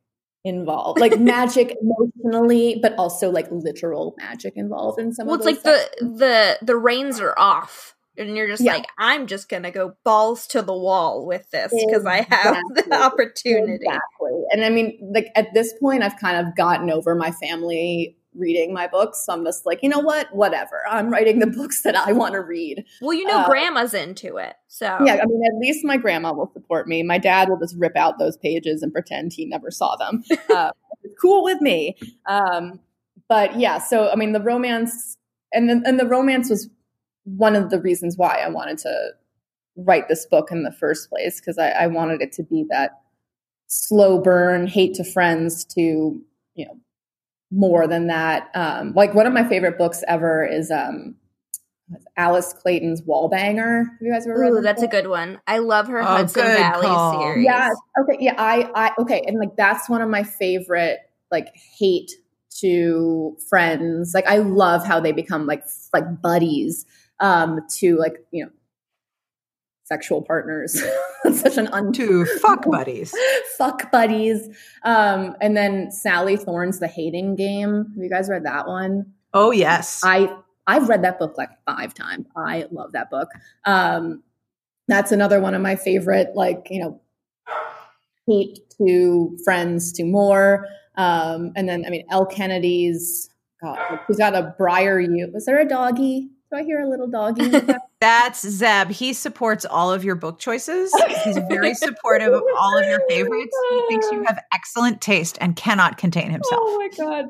involved 0.45 0.99
like 0.99 1.19
magic 1.35 1.75
emotionally 1.81 2.79
but 2.81 2.93
also 2.97 3.29
like 3.29 3.47
literal 3.51 4.15
magic 4.17 4.53
involved 4.55 4.99
in 4.99 5.13
some 5.13 5.27
well, 5.27 5.35
of 5.35 5.41
it's 5.41 5.45
like 5.45 5.59
sex 5.61 5.89
the 5.99 6.05
the 6.05 6.57
the 6.65 6.75
reins 6.77 7.19
are 7.19 7.37
off, 7.37 7.95
and 8.17 8.35
you're 8.37 8.47
just 8.47 8.63
Yeah. 8.63 8.73
like, 8.75 8.87
I'm 8.97 9.27
just 9.27 9.49
gonna 9.49 9.71
go 9.71 9.93
balls 10.05 10.47
to 10.47 10.61
the 10.61 10.73
wall 10.73 11.25
with 11.25 11.49
this 11.51 11.73
because 11.73 12.05
I 12.05 12.21
have 12.21 12.57
the 12.75 12.93
opportunity. 13.01 13.73
Exactly. 13.83 14.43
And 14.51 14.63
I 14.63 14.69
mean, 14.69 14.99
like 15.13 15.27
at 15.35 15.53
this 15.53 15.73
point, 15.79 16.03
I've 16.03 16.17
kind 16.17 16.45
of 16.47 16.55
gotten 16.55 16.89
over 16.89 17.15
my 17.15 17.31
family 17.31 18.17
reading 18.35 18.73
my 18.73 18.87
books. 18.87 19.25
So 19.25 19.33
I'm 19.33 19.43
just 19.43 19.65
like, 19.65 19.79
you 19.81 19.89
know 19.89 19.99
what? 19.99 20.33
Whatever. 20.33 20.83
I'm 20.89 21.09
writing 21.09 21.39
the 21.39 21.47
books 21.57 21.81
that 21.83 21.95
I 21.95 22.11
want 22.11 22.33
to 22.33 22.41
read. 22.41 22.85
Well, 23.01 23.13
you 23.13 23.25
know, 23.25 23.39
Uh, 23.39 23.47
grandma's 23.47 23.93
into 23.93 24.37
it, 24.37 24.55
so 24.67 24.85
Yeah, 24.85 25.19
I 25.21 25.25
mean, 25.25 25.41
at 25.45 25.57
least 25.59 25.85
my 25.85 25.97
grandma 25.97 26.33
will 26.33 26.51
support 26.53 26.87
me. 26.87 27.03
My 27.03 27.17
dad 27.17 27.49
will 27.49 27.59
just 27.59 27.75
rip 27.77 27.95
out 27.95 28.19
those 28.19 28.37
pages 28.37 28.83
and 28.83 28.93
pretend 28.93 29.33
he 29.33 29.45
never 29.45 29.71
saw 29.71 29.95
them. 29.95 30.23
Uh, 30.49 30.71
cool 31.21 31.43
with 31.43 31.61
me. 31.61 31.95
Um, 32.27 32.79
but 33.27 33.59
yeah, 33.59 33.77
so 33.77 34.09
I 34.09 34.15
mean, 34.15 34.33
the 34.33 34.41
romance 34.41 35.15
and 35.53 35.69
the, 35.69 35.81
and 35.85 35.99
the 35.99 36.07
romance 36.07 36.49
was 36.49 36.69
one 37.23 37.55
of 37.55 37.69
the 37.69 37.79
reasons 37.79 38.17
why 38.17 38.41
I 38.43 38.49
wanted 38.49 38.77
to 38.79 39.11
write 39.77 40.07
this 40.07 40.25
book 40.25 40.51
in 40.51 40.63
the 40.63 40.71
first 40.71 41.09
place 41.09 41.39
because 41.39 41.57
I, 41.57 41.69
I 41.69 41.87
wanted 41.87 42.21
it 42.21 42.31
to 42.33 42.43
be 42.43 42.65
that 42.69 43.01
slow 43.67 44.19
burn, 44.19 44.67
hate 44.67 44.95
to 44.95 45.03
friends 45.03 45.63
to 45.75 46.21
you 46.55 46.65
know 46.65 46.77
more 47.51 47.87
than 47.87 48.07
that. 48.07 48.49
Um, 48.55 48.93
like 48.93 49.13
one 49.13 49.25
of 49.27 49.33
my 49.33 49.47
favorite 49.47 49.77
books 49.77 50.03
ever 50.07 50.45
is 50.45 50.69
um, 50.71 51.15
Alice 52.17 52.53
Clayton's 52.53 53.01
Wallbanger. 53.01 53.85
Have 53.85 53.97
you 54.01 54.11
guys 54.13 54.27
ever 54.27 54.39
read 54.39 54.51
Ooh, 54.51 54.55
this 54.55 54.63
that's 54.63 54.83
a 54.83 54.87
good 54.87 55.07
one. 55.07 55.39
I 55.47 55.57
love 55.59 55.87
her 55.87 56.01
Oh, 56.01 56.05
Hudson 56.05 56.43
Valley 56.43 56.85
call. 56.87 57.19
series. 57.21 57.45
Yes. 57.45 57.75
Okay. 58.01 58.17
Yeah. 58.19 58.35
I. 58.37 58.69
I. 58.75 58.91
Okay. 58.99 59.23
And 59.25 59.39
like 59.39 59.55
that's 59.57 59.89
one 59.89 60.01
of 60.01 60.09
my 60.09 60.23
favorite 60.23 60.99
like 61.31 61.47
hate 61.55 62.11
to 62.59 63.37
friends. 63.49 64.13
Like 64.13 64.27
I 64.27 64.37
love 64.37 64.85
how 64.85 64.99
they 64.99 65.11
become 65.11 65.45
like 65.47 65.63
like 65.93 66.21
buddies 66.21 66.85
um 67.19 67.59
to 67.69 67.97
like 67.97 68.13
you 68.31 68.45
know 68.45 68.51
sexual 69.89 70.21
partners. 70.21 70.81
That's 71.23 71.41
such 71.41 71.57
an 71.57 71.67
un 71.67 71.91
To 71.93 72.25
fuck 72.25 72.63
buddies. 72.69 73.13
fuck 73.57 73.91
buddies. 73.91 74.47
Um 74.83 75.35
and 75.41 75.57
then 75.57 75.91
Sally 75.91 76.37
Thorne's 76.37 76.79
The 76.79 76.87
Hating 76.87 77.35
Game. 77.35 77.91
Have 77.95 78.03
you 78.03 78.09
guys 78.09 78.29
read 78.29 78.45
that 78.45 78.67
one? 78.67 79.13
Oh 79.33 79.51
yes. 79.51 80.01
I 80.03 80.33
I've 80.69 80.87
read 80.87 81.03
that 81.03 81.17
book 81.17 81.35
like 81.35 81.49
five 81.65 81.95
times. 81.95 82.27
I 82.37 82.67
love 82.71 82.91
that 82.91 83.09
book. 83.09 83.29
Um, 83.65 84.21
that's 84.87 85.11
another 85.11 85.39
one 85.39 85.55
of 85.55 85.63
my 85.63 85.75
favorite, 85.75 86.35
like 86.35 86.67
you 86.69 86.79
know, 86.79 87.01
hate 88.27 88.59
to 88.77 89.35
friends 89.43 89.91
to 89.93 90.03
more. 90.03 90.67
Um, 90.95 91.53
and 91.55 91.67
then 91.67 91.85
I 91.87 91.89
mean, 91.89 92.05
Elle 92.11 92.27
Kennedy's. 92.27 93.31
God, 93.63 93.99
she's 94.05 94.17
got 94.17 94.35
a 94.35 94.53
Briar 94.59 94.99
U. 94.99 95.31
Was 95.33 95.45
there 95.45 95.59
a 95.59 95.67
doggy? 95.67 96.29
Do 96.51 96.57
I 96.57 96.63
hear 96.63 96.81
a 96.81 96.87
little 96.87 97.07
doggy? 97.07 97.49
in 98.01 98.07
the 98.07 98.11
back? 98.11 98.23
That's 98.23 98.47
Zeb. 98.47 98.89
He 98.91 99.13
supports 99.13 99.65
all 99.65 99.91
of 99.91 100.03
your 100.03 100.15
book 100.15 100.39
choices. 100.39 100.93
He's 101.23 101.37
very 101.49 101.73
supportive 101.75 102.33
of 102.33 102.43
all 102.57 102.77
of 102.77 102.85
your 102.85 103.01
favorites. 103.09 103.55
He 103.71 103.83
thinks 103.89 104.11
you 104.11 104.23
have 104.25 104.43
excellent 104.53 105.01
taste 105.01 105.37
and 105.41 105.55
cannot 105.55 105.97
contain 105.97 106.31
himself. 106.31 106.61
Oh 106.63 106.77
my 106.77 106.89
god. 106.97 107.25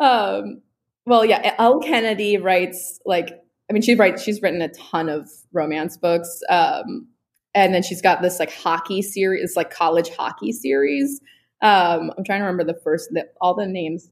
Um, 0.00 0.62
well, 1.06 1.24
yeah, 1.24 1.54
Elle 1.58 1.80
Kennedy 1.80 2.38
writes 2.38 3.00
like 3.04 3.40
I 3.70 3.72
mean 3.72 3.82
she 3.82 3.94
writes 3.94 4.22
she's 4.22 4.42
written 4.42 4.62
a 4.62 4.68
ton 4.68 5.08
of 5.08 5.28
romance 5.52 5.96
books. 5.96 6.40
Um, 6.48 7.08
and 7.54 7.72
then 7.72 7.82
she's 7.82 8.02
got 8.02 8.20
this 8.20 8.40
like 8.40 8.52
hockey 8.52 9.00
series, 9.00 9.56
like 9.56 9.70
college 9.70 10.10
hockey 10.10 10.52
series. 10.52 11.20
Um, 11.62 12.12
I'm 12.16 12.24
trying 12.24 12.40
to 12.40 12.46
remember 12.46 12.64
the 12.64 12.78
first, 12.82 13.10
the, 13.12 13.26
all 13.40 13.54
the 13.54 13.66
names 13.66 14.10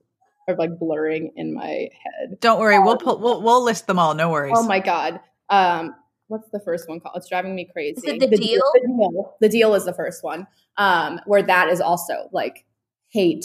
are 0.48 0.56
like 0.56 0.78
blurring 0.78 1.32
in 1.36 1.52
my 1.52 1.88
head. 2.02 2.38
Don't 2.40 2.60
worry, 2.60 2.76
um, 2.76 2.84
we'll 2.84 2.96
pull, 2.96 3.18
we'll 3.18 3.42
we'll 3.42 3.62
list 3.62 3.86
them 3.86 3.98
all. 3.98 4.14
No 4.14 4.30
worries. 4.30 4.54
Oh 4.56 4.62
my 4.62 4.78
god. 4.78 5.20
Um, 5.50 5.94
what's 6.32 6.48
the 6.48 6.58
first 6.58 6.88
one 6.88 6.98
called? 6.98 7.14
It's 7.16 7.28
driving 7.28 7.54
me 7.54 7.68
crazy. 7.70 7.98
Is 7.98 8.04
it 8.04 8.20
the, 8.20 8.26
the 8.26 8.36
deal? 8.38 8.62
The 8.74 8.88
deal. 8.88 9.36
The 9.40 9.48
deal 9.48 9.74
is 9.74 9.84
the 9.84 9.92
first 9.92 10.24
one. 10.24 10.46
Um, 10.78 11.20
where 11.26 11.42
that 11.42 11.68
is 11.68 11.80
also 11.80 12.30
like 12.32 12.64
hate 13.10 13.44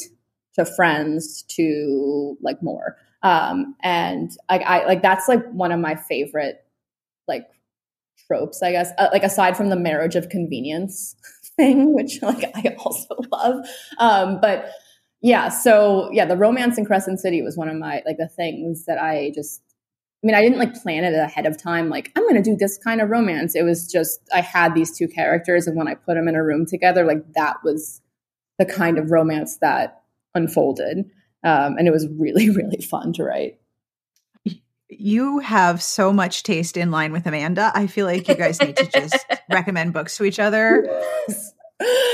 to 0.53 0.65
friends 0.65 1.43
to 1.49 2.37
like 2.41 2.63
more. 2.63 2.95
Um, 3.21 3.75
and 3.83 4.31
I, 4.47 4.59
I 4.59 4.85
like 4.85 5.01
that's 5.01 5.27
like 5.27 5.45
one 5.51 5.71
of 5.71 5.79
my 5.79 5.95
favorite 5.95 6.65
like 7.27 7.45
tropes, 8.25 8.63
I 8.63 8.71
guess. 8.71 8.91
Uh, 8.97 9.09
like 9.11 9.23
aside 9.23 9.57
from 9.57 9.69
the 9.69 9.75
marriage 9.75 10.15
of 10.15 10.29
convenience 10.29 11.15
thing, 11.57 11.93
which 11.93 12.21
like 12.21 12.45
I 12.55 12.75
also 12.79 13.15
love. 13.31 13.65
Um, 13.99 14.39
but 14.39 14.71
yeah, 15.21 15.49
so 15.49 16.09
yeah, 16.13 16.25
the 16.25 16.37
romance 16.37 16.77
in 16.77 16.85
Crescent 16.85 17.19
City 17.19 17.41
was 17.41 17.57
one 17.57 17.67
of 17.67 17.75
my 17.75 18.01
like 18.05 18.17
the 18.17 18.29
things 18.29 18.85
that 18.85 18.97
I 18.97 19.31
just 19.35 19.61
mean, 20.27 20.35
I 20.35 20.41
didn't 20.41 20.59
like 20.59 20.79
plan 20.81 21.05
it 21.05 21.15
ahead 21.15 21.45
of 21.45 21.61
time, 21.61 21.89
like, 21.89 22.11
I'm 22.15 22.23
going 22.23 22.35
to 22.35 22.41
do 22.41 22.55
this 22.55 22.77
kind 22.77 23.01
of 23.01 23.09
romance. 23.09 23.55
It 23.55 23.63
was 23.63 23.89
just, 23.89 24.19
I 24.33 24.41
had 24.41 24.75
these 24.75 24.95
two 24.95 25.07
characters, 25.07 25.65
and 25.65 25.77
when 25.77 25.87
I 25.87 25.95
put 25.95 26.15
them 26.15 26.27
in 26.27 26.35
a 26.35 26.43
room 26.43 26.65
together, 26.65 27.05
like, 27.05 27.33
that 27.33 27.57
was 27.63 28.01
the 28.59 28.65
kind 28.65 28.97
of 28.97 29.09
romance 29.09 29.57
that 29.61 30.03
unfolded. 30.35 31.09
Um, 31.43 31.77
and 31.77 31.87
it 31.87 31.91
was 31.91 32.07
really, 32.17 32.49
really 32.55 32.81
fun 32.81 33.13
to 33.13 33.23
write. 33.23 33.59
You 34.89 35.39
have 35.39 35.81
so 35.81 36.13
much 36.13 36.43
taste 36.43 36.77
in 36.77 36.91
line 36.91 37.11
with 37.11 37.25
Amanda. 37.25 37.71
I 37.73 37.87
feel 37.87 38.05
like 38.05 38.27
you 38.27 38.35
guys 38.35 38.61
need 38.61 38.77
to 38.77 38.85
just 38.85 39.25
recommend 39.49 39.93
books 39.93 40.15
to 40.17 40.23
each 40.23 40.39
other. 40.39 40.85
Yes. 41.27 41.53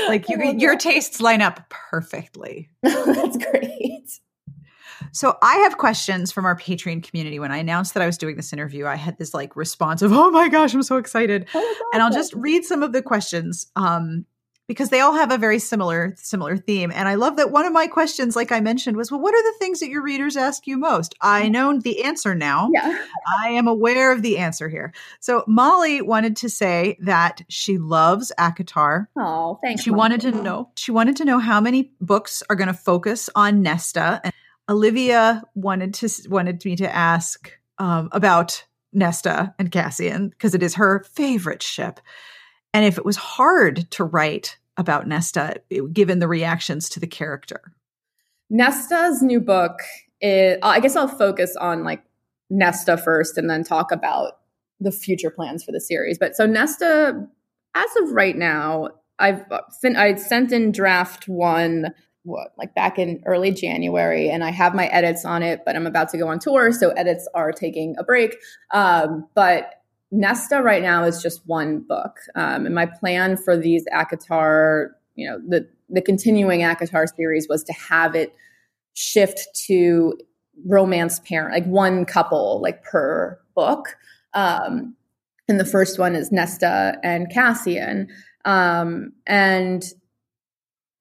Like 0.08 0.28
you, 0.28 0.54
your 0.58 0.76
tastes 0.76 1.20
line 1.20 1.40
up 1.40 1.68
perfectly. 1.70 2.70
That's 2.82 3.36
great. 3.38 4.20
So 5.12 5.36
I 5.42 5.56
have 5.58 5.78
questions 5.78 6.32
from 6.32 6.44
our 6.44 6.56
Patreon 6.56 7.02
community. 7.02 7.38
When 7.38 7.52
I 7.52 7.58
announced 7.58 7.94
that 7.94 8.02
I 8.02 8.06
was 8.06 8.18
doing 8.18 8.36
this 8.36 8.52
interview, 8.52 8.86
I 8.86 8.96
had 8.96 9.18
this 9.18 9.34
like 9.34 9.56
response 9.56 10.02
of, 10.02 10.12
"Oh 10.12 10.30
my 10.30 10.48
gosh, 10.48 10.74
I'm 10.74 10.82
so 10.82 10.96
excited!" 10.96 11.46
Oh 11.54 11.90
and 11.92 12.02
I'll 12.02 12.12
just 12.12 12.34
read 12.34 12.64
some 12.64 12.82
of 12.82 12.92
the 12.92 13.02
questions 13.02 13.66
um, 13.76 14.26
because 14.66 14.88
they 14.88 15.00
all 15.00 15.14
have 15.14 15.30
a 15.30 15.38
very 15.38 15.58
similar 15.58 16.14
similar 16.16 16.56
theme. 16.56 16.90
And 16.94 17.08
I 17.08 17.14
love 17.14 17.36
that 17.36 17.50
one 17.50 17.66
of 17.66 17.72
my 17.72 17.86
questions, 17.86 18.34
like 18.34 18.50
I 18.50 18.60
mentioned, 18.60 18.96
was, 18.96 19.10
"Well, 19.10 19.20
what 19.20 19.34
are 19.34 19.42
the 19.42 19.58
things 19.58 19.80
that 19.80 19.88
your 19.88 20.02
readers 20.02 20.36
ask 20.36 20.66
you 20.66 20.78
most?" 20.78 21.14
I 21.20 21.44
mm. 21.44 21.50
know 21.50 21.78
the 21.78 22.04
answer 22.04 22.34
now. 22.34 22.70
Yeah. 22.72 22.98
I 23.42 23.50
am 23.50 23.68
aware 23.68 24.12
of 24.12 24.22
the 24.22 24.38
answer 24.38 24.68
here. 24.68 24.92
So 25.20 25.44
Molly 25.46 26.00
wanted 26.00 26.36
to 26.38 26.48
say 26.48 26.96
that 27.00 27.42
she 27.48 27.78
loves 27.78 28.32
ACOTAR. 28.38 29.06
Oh, 29.16 29.58
thanks. 29.62 29.82
She 29.82 29.90
Molly. 29.90 29.98
wanted 29.98 30.20
to 30.22 30.42
know. 30.42 30.70
She 30.76 30.92
wanted 30.92 31.16
to 31.16 31.24
know 31.24 31.38
how 31.38 31.60
many 31.60 31.92
books 32.00 32.42
are 32.48 32.56
going 32.56 32.68
to 32.68 32.74
focus 32.74 33.28
on 33.34 33.62
Nesta. 33.62 34.20
And 34.24 34.32
Olivia 34.68 35.42
wanted 35.54 35.94
to 35.94 36.08
wanted 36.28 36.64
me 36.64 36.76
to 36.76 36.94
ask 36.94 37.52
um, 37.78 38.08
about 38.12 38.64
Nesta 38.92 39.54
and 39.58 39.70
Cassian 39.70 40.28
because 40.28 40.54
it 40.54 40.62
is 40.62 40.74
her 40.74 41.04
favorite 41.12 41.62
ship, 41.62 42.00
and 42.72 42.84
if 42.84 42.98
it 42.98 43.04
was 43.04 43.16
hard 43.16 43.90
to 43.92 44.04
write 44.04 44.58
about 44.76 45.06
Nesta 45.06 45.60
given 45.92 46.18
the 46.18 46.28
reactions 46.28 46.88
to 46.90 47.00
the 47.00 47.06
character. 47.06 47.60
Nesta's 48.50 49.22
new 49.22 49.40
book 49.40 49.80
is. 50.20 50.58
I 50.62 50.80
guess 50.80 50.96
I'll 50.96 51.08
focus 51.08 51.56
on 51.56 51.84
like 51.84 52.02
Nesta 52.50 52.96
first, 52.96 53.36
and 53.36 53.50
then 53.50 53.64
talk 53.64 53.92
about 53.92 54.38
the 54.80 54.92
future 54.92 55.30
plans 55.30 55.64
for 55.64 55.72
the 55.72 55.80
series. 55.80 56.18
But 56.18 56.36
so 56.36 56.46
Nesta, 56.46 57.26
as 57.74 57.96
of 58.02 58.12
right 58.12 58.36
now, 58.36 58.90
I've 59.18 59.44
I 59.96 60.14
sent 60.16 60.52
in 60.52 60.72
draft 60.72 61.28
one 61.28 61.94
what 62.24 62.48
like 62.58 62.74
back 62.74 62.98
in 62.98 63.22
early 63.26 63.52
January, 63.52 64.28
and 64.28 64.42
I 64.42 64.50
have 64.50 64.74
my 64.74 64.86
edits 64.86 65.24
on 65.24 65.42
it, 65.42 65.60
but 65.64 65.76
I'm 65.76 65.86
about 65.86 66.08
to 66.10 66.18
go 66.18 66.28
on 66.28 66.38
tour, 66.38 66.72
so 66.72 66.90
edits 66.90 67.28
are 67.34 67.52
taking 67.52 67.94
a 67.98 68.04
break. 68.04 68.36
Um, 68.72 69.28
but 69.34 69.74
Nesta 70.10 70.62
right 70.62 70.82
now 70.82 71.04
is 71.04 71.22
just 71.22 71.42
one 71.46 71.80
book, 71.80 72.16
um, 72.34 72.66
and 72.66 72.74
my 72.74 72.86
plan 72.86 73.36
for 73.36 73.56
these 73.56 73.84
ACOTAR, 73.92 74.88
you 75.14 75.28
know, 75.28 75.38
the 75.46 75.68
the 75.88 76.02
continuing 76.02 76.60
ACOTAR 76.60 77.06
series 77.14 77.46
was 77.48 77.62
to 77.64 77.72
have 77.72 78.14
it 78.14 78.34
shift 78.94 79.48
to 79.66 80.18
romance 80.66 81.20
parent, 81.20 81.52
like 81.52 81.66
one 81.66 82.04
couple, 82.04 82.60
like 82.62 82.82
per 82.82 83.38
book. 83.54 83.96
Um, 84.34 84.96
and 85.48 85.60
the 85.60 85.64
first 85.64 85.98
one 85.98 86.14
is 86.14 86.32
Nesta 86.32 86.96
and 87.02 87.30
Cassian. 87.30 88.08
Um, 88.44 89.12
and 89.26 89.84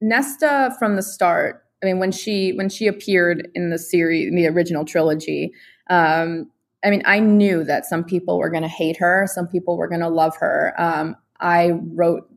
Nesta 0.04 0.76
from 0.78 0.97
the 0.97 1.01
start. 1.01 1.64
I 1.82 1.86
mean, 1.86 1.97
when 1.97 2.12
she 2.12 2.51
when 2.51 2.70
she 2.70 2.88
appeared 2.88 3.47
in 3.56 3.70
the 3.70 3.80
series, 3.80 4.28
in 4.28 4.36
the 4.36 4.47
original 4.47 4.84
trilogy, 4.84 5.54
um, 5.89 6.51
I 6.84 6.89
mean, 6.89 7.01
I 7.06 7.20
knew 7.20 7.64
that 7.64 7.86
some 7.86 8.04
people 8.04 8.38
were 8.38 8.49
going 8.49 8.64
to 8.64 8.70
hate 8.70 8.97
her, 8.97 9.26
some 9.34 9.47
people 9.47 9.78
were 9.78 9.88
going 9.88 10.01
to 10.01 10.10
love 10.10 10.36
her. 10.38 10.74
Um, 10.78 11.16
I 11.39 11.72
wrote 11.93 12.30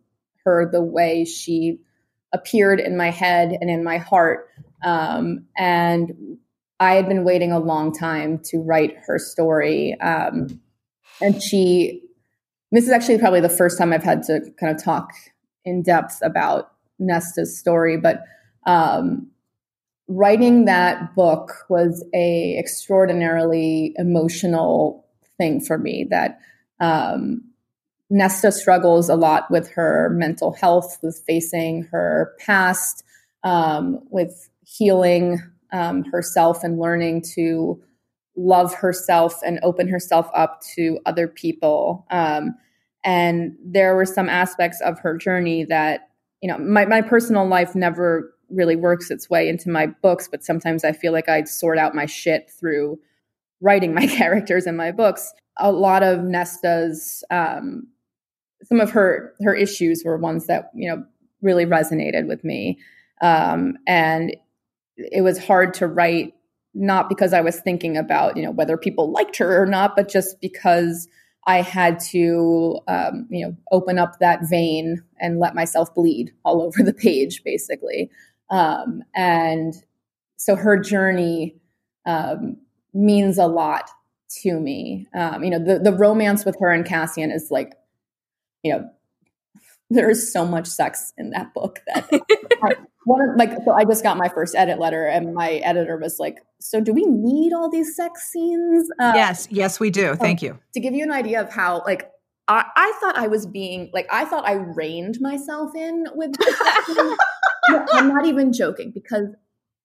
her 0.45 0.71
the 0.71 0.83
way 0.83 1.25
she 1.25 1.81
appeared 2.33 2.79
in 2.79 2.97
my 2.97 3.11
head 3.11 3.57
and 3.61 3.69
in 3.69 3.83
my 3.83 3.99
heart, 3.99 4.49
um, 4.85 5.45
and 5.57 6.39
I 6.79 6.95
had 6.95 7.09
been 7.09 7.25
waiting 7.25 7.51
a 7.51 7.59
long 7.59 7.93
time 7.93 8.39
to 8.45 8.59
write 8.59 8.97
her 9.07 9.19
story. 9.19 9.99
Um, 10.01 10.61
and 11.21 11.43
she, 11.43 12.03
this 12.71 12.85
is 12.85 12.91
actually 12.91 13.19
probably 13.19 13.41
the 13.41 13.49
first 13.49 13.77
time 13.77 13.93
I've 13.93 14.05
had 14.05 14.23
to 14.25 14.41
kind 14.61 14.75
of 14.75 14.83
talk 14.83 15.11
in 15.65 15.83
depth 15.83 16.19
about 16.23 16.76
Nesta's 16.99 17.59
story, 17.59 17.97
but 17.97 18.23
um, 18.67 19.29
writing 20.09 20.65
that 20.65 21.15
book 21.15 21.53
was 21.69 22.05
a 22.15 22.57
extraordinarily 22.59 23.95
emotional 23.97 25.07
thing 25.39 25.61
for 25.61 25.79
me. 25.79 26.07
That 26.09 26.39
um, 26.81 27.43
Nesta 28.11 28.53
struggles 28.53 29.09
a 29.09 29.17
lot 29.17 29.51
with 29.51 29.69
her 29.71 30.11
mental 30.11 30.53
health, 30.53 30.99
with 31.03 31.23
facing 31.27 31.85
her 31.85 32.35
past, 32.39 33.03
um, 33.43 34.01
with 34.11 34.49
healing 34.65 35.41
um, 35.73 36.05
herself 36.05 36.63
and 36.63 36.79
learning 36.79 37.23
to 37.35 37.83
love 38.37 38.75
herself 38.75 39.41
and 39.45 39.59
open 39.63 39.89
herself 39.89 40.29
up 40.35 40.61
to 40.75 40.99
other 41.07 41.27
people. 41.27 42.07
Um, 42.11 42.55
and 43.05 43.57
there 43.65 43.97
were 43.97 44.05
some 44.05 44.29
aspects 44.29 44.81
of 44.81 44.99
her 45.01 45.17
journey 45.17 45.65
that 45.65 46.11
you 46.43 46.49
know, 46.49 46.59
my, 46.59 46.85
my 46.85 47.03
personal 47.03 47.47
life 47.47 47.75
never 47.75 48.35
really 48.51 48.77
works 48.77 49.11
its 49.11 49.29
way 49.29 49.49
into 49.49 49.71
my 49.71 49.87
books, 49.87 50.29
but 50.29 50.45
sometimes 50.45 50.85
I 50.85 50.93
feel 50.93 51.13
like 51.13 51.29
I'd 51.29 51.49
sort 51.49 51.79
out 51.79 51.95
my 51.95 52.07
shit 52.07 52.51
through 52.51 52.99
writing 53.61 53.95
my 53.95 54.07
characters 54.19 54.67
in 54.67 54.77
my 54.77 54.93
books. 54.93 55.33
A 55.59 55.73
lot 55.73 56.03
of 56.03 56.21
Nesta's, 56.21 57.25
um, 57.31 57.89
some 58.65 58.81
of 58.81 58.91
her 58.91 59.35
her 59.43 59.55
issues 59.55 60.03
were 60.05 60.17
ones 60.17 60.47
that 60.47 60.71
you 60.75 60.89
know 60.89 61.05
really 61.43 61.67
resonated 61.67 62.27
with 62.27 62.43
me, 62.43 62.79
um, 63.21 63.77
and 63.87 64.35
it 64.97 65.23
was 65.23 65.39
hard 65.39 65.75
to 65.75 65.87
write. 65.87 66.35
Not 66.79 67.09
because 67.09 67.33
I 67.33 67.41
was 67.41 67.59
thinking 67.61 67.97
about 67.97 68.37
you 68.37 68.43
know 68.43 68.51
whether 68.51 68.77
people 68.77 69.11
liked 69.11 69.37
her 69.39 69.63
or 69.63 69.67
not, 69.67 69.97
but 69.97 70.09
just 70.09 70.41
because 70.41 71.09
I 71.47 71.63
had 71.63 72.01
to, 72.11 72.81
um, 72.89 73.27
you 73.31 73.47
know, 73.47 73.57
open 73.71 73.99
up 73.99 74.19
that 74.19 74.49
vein 74.49 75.03
and 75.21 75.39
let 75.39 75.55
myself 75.55 75.95
bleed 75.95 76.33
all 76.45 76.63
over 76.67 76.83
the 76.83 76.95
page, 76.95 77.43
basically. 77.45 78.11
Um, 78.51 79.03
and 79.15 79.75
so 80.37 80.57
her 80.57 80.79
journey 80.79 81.57
um, 82.05 82.57
means 82.93 83.39
a 83.39 83.47
lot 83.47 83.91
to 84.43 84.59
me. 84.59 85.07
Um, 85.15 85.45
you 85.45 85.51
know, 85.51 85.63
the 85.63 85.79
the 85.79 85.93
romance 85.93 86.45
with 86.45 86.57
her 86.61 86.71
and 86.71 86.85
Cassian 86.85 87.31
is 87.31 87.49
like, 87.51 87.75
you 88.63 88.73
know, 88.73 88.89
there 89.91 90.11
is 90.11 90.33
so 90.33 90.45
much 90.45 90.67
sex 90.67 91.13
in 91.17 91.31
that 91.31 91.55
book 91.55 91.81
that 91.87 92.11
one 93.07 93.21
of, 93.21 93.37
like 93.37 93.53
so 93.65 93.71
I 93.71 93.85
just 93.85 94.03
got 94.03 94.17
my 94.17 94.29
first 94.29 94.57
edit 94.57 94.81
letter 94.81 95.07
and 95.07 95.33
my 95.33 95.55
editor 95.65 95.97
was 95.97 96.19
like, 96.19 96.39
"So 96.61 96.81
do 96.81 96.93
we 96.93 97.05
need 97.07 97.53
all 97.53 97.71
these 97.71 97.95
sex 97.95 98.29
scenes?" 98.33 98.91
Uh, 99.01 99.13
yes, 99.15 99.47
yes, 99.49 99.79
we 99.79 99.91
do. 99.91 100.17
Thank 100.17 100.43
you. 100.43 100.59
To 100.75 100.81
give 100.81 100.93
you 100.93 101.05
an 101.05 101.13
idea 101.13 101.41
of 101.41 101.53
how 101.53 101.85
like 101.87 102.11
I, 102.49 102.65
I 102.77 102.93
thought 103.01 103.17
I 103.17 103.29
was 103.29 103.47
being 103.47 103.91
like 103.95 104.09
I 104.11 104.25
thought 104.25 104.47
I 104.47 104.55
reined 104.55 105.21
myself 105.21 105.71
in 105.77 106.07
with. 106.17 106.35
no, 106.89 107.87
I'm 107.93 108.09
not 108.09 108.27
even 108.27 108.53
joking 108.53 108.91
because 108.91 109.29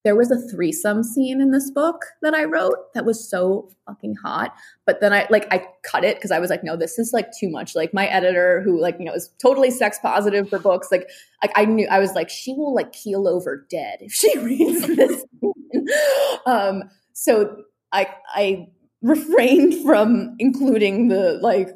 there 0.04 0.16
was 0.16 0.32
a 0.32 0.40
threesome 0.50 1.04
scene 1.04 1.42
in 1.42 1.52
this 1.52 1.70
book 1.70 2.06
that 2.22 2.34
I 2.34 2.46
wrote 2.46 2.94
that 2.94 3.06
was 3.06 3.30
so 3.30 3.70
fucking 3.86 4.16
hot. 4.16 4.54
But 4.86 5.00
then 5.00 5.14
I 5.14 5.28
like 5.30 5.48
I 5.54 5.68
cut 5.84 6.04
it 6.04 6.18
because 6.18 6.32
I 6.32 6.40
was 6.40 6.50
like, 6.50 6.64
no, 6.64 6.76
this 6.76 6.98
is 6.98 7.12
like 7.14 7.32
too 7.38 7.50
much. 7.50 7.76
Like 7.76 7.94
my 7.94 8.08
editor, 8.08 8.62
who 8.62 8.80
like 8.80 8.96
you 9.00 9.06
know 9.06 9.14
is 9.14 9.30
totally 9.42 9.70
sex 9.70 10.00
positive 10.02 10.50
for 10.50 10.60
books, 10.60 10.88
like 10.92 11.08
like 11.44 11.52
I 11.56 11.66
knew 11.66 11.88
I 11.90 12.00
was 12.00 12.14
like 12.14 12.30
she 12.30 12.54
will 12.54 12.74
like 12.74 12.92
keel 12.94 13.28
over 13.28 13.66
dead 13.70 14.00
if 14.02 14.12
she 14.12 14.38
reads 14.40 14.88
this. 14.88 15.24
um, 16.46 16.84
so 17.14 17.64
I 17.92 18.08
I 18.34 18.68
refrained 19.02 19.84
from 19.84 20.36
including 20.40 21.10
the 21.10 21.40
like 21.42 21.70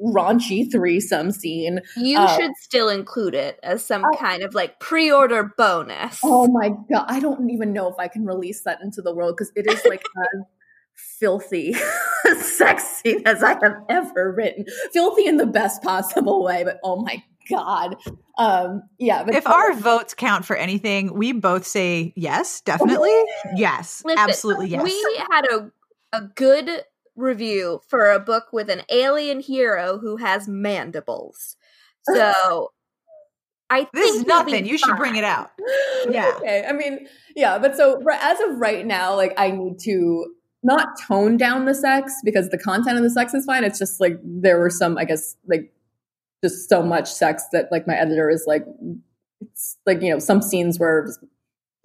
raunchy 0.00 0.70
threesome 0.70 1.32
scene. 1.32 1.80
You 1.96 2.18
uh, 2.18 2.36
should 2.36 2.52
still 2.60 2.88
include 2.88 3.34
it 3.34 3.58
as 3.62 3.84
some 3.84 4.04
I, 4.04 4.16
kind 4.16 4.42
of 4.42 4.54
like 4.54 4.78
pre-order 4.78 5.52
bonus. 5.56 6.20
Oh 6.22 6.48
my 6.48 6.70
god, 6.90 7.06
I 7.08 7.20
don't 7.20 7.50
even 7.50 7.72
know 7.72 7.88
if 7.88 7.96
I 7.98 8.08
can 8.08 8.26
release 8.26 8.62
that 8.62 8.80
into 8.82 9.02
the 9.02 9.14
world 9.14 9.36
because 9.36 9.52
it 9.56 9.70
is 9.70 9.84
like 9.88 10.02
as 10.34 10.42
filthy 10.94 11.74
sex 12.40 12.84
scene 13.02 13.22
as 13.26 13.42
I 13.42 13.50
have 13.62 13.76
ever 13.88 14.32
written. 14.32 14.66
Filthy 14.92 15.26
in 15.26 15.36
the 15.36 15.46
best 15.46 15.82
possible 15.82 16.42
way, 16.42 16.64
but 16.64 16.78
oh 16.82 17.02
my 17.02 17.22
god. 17.50 17.96
Um 18.38 18.82
yeah, 18.98 19.24
but 19.24 19.34
if 19.34 19.46
our 19.46 19.72
votes 19.72 20.14
count 20.14 20.44
for 20.44 20.56
anything, 20.56 21.14
we 21.14 21.32
both 21.32 21.66
say 21.66 22.12
yes, 22.16 22.60
definitely. 22.60 23.14
yes. 23.56 24.02
Listen, 24.04 24.18
absolutely 24.18 24.68
yes. 24.68 24.82
We 24.82 25.20
had 25.30 25.46
a 25.46 25.70
a 26.12 26.22
good 26.34 26.82
review 27.16 27.80
for 27.88 28.10
a 28.10 28.20
book 28.20 28.46
with 28.52 28.70
an 28.70 28.82
alien 28.90 29.40
hero 29.40 29.98
who 29.98 30.16
has 30.16 30.48
mandibles. 30.48 31.56
So 32.14 32.70
I 33.68 33.78
think 33.78 33.92
this 33.92 34.14
is 34.14 34.26
nothing. 34.26 34.64
You 34.64 34.78
should 34.78 34.96
bring 34.96 35.16
it 35.16 35.24
out. 35.24 35.50
Yeah. 36.08 36.34
okay. 36.36 36.64
I 36.64 36.72
mean, 36.72 37.08
yeah, 37.34 37.58
but 37.58 37.76
so 37.76 38.00
as 38.12 38.38
of 38.38 38.58
right 38.58 38.86
now, 38.86 39.16
like 39.16 39.34
I 39.36 39.50
need 39.50 39.80
to 39.80 40.24
not 40.62 40.90
tone 41.08 41.36
down 41.36 41.64
the 41.64 41.74
sex 41.74 42.12
because 42.24 42.50
the 42.50 42.58
content 42.58 42.96
of 42.96 43.02
the 43.02 43.10
sex 43.10 43.34
is 43.34 43.44
fine. 43.44 43.64
It's 43.64 43.78
just 43.78 44.00
like 44.00 44.20
there 44.22 44.60
were 44.60 44.70
some, 44.70 44.96
I 44.98 45.04
guess, 45.04 45.34
like 45.48 45.72
just 46.44 46.68
so 46.68 46.80
much 46.80 47.12
sex 47.12 47.42
that 47.50 47.72
like 47.72 47.88
my 47.88 47.96
editor 47.96 48.30
is 48.30 48.44
like, 48.46 48.64
it's 49.40 49.76
like 49.84 50.00
you 50.00 50.10
know 50.10 50.20
some 50.20 50.42
scenes 50.42 50.78
were 50.78 51.12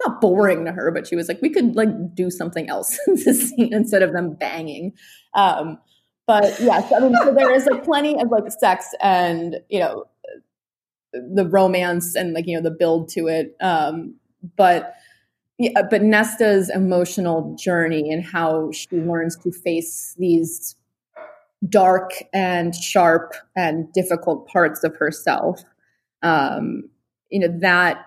not 0.06 0.20
boring 0.20 0.64
to 0.64 0.72
her, 0.72 0.90
but 0.90 1.06
she 1.06 1.16
was 1.16 1.28
like, 1.28 1.40
we 1.42 1.50
could 1.50 1.74
like 1.76 2.14
do 2.14 2.30
something 2.30 2.68
else 2.68 2.98
in 3.06 3.14
this 3.14 3.50
scene 3.50 3.72
instead 3.72 4.02
of 4.02 4.12
them 4.12 4.34
banging. 4.34 4.92
Um, 5.34 5.78
but 6.26 6.58
yes, 6.60 6.92
I 6.92 7.00
mean, 7.00 7.14
so 7.22 7.34
there 7.34 7.52
is 7.52 7.66
like 7.66 7.84
plenty 7.84 8.20
of 8.20 8.30
like 8.30 8.50
sex 8.52 8.86
and 9.00 9.56
you 9.68 9.80
know 9.80 10.04
the 11.12 11.46
romance 11.46 12.14
and 12.14 12.32
like 12.32 12.46
you 12.46 12.56
know 12.56 12.62
the 12.62 12.70
build 12.70 13.08
to 13.10 13.26
it. 13.26 13.56
Um, 13.60 14.16
but 14.56 14.94
yeah, 15.58 15.82
but 15.90 16.02
Nesta's 16.02 16.70
emotional 16.70 17.56
journey 17.56 18.10
and 18.12 18.24
how 18.24 18.70
she 18.72 18.88
learns 18.96 19.36
to 19.38 19.52
face 19.52 20.14
these 20.18 20.76
dark 21.68 22.12
and 22.32 22.74
sharp 22.74 23.34
and 23.54 23.92
difficult 23.92 24.48
parts 24.48 24.82
of 24.84 24.96
herself. 24.96 25.62
Um, 26.22 26.88
you 27.30 27.40
know 27.40 27.58
that 27.60 28.06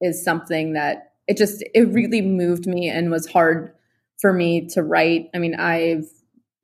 is 0.00 0.24
something 0.24 0.72
that 0.72 1.11
it 1.32 1.38
just 1.38 1.64
it 1.74 1.88
really 1.88 2.20
moved 2.20 2.66
me 2.66 2.90
and 2.90 3.10
was 3.10 3.26
hard 3.26 3.72
for 4.20 4.34
me 4.34 4.68
to 4.68 4.82
write. 4.82 5.30
I 5.34 5.38
mean, 5.38 5.54
I've 5.54 6.04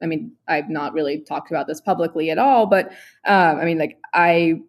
I 0.02 0.06
mean, 0.06 0.32
I've 0.46 0.68
not 0.68 0.92
really 0.92 1.24
talked 1.26 1.50
about 1.50 1.66
this 1.66 1.80
publicly 1.80 2.30
at 2.30 2.36
all, 2.36 2.66
but 2.66 2.90
um, 3.24 3.58
I 3.58 3.64
mean, 3.64 3.78
like 3.78 3.96
I 4.12 4.60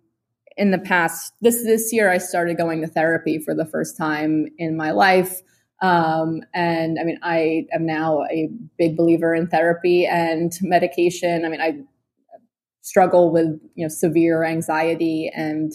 in 0.55 0.71
the 0.71 0.77
past 0.77 1.33
this 1.41 1.63
this 1.65 1.91
year 1.91 2.09
I 2.09 2.17
started 2.17 2.55
going 2.55 2.79
to 2.79 2.87
therapy 2.87 3.39
for 3.39 3.53
the 3.53 3.65
first 3.65 3.97
time 3.97 4.47
in 4.57 4.77
my 4.77 4.91
life. 4.91 5.41
Um, 5.81 6.43
and 6.53 6.97
I 6.97 7.03
mean, 7.03 7.19
I 7.21 7.65
am 7.73 7.85
now 7.85 8.23
a 8.31 8.49
big 8.77 8.95
believer 8.95 9.35
in 9.35 9.47
therapy 9.47 10.05
and 10.05 10.53
medication. 10.61 11.43
I 11.43 11.49
mean, 11.49 11.61
I 11.61 11.79
struggle 12.83 13.33
with 13.33 13.59
you 13.75 13.83
know 13.83 13.89
severe 13.89 14.45
anxiety 14.45 15.29
and 15.35 15.73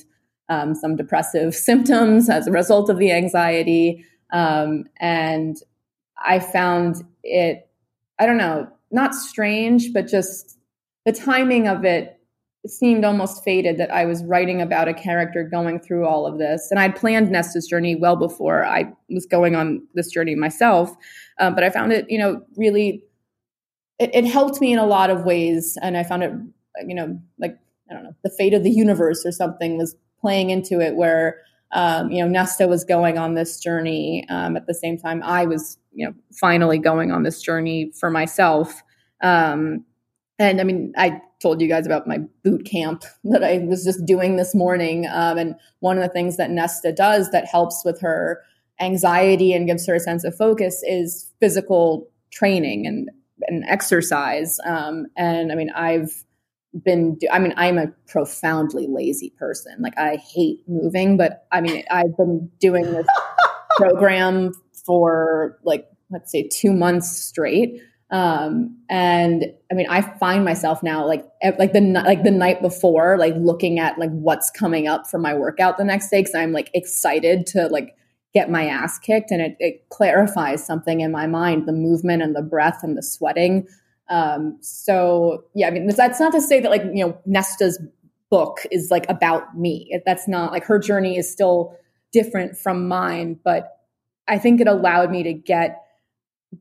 um, 0.49 0.75
some 0.75 0.97
depressive 0.97 1.55
symptoms 1.69 2.29
as 2.29 2.47
a 2.47 2.53
result 2.53 2.91
of 2.91 2.99
the 2.99 3.13
anxiety. 3.13 4.05
Um, 4.35 4.85
and 5.01 5.57
I 6.19 6.41
found 6.41 6.97
it, 7.23 7.69
I 8.19 8.27
don't 8.27 8.37
know, 8.37 8.69
not 8.91 9.15
strange, 9.15 9.93
but 9.95 10.09
just 10.09 10.59
the 11.07 11.13
timing 11.13 11.69
of 11.69 11.85
it 11.85 12.19
seemed 12.67 13.05
almost 13.05 13.45
fated 13.45 13.79
that 13.79 13.91
I 13.91 14.07
was 14.07 14.25
writing 14.25 14.61
about 14.61 14.89
a 14.89 14.95
character 14.95 15.45
going 15.45 15.79
through 15.79 16.07
all 16.07 16.27
of 16.27 16.39
this. 16.39 16.69
And 16.71 16.81
I'd 16.81 16.97
planned 16.97 17.31
Nesta's 17.31 17.67
journey 17.67 17.95
well 17.95 18.17
before 18.17 18.65
I 18.65 18.93
was 19.09 19.27
going 19.27 19.55
on 19.55 19.87
this 19.95 20.11
journey 20.11 20.35
myself. 20.35 20.95
Um, 21.39 21.55
but 21.55 21.63
I 21.63 21.71
found 21.71 21.93
it, 21.93 22.07
you 22.09 22.19
know, 22.19 22.43
really, 22.57 23.05
it, 23.99 24.11
it 24.15 24.25
helped 24.25 24.61
me 24.61 24.73
in 24.73 24.79
a 24.79 24.87
lot 24.87 25.11
of 25.11 25.25
ways. 25.25 25.79
And 25.81 25.97
I 25.97 26.03
found 26.03 26.25
it, 26.25 26.33
you 26.87 26.95
know, 26.95 27.21
like, 27.39 27.57
I 27.91 27.95
don't 27.95 28.05
know, 28.05 28.15
the 28.25 28.31
fate 28.31 28.55
of 28.55 28.65
the 28.65 28.71
universe 28.71 29.25
or 29.25 29.31
something 29.31 29.79
was 29.79 29.95
playing 30.21 30.51
into 30.51 30.81
it 30.81 30.97
where 30.97 31.43
um, 31.75 32.11
you 32.11 32.23
know 32.23 32.29
Nesta 32.29 32.67
was 32.67 32.85
going 32.85 33.19
on 33.19 33.35
this 33.35 33.61
journey 33.61 34.27
um, 34.29 34.57
at 34.57 34.67
the 34.67 34.75
same 34.75 34.99
time 34.99 35.23
I 35.23 35.47
was 35.47 35.79
you 35.93 36.07
know 36.07 36.15
finally 36.41 36.79
going 36.79 37.13
on 37.13 37.23
this 37.23 37.43
journey 37.43 37.93
for 37.99 38.11
myself. 38.11 38.83
Um, 39.23 39.85
and 40.39 40.61
I 40.61 40.65
mean, 40.65 40.93
I 40.97 41.21
told 41.41 41.61
you 41.61 41.69
guys 41.69 41.87
about 41.87 42.07
my 42.07 42.19
boot 42.43 42.65
camp 42.65 43.05
that 43.25 43.45
I 43.45 43.59
was 43.59 43.85
just 43.85 44.05
doing 44.05 44.37
this 44.37 44.55
morning. 44.55 45.07
Um, 45.11 45.39
and 45.39 45.55
one 45.81 45.97
of 45.97 46.03
the 46.03 46.09
things 46.09 46.37
that 46.37 46.51
Nesta 46.51 46.93
does 46.93 47.31
that 47.31 47.47
helps 47.47 47.83
with 47.85 48.01
her 48.01 48.43
anxiety 48.81 49.53
and 49.53 49.67
gives 49.67 49.87
her 49.87 49.95
a 49.95 50.01
sense 50.01 50.25
of 50.25 50.35
focus 50.35 50.83
is 50.87 51.31
physical 51.41 52.11
training 52.33 52.87
and, 52.87 53.09
and 53.47 53.65
exercise. 53.69 54.59
Um, 54.67 55.07
and 55.17 55.53
I 55.53 55.55
mean, 55.55 55.71
I've 55.71 56.25
been 56.85 57.17
do- 57.17 57.29
i 57.33 57.39
mean 57.39 57.55
i'm 57.57 57.79
a 57.79 57.89
profoundly 58.07 58.87
lazy 58.89 59.31
person. 59.39 59.77
Like 59.81 59.97
i 59.99 60.17
hate 60.17 60.61
moving 60.67 61.17
but 61.17 61.47
i 61.53 61.61
mean 61.61 61.85
i've 61.91 62.17
been 62.17 62.51
doing 62.61 62.85
this 62.93 63.07
program 63.77 64.53
for 64.87 65.59
like 65.65 65.87
let's 66.11 66.31
say 66.31 66.49
two 66.49 66.73
months 66.73 67.17
straight. 67.17 67.81
Um 68.11 68.79
and 68.91 69.47
i 69.71 69.75
mean 69.75 69.87
i 69.89 70.03
find 70.03 70.45
myself 70.45 70.83
now 70.83 71.07
like 71.07 71.27
like 71.59 71.73
the 71.73 71.81
like 71.81 72.23
the 72.23 72.31
night 72.31 72.61
before 72.63 73.17
like 73.19 73.35
looking 73.37 73.79
at 73.79 73.99
like 73.99 74.11
what's 74.11 74.51
coming 74.51 74.87
up 74.87 75.07
for 75.07 75.19
my 75.19 75.35
workout 75.35 75.79
the 75.79 75.85
next 75.85 76.11
day 76.11 76.21
because 76.21 76.35
i'm 76.35 76.53
like 76.53 76.71
excited 76.75 77.47
to 77.47 77.67
like 77.69 77.97
get 78.35 78.51
my 78.51 78.67
ass 78.67 78.99
kicked. 78.99 79.31
And 79.31 79.41
it, 79.41 79.57
it 79.61 79.89
clarifies 79.91 80.67
something 80.67 81.01
in 81.01 81.13
my 81.13 81.27
mind 81.27 81.67
the 81.67 81.73
movement 81.73 82.23
and 82.23 82.35
the 82.35 82.43
breath 82.43 82.81
and 82.83 82.99
the 82.99 83.03
sweating 83.03 83.67
um, 84.09 84.59
so 84.61 85.45
yeah, 85.55 85.69
I 85.69 85.71
mean, 85.71 85.87
that's 85.87 86.21
not 86.21 86.33
to 86.33 86.41
say 86.41 86.61
that 86.61 86.71
like, 86.71 86.83
you 86.83 87.05
know, 87.07 87.19
Nesta's 87.27 87.81
book 88.31 88.59
is 88.71 88.91
like 88.91 89.09
about 89.09 89.57
me. 89.57 90.01
That's 90.05 90.29
not 90.29 90.53
like 90.53 90.65
her 90.65 90.79
journey 90.79 91.17
is 91.17 91.31
still 91.31 91.77
different 92.13 92.57
from 92.57 92.89
mine, 92.89 93.39
but 93.45 93.79
I 94.29 94.39
think 94.39 94.61
it 94.61 94.69
allowed 94.69 95.11
me 95.11 95.23
to 95.23 95.33
get 95.33 95.83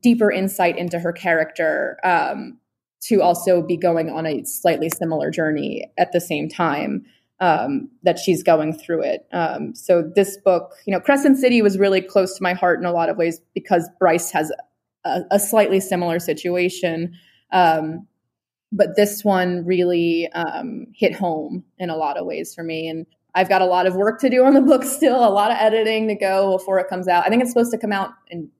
deeper 0.02 0.30
insight 0.30 0.76
into 0.76 0.98
her 0.98 1.12
character 1.12 1.98
um, 2.04 2.58
to 3.02 3.22
also 3.22 3.62
be 3.62 3.76
going 3.76 4.10
on 4.10 4.26
a 4.26 4.44
slightly 4.44 4.88
similar 4.88 5.30
journey 5.30 5.84
at 5.98 6.12
the 6.12 6.20
same 6.20 6.48
time 6.48 7.04
um, 7.40 7.90
that 8.02 8.18
she's 8.18 8.42
going 8.42 8.72
through 8.72 9.02
it. 9.02 9.26
Um, 9.32 9.74
so 9.74 10.02
this 10.14 10.36
book, 10.38 10.72
you 10.86 10.92
know, 10.92 11.00
Crescent 11.00 11.38
City 11.38 11.62
was 11.62 11.78
really 11.78 12.00
close 12.00 12.36
to 12.36 12.42
my 12.42 12.54
heart 12.54 12.78
in 12.78 12.86
a 12.86 12.92
lot 12.92 13.08
of 13.08 13.16
ways 13.16 13.40
because 13.54 13.88
Bryce 13.98 14.30
has 14.30 14.52
a, 15.04 15.22
a 15.30 15.38
slightly 15.38 15.80
similar 15.80 16.18
situation. 16.18 17.14
Um, 17.54 18.06
but 18.72 18.96
this 18.96 19.24
one 19.24 19.64
really 19.64 20.28
um, 20.32 20.86
hit 20.94 21.14
home 21.14 21.64
in 21.78 21.88
a 21.88 21.96
lot 21.96 22.18
of 22.18 22.26
ways 22.26 22.54
for 22.54 22.64
me. 22.64 22.88
And 22.88 23.06
I've 23.34 23.48
got 23.48 23.62
a 23.62 23.66
lot 23.66 23.86
of 23.86 23.94
work 23.94 24.20
to 24.20 24.28
do 24.28 24.44
on 24.44 24.54
the 24.54 24.60
book 24.60 24.82
still, 24.84 25.26
a 25.26 25.30
lot 25.30 25.50
of 25.50 25.56
editing 25.58 26.08
to 26.08 26.14
go 26.14 26.58
before 26.58 26.78
it 26.80 26.88
comes 26.88 27.08
out. 27.08 27.24
I 27.24 27.28
think 27.28 27.40
it's 27.40 27.52
supposed 27.52 27.70
to 27.70 27.78
come 27.78 27.92
out 27.92 28.10
in 28.28 28.50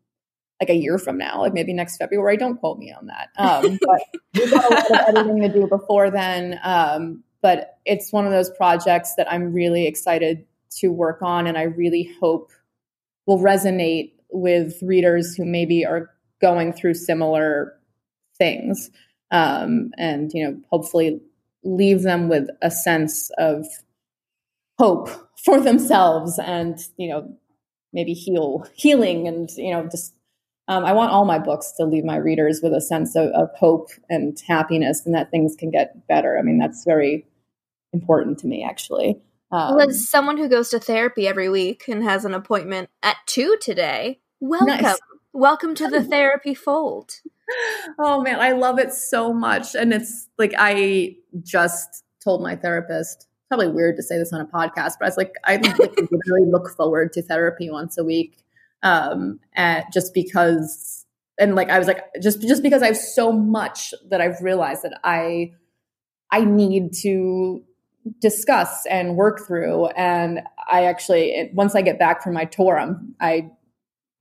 like 0.60 0.70
a 0.70 0.74
year 0.74 0.98
from 0.98 1.18
now, 1.18 1.40
like 1.40 1.52
maybe 1.52 1.72
next 1.72 1.96
February. 1.96 2.36
Don't 2.36 2.58
quote 2.58 2.78
me 2.78 2.92
on 2.92 3.06
that. 3.06 3.28
Um, 3.36 3.78
but 3.86 4.02
we've 4.34 4.50
got 4.50 4.64
a 4.64 4.74
lot 4.74 4.90
of 4.90 5.16
editing 5.16 5.40
to 5.42 5.48
do 5.48 5.66
before 5.66 6.10
then. 6.10 6.60
Um, 6.62 7.24
but 7.42 7.78
it's 7.84 8.12
one 8.12 8.24
of 8.24 8.32
those 8.32 8.50
projects 8.50 9.14
that 9.16 9.30
I'm 9.30 9.52
really 9.52 9.86
excited 9.86 10.46
to 10.78 10.88
work 10.88 11.20
on, 11.22 11.46
and 11.46 11.58
I 11.58 11.64
really 11.64 12.10
hope 12.20 12.50
will 13.26 13.38
resonate 13.38 14.12
with 14.30 14.78
readers 14.82 15.34
who 15.34 15.44
maybe 15.44 15.84
are 15.84 16.10
going 16.40 16.72
through 16.72 16.94
similar 16.94 17.73
things 18.38 18.90
um, 19.30 19.90
and 19.98 20.30
you 20.32 20.44
know 20.44 20.56
hopefully 20.70 21.20
leave 21.62 22.02
them 22.02 22.28
with 22.28 22.48
a 22.62 22.70
sense 22.70 23.30
of 23.38 23.66
hope 24.78 25.08
for 25.44 25.60
themselves 25.60 26.38
and 26.38 26.78
you 26.96 27.08
know 27.08 27.36
maybe 27.92 28.12
heal 28.12 28.66
healing 28.74 29.28
and 29.28 29.50
you 29.56 29.72
know 29.72 29.86
just 29.90 30.14
um, 30.68 30.84
i 30.84 30.92
want 30.92 31.12
all 31.12 31.24
my 31.24 31.38
books 31.38 31.72
to 31.76 31.84
leave 31.84 32.04
my 32.04 32.16
readers 32.16 32.60
with 32.62 32.72
a 32.72 32.80
sense 32.80 33.14
of, 33.14 33.28
of 33.32 33.50
hope 33.58 33.90
and 34.08 34.40
happiness 34.46 35.04
and 35.04 35.14
that 35.14 35.30
things 35.30 35.54
can 35.56 35.70
get 35.70 36.06
better. 36.08 36.38
I 36.38 36.42
mean 36.42 36.58
that's 36.58 36.84
very 36.84 37.26
important 37.92 38.38
to 38.40 38.46
me 38.46 38.64
actually. 38.68 39.20
Um, 39.52 39.76
well, 39.76 39.88
as 39.88 40.08
someone 40.08 40.36
who 40.36 40.48
goes 40.48 40.70
to 40.70 40.80
therapy 40.80 41.28
every 41.28 41.48
week 41.48 41.84
and 41.86 42.02
has 42.02 42.24
an 42.24 42.34
appointment 42.34 42.88
at 43.02 43.16
two 43.26 43.56
today 43.60 44.20
welcome. 44.40 44.82
Nice. 44.82 44.98
Welcome 45.34 45.74
to 45.74 45.88
the 45.88 46.02
therapy 46.02 46.54
fold 46.54 47.20
oh 47.98 48.22
man, 48.22 48.40
I 48.40 48.52
love 48.52 48.78
it 48.78 48.92
so 48.92 49.32
much. 49.32 49.74
And 49.74 49.92
it's 49.92 50.28
like 50.38 50.52
I 50.58 51.16
just 51.42 52.04
told 52.22 52.42
my 52.42 52.56
therapist, 52.56 53.28
probably 53.48 53.68
weird 53.68 53.96
to 53.96 54.02
say 54.02 54.18
this 54.18 54.32
on 54.32 54.40
a 54.40 54.46
podcast, 54.46 54.92
but 54.98 55.02
I 55.02 55.06
was 55.06 55.16
like, 55.16 55.34
I 55.44 55.56
like, 55.78 55.78
really 55.78 56.50
look 56.50 56.70
forward 56.76 57.12
to 57.14 57.22
therapy 57.22 57.70
once 57.70 57.98
a 57.98 58.04
week. 58.04 58.44
Um, 58.82 59.40
and 59.54 59.84
just 59.92 60.12
because 60.12 61.06
and 61.38 61.56
like 61.56 61.68
I 61.68 61.78
was 61.78 61.88
like, 61.88 62.04
just 62.22 62.42
just 62.42 62.62
because 62.62 62.82
I 62.82 62.86
have 62.86 62.96
so 62.96 63.32
much 63.32 63.92
that 64.08 64.20
I've 64.20 64.40
realized 64.40 64.82
that 64.82 65.00
I 65.02 65.52
I 66.30 66.44
need 66.44 66.92
to 67.02 67.62
discuss 68.20 68.86
and 68.86 69.16
work 69.16 69.46
through. 69.46 69.86
And 69.86 70.42
I 70.70 70.84
actually, 70.84 71.50
once 71.54 71.74
I 71.74 71.80
get 71.80 71.98
back 71.98 72.22
from 72.22 72.34
my 72.34 72.44
tour, 72.44 72.78
I'm, 72.78 73.14
I 73.18 73.50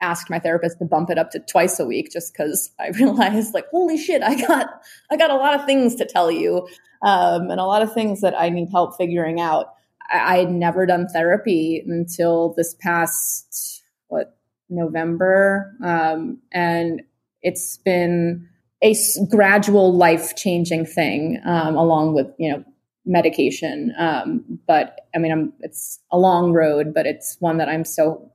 asked 0.04 0.30
my 0.30 0.38
therapist 0.38 0.80
to 0.80 0.86
bump 0.86 1.10
it 1.10 1.18
up 1.18 1.32
to 1.32 1.40
twice 1.40 1.80
a 1.80 1.86
week 1.86 2.12
just 2.12 2.34
because 2.34 2.72
I 2.80 2.90
realized 3.00 3.54
like, 3.54 3.68
holy 3.70 3.98
shit, 3.98 4.22
I 4.22 4.36
got, 4.36 4.68
I 5.10 5.18
got 5.18 5.32
a 5.32 5.36
lot 5.36 5.60
of 5.60 5.66
things 5.66 5.96
to 5.96 6.06
tell 6.06 6.30
you. 6.30 6.68
Um, 7.02 7.50
and 7.50 7.60
a 7.60 7.66
lot 7.66 7.82
of 7.82 7.94
things 7.94 8.22
that 8.22 8.40
I 8.40 8.50
need 8.50 8.70
help 8.72 8.98
figuring 8.98 9.40
out. 9.40 9.68
I, 10.12 10.36
I 10.36 10.38
had 10.38 10.52
never 10.52 10.86
done 10.86 11.08
therapy 11.08 11.84
until 11.86 12.54
this 12.56 12.76
past, 12.76 13.84
what, 14.08 14.38
November. 14.70 15.74
Um, 15.84 16.40
and 16.52 17.02
it's 17.42 17.78
been 17.78 18.48
a 18.82 18.96
gradual 19.30 19.96
life 19.96 20.36
changing 20.36 20.86
thing, 20.86 21.42
um, 21.46 21.76
along 21.76 22.14
with, 22.14 22.28
you 22.38 22.52
know, 22.52 22.64
medication. 23.06 23.94
Um, 23.98 24.60
but 24.68 25.02
I 25.16 25.18
mean, 25.20 25.32
I'm, 25.32 25.54
it's 25.60 26.00
a 26.12 26.18
long 26.18 26.52
road, 26.52 26.94
but 26.94 27.06
it's 27.06 27.38
one 27.40 27.58
that 27.58 27.70
I'm 27.70 27.86
so 27.86 28.33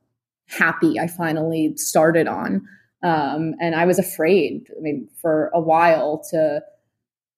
happy 0.49 0.99
I 0.99 1.07
finally 1.07 1.77
started 1.77 2.27
on. 2.27 2.67
Um, 3.03 3.55
and 3.61 3.75
I 3.75 3.85
was 3.85 3.99
afraid, 3.99 4.69
I 4.77 4.81
mean, 4.81 5.09
for 5.21 5.51
a 5.55 5.61
while 5.61 6.23
to 6.31 6.63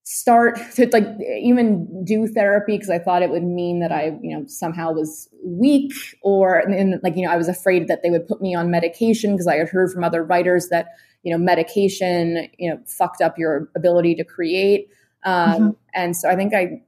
start 0.04 0.58
to 0.74 0.88
like 0.92 1.06
even 1.40 2.04
do 2.04 2.26
therapy 2.26 2.76
because 2.76 2.90
I 2.90 2.98
thought 2.98 3.22
it 3.22 3.30
would 3.30 3.42
mean 3.42 3.80
that 3.80 3.92
I, 3.92 4.18
you 4.22 4.36
know, 4.36 4.44
somehow 4.46 4.92
was 4.92 5.28
weak 5.44 5.92
or, 6.22 6.58
and, 6.58 6.74
and 6.74 7.00
like, 7.02 7.16
you 7.16 7.24
know, 7.24 7.30
I 7.30 7.36
was 7.36 7.48
afraid 7.48 7.88
that 7.88 8.02
they 8.02 8.10
would 8.10 8.26
put 8.26 8.40
me 8.40 8.54
on 8.54 8.70
medication 8.70 9.32
because 9.32 9.46
I 9.46 9.56
had 9.56 9.68
heard 9.68 9.92
from 9.92 10.02
other 10.02 10.24
writers 10.24 10.68
that, 10.70 10.86
you 11.22 11.32
know, 11.32 11.38
medication, 11.38 12.48
you 12.58 12.70
know, 12.70 12.80
fucked 12.86 13.20
up 13.20 13.38
your 13.38 13.68
ability 13.76 14.14
to 14.14 14.24
create. 14.24 14.88
Um, 15.24 15.52
mm-hmm. 15.52 15.70
And 15.94 16.16
so 16.16 16.30
I 16.30 16.36
think 16.36 16.54
I 16.54 16.82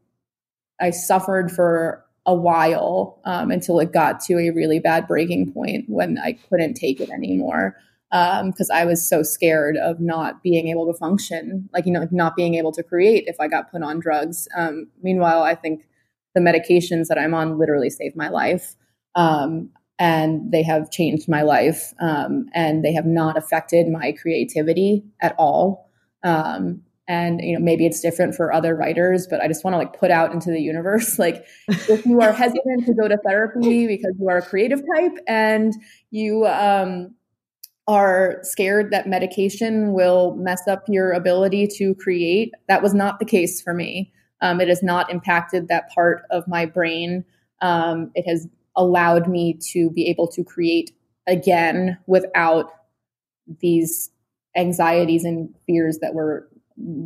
I 0.80 0.90
suffered 0.90 1.52
for 1.52 2.04
a 2.26 2.34
while 2.34 3.20
um, 3.24 3.50
until 3.50 3.80
it 3.80 3.92
got 3.92 4.20
to 4.20 4.34
a 4.34 4.50
really 4.50 4.78
bad 4.78 5.08
breaking 5.08 5.52
point 5.52 5.84
when 5.88 6.18
I 6.18 6.38
couldn't 6.48 6.74
take 6.74 7.00
it 7.00 7.10
anymore 7.10 7.76
because 8.12 8.68
um, 8.70 8.76
I 8.76 8.84
was 8.84 9.06
so 9.08 9.22
scared 9.22 9.78
of 9.78 9.98
not 9.98 10.42
being 10.42 10.68
able 10.68 10.86
to 10.92 10.98
function, 10.98 11.70
like 11.72 11.86
you 11.86 11.92
know, 11.92 12.06
not 12.10 12.36
being 12.36 12.56
able 12.56 12.70
to 12.72 12.82
create 12.82 13.24
if 13.26 13.36
I 13.40 13.48
got 13.48 13.72
put 13.72 13.82
on 13.82 14.00
drugs. 14.00 14.46
Um, 14.54 14.88
meanwhile, 15.02 15.42
I 15.42 15.54
think 15.54 15.88
the 16.34 16.40
medications 16.42 17.06
that 17.08 17.18
I'm 17.18 17.32
on 17.32 17.58
literally 17.58 17.88
saved 17.88 18.14
my 18.14 18.28
life, 18.28 18.76
um, 19.14 19.70
and 19.98 20.52
they 20.52 20.62
have 20.62 20.90
changed 20.90 21.26
my 21.26 21.40
life, 21.40 21.94
um, 22.00 22.46
and 22.52 22.84
they 22.84 22.92
have 22.92 23.06
not 23.06 23.38
affected 23.38 23.88
my 23.88 24.12
creativity 24.12 25.04
at 25.22 25.34
all. 25.38 25.88
Um, 26.22 26.82
and 27.09 27.40
you 27.42 27.55
know 27.55 27.64
maybe 27.64 27.84
it's 27.84 28.00
different 28.00 28.34
for 28.34 28.53
other 28.53 28.74
writers 28.74 29.26
but 29.28 29.40
i 29.40 29.48
just 29.48 29.64
want 29.64 29.74
to 29.74 29.78
like 29.78 29.98
put 29.98 30.11
out 30.11 30.32
into 30.32 30.50
the 30.50 30.61
universe 30.61 31.18
like 31.18 31.44
if 31.68 32.07
you 32.07 32.20
are 32.20 32.32
hesitant 32.32 32.86
to 32.86 32.94
go 32.94 33.09
to 33.09 33.16
therapy 33.18 33.86
because 33.86 34.14
you 34.18 34.28
are 34.28 34.38
a 34.38 34.42
creative 34.42 34.80
type 34.96 35.18
and 35.26 35.74
you 36.11 36.46
um, 36.46 37.14
are 37.88 38.38
scared 38.42 38.90
that 38.92 39.09
medication 39.09 39.92
will 39.92 40.36
mess 40.36 40.68
up 40.68 40.84
your 40.88 41.12
ability 41.12 41.66
to 41.66 41.94
create 41.96 42.53
that 42.68 42.82
was 42.82 42.94
not 42.94 43.18
the 43.18 43.24
case 43.24 43.61
for 43.61 43.74
me. 43.74 44.12
Um, 44.40 44.61
it 44.61 44.68
has 44.68 44.82
not 44.82 45.11
impacted 45.11 45.68
that 45.68 45.90
part 45.94 46.22
of 46.30 46.46
my 46.48 46.66
brain. 46.66 47.24
Um, 47.61 48.11
it 48.14 48.28
has 48.28 48.48
allowed 48.76 49.28
me 49.28 49.59
to 49.72 49.90
be 49.90 50.09
able 50.09 50.28
to 50.28 50.44
create 50.44 50.92
again 51.26 51.98
without 52.07 52.72
these 53.61 54.11
anxieties 54.57 55.24
and 55.24 55.55
fears 55.66 55.98
that 56.03 56.14
were 56.14 56.48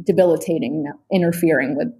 debilitating, 0.04 0.90
interfering 1.10 1.76
with 1.76 1.92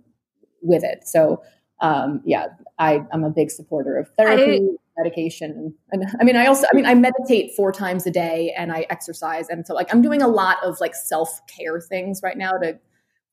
with 0.63 0.85
it. 0.85 1.07
So 1.07 1.43
um, 1.81 2.23
yeah, 2.25 2.47
I, 2.79 3.03
I'm 3.13 3.25
a 3.25 3.31
big 3.31 3.51
supporter 3.51 3.99
of 3.99 4.09
therapy, 4.17 4.57
I, 4.57 5.03
medication, 5.03 5.75
and 5.93 6.05
I 6.21 6.25
mean, 6.25 6.37
I 6.37 6.47
also, 6.47 6.67
I 6.73 6.77
mean, 6.77 6.87
I 6.87 6.95
meditate 6.95 7.53
four 7.55 7.71
times 7.71 8.07
a 8.07 8.11
day 8.11 8.55
and 8.57 8.73
I 8.73 8.87
exercise, 8.89 9.49
and 9.49 9.67
so 9.67 9.75
like 9.75 9.93
I'm 9.93 10.03
doing 10.03 10.23
a 10.23 10.29
lot 10.29 10.59
of 10.65 10.81
like 10.81 10.95
self 10.95 11.41
care 11.47 11.81
things 11.81 12.21
right 12.23 12.37
now. 12.37 12.53
To, 12.53 12.79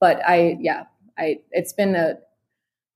but 0.00 0.20
I, 0.26 0.56
yeah, 0.60 0.84
I, 1.18 1.38
it's 1.52 1.72
been 1.72 1.94
a 1.94 2.16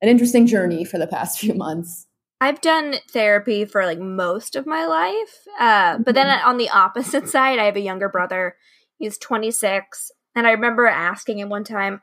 an 0.01 0.09
interesting 0.09 0.47
journey 0.47 0.85
for 0.85 0.99
the 0.99 1.07
past 1.07 1.39
few 1.39 1.55
months. 1.55 2.07
I've 2.41 2.61
done 2.61 2.97
therapy 3.11 3.65
for 3.65 3.85
like 3.85 3.99
most 3.99 4.55
of 4.55 4.67
my 4.67 4.87
life, 4.87 5.49
uh, 5.59 5.99
but 5.99 6.15
then 6.15 6.27
mm-hmm. 6.27 6.49
on 6.49 6.59
the 6.59 6.71
opposite 6.71 7.29
side, 7.29 7.59
I 7.59 7.65
have 7.65 7.77
a 7.77 7.81
younger 7.81 8.09
brother. 8.09 8.57
He's 8.99 9.19
26, 9.19 10.13
and 10.35 10.47
I 10.47 10.53
remember 10.53 10.87
asking 10.87 11.39
him 11.39 11.49
one 11.49 11.65
time, 11.65 12.01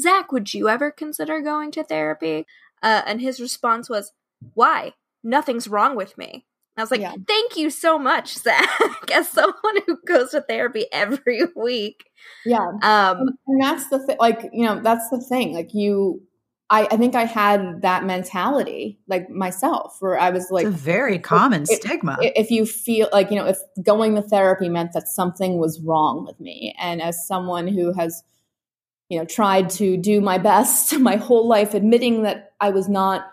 Zach, 0.00 0.32
would 0.32 0.52
you 0.52 0.68
ever 0.68 0.90
consider 0.90 1.40
going 1.40 1.70
to 1.72 1.84
therapy? 1.84 2.46
Uh, 2.82 3.02
and 3.06 3.20
his 3.20 3.40
response 3.40 3.88
was, 3.88 4.12
Why? 4.54 4.92
Nothing's 5.22 5.68
wrong 5.68 5.96
with 5.96 6.16
me. 6.18 6.44
I 6.76 6.82
was 6.82 6.90
like, 6.90 7.00
yeah. 7.00 7.14
Thank 7.26 7.56
you 7.56 7.70
so 7.70 7.98
much, 7.98 8.34
Zach, 8.38 9.10
as 9.12 9.28
someone 9.28 9.78
who 9.86 9.98
goes 10.06 10.30
to 10.30 10.42
therapy 10.42 10.86
every 10.92 11.40
week. 11.56 12.10
Yeah. 12.44 12.68
Um, 12.82 13.30
and 13.46 13.62
that's 13.62 13.88
the 13.88 13.98
thing, 13.98 14.16
like, 14.20 14.50
you 14.52 14.66
know, 14.66 14.80
that's 14.82 15.08
the 15.10 15.20
thing. 15.20 15.54
Like, 15.54 15.72
you, 15.72 16.22
I, 16.68 16.88
I 16.90 16.96
think 16.96 17.14
I 17.14 17.24
had 17.24 17.82
that 17.82 18.04
mentality, 18.04 18.98
like 19.06 19.30
myself, 19.30 19.98
where 20.00 20.18
I 20.18 20.30
was 20.30 20.50
like, 20.50 20.66
it's 20.66 20.74
a 20.74 20.78
very 20.78 21.18
common 21.18 21.62
if, 21.62 21.80
stigma. 21.80 22.18
If 22.20 22.50
you 22.50 22.66
feel 22.66 23.08
like, 23.12 23.30
you 23.30 23.36
know, 23.36 23.46
if 23.46 23.58
going 23.82 24.16
to 24.16 24.22
therapy 24.22 24.68
meant 24.68 24.92
that 24.94 25.06
something 25.06 25.58
was 25.58 25.80
wrong 25.80 26.24
with 26.26 26.40
me. 26.40 26.74
And 26.80 27.00
as 27.00 27.26
someone 27.26 27.68
who 27.68 27.92
has, 27.92 28.24
you 29.08 29.18
know, 29.18 29.24
tried 29.24 29.70
to 29.70 29.96
do 29.96 30.20
my 30.20 30.38
best 30.38 30.98
my 30.98 31.16
whole 31.16 31.46
life, 31.46 31.72
admitting 31.72 32.22
that 32.22 32.52
I 32.60 32.70
was 32.70 32.88
not 32.88 33.30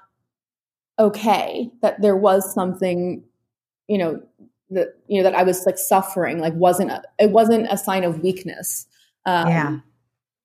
okay, 0.99 1.71
that 1.81 2.01
there 2.01 2.15
was 2.15 2.53
something, 2.53 3.23
you 3.87 3.97
know, 3.97 4.21
that, 4.69 4.89
you 5.07 5.17
know, 5.17 5.23
that 5.23 5.35
I 5.35 5.41
was 5.41 5.65
like 5.65 5.79
suffering, 5.79 6.37
like 6.37 6.53
wasn't, 6.53 6.91
a, 6.91 7.01
it 7.17 7.31
wasn't 7.31 7.67
a 7.71 7.77
sign 7.77 8.03
of 8.03 8.19
weakness. 8.19 8.85
Um, 9.25 9.47
yeah 9.47 9.79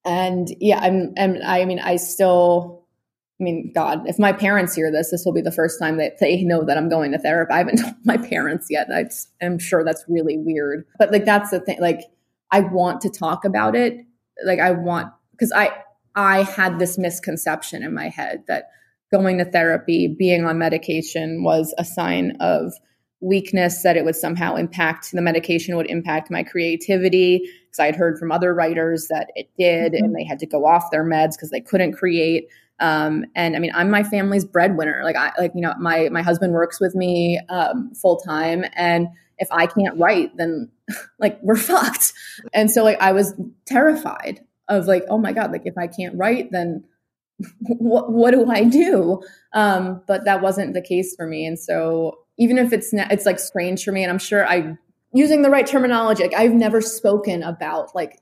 and 0.08 0.48
yeah, 0.58 0.78
I'm, 0.78 1.12
and 1.16 1.42
I 1.42 1.66
mean, 1.66 1.80
I 1.80 1.96
still, 1.96 2.77
I 3.40 3.44
mean, 3.44 3.70
God, 3.72 4.08
if 4.08 4.18
my 4.18 4.32
parents 4.32 4.74
hear 4.74 4.90
this, 4.90 5.10
this 5.10 5.24
will 5.24 5.32
be 5.32 5.40
the 5.40 5.52
first 5.52 5.78
time 5.78 5.98
that 5.98 6.18
they 6.18 6.42
know 6.42 6.64
that 6.64 6.76
I'm 6.76 6.88
going 6.88 7.12
to 7.12 7.18
therapy. 7.18 7.52
I 7.52 7.58
haven't 7.58 7.76
told 7.82 7.94
my 8.04 8.16
parents 8.16 8.66
yet. 8.68 8.88
I, 8.92 9.04
I'm 9.44 9.58
sure 9.58 9.84
that's 9.84 10.04
really 10.08 10.36
weird, 10.36 10.84
but 10.98 11.12
like, 11.12 11.24
that's 11.24 11.50
the 11.50 11.60
thing. 11.60 11.80
Like, 11.80 12.00
I 12.50 12.60
want 12.60 13.00
to 13.02 13.10
talk 13.10 13.44
about 13.44 13.76
it. 13.76 14.04
Like, 14.44 14.58
I 14.58 14.72
want, 14.72 15.12
because 15.32 15.52
I, 15.52 15.70
I 16.14 16.42
had 16.42 16.78
this 16.78 16.98
misconception 16.98 17.82
in 17.82 17.94
my 17.94 18.08
head 18.08 18.42
that 18.48 18.70
going 19.12 19.38
to 19.38 19.44
therapy, 19.44 20.08
being 20.08 20.44
on 20.44 20.58
medication 20.58 21.44
was 21.44 21.74
a 21.78 21.84
sign 21.84 22.36
of 22.40 22.72
weakness 23.20 23.82
that 23.82 23.96
it 23.96 24.04
would 24.04 24.14
somehow 24.14 24.54
impact 24.54 25.10
the 25.12 25.20
medication 25.20 25.76
would 25.76 25.90
impact 25.90 26.30
my 26.30 26.44
creativity 26.44 27.38
because 27.64 27.80
i 27.80 27.86
had 27.86 27.96
heard 27.96 28.16
from 28.16 28.30
other 28.30 28.54
writers 28.54 29.08
that 29.08 29.32
it 29.34 29.50
did 29.58 29.92
mm-hmm. 29.92 30.04
and 30.04 30.14
they 30.14 30.22
had 30.22 30.38
to 30.38 30.46
go 30.46 30.64
off 30.64 30.92
their 30.92 31.04
meds 31.04 31.32
because 31.32 31.50
they 31.50 31.60
couldn't 31.60 31.94
create 31.94 32.46
um, 32.80 33.24
and 33.34 33.56
i 33.56 33.58
mean 33.58 33.72
i'm 33.74 33.90
my 33.90 34.02
family's 34.02 34.44
breadwinner. 34.44 35.02
Like 35.04 35.16
i 35.16 35.32
like 35.38 35.52
you 35.54 35.60
know 35.60 35.74
my 35.78 36.08
my 36.10 36.22
husband 36.22 36.52
works 36.52 36.80
with 36.80 36.94
me 36.94 37.40
um, 37.48 37.92
full 37.94 38.16
time 38.18 38.64
and 38.74 39.08
if 39.38 39.48
i 39.50 39.66
can't 39.66 39.98
write 39.98 40.36
then 40.36 40.70
like 41.18 41.38
we're 41.42 41.56
fucked. 41.72 42.12
And 42.52 42.70
so 42.70 42.84
like 42.84 43.00
i 43.00 43.12
was 43.12 43.34
terrified 43.66 44.40
of 44.68 44.86
like 44.86 45.04
oh 45.08 45.18
my 45.18 45.32
god 45.32 45.52
like 45.52 45.62
if 45.64 45.78
i 45.78 45.86
can't 45.86 46.16
write 46.16 46.50
then 46.50 46.84
what, 47.60 48.10
what 48.10 48.32
do 48.32 48.50
i 48.50 48.64
do? 48.64 49.22
Um, 49.52 50.02
but 50.06 50.24
that 50.24 50.42
wasn't 50.42 50.74
the 50.74 50.82
case 50.82 51.14
for 51.14 51.26
me. 51.26 51.46
And 51.46 51.58
so 51.58 52.18
even 52.38 52.56
if 52.56 52.72
it's 52.72 52.90
it's 52.92 53.26
like 53.26 53.38
strange 53.38 53.84
for 53.84 53.92
me 53.92 54.02
and 54.02 54.10
i'm 54.10 54.18
sure 54.18 54.46
i 54.46 54.76
using 55.12 55.42
the 55.42 55.50
right 55.50 55.66
terminology 55.66 56.22
like 56.22 56.34
i've 56.34 56.54
never 56.54 56.80
spoken 56.80 57.42
about 57.42 57.94
like 57.94 58.18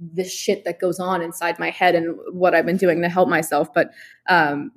this 0.00 0.32
shit 0.32 0.64
that 0.64 0.80
goes 0.80 1.00
on 1.00 1.22
inside 1.22 1.58
my 1.58 1.70
head 1.70 1.94
and 1.94 2.16
what 2.32 2.54
i've 2.54 2.66
been 2.66 2.76
doing 2.76 3.02
to 3.02 3.08
help 3.08 3.28
myself 3.28 3.72
but 3.74 3.90
um 4.28 4.70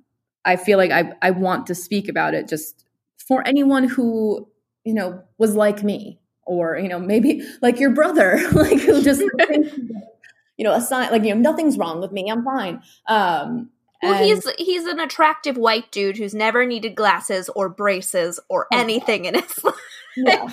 i 0.45 0.55
feel 0.55 0.77
like 0.77 0.91
i 0.91 1.11
i 1.21 1.31
want 1.31 1.67
to 1.67 1.75
speak 1.75 2.07
about 2.07 2.33
it 2.33 2.47
just 2.47 2.85
for 3.27 3.45
anyone 3.47 3.83
who 3.83 4.47
you 4.83 4.93
know 4.93 5.21
was 5.37 5.55
like 5.55 5.83
me 5.83 6.19
or 6.45 6.77
you 6.77 6.89
know 6.89 6.99
maybe 6.99 7.43
like 7.61 7.79
your 7.79 7.91
brother 7.91 8.39
like 8.53 8.79
who 8.79 9.01
just 9.01 9.21
you 9.51 10.63
know 10.63 10.73
a 10.73 10.81
sign 10.81 11.11
like 11.11 11.23
you 11.23 11.33
know 11.33 11.41
nothing's 11.41 11.77
wrong 11.77 12.01
with 12.01 12.11
me 12.11 12.29
i'm 12.29 12.43
fine 12.43 12.81
um 13.07 13.69
well, 14.01 14.13
and 14.13 14.25
he's 14.25 14.49
he's 14.57 14.85
an 14.85 14.99
attractive 14.99 15.57
white 15.57 15.91
dude 15.91 16.17
who's 16.17 16.33
never 16.33 16.65
needed 16.65 16.95
glasses 16.95 17.49
or 17.49 17.69
braces 17.69 18.39
or 18.49 18.67
oh, 18.71 18.79
anything 18.79 19.25
in 19.25 19.35
his 19.35 19.63
life. 19.63 19.75
Yeah. 20.17 20.47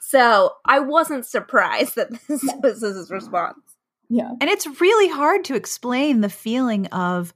so 0.00 0.54
I 0.64 0.80
wasn't 0.80 1.24
surprised 1.24 1.94
that 1.96 2.10
this 2.26 2.42
yeah. 2.42 2.56
was 2.56 2.80
his 2.80 3.10
response. 3.10 3.58
Yeah. 4.10 4.30
And 4.40 4.50
it's 4.50 4.80
really 4.80 5.08
hard 5.08 5.44
to 5.46 5.54
explain 5.54 6.20
the 6.20 6.28
feeling 6.28 6.86
of 6.88 7.32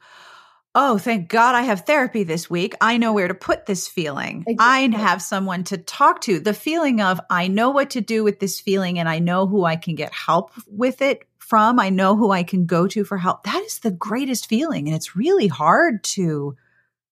oh, 0.76 0.98
thank 0.98 1.28
God 1.28 1.54
I 1.54 1.62
have 1.62 1.82
therapy 1.82 2.24
this 2.24 2.50
week. 2.50 2.74
I 2.80 2.96
know 2.96 3.12
where 3.12 3.28
to 3.28 3.34
put 3.34 3.66
this 3.66 3.86
feeling. 3.86 4.44
Exactly. 4.46 4.96
I 4.96 4.98
have 4.98 5.22
someone 5.22 5.62
to 5.64 5.78
talk 5.78 6.20
to. 6.22 6.40
The 6.40 6.52
feeling 6.52 7.00
of 7.00 7.20
I 7.30 7.46
know 7.46 7.70
what 7.70 7.90
to 7.90 8.00
do 8.00 8.24
with 8.24 8.40
this 8.40 8.60
feeling 8.60 8.98
and 8.98 9.08
I 9.08 9.20
know 9.20 9.46
who 9.46 9.64
I 9.64 9.76
can 9.76 9.94
get 9.94 10.12
help 10.12 10.50
with 10.66 11.00
it 11.00 11.28
from. 11.38 11.78
I 11.78 11.90
know 11.90 12.16
who 12.16 12.32
I 12.32 12.42
can 12.42 12.66
go 12.66 12.88
to 12.88 13.04
for 13.04 13.18
help. 13.18 13.44
That 13.44 13.62
is 13.62 13.78
the 13.78 13.92
greatest 13.92 14.48
feeling. 14.48 14.88
And 14.88 14.96
it's 14.96 15.14
really 15.14 15.46
hard 15.46 16.02
to 16.04 16.56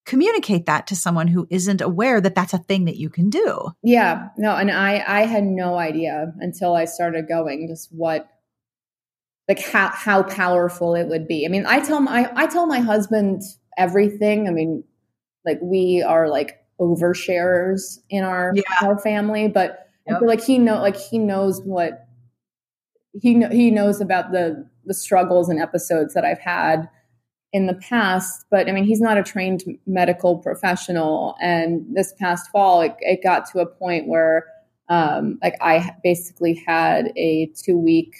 communicate 0.04 0.66
that 0.66 0.88
to 0.88 0.96
someone 0.96 1.28
who 1.28 1.46
isn't 1.48 1.80
aware 1.80 2.20
that 2.20 2.34
that's 2.34 2.54
a 2.54 2.58
thing 2.58 2.86
that 2.86 2.96
you 2.96 3.08
can 3.08 3.30
do. 3.30 3.70
Yeah. 3.84 4.30
No, 4.36 4.56
and 4.56 4.72
I 4.72 5.04
I 5.06 5.26
had 5.26 5.44
no 5.44 5.78
idea 5.78 6.32
until 6.40 6.74
I 6.74 6.86
started 6.86 7.28
going 7.28 7.68
just 7.68 7.90
what 7.92 8.28
like 9.53 9.64
how 9.64 9.88
how 9.88 10.22
powerful 10.22 10.94
it 10.94 11.09
would 11.09 11.28
be. 11.28 11.44
I 11.44 11.48
mean, 11.48 11.66
I 11.66 11.80
tell 11.80 12.00
my 12.00 12.30
I 12.34 12.46
tell 12.46 12.66
my 12.66 12.78
husband 12.78 13.42
everything. 13.76 14.48
I 14.48 14.50
mean, 14.50 14.82
like 15.44 15.59
we 15.61 16.03
are 16.03 16.28
like 16.28 16.59
oversharers 16.80 17.98
in 18.09 18.24
our 18.24 18.53
yeah. 18.55 18.62
our 18.82 18.98
family, 18.98 19.48
but 19.48 19.88
yep. 20.07 20.16
I 20.16 20.18
feel 20.20 20.28
like 20.28 20.42
he 20.42 20.59
know 20.59 20.80
like 20.80 20.96
he 20.96 21.18
knows 21.18 21.61
what 21.64 22.07
he 23.12 23.34
know, 23.34 23.50
he 23.50 23.70
knows 23.70 24.00
about 24.00 24.32
the 24.32 24.66
the 24.86 24.94
struggles 24.94 25.50
and 25.50 25.61
episodes 25.61 26.14
that 26.14 26.24
I've 26.24 26.40
had 26.40 26.88
in 27.53 27.66
the 27.66 27.74
past. 27.74 28.46
But 28.50 28.70
I 28.70 28.72
mean, 28.72 28.84
he's 28.84 29.03
not 29.03 29.18
a 29.18 29.22
trained 29.22 29.64
medical 29.86 30.38
professional, 30.38 31.36
and 31.42 31.84
this 31.94 32.14
past 32.18 32.50
fall, 32.50 32.80
it, 32.80 32.94
it 33.00 33.22
got 33.22 33.44
to 33.50 33.59
a 33.59 33.66
point 33.66 34.09
where 34.09 34.46
um, 34.88 35.38
like 35.42 35.57
I 35.61 35.94
basically 36.03 36.62
had 36.66 37.12
a 37.18 37.53
two 37.62 37.76
week 37.76 38.14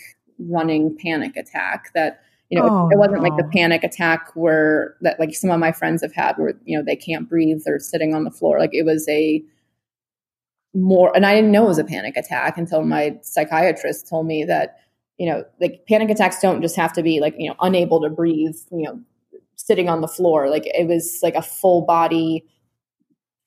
running 0.49 0.97
panic 0.99 1.37
attack 1.37 1.91
that 1.95 2.23
you 2.51 2.59
know 2.59 2.69
oh, 2.69 2.89
it, 2.89 2.95
it, 2.95 2.99
wasn't 2.99 3.23
no. 3.23 3.29
like 3.29 3.37
the 3.37 3.49
panic 3.53 3.85
attack 3.85 4.31
where 4.35 4.97
that 5.01 5.19
like 5.19 5.35
some 5.35 5.51
of 5.51 5.61
my 5.61 5.73
friends 5.73 6.03
have 6.03 6.13
had 6.13 6.37
where 6.37 6.55
you 6.65 6.77
know 6.77 6.85
they 6.85 6.97
can't 6.97 7.29
breathe 7.29 7.61
they're 7.65 7.79
sitting 7.79 8.15
on 8.15 8.25
the 8.25 8.31
floor. 8.31 8.59
Like 8.59 8.75
it 8.75 8.85
was 8.85 9.09
a 9.09 9.43
more 10.75 11.15
and 11.15 11.27
i 11.27 11.35
didn't 11.35 11.53
know 11.53 11.65
it 11.65 11.69
was 11.69 11.79
a 11.79 11.85
panic 11.85 12.17
attack 12.17 12.57
until 12.57 12.83
my 12.83 13.15
psychiatrist 13.21 14.09
told 14.09 14.27
me 14.27 14.43
that 14.43 14.79
you 15.19 15.27
know 15.27 15.45
like 15.61 15.85
panic 15.87 16.09
attacks 16.09 16.41
don't 16.41 16.63
just 16.63 16.77
have 16.77 16.95
to 16.95 17.03
be 17.03 17.21
like 17.21 17.35
you 17.37 17.47
know 17.47 17.55
unable 17.61 18.01
to 18.01 18.09
breathe 18.09 18.57
you 18.71 18.83
know 18.83 18.99
sitting 19.63 19.89
on 19.89 20.01
the 20.01 20.09
floor. 20.09 20.49
Like 20.49 20.67
it 20.67 20.87
was 20.87 21.21
like 21.23 21.35
a 21.35 21.43
full 21.43 21.83
body 21.83 22.45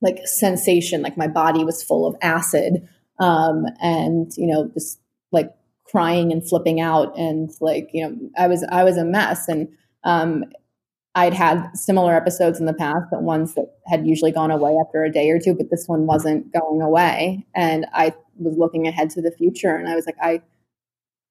like 0.01 0.19
sensation. 0.25 1.01
Like 1.01 1.17
my 1.17 1.27
body 1.27 1.63
was 1.63 1.83
full 1.83 2.05
of 2.05 2.15
acid 2.21 2.87
um 3.17 3.65
and 3.81 4.33
you 4.35 4.45
know 4.45 4.69
just 4.73 4.99
like 5.31 5.49
crying 5.95 6.29
and 6.29 6.47
flipping 6.47 6.81
out 6.81 7.17
and 7.17 7.51
like 7.61 7.89
you 7.93 8.03
know 8.03 8.13
i 8.37 8.47
was 8.47 8.65
i 8.69 8.83
was 8.83 8.97
a 8.97 9.05
mess. 9.05 9.47
And 9.47 9.69
um, 10.03 10.43
i'd 11.15 11.33
had 11.33 11.71
similar 11.73 12.13
episodes 12.13 12.59
in 12.59 12.65
the 12.65 12.73
past 12.73 13.05
but 13.09 13.23
ones 13.23 13.55
that 13.55 13.77
had 13.87 14.05
usually 14.05 14.33
gone 14.33 14.51
away 14.51 14.75
after 14.85 15.05
a 15.05 15.11
day 15.11 15.29
or 15.29 15.39
two 15.39 15.53
but 15.53 15.69
this 15.71 15.87
one 15.87 16.05
wasn't 16.05 16.51
going 16.51 16.81
away. 16.81 17.45
And 17.55 17.85
i 17.93 18.13
was 18.37 18.57
looking 18.57 18.87
ahead 18.87 19.09
to 19.11 19.21
the 19.21 19.31
future 19.31 19.73
and 19.73 19.87
i 19.87 19.95
was 19.95 20.05
like 20.05 20.17
i 20.21 20.41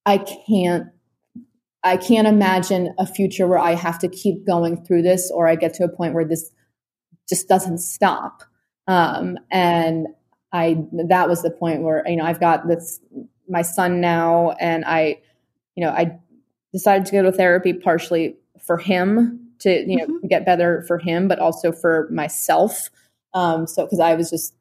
i 0.07 0.17
can't 0.17 0.87
i 1.83 1.99
can't 1.99 2.27
imagine 2.27 2.95
a 2.99 3.07
future 3.07 3.47
where 3.47 3.59
i 3.59 3.75
have 3.75 3.99
to 3.99 4.09
keep 4.09 4.47
going 4.47 4.83
through 4.87 5.03
this 5.03 5.31
or 5.31 5.47
i 5.47 5.57
get 5.57 5.75
to 5.75 5.85
a 5.85 5.95
point 5.95 6.15
where 6.15 6.25
this 6.25 6.51
just 7.29 7.49
doesn't 7.49 7.79
stop. 7.79 8.43
Um, 8.87 9.37
and 9.51 10.07
i 10.53 10.79
that 11.09 11.29
was 11.29 11.43
the 11.43 11.51
point 11.51 11.83
where 11.83 12.03
you 12.07 12.17
know 12.17 12.25
i've 12.25 12.41
got 12.41 12.67
this 12.67 13.01
my 13.49 13.63
son 13.63 14.01
now 14.01 14.53
and 14.61 14.85
I, 14.85 15.21
you 15.75 15.85
know, 15.85 15.91
I 15.91 16.19
decided 16.73 17.07
to 17.07 17.13
go 17.13 17.23
to 17.23 17.33
therapy 17.33 17.73
partially 17.73 18.37
for 18.65 18.79
him 18.79 19.41
to, 19.61 19.71
you 19.71 19.97
know, 19.97 20.07
mm-hmm. 20.07 20.27
get 20.29 20.47
better 20.47 20.85
for 20.87 20.99
him, 20.99 21.29
but 21.29 21.39
also 21.39 21.73
for 21.73 22.09
myself. 22.11 22.91
Um, 23.33 23.67
so, 23.67 23.87
cause 23.87 24.01
I 24.01 24.15
was 24.15 24.31
just, 24.31 24.55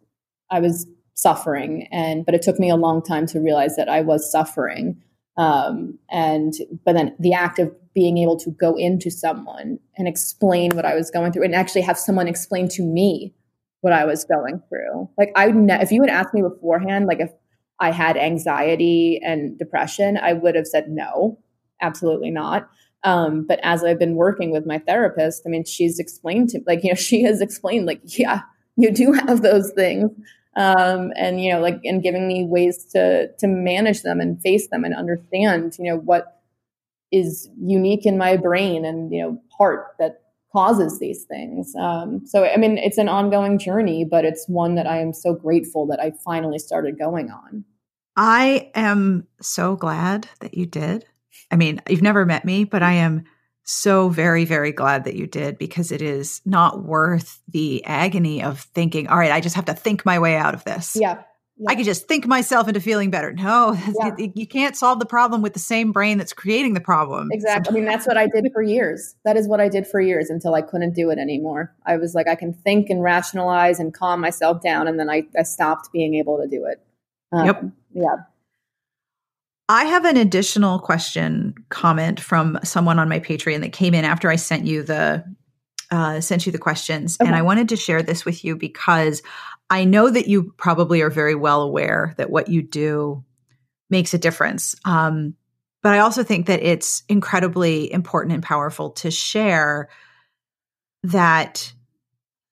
I 0.52 0.60
was 0.60 0.88
suffering 1.14 1.88
and, 1.92 2.26
but 2.26 2.36
it 2.36 2.42
took 2.42 2.60
me 2.60 2.70
a 2.70 2.76
long 2.76 3.02
time 3.02 3.26
to 3.28 3.40
realize 3.40 3.76
that 3.76 3.90
I 3.90 4.02
was 4.02 4.32
suffering. 4.32 5.02
Um, 5.38 5.98
and, 6.12 6.54
but 6.86 6.94
then 6.94 7.16
the 7.20 7.34
act 7.34 7.60
of 7.60 7.72
being 7.94 8.18
able 8.18 8.38
to 8.40 8.52
go 8.52 8.76
into 8.76 9.10
someone 9.10 9.80
and 9.98 10.08
explain 10.08 10.76
what 10.76 10.86
I 10.86 10.96
was 10.96 11.12
going 11.12 11.32
through 11.32 11.44
and 11.44 11.56
actually 11.56 11.82
have 11.82 11.98
someone 11.98 12.28
explain 12.28 12.68
to 12.70 12.84
me 12.84 13.34
what 13.82 13.94
I 13.94 14.06
was 14.06 14.24
going 14.24 14.62
through. 14.70 15.10
Like 15.18 15.32
I, 15.36 15.52
ne- 15.52 15.82
if 15.82 15.92
you 15.92 16.02
had 16.02 16.10
asked 16.10 16.34
me 16.34 16.42
beforehand, 16.42 17.06
like 17.06 17.20
if 17.20 17.32
I 17.84 17.92
had 17.92 18.16
anxiety 18.16 19.20
and 19.22 19.60
depression, 19.60 20.18
I 20.18 20.32
would 20.32 20.56
have 20.56 20.66
said 20.66 20.88
no, 20.88 21.38
absolutely 21.82 22.32
not. 22.32 22.70
Um, 23.04 23.46
but 23.46 23.60
as 23.62 23.84
I've 23.84 24.00
been 24.00 24.16
working 24.16 24.52
with 24.52 24.66
my 24.66 24.80
therapist, 24.80 25.44
I 25.46 25.50
mean, 25.50 25.66
she's 25.66 26.00
explained 26.00 26.48
to 26.52 26.62
like, 26.66 26.82
you 26.86 26.92
know, 26.92 26.96
she 27.10 27.24
has 27.24 27.42
explained 27.42 27.86
like, 27.86 28.00
yeah, 28.18 28.40
you 28.78 28.90
do 28.90 29.12
have 29.12 29.42
those 29.42 29.72
things. 29.72 30.12
Um, 30.56 31.12
and, 31.18 31.44
you 31.44 31.52
know, 31.52 31.60
like, 31.60 31.82
and 31.84 32.02
giving 32.02 32.26
me 32.26 32.46
ways 32.46 32.86
to, 32.94 33.28
to 33.40 33.48
manage 33.48 34.04
them 34.04 34.22
and 34.22 34.42
face 34.42 34.70
them 34.70 34.86
and 34.86 34.96
understand, 34.96 35.76
you 35.78 35.92
know, 35.92 35.98
what 35.98 36.40
is 37.12 37.50
unique 37.62 38.06
in 38.06 38.18
my 38.18 38.38
brain 38.38 38.86
and, 38.86 39.12
you 39.12 39.22
know, 39.22 39.42
heart 39.58 39.88
that 40.00 40.22
causes 40.54 41.00
these 41.00 41.26
things. 41.26 41.76
Um, 41.78 42.22
so, 42.26 42.46
I 42.46 42.56
mean, 42.56 42.78
it's 42.78 42.98
an 42.98 43.10
ongoing 43.10 43.60
journey, 43.60 44.06
but 44.06 44.24
it's 44.24 44.48
one 44.48 44.76
that 44.76 44.88
I 44.88 45.00
am 45.00 45.12
so 45.12 45.34
grateful 45.34 45.86
that 45.88 46.00
I 46.00 46.14
finally 46.24 46.60
started 46.60 46.98
going 46.98 47.30
on. 47.30 47.66
I 48.16 48.72
am 48.76 49.28
so 49.42 49.76
glad 49.76 50.28
that 50.40 50.56
you 50.56 50.66
did. 50.66 51.06
I 51.52 51.56
mean, 51.56 51.82
you've 51.90 52.02
never 52.02 52.26
met 52.26 52.46
me, 52.46 52.64
but 52.64 52.84
I 52.84 52.94
am 52.94 53.26
so 53.64 54.10
very, 54.10 54.46
very 54.46 54.72
glad 54.72 55.06
that 55.06 55.16
you 55.16 55.26
did 55.26 55.58
because 55.58 55.92
it 55.92 56.02
is 56.02 56.42
not 56.46 56.84
worth 56.84 57.42
the 57.48 57.84
agony 57.86 58.44
of 58.44 58.62
thinking, 58.62 59.08
all 59.08 59.18
right, 59.18 59.32
I 59.32 59.40
just 59.40 59.56
have 59.56 59.66
to 59.66 59.74
think 59.74 60.06
my 60.06 60.20
way 60.20 60.36
out 60.36 60.54
of 60.54 60.64
this. 60.64 60.98
Yeah. 61.00 61.24
Yeah. 61.56 61.70
I 61.70 61.76
could 61.76 61.86
just 61.86 62.08
think 62.08 62.26
myself 62.26 62.68
into 62.68 62.82
feeling 62.82 63.12
better. 63.12 63.32
No, 63.32 63.74
yeah. 64.00 64.16
you, 64.18 64.34
you, 64.36 64.48
can't 64.48 64.76
solve 64.76 65.00
the 65.00 65.06
problem 65.06 65.44
with 65.44 65.54
the 65.54 65.60
same 65.60 65.92
brain 65.92 66.18
that's 66.18 66.34
creating 66.34 66.74
the 66.74 66.82
problem. 66.82 67.30
Exactly. 67.32 67.72
I 67.72 67.74
mean, 67.76 67.86
that's 67.86 68.08
what 68.08 68.18
I 68.18 68.28
did 68.28 68.48
for 68.52 68.64
years. 68.64 69.16
That 69.24 69.38
is 69.38 69.48
what 69.48 69.62
I 69.62 69.70
did 69.70 69.86
for 69.86 70.02
years 70.02 70.32
until 70.32 70.56
I 70.56 70.64
couldn't 70.64 70.96
do 70.96 71.12
it 71.12 71.20
anymore. 71.20 71.74
I 71.86 71.98
was 71.98 72.16
like, 72.16 72.28
I 72.28 72.34
can 72.34 72.54
think 72.54 72.90
and 72.90 73.04
rationalize 73.04 73.80
and 73.80 73.94
calm 73.94 74.20
myself 74.20 74.64
down. 74.64 74.88
And 74.88 75.00
then 75.00 75.12
I, 75.12 75.28
I 75.38 75.44
stopped 75.44 75.90
being 75.94 76.16
able 76.16 76.42
to 76.42 76.48
do 76.48 76.66
it. 76.66 76.82
Um, 77.34 77.46
yep. 77.46 77.64
Yeah. 77.94 78.16
I 79.70 79.86
have 79.86 80.06
an 80.06 80.18
additional 80.18 80.80
question 80.80 81.56
comment 81.70 82.20
from 82.20 82.60
someone 82.64 83.00
on 83.00 83.10
my 83.10 83.20
Patreon 83.20 83.62
that 83.62 83.74
came 83.74 83.94
in 83.94 84.06
after 84.06 84.30
I 84.30 84.36
sent 84.36 84.66
you 84.66 84.84
the 84.84 85.24
uh, 85.90 86.22
sent 86.22 86.46
you 86.46 86.52
the 86.52 86.58
questions, 86.58 87.18
okay. 87.22 87.28
and 87.28 87.36
I 87.36 87.44
wanted 87.44 87.70
to 87.70 87.76
share 87.76 88.02
this 88.02 88.26
with 88.26 88.44
you 88.44 88.56
because 88.56 89.22
I 89.70 89.86
know 89.86 90.10
that 90.10 90.28
you 90.28 90.54
probably 90.58 91.02
are 91.02 91.12
very 91.12 91.36
well 91.36 91.62
aware 91.62 92.16
that 92.18 92.32
what 92.32 92.50
you 92.50 92.62
do 92.64 93.24
makes 93.90 94.14
a 94.14 94.18
difference. 94.18 94.76
Um, 94.86 95.36
but 95.84 95.94
I 95.94 96.00
also 96.00 96.24
think 96.24 96.48
that 96.48 96.64
it's 96.64 97.04
incredibly 97.10 97.92
important 97.92 98.34
and 98.34 98.42
powerful 98.42 98.92
to 98.92 99.12
share 99.12 99.90
that 101.04 101.74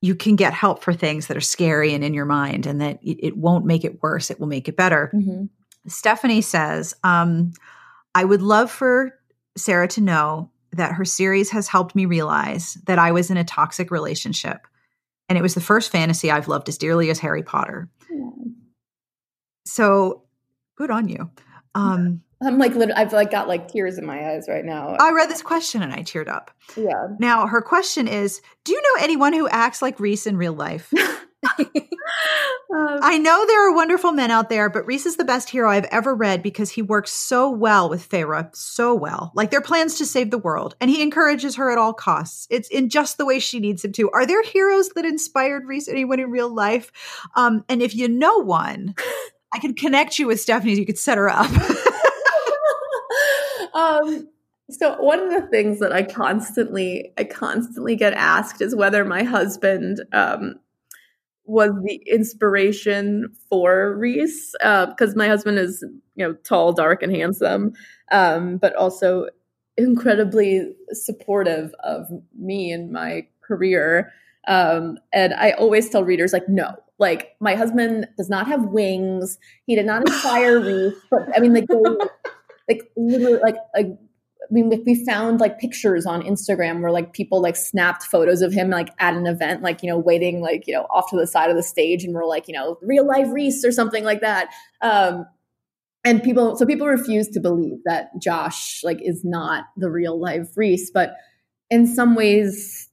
you 0.01 0.15
can 0.15 0.35
get 0.35 0.53
help 0.53 0.83
for 0.83 0.93
things 0.93 1.27
that 1.27 1.37
are 1.37 1.41
scary 1.41 1.93
and 1.93 2.03
in 2.03 2.13
your 2.13 2.25
mind, 2.25 2.65
and 2.65 2.81
that 2.81 2.99
it, 3.03 3.17
it 3.25 3.37
won't 3.37 3.65
make 3.65 3.85
it 3.85 4.01
worse, 4.01 4.31
it 4.31 4.39
will 4.39 4.47
make 4.47 4.67
it 4.67 4.75
better. 4.75 5.11
Mm-hmm. 5.13 5.45
Stephanie 5.87 6.41
says, 6.41 6.93
um, 7.03 7.53
I 8.13 8.23
would 8.23 8.41
love 8.41 8.69
for 8.69 9.17
Sarah 9.55 9.87
to 9.89 10.01
know 10.01 10.49
that 10.73 10.93
her 10.93 11.05
series 11.05 11.49
has 11.51 11.67
helped 11.67 11.95
me 11.95 12.05
realize 12.05 12.75
that 12.85 12.99
I 12.99 13.11
was 13.11 13.29
in 13.29 13.37
a 13.37 13.43
toxic 13.43 13.91
relationship 13.91 14.67
and 15.27 15.37
it 15.37 15.41
was 15.41 15.53
the 15.53 15.61
first 15.61 15.91
fantasy 15.91 16.29
I've 16.29 16.47
loved 16.47 16.69
as 16.69 16.77
dearly 16.77 17.09
as 17.09 17.19
Harry 17.19 17.43
Potter. 17.43 17.89
So 19.65 20.23
good 20.75 20.91
on 20.91 21.07
you. 21.07 21.29
Um, 21.75 22.21
I'm 22.43 22.57
like, 22.57 22.73
I've 22.95 23.13
like 23.13 23.31
got 23.31 23.47
like 23.47 23.67
tears 23.67 23.97
in 23.97 24.05
my 24.05 24.31
eyes 24.31 24.45
right 24.49 24.65
now. 24.65 24.95
I 24.99 25.11
read 25.11 25.29
this 25.29 25.41
question 25.41 25.83
and 25.83 25.93
I 25.93 25.99
teared 25.99 26.27
up. 26.27 26.51
Yeah. 26.75 27.09
Now 27.19 27.47
her 27.47 27.61
question 27.61 28.07
is, 28.07 28.41
do 28.63 28.71
you 28.71 28.81
know 28.81 29.03
anyone 29.03 29.33
who 29.33 29.47
acts 29.47 29.81
like 29.81 29.99
Rhys 29.99 30.25
in 30.25 30.37
real 30.37 30.53
life? 30.53 30.91
Um, 32.73 32.99
I 33.01 33.17
know 33.17 33.45
there 33.45 33.67
are 33.67 33.75
wonderful 33.75 34.13
men 34.13 34.31
out 34.31 34.49
there, 34.49 34.69
but 34.69 34.85
Rhys 34.85 35.05
is 35.05 35.17
the 35.17 35.25
best 35.25 35.49
hero 35.49 35.69
I've 35.69 35.85
ever 35.85 36.15
read 36.15 36.41
because 36.41 36.69
he 36.69 36.81
works 36.81 37.11
so 37.11 37.49
well 37.49 37.89
with 37.89 38.07
Feyre, 38.07 38.55
so 38.55 38.95
well. 38.95 39.31
Like 39.35 39.51
their 39.51 39.61
plans 39.61 39.97
to 39.97 40.05
save 40.05 40.31
the 40.31 40.37
world, 40.37 40.75
and 40.79 40.89
he 40.89 41.01
encourages 41.01 41.55
her 41.55 41.69
at 41.69 41.77
all 41.77 41.93
costs. 41.93 42.47
It's 42.49 42.69
in 42.69 42.89
just 42.89 43.17
the 43.17 43.25
way 43.25 43.39
she 43.39 43.59
needs 43.59 43.83
him 43.83 43.91
to. 43.93 44.09
Are 44.11 44.25
there 44.25 44.43
heroes 44.43 44.89
that 44.89 45.05
inspired 45.05 45.65
Rhys? 45.65 45.89
Anyone 45.89 46.19
in 46.19 46.31
real 46.31 46.53
life? 46.53 46.91
Um, 47.35 47.65
and 47.67 47.81
if 47.81 47.93
you 47.93 48.07
know 48.07 48.37
one, 48.37 48.95
I 49.53 49.59
could 49.59 49.75
connect 49.75 50.17
you 50.17 50.27
with 50.27 50.39
Stephanie. 50.39 50.77
You 50.77 50.85
could 50.85 50.99
set 50.99 51.17
her 51.17 51.29
up. 51.29 51.51
um, 53.82 54.29
so 54.69 55.01
one 55.01 55.19
of 55.19 55.29
the 55.29 55.47
things 55.47 55.79
that 55.79 55.91
I 55.91 56.03
constantly, 56.03 57.11
I 57.17 57.23
constantly 57.25 57.95
get 57.95 58.13
asked 58.13 58.61
is 58.61 58.75
whether 58.75 59.03
my 59.03 59.23
husband 59.23 60.01
um, 60.13 60.55
was 61.45 61.71
the 61.84 62.01
inspiration 62.07 63.34
for 63.49 63.97
Rhys 63.97 64.53
because 64.59 65.13
uh, 65.13 65.17
my 65.17 65.27
husband 65.27 65.59
is 65.59 65.84
you 66.15 66.25
know 66.25 66.34
tall, 66.43 66.71
dark, 66.71 67.03
and 67.03 67.13
handsome, 67.15 67.73
um, 68.11 68.57
but 68.57 68.75
also 68.75 69.27
incredibly 69.77 70.73
supportive 70.91 71.73
of 71.84 72.07
me 72.38 72.71
and 72.71 72.91
my 72.91 73.27
career. 73.45 74.13
Um, 74.47 74.97
and 75.13 75.34
I 75.34 75.51
always 75.51 75.89
tell 75.89 76.03
readers, 76.03 76.34
like, 76.34 76.47
no, 76.47 76.75
like 76.97 77.36
my 77.39 77.55
husband 77.55 78.07
does 78.17 78.29
not 78.29 78.47
have 78.47 78.65
wings. 78.65 79.38
He 79.65 79.75
did 79.75 79.86
not 79.86 80.07
inspire 80.07 80.59
Rhys. 80.61 80.93
But 81.09 81.36
I 81.36 81.39
mean, 81.39 81.53
like, 81.53 81.67
they, 81.67 81.75
like 82.68 82.91
literally, 82.95 83.39
like, 83.39 83.57
like 83.76 83.88
I 83.88 84.53
mean, 84.53 84.70
like 84.70 84.82
we 84.86 85.05
found 85.05 85.39
like 85.39 85.59
pictures 85.59 86.05
on 86.05 86.24
Instagram 86.24 86.82
where 86.82 86.91
like 86.91 87.14
people 87.14 87.41
like 87.41 87.55
snapped 87.55 88.03
photos 88.03 88.41
of 88.41 88.51
him 88.51 88.70
like 88.70 88.89
at 88.99 89.14
an 89.14 89.26
event, 89.26 89.62
like 89.62 89.82
you 89.82 89.89
know, 89.89 89.97
waiting 89.97 90.41
like 90.41 90.68
you 90.68 90.74
know 90.74 90.88
off 90.89 91.09
to 91.12 91.18
the 91.18 91.28
side 91.28 91.49
of 91.49 91.55
the 91.55 91.64
stage, 91.64 92.03
and 92.03 92.14
we're 92.14 92.26
like 92.26 92.47
you 92.47 92.53
know, 92.53 92.78
real 92.82 93.07
life 93.07 93.28
Rhys 93.32 93.64
or 93.64 93.72
something 93.72 94.03
like 94.03 94.22
that. 94.22 94.49
Um, 94.82 95.26
and 96.03 96.24
people, 96.24 96.55
so 96.57 96.66
people 96.66 96.88
refuse 96.88 97.28
to 97.30 97.39
believe 97.39 97.78
that 97.86 98.09
Josh 98.20 98.82
like 98.84 98.99
is 99.01 99.24
not 99.24 99.66
the 99.78 99.89
real 99.89 100.20
life 100.20 100.49
Rhys, 100.55 100.91
but 100.91 101.16
in 101.70 101.88
some 101.88 102.16
ways, 102.16 102.89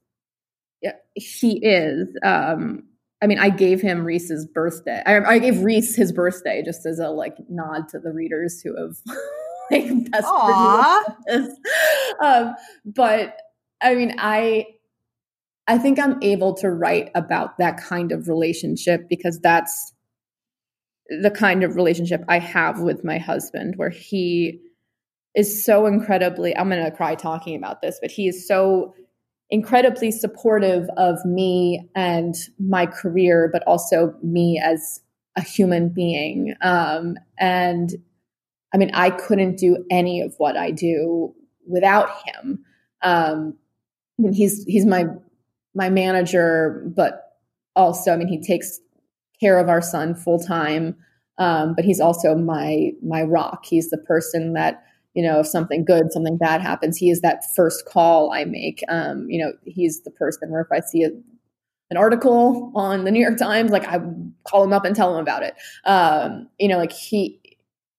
yeah, 0.81 0.93
he 1.15 1.57
is. 1.65 2.07
Um, 2.23 2.83
I 3.21 3.27
mean, 3.27 3.39
I 3.39 3.49
gave 3.49 3.81
him 3.81 4.05
Rhys's 4.05 4.45
birthday. 4.45 5.03
I, 5.05 5.17
I 5.23 5.39
gave 5.39 5.61
Rhys 5.61 5.95
his 5.95 6.13
birthday 6.13 6.63
just 6.63 6.85
as 6.85 6.99
a 6.99 7.09
like 7.09 7.35
nod 7.49 7.89
to 7.89 7.99
the 7.99 8.13
readers 8.13 8.61
who 8.61 8.77
have 8.77 8.95
like 9.71 10.11
best 10.11 10.27
um, 12.21 12.55
but 12.85 13.37
I 13.81 13.95
mean, 13.95 14.15
I 14.17 14.65
I 15.67 15.77
think 15.77 15.99
I'm 15.99 16.17
able 16.23 16.55
to 16.55 16.69
write 16.71 17.11
about 17.13 17.57
that 17.59 17.77
kind 17.77 18.11
of 18.11 18.27
relationship 18.27 19.07
because 19.07 19.39
that's 19.39 19.93
the 21.21 21.31
kind 21.31 21.63
of 21.63 21.75
relationship 21.75 22.23
I 22.27 22.39
have 22.39 22.79
with 22.79 23.03
my 23.03 23.19
husband, 23.19 23.75
where 23.77 23.91
he 23.91 24.59
is 25.35 25.63
so 25.63 25.85
incredibly, 25.85 26.57
I'm 26.57 26.69
going 26.69 26.83
to 26.83 26.91
cry 26.91 27.15
talking 27.15 27.55
about 27.55 27.81
this, 27.81 27.99
but 28.01 28.11
he 28.11 28.27
is 28.27 28.47
so 28.47 28.95
incredibly 29.49 30.11
supportive 30.11 30.87
of 30.97 31.23
me 31.25 31.87
and 31.95 32.35
my 32.59 32.85
career, 32.85 33.49
but 33.51 33.63
also 33.67 34.15
me 34.23 34.59
as 34.63 35.01
a 35.35 35.41
human 35.41 35.89
being. 35.89 36.55
Um, 36.61 37.15
and 37.39 37.91
I 38.73 38.77
mean, 38.77 38.91
I 38.93 39.09
couldn't 39.09 39.57
do 39.57 39.83
any 39.89 40.21
of 40.21 40.33
what 40.37 40.57
I 40.57 40.71
do 40.71 41.33
without 41.67 42.09
him. 42.25 42.63
Um, 43.01 43.57
I 44.17 44.23
mean, 44.23 44.33
he's 44.33 44.63
he's 44.65 44.85
my 44.85 45.05
my 45.73 45.89
manager, 45.89 46.83
but 46.95 47.37
also, 47.75 48.11
I 48.11 48.17
mean, 48.17 48.27
he 48.27 48.41
takes 48.41 48.79
care 49.39 49.57
of 49.57 49.69
our 49.69 49.81
son 49.81 50.15
full 50.15 50.39
time. 50.39 50.95
Um, 51.37 51.73
but 51.73 51.85
he's 51.85 52.01
also 52.01 52.35
my 52.35 52.91
my 53.01 53.23
rock. 53.23 53.65
He's 53.65 53.89
the 53.89 53.97
person 53.97 54.53
that 54.53 54.83
you 55.13 55.23
know 55.23 55.39
if 55.39 55.47
something 55.47 55.85
good, 55.85 56.11
something 56.11 56.37
bad 56.37 56.61
happens, 56.61 56.97
he 56.97 57.09
is 57.09 57.21
that 57.21 57.43
first 57.55 57.85
call 57.85 58.33
I 58.33 58.43
make. 58.43 58.81
Um, 58.89 59.25
you 59.29 59.43
know, 59.43 59.53
he's 59.65 60.01
the 60.01 60.11
person 60.11 60.51
where 60.51 60.61
if 60.61 60.67
I 60.71 60.81
see 60.81 61.03
a, 61.03 61.11
an 61.89 61.97
article 61.97 62.73
on 62.75 63.05
the 63.05 63.11
New 63.11 63.21
York 63.21 63.37
Times, 63.37 63.71
like 63.71 63.87
I 63.87 63.99
call 64.43 64.65
him 64.65 64.73
up 64.73 64.83
and 64.83 64.95
tell 64.95 65.15
him 65.15 65.21
about 65.21 65.43
it. 65.43 65.55
Um, 65.85 66.49
you 66.59 66.67
know, 66.67 66.77
like 66.77 66.91
he 66.91 67.39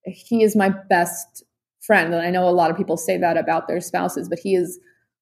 he 0.04 0.42
is 0.42 0.56
my 0.56 0.74
best 0.88 1.44
friend. 1.80 2.12
And 2.12 2.22
i 2.22 2.30
know 2.30 2.48
a 2.48 2.50
lot 2.50 2.70
of 2.70 2.76
people 2.76 2.96
say 2.96 3.16
that 3.18 3.36
about 3.36 3.68
their 3.68 3.80
spouses 3.80 4.28
but 4.28 4.38
he 4.38 4.54
is 4.54 4.78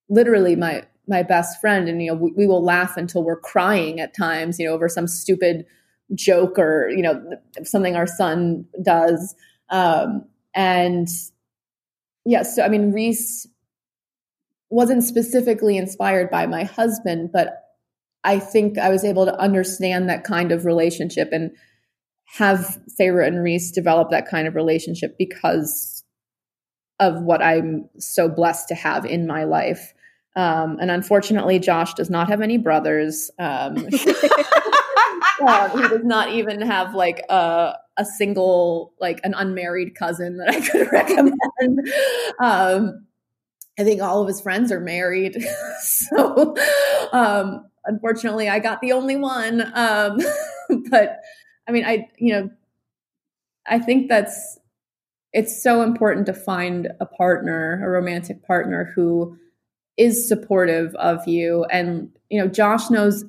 literally 0.09 0.57
my 0.57 0.85
my 1.07 1.23
best 1.23 1.61
friend. 1.61 1.89
And 1.89 2.03
you 2.03 2.11
know 2.13 2.19
we, 2.19 2.33
we, 2.33 2.47
will 2.47 2.63
laugh 2.63 2.97
until 2.97 3.23
we're 3.25 3.41
crying 3.41 4.01
at 4.01 4.15
times 4.15 4.59
you 4.59 4.67
know 4.67 4.75
over 4.75 4.89
some 4.89 5.07
stupid 5.07 5.65
joke 6.15 6.59
or 6.59 6.89
you 6.91 7.03
know 7.03 7.23
something 7.65 7.97
our 7.97 8.07
son 8.07 8.67
does. 8.83 9.35
Um 9.71 10.25
and 10.55 11.09
yeah 12.25 12.43
so 12.43 12.63
i 12.63 12.69
mean 12.69 12.93
Rhys 12.93 13.47
wasn't 14.71 15.05
specifically 15.05 15.77
inspired 15.77 16.31
by 16.31 16.47
my 16.47 16.65
husband 16.65 17.31
but 17.33 17.63
i 18.25 18.39
think 18.39 18.77
i 18.79 18.89
was 18.89 19.05
able 19.05 19.25
to 19.25 19.41
understand 19.41 20.09
that 20.09 20.25
kind 20.25 20.53
of 20.53 20.65
relationship. 20.65 21.29
And 21.33 21.53
have 22.37 22.79
Feyre 22.99 23.27
and 23.27 23.43
Rhys 23.43 23.73
develop 23.73 24.11
that 24.11 24.29
kind 24.29 24.47
of 24.47 24.55
relationship 24.55 25.17
because 25.19 26.05
of 27.01 27.23
what 27.23 27.43
I'm 27.43 27.89
so 27.99 28.29
blessed 28.29 28.69
to 28.69 28.75
have 28.75 29.05
in 29.05 29.27
my 29.27 29.45
life. 29.45 29.95
Um, 30.37 30.79
and 30.81 30.91
unfortunately, 30.91 31.59
Josh 31.59 31.95
does 31.95 32.11
not 32.11 32.29
have 32.29 32.41
any 32.41 32.59
brothers. 32.59 33.31
Um, 33.39 33.77
uh, 35.47 35.69
he 35.71 35.89
does 35.89 36.05
not 36.05 36.33
even 36.33 36.61
have 36.61 36.95
like 36.95 37.25
a, 37.29 37.75
a 37.97 38.05
single, 38.05 38.93
like 39.01 39.21
an 39.25 39.35
unmarried 39.35 39.95
cousin 39.95 40.37
that 40.39 40.51
I 40.51 40.61
could 40.61 40.93
recommend. 40.93 41.89
Um, 42.41 43.07
I 43.79 43.85
think 43.85 44.03
all 44.03 44.23
of 44.23 44.29
his 44.29 44.41
friends 44.41 44.73
are 44.73 44.81
married. 44.81 45.45
so, 45.81 46.57
um, 47.13 47.65
unfortunately, 47.85 48.49
I 48.49 48.59
got 48.59 48.81
the 48.81 48.93
only 48.93 49.17
one. 49.17 49.73
Um, 49.75 50.19
but 50.91 51.21
I 51.69 51.73
mean, 51.73 51.85
I, 51.85 52.09
you 52.17 52.33
know, 52.33 52.51
I 53.67 53.79
think 53.79 54.09
that's, 54.09 54.59
it's 55.35 55.63
so 55.63 55.83
important 55.83 56.25
to 56.27 56.33
find 56.33 56.89
a 57.01 57.07
partner, 57.07 57.81
a 57.85 57.91
romantic 57.91 58.43
partner 58.47 58.91
who 58.95 59.37
is 59.99 60.27
supportive 60.27 60.95
of 60.95 61.29
you. 61.29 61.65
And, 61.71 62.11
you 62.31 62.41
know, 62.41 62.49
Josh 62.49 62.89
knows 62.89 63.25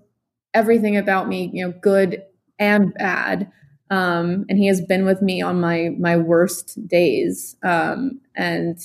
everything 0.54 0.96
about 0.96 1.28
me, 1.28 1.52
you 1.54 1.66
know, 1.66 1.74
good 1.82 2.24
and 2.58 2.94
bad. 2.94 3.52
Um, 3.92 4.46
and 4.48 4.58
he 4.58 4.68
has 4.68 4.82
been 4.82 5.06
with 5.06 5.22
me 5.22 5.42
on 5.42 5.60
my, 5.60 5.90
my 6.00 6.16
worst 6.16 6.88
days. 6.88 7.58
Um, 7.64 8.22
and 8.36 8.80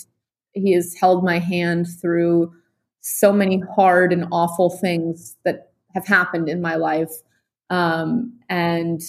he 0.52 0.72
has 0.72 0.94
held 0.94 1.22
my 1.24 1.38
hand 1.38 1.86
through 2.00 2.52
so 3.00 3.32
many 3.32 3.62
hard 3.76 4.12
and 4.12 4.26
awful 4.32 4.70
things 4.70 5.36
that 5.44 5.72
have 5.94 6.06
happened 6.06 6.48
in 6.48 6.62
my 6.62 6.74
life. 6.74 7.12
Um, 7.70 8.38
and 8.48 9.00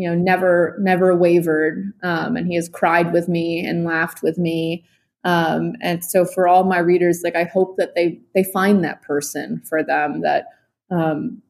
you 0.00 0.08
know 0.08 0.14
never 0.14 0.76
never 0.80 1.14
wavered 1.14 1.92
um, 2.02 2.34
and 2.36 2.46
he 2.46 2.54
has 2.54 2.70
cried 2.70 3.12
with 3.12 3.28
me 3.28 3.64
and 3.64 3.84
laughed 3.84 4.22
with 4.22 4.38
me 4.38 4.82
um, 5.24 5.74
and 5.82 6.02
so 6.02 6.24
for 6.24 6.48
all 6.48 6.64
my 6.64 6.78
readers 6.78 7.20
like 7.22 7.36
i 7.36 7.44
hope 7.44 7.76
that 7.76 7.94
they 7.94 8.18
they 8.34 8.42
find 8.42 8.82
that 8.82 9.02
person 9.02 9.60
for 9.68 9.84
them 9.84 10.22
that 10.22 10.46
um, 10.90 11.42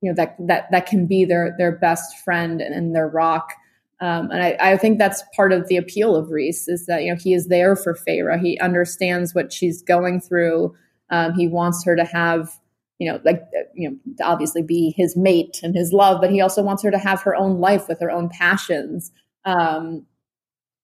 you 0.00 0.10
know 0.10 0.16
that 0.16 0.36
that 0.40 0.68
that 0.72 0.86
can 0.86 1.06
be 1.06 1.24
their 1.24 1.54
their 1.58 1.72
best 1.72 2.18
friend 2.18 2.60
and, 2.60 2.74
and 2.74 2.94
their 2.94 3.08
rock 3.08 3.52
um, 4.00 4.32
and 4.32 4.42
I, 4.42 4.56
I, 4.58 4.76
think 4.78 4.98
that's 4.98 5.22
part 5.36 5.52
of 5.52 5.68
the 5.68 5.76
appeal 5.76 6.16
of 6.16 6.28
Rhys 6.32 6.66
is 6.66 6.86
that 6.86 7.04
you 7.04 7.12
know 7.12 7.16
he 7.16 7.34
is 7.34 7.46
there 7.46 7.76
for 7.76 7.94
Feyre. 7.94 8.36
He 8.40 8.58
understands 8.58 9.32
what 9.32 9.52
she's 9.52 9.80
going 9.80 10.20
through. 10.20 10.74
Um, 11.10 11.34
he 11.34 11.46
wants 11.46 11.84
her 11.84 11.94
to 11.94 12.04
have 12.04 12.50
you 12.98 13.10
know, 13.10 13.20
like, 13.24 13.42
uh, 13.58 13.64
you 13.74 13.90
know, 13.90 13.96
to 14.18 14.24
obviously 14.24 14.62
be 14.62 14.94
his 14.96 15.16
mate 15.16 15.60
and 15.62 15.74
his 15.74 15.92
love, 15.92 16.20
but 16.20 16.30
he 16.30 16.40
also 16.40 16.62
wants 16.62 16.82
her 16.82 16.90
to 16.90 16.98
have 16.98 17.22
her 17.22 17.34
own 17.34 17.58
life 17.58 17.88
with 17.88 18.00
her 18.00 18.10
own 18.10 18.28
passions. 18.28 19.10
Um, 19.44 20.06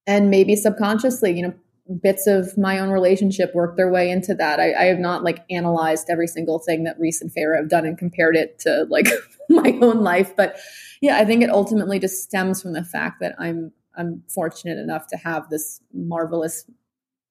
and 0.06 0.30
maybe 0.30 0.56
subconsciously, 0.56 1.36
you 1.36 1.42
know, 1.42 1.54
bits 2.02 2.26
of 2.26 2.56
my 2.58 2.78
own 2.78 2.90
relationship 2.90 3.54
work 3.54 3.76
their 3.76 3.90
way 3.90 4.10
into 4.10 4.34
that. 4.34 4.60
I, 4.60 4.74
I, 4.74 4.84
have 4.84 4.98
not 4.98 5.24
like 5.24 5.44
analyzed 5.50 6.08
every 6.10 6.26
single 6.26 6.58
thing 6.58 6.84
that 6.84 6.98
Rhys 6.98 7.22
and 7.22 7.30
Feyre 7.30 7.56
have 7.56 7.70
done 7.70 7.86
and 7.86 7.96
compared 7.96 8.36
it 8.36 8.58
to 8.60 8.86
like 8.90 9.06
my 9.48 9.78
own 9.80 10.00
life. 10.00 10.36
But 10.36 10.58
yeah, 11.00 11.16
I 11.16 11.24
think 11.24 11.42
it 11.42 11.50
ultimately 11.50 11.98
just 11.98 12.22
stems 12.22 12.60
from 12.60 12.72
the 12.72 12.84
fact 12.84 13.20
that 13.20 13.34
I'm 13.38 13.72
I'm 13.96 14.22
fortunate 14.28 14.78
enough 14.78 15.08
to 15.08 15.16
have 15.16 15.48
this 15.50 15.80
marvelous 15.92 16.64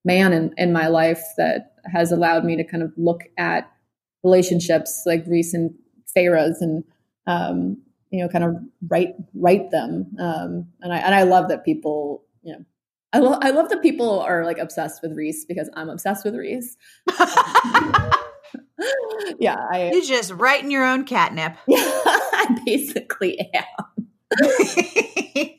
man 0.04 0.34
in, 0.34 0.54
in 0.58 0.74
my 0.74 0.88
life 0.88 1.24
that 1.38 1.74
has 1.86 2.12
allowed 2.12 2.44
me 2.44 2.58
to 2.58 2.64
kind 2.64 2.84
of 2.84 2.92
look 2.98 3.24
at 3.38 3.72
relationships 4.28 5.04
like 5.06 5.24
recent 5.28 5.74
Feyre's 6.14 6.62
and 6.62 6.84
um, 7.26 7.78
you 8.12 8.22
know 8.22 8.30
kind 8.30 8.44
of 8.44 8.56
write 8.90 9.16
write 9.34 9.72
them 9.72 10.16
um, 10.20 10.68
and 10.82 10.94
I 10.94 10.98
and 10.98 11.16
I 11.16 11.24
love 11.24 11.48
that 11.50 11.64
people 11.64 12.24
you 12.44 12.54
know 12.54 12.66
I 13.14 13.20
love 13.20 13.40
I 13.42 13.52
love 13.52 13.70
that 13.70 13.82
people 13.82 14.20
are 14.20 14.44
like 14.46 14.58
obsessed 14.58 15.02
with 15.02 15.14
Rhys 15.14 15.46
because 15.46 15.70
I'm 15.76 15.90
obsessed 15.90 16.26
with 16.26 16.36
Rhys. 16.36 16.76
yeah, 19.40 19.56
I 19.72 19.92
you 19.94 20.06
just 20.06 20.32
writing 20.32 20.72
your 20.72 20.86
own 20.86 21.06
catnip. 21.06 21.58
Yeah, 21.68 21.80
I 21.80 22.62
basically 22.66 23.40
am. 23.54 23.64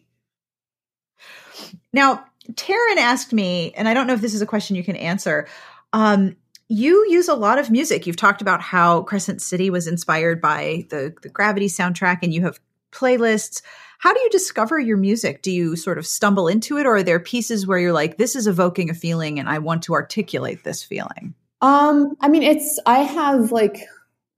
now, 1.92 2.24
Taryn 2.52 2.96
asked 2.96 3.32
me, 3.32 3.72
and 3.76 3.88
I 3.88 3.94
don't 3.94 4.06
know 4.06 4.14
if 4.14 4.20
this 4.20 4.34
is 4.34 4.42
a 4.42 4.46
question 4.46 4.76
you 4.76 4.84
can 4.84 4.96
answer. 4.96 5.48
Um, 5.92 6.36
you 6.68 7.06
use 7.08 7.28
a 7.28 7.34
lot 7.34 7.58
of 7.58 7.70
music. 7.70 8.06
You've 8.06 8.16
talked 8.16 8.42
about 8.42 8.60
how 8.60 9.02
Crescent 9.02 9.40
City 9.40 9.70
was 9.70 9.86
inspired 9.86 10.40
by 10.40 10.86
the, 10.90 11.14
the 11.22 11.28
Gravity 11.28 11.66
soundtrack, 11.66 12.18
and 12.22 12.32
you 12.32 12.42
have 12.42 12.60
playlists. 12.92 13.62
How 13.98 14.12
do 14.12 14.20
you 14.20 14.30
discover 14.30 14.78
your 14.78 14.96
music? 14.96 15.42
Do 15.42 15.50
you 15.50 15.76
sort 15.76 15.98
of 15.98 16.06
stumble 16.06 16.46
into 16.46 16.78
it, 16.78 16.86
or 16.86 16.96
are 16.96 17.02
there 17.02 17.20
pieces 17.20 17.66
where 17.66 17.78
you're 17.78 17.92
like, 17.92 18.16
this 18.16 18.36
is 18.36 18.46
evoking 18.46 18.90
a 18.90 18.94
feeling 18.94 19.40
and 19.40 19.48
I 19.48 19.58
want 19.58 19.82
to 19.84 19.94
articulate 19.94 20.62
this 20.64 20.82
feeling? 20.82 21.34
Um, 21.60 22.14
I 22.20 22.28
mean, 22.28 22.44
it's, 22.44 22.78
I 22.86 23.00
have 23.00 23.50
like, 23.50 23.80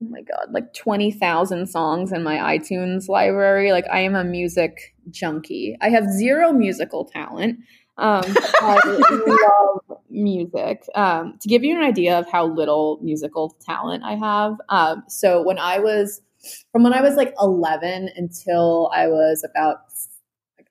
oh 0.01 0.07
my 0.09 0.21
God, 0.21 0.51
like 0.51 0.73
20,000 0.73 1.67
songs 1.67 2.11
in 2.11 2.23
my 2.23 2.57
iTunes 2.57 3.07
library. 3.07 3.71
Like, 3.71 3.85
I 3.91 3.99
am 3.99 4.15
a 4.15 4.23
music 4.23 4.95
junkie. 5.11 5.77
I 5.81 5.89
have 5.89 6.09
zero 6.09 6.51
musical 6.51 7.05
talent. 7.05 7.59
Um, 8.01 8.23
I 8.61 8.79
love 9.87 9.99
music. 10.09 10.83
Um, 10.95 11.37
to 11.39 11.47
give 11.47 11.63
you 11.63 11.75
an 11.77 11.83
idea 11.83 12.17
of 12.17 12.29
how 12.29 12.47
little 12.47 12.99
musical 13.01 13.55
talent 13.61 14.03
I 14.03 14.15
have, 14.15 14.57
um, 14.69 15.03
so 15.07 15.43
when 15.43 15.59
I 15.59 15.79
was 15.79 16.21
from 16.71 16.83
when 16.83 16.93
I 16.93 17.01
was 17.01 17.15
like 17.15 17.33
11 17.39 18.09
until 18.15 18.89
I 18.93 19.07
was 19.07 19.45
about 19.49 19.81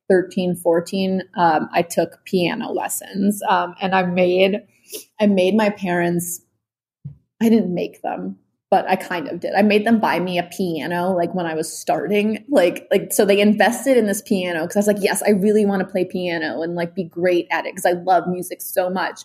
13, 0.09 0.57
14, 0.57 1.22
um, 1.37 1.68
I 1.72 1.83
took 1.83 2.24
piano 2.24 2.72
lessons, 2.72 3.41
um, 3.49 3.76
and 3.81 3.95
I 3.95 4.03
made 4.03 4.66
I 5.20 5.26
made 5.26 5.55
my 5.55 5.70
parents. 5.70 6.43
I 7.41 7.49
didn't 7.49 7.72
make 7.72 8.03
them 8.03 8.37
but 8.71 8.89
I 8.89 8.95
kind 8.95 9.29
of 9.29 9.41
did. 9.41 9.53
I 9.55 9.62
made 9.62 9.85
them 9.85 9.99
buy 9.99 10.21
me 10.21 10.39
a 10.39 10.45
piano 10.45 11.12
like 11.12 11.35
when 11.35 11.45
I 11.45 11.55
was 11.55 11.77
starting. 11.77 12.45
Like 12.49 12.87
like 12.91 13.12
so 13.12 13.25
they 13.25 13.41
invested 13.41 13.97
in 13.97 14.07
this 14.07 14.23
piano 14.23 14.62
because 14.62 14.77
I 14.77 14.79
was 14.79 14.87
like, 14.87 15.03
yes, 15.03 15.23
I 15.27 15.31
really 15.31 15.66
want 15.66 15.81
to 15.81 15.89
play 15.89 16.05
piano 16.05 16.62
and 16.62 16.77
like 16.77 16.95
be 16.95 17.05
great 17.05 17.49
at 17.51 17.66
it 17.66 17.75
because 17.75 17.85
I 17.85 18.01
love 18.01 18.29
music 18.29 18.62
so 18.62 18.89
much. 18.89 19.23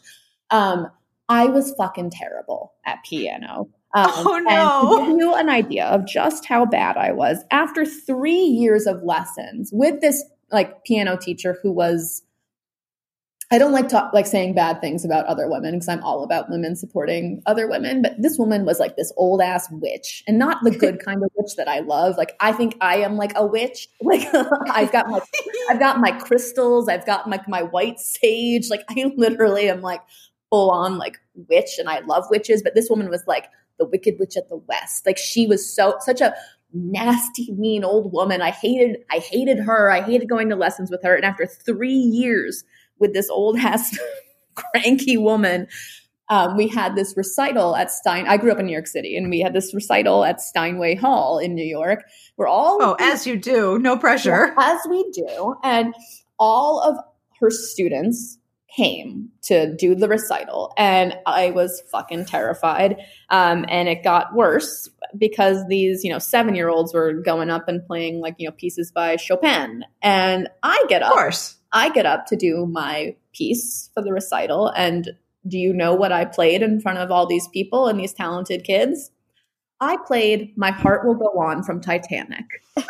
Um, 0.50 0.88
I 1.30 1.46
was 1.46 1.74
fucking 1.78 2.10
terrible 2.10 2.74
at 2.86 3.04
piano. 3.04 3.70
Um, 3.93 4.12
oh 4.16 4.39
no! 4.39 5.00
to 5.00 5.12
give 5.12 5.18
you 5.20 5.36
an 5.36 5.50
idea 5.50 5.86
of 5.86 6.08
just 6.08 6.46
how 6.46 6.66
bad 6.66 6.98
I 6.98 7.12
was, 7.12 7.43
after 7.52 7.86
three 7.86 8.34
years 8.34 8.88
of 8.88 9.04
lessons 9.04 9.70
with 9.72 10.02
this 10.02 10.24
like 10.52 10.84
piano 10.86 11.18
teacher 11.18 11.58
who 11.62 11.72
was 11.72 12.24
I 13.52 13.60
don't 13.60 13.72
like 13.72 13.89
talk, 13.89 14.12
like 14.12 14.26
saying 14.26 14.56
bad 14.56 14.82
things 14.82 15.06
about 15.06 15.26
other 15.28 15.48
women 15.48 15.76
because 15.76 15.88
I'm 15.88 16.04
all 16.04 16.24
about 16.24 16.50
women 16.50 16.76
supporting 16.76 17.43
other 17.46 17.68
women. 17.68 18.02
But 18.02 18.14
this 18.18 18.39
woman 18.39 18.66
was 18.66 18.80
like 18.80 18.96
this 18.96 19.14
old 19.18 19.39
ass 19.39 19.68
witch, 19.72 20.24
and 20.28 20.39
not 20.39 20.64
the 20.64 20.72
good 20.72 21.00
kind 21.06 21.24
of 21.24 21.30
witch 21.38 21.56
that 21.58 21.68
I 21.68 21.80
love. 21.80 22.18
Like 22.18 22.36
I 22.39 22.52
think 22.54 22.76
I 22.82 22.98
am 22.98 23.18
like 23.18 23.34
a 23.36 23.46
witch. 23.46 23.88
Like 24.02 24.28
I've 24.70 24.91
got 24.91 25.10
my 25.10 25.20
I've 25.70 25.80
got 25.80 26.00
my 26.00 26.12
crystals. 26.12 26.88
I've 26.88 27.06
got 27.06 27.28
like 27.30 27.48
my, 27.48 27.62
my 27.62 27.68
white 27.68 28.00
sage. 28.00 28.70
Like 28.70 28.84
I 28.89 29.12
literally 29.16 29.70
am 29.70 29.82
like 29.82 30.02
full 30.50 30.72
on 30.72 30.98
like 30.98 31.20
witch, 31.50 31.78
and 31.78 31.89
I 31.89 32.00
love 32.00 32.26
witches. 32.30 32.62
But 32.64 32.76
this 32.76 32.89
woman 32.89 33.10
was 33.10 33.24
like 33.28 33.48
the 33.78 33.86
wicked 33.86 34.16
witch 34.20 34.38
at 34.38 34.50
the 34.50 34.58
west. 34.58 35.06
Like 35.06 35.18
she 35.18 35.48
was 35.48 35.74
so 35.74 35.96
such 36.00 36.22
a 36.22 36.34
nasty, 36.74 37.52
mean 37.54 37.84
old 37.84 38.12
woman. 38.12 38.41
I 38.41 38.52
hated 38.52 38.98
I 39.12 39.20
hated 39.20 39.60
her. 39.60 39.91
I 39.91 40.02
hated 40.02 40.30
going 40.30 40.50
to 40.50 40.56
lessons 40.56 40.91
with 40.91 41.04
her. 41.04 41.16
And 41.16 41.26
after 41.26 41.46
three 41.46 41.93
years 41.93 42.64
with 43.00 43.14
this 43.14 43.30
old 43.30 43.58
ass 43.58 43.98
cranky 44.56 45.18
woman. 45.18 45.68
Um, 46.28 46.58
we 46.58 46.68
had 46.68 46.96
this 46.96 47.14
recital 47.16 47.76
at 47.76 47.91
Stein. 47.91 48.28
I 48.28 48.38
grew 48.38 48.52
up 48.52 48.60
in 48.60 48.66
New 48.66 48.72
York 48.72 48.88
City, 48.88 49.16
and 49.16 49.30
we 49.30 49.41
had 49.41 49.54
this 49.54 49.74
recital 49.74 50.24
at 50.24 50.41
Steinway 50.41 50.96
Hall 50.96 51.38
in 51.38 51.54
New 51.54 51.66
York. 51.66 52.04
Where 52.36 52.48
all 52.48 52.80
oh, 52.82 52.96
as 53.00 53.28
you 53.28 53.38
do, 53.38 53.78
no 53.78 53.98
pressure, 53.98 54.54
as 54.60 54.80
we 54.89 55.10
do, 55.12 55.56
and 55.64 55.93
all 56.39 56.82
of 56.82 56.98
her 57.39 57.52
students 57.52 58.39
came 58.76 59.30
to 59.43 59.74
do 59.76 59.93
the 59.93 60.08
recital, 60.08 60.74
and 60.78 61.16
I 61.28 61.52
was 61.52 61.84
fucking 61.91 62.26
terrified. 62.26 62.98
Um, 63.30 63.66
and 63.70 63.88
it 63.88 64.04
got 64.04 64.34
worse 64.34 64.89
because 65.16 65.64
these, 65.68 66.04
you 66.04 66.10
know, 66.10 66.20
seven 66.20 66.56
year 66.56 66.70
olds 66.70 66.93
were 66.93 67.14
going 67.14 67.52
up 67.52 67.68
and 67.68 67.86
playing 67.86 68.20
like 68.20 68.36
you 68.39 68.48
know 68.48 68.56
pieces 68.58 68.91
by 68.91 69.18
Chopin, 69.18 69.86
and 70.02 70.50
I 70.64 70.84
get 70.89 71.04
up, 71.04 71.12
of 71.12 71.18
course 71.18 71.58
I 71.76 71.90
get 71.90 72.06
up 72.06 72.26
to 72.28 72.38
do 72.38 72.66
my 72.66 73.18
piece 73.34 73.90
for 73.94 74.02
the 74.02 74.14
recital. 74.14 74.70
And 74.70 75.10
do 75.46 75.58
you 75.58 75.74
know 75.74 75.94
what 75.94 76.14
I 76.14 76.24
played 76.24 76.64
in 76.64 76.80
front 76.80 77.00
of 77.00 77.12
all 77.12 77.28
these 77.28 77.50
people 77.50 77.88
and 77.88 78.00
these 78.00 78.14
talented 78.14 78.64
kids? 78.64 79.12
I 79.82 79.98
played 80.08 80.58
My 80.58 80.72
Heart 80.72 81.06
Will 81.06 81.16
Go 81.16 81.38
On 81.38 81.64
from 81.64 81.82
Titanic. 81.82 82.46
and 82.78 82.86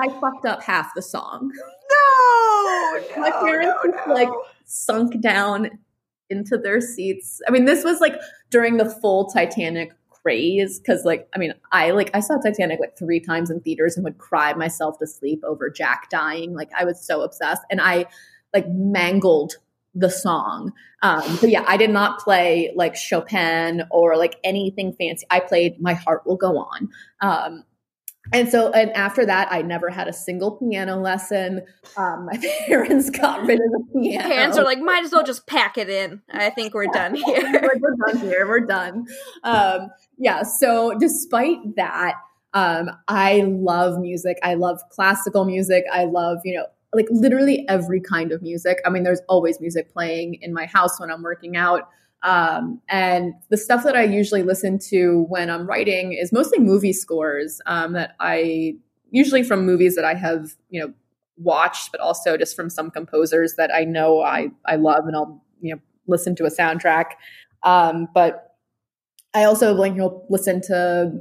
I 0.00 0.08
fucked 0.20 0.46
up 0.46 0.62
half 0.62 0.92
the 0.94 1.02
song. 1.02 1.50
No, 1.90 3.00
no 3.16 3.20
my 3.20 3.32
parents 3.32 3.74
no, 3.84 3.90
no. 4.06 4.14
like 4.14 4.30
sunk 4.64 5.20
down 5.20 5.68
into 6.30 6.56
their 6.56 6.80
seats. 6.80 7.42
I 7.48 7.50
mean, 7.50 7.64
this 7.64 7.82
was 7.82 8.00
like 8.00 8.14
during 8.50 8.76
the 8.76 8.88
full 8.88 9.28
Titanic 9.30 9.90
craze 10.22 10.78
because 10.78 11.04
like 11.04 11.28
i 11.34 11.38
mean 11.38 11.52
i 11.72 11.90
like 11.90 12.10
i 12.14 12.20
saw 12.20 12.36
titanic 12.36 12.78
like 12.80 12.96
three 12.96 13.20
times 13.20 13.50
in 13.50 13.60
theaters 13.60 13.96
and 13.96 14.04
would 14.04 14.18
cry 14.18 14.52
myself 14.54 14.98
to 14.98 15.06
sleep 15.06 15.40
over 15.44 15.68
jack 15.68 16.08
dying. 16.10 16.54
Like 16.54 16.70
i 16.78 16.84
was 16.84 17.04
so 17.04 17.22
obsessed. 17.22 17.62
And 17.70 17.80
i 17.80 18.06
like 18.54 18.68
mangled 18.68 19.54
the 19.94 20.10
song. 20.10 20.72
Um 21.02 21.38
but 21.40 21.50
yeah 21.50 21.64
i 21.66 21.76
did 21.76 21.90
not 21.90 22.20
play 22.20 22.72
like 22.74 22.96
chopin 22.96 23.82
or 23.90 24.16
like 24.16 24.36
anything 24.44 24.92
fancy. 24.92 25.26
I 25.30 25.40
played 25.40 25.80
my 25.80 25.94
heart 25.94 26.26
will 26.26 26.36
go 26.36 26.58
on. 26.58 26.88
Um 27.20 27.64
and 28.32 28.48
so, 28.48 28.70
and 28.72 28.90
after 28.92 29.26
that, 29.26 29.48
I 29.50 29.62
never 29.62 29.90
had 29.90 30.08
a 30.08 30.12
single 30.12 30.52
piano 30.52 30.96
lesson. 30.96 31.62
Um, 31.96 32.26
my 32.26 32.38
parents 32.66 33.10
got 33.10 33.42
rid 33.42 33.58
of 33.60 33.72
the 33.72 34.00
piano. 34.00 34.28
Parents 34.28 34.58
are 34.58 34.64
like, 34.64 34.78
might 34.78 35.04
as 35.04 35.12
well 35.12 35.22
just 35.22 35.46
pack 35.46 35.78
it 35.78 35.88
in. 35.88 36.22
I 36.30 36.50
think 36.50 36.74
we're 36.74 36.86
done 36.92 37.14
here. 37.14 37.42
we're, 37.52 37.78
we're, 37.80 38.12
done 38.12 38.18
here. 38.18 38.48
We're 38.48 38.60
done. 38.60 39.06
Um, 39.44 39.88
yeah. 40.18 40.42
So, 40.42 40.96
despite 40.98 41.76
that, 41.76 42.14
um, 42.54 42.90
I 43.08 43.42
love 43.46 43.98
music. 43.98 44.38
I 44.42 44.54
love 44.54 44.80
classical 44.90 45.44
music. 45.44 45.84
I 45.92 46.04
love, 46.04 46.38
you 46.44 46.54
know, 46.54 46.66
like 46.94 47.06
literally 47.10 47.66
every 47.68 48.00
kind 48.00 48.32
of 48.32 48.42
music. 48.42 48.78
I 48.84 48.90
mean, 48.90 49.02
there's 49.02 49.22
always 49.28 49.60
music 49.60 49.92
playing 49.92 50.38
in 50.42 50.52
my 50.52 50.66
house 50.66 51.00
when 51.00 51.10
I'm 51.10 51.22
working 51.22 51.56
out. 51.56 51.88
Um, 52.22 52.80
and 52.88 53.34
the 53.50 53.56
stuff 53.56 53.82
that 53.84 53.96
I 53.96 54.04
usually 54.04 54.42
listen 54.42 54.78
to 54.90 55.26
when 55.28 55.50
I'm 55.50 55.66
writing 55.66 56.12
is 56.12 56.32
mostly 56.32 56.58
movie 56.60 56.92
scores 56.92 57.60
um, 57.66 57.94
that 57.94 58.14
I 58.20 58.76
usually 59.10 59.42
from 59.42 59.66
movies 59.66 59.96
that 59.96 60.04
I 60.04 60.14
have, 60.14 60.54
you 60.70 60.80
know, 60.80 60.92
watched, 61.36 61.90
but 61.92 62.00
also 62.00 62.36
just 62.36 62.54
from 62.54 62.70
some 62.70 62.90
composers 62.90 63.54
that 63.56 63.74
I 63.74 63.84
know 63.84 64.22
I 64.22 64.50
I 64.66 64.76
love, 64.76 65.06
and 65.06 65.16
I'll 65.16 65.42
you 65.60 65.74
know 65.74 65.80
listen 66.06 66.34
to 66.36 66.44
a 66.44 66.50
soundtrack. 66.50 67.06
Um, 67.62 68.08
but 68.14 68.56
I 69.34 69.44
also 69.44 69.72
like 69.74 69.92
you 69.92 69.98
know 69.98 70.24
listen 70.28 70.60
to, 70.62 71.12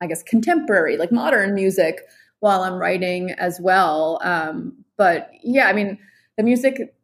I 0.00 0.06
guess, 0.06 0.22
contemporary 0.22 0.96
like 0.96 1.12
modern 1.12 1.54
music 1.54 2.00
while 2.40 2.62
I'm 2.62 2.74
writing 2.74 3.32
as 3.32 3.60
well. 3.60 4.18
Um, 4.22 4.84
but 4.96 5.30
yeah, 5.42 5.66
I 5.66 5.72
mean, 5.72 5.98
the 6.36 6.42
music 6.42 6.94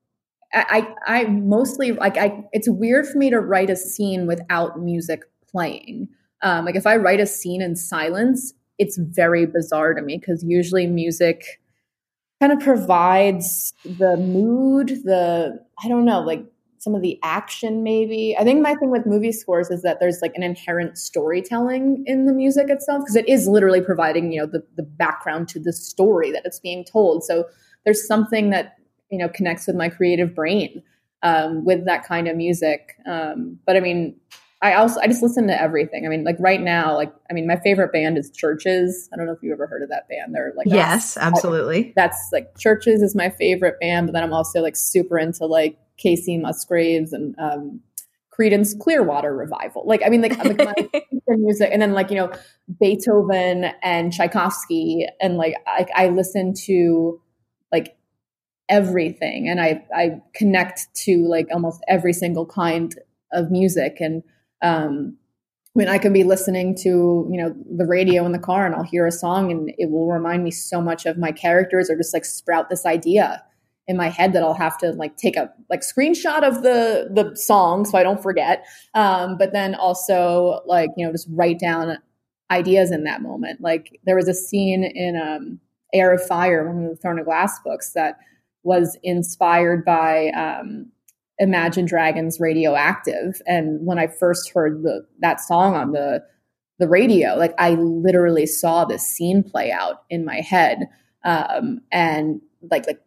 I, 0.57 0.94
I 1.07 1.24
mostly 1.24 1.92
like 1.92 2.16
I 2.16 2.44
it's 2.52 2.68
weird 2.68 3.07
for 3.07 3.18
me 3.18 3.30
to 3.30 3.40
write 3.40 3.70
a 3.70 3.76
scene 3.76 4.26
without 4.26 4.80
music 4.80 5.22
playing. 5.50 6.09
Um, 6.42 6.64
like 6.64 6.76
if 6.76 6.86
I 6.86 6.96
write 6.96 7.20
a 7.20 7.26
scene 7.26 7.62
in 7.62 7.76
silence, 7.76 8.54
it's 8.78 8.96
very 8.96 9.46
bizarre 9.46 9.94
to 9.94 10.02
me 10.02 10.18
because 10.18 10.44
usually 10.44 10.86
music 10.86 11.61
kind 12.40 12.52
of 12.52 12.61
provides 12.61 13.72
the 13.84 14.16
mood, 14.16 14.88
the 15.04 15.59
I 15.82 15.88
don't 15.88 16.04
know, 16.04 16.20
like 16.20 16.44
some 16.78 16.94
of 16.94 17.02
the 17.02 17.18
action 17.22 17.82
maybe. 17.82 18.36
I 18.38 18.44
think 18.44 18.62
my 18.62 18.74
thing 18.74 18.90
with 18.90 19.07
movie 19.07 19.32
scores 19.32 19.70
is 19.70 19.82
that 19.82 19.98
there's 19.98 20.20
like 20.22 20.32
an 20.36 20.42
inherent 20.42 20.96
storytelling 20.98 22.04
in 22.07 22.26
the 22.26 22.32
music 22.32 22.70
itself 22.70 23.02
because 23.02 23.16
it 23.16 23.28
is 23.28 23.48
literally 23.48 23.80
providing, 23.80 24.32
you 24.32 24.40
know, 24.40 24.46
the 24.46 24.62
the 24.76 24.82
background 24.82 25.49
to 25.49 25.61
the 25.61 25.72
story 25.72 26.30
that 26.33 26.42
it's 26.45 26.61
being 26.61 26.84
told. 26.84 27.24
So 27.24 27.45
there's 27.84 28.07
something 28.07 28.50
that 28.50 28.76
you 29.11 29.18
know 29.18 29.28
connects 29.28 29.66
with 29.66 29.76
my 29.76 29.88
creative 29.88 30.34
brain 30.34 30.83
um, 31.22 31.64
with 31.64 31.87
that 31.87 32.04
kind 32.04 32.28
of 32.28 32.37
music. 32.37 32.96
Um, 33.07 33.58
but 33.66 33.76
I 33.76 33.80
mean, 33.80 34.16
I 34.62 34.74
also 34.74 35.00
I 35.00 35.07
just 35.07 35.22
listen 35.22 35.46
to 35.49 35.61
everything. 35.61 36.07
I 36.07 36.08
mean, 36.08 36.24
like 36.24 36.37
right 36.38 36.61
now, 36.61 36.95
like 36.95 37.12
I 37.30 37.34
mean, 37.34 37.46
my 37.46 37.57
favorite 37.57 37.92
band 37.92 38.16
is 38.16 38.30
CHVRCHES. 38.30 39.08
I 39.12 39.16
don't 39.16 39.26
know 39.26 39.33
if 39.33 39.42
you've 39.42 39.53
ever 39.53 39.66
heard 39.66 39.83
of 39.83 39.91
that 39.91 40.08
band. 40.08 40.34
They're 40.34 40.53
like 40.57 40.66
yes, 40.68 41.16
absolutely. 41.16 41.88
I, 41.88 41.92
that's 41.96 42.30
like 42.33 42.54
CHVRCHES 42.54 43.03
is 43.03 43.14
my 43.14 43.30
favorite 43.30 43.78
band, 43.80 44.07
but 44.07 44.12
then 44.12 44.22
I'm 44.22 44.33
also 44.33 44.61
like 44.62 44.76
super 44.76 45.18
into 45.18 45.46
like 45.46 45.78
Kacey 46.03 46.41
Musgraves 46.41 47.12
and 47.12 47.34
um, 47.38 47.80
Creedence 48.37 48.78
Clearwater 48.78 49.34
Revival. 49.34 49.83
Like 49.87 50.03
I 50.04 50.08
mean, 50.08 50.22
like, 50.22 50.38
like 50.38 50.58
my 50.58 50.74
music, 51.28 51.70
and 51.72 51.83
then 51.83 51.92
like 51.92 52.11
you 52.11 52.16
know 52.16 52.33
Beethoven 52.80 53.72
and 53.83 54.12
Tchaikovsky, 54.12 55.07
and 55.20 55.37
like 55.37 55.54
I, 55.66 55.87
I 55.95 56.08
listen 56.08 56.54
to 56.66 57.20
like 57.72 57.96
everything. 58.68 59.49
And 59.49 59.61
I, 59.61 59.84
I 59.95 60.21
connect 60.34 60.88
to 61.05 61.26
like 61.29 61.47
almost 61.53 61.83
every 61.88 62.13
single 62.13 62.47
kind 62.47 62.95
of 63.33 63.51
music. 63.51 63.99
And 64.01 64.22
um 64.63 65.17
I 65.76 65.79
mean 65.79 65.88
I 65.88 65.99
can 65.99 66.13
be 66.13 66.25
listening 66.25 66.75
to 66.76 67.29
you 67.30 67.37
know 67.37 67.55
the 67.76 67.87
radio 67.87 68.25
in 68.25 68.33
the 68.33 68.38
car 68.38 68.67
and 68.67 68.75
I'll 68.75 68.83
hear 68.83 69.07
a 69.07 69.13
song 69.13 69.51
and 69.51 69.71
it 69.76 69.91
will 69.91 70.09
remind 70.09 70.43
me 70.43 70.51
so 70.51 70.80
much 70.80 71.07
of 71.07 71.18
my 71.18 71.33
characters 71.33 71.91
or 71.91 71.97
just 71.97 72.14
like 72.14 72.25
sprout 72.25 72.71
this 72.71 72.87
idea 72.87 73.43
in 73.87 73.97
my 73.97 74.09
head 74.09 74.33
that 74.33 74.43
I'll 74.43 74.55
have 74.55 74.79
to 74.79 74.91
like 74.93 75.17
take 75.17 75.37
a 75.37 75.51
like 75.71 75.83
screenshot 75.83 76.43
of 76.43 76.63
the 76.63 77.11
the 77.13 77.37
song 77.37 77.84
so 77.84 77.99
I 77.99 78.03
don't 78.03 78.22
forget. 78.22 78.64
Um 78.95 79.37
but 79.37 79.53
then 79.53 79.75
also 79.75 80.61
like 80.67 80.91
you 80.97 81.07
know 81.07 81.13
just 81.13 81.29
write 81.30 81.59
down 81.59 81.99
ideas 82.51 82.91
in 82.91 83.05
that 83.05 83.22
moment. 83.22 83.61
Like 83.61 84.01
there 84.05 84.17
was 84.17 84.29
a 84.29 84.34
scene 84.34 84.83
in 84.83 85.17
um 85.17 85.61
Heir 85.93 86.13
of 86.13 86.26
Fire 86.26 86.67
one 86.67 86.84
of 86.84 86.91
the 86.91 86.97
Throne 86.97 87.18
of 87.18 87.26
Glass 87.26 87.61
books 87.64 87.93
that 87.93 88.18
was 88.67 88.99
inspired 89.05 89.84
by 89.84 90.29
um, 90.30 90.91
Imagine 91.38 91.87
Dragons 91.87 92.41
Radioactive. 92.41 93.41
And 93.47 93.87
when 93.87 93.99
I 93.99 94.09
first 94.09 94.51
heard 94.53 94.83
the, 94.83 95.07
that 95.21 95.41
song 95.41 95.75
on 95.75 95.93
the 95.93 96.22
the 96.79 96.88
radio, 96.88 97.37
like 97.37 97.55
I 97.59 97.71
literally 97.71 98.45
saw 98.45 98.84
this 98.84 99.03
scene 99.03 99.43
play 99.43 99.72
out 99.72 100.03
in 100.11 100.26
my 100.26 100.41
head. 100.41 100.88
Um, 101.25 101.80
and 101.91 102.43
like 102.71 102.87
like 102.87 103.01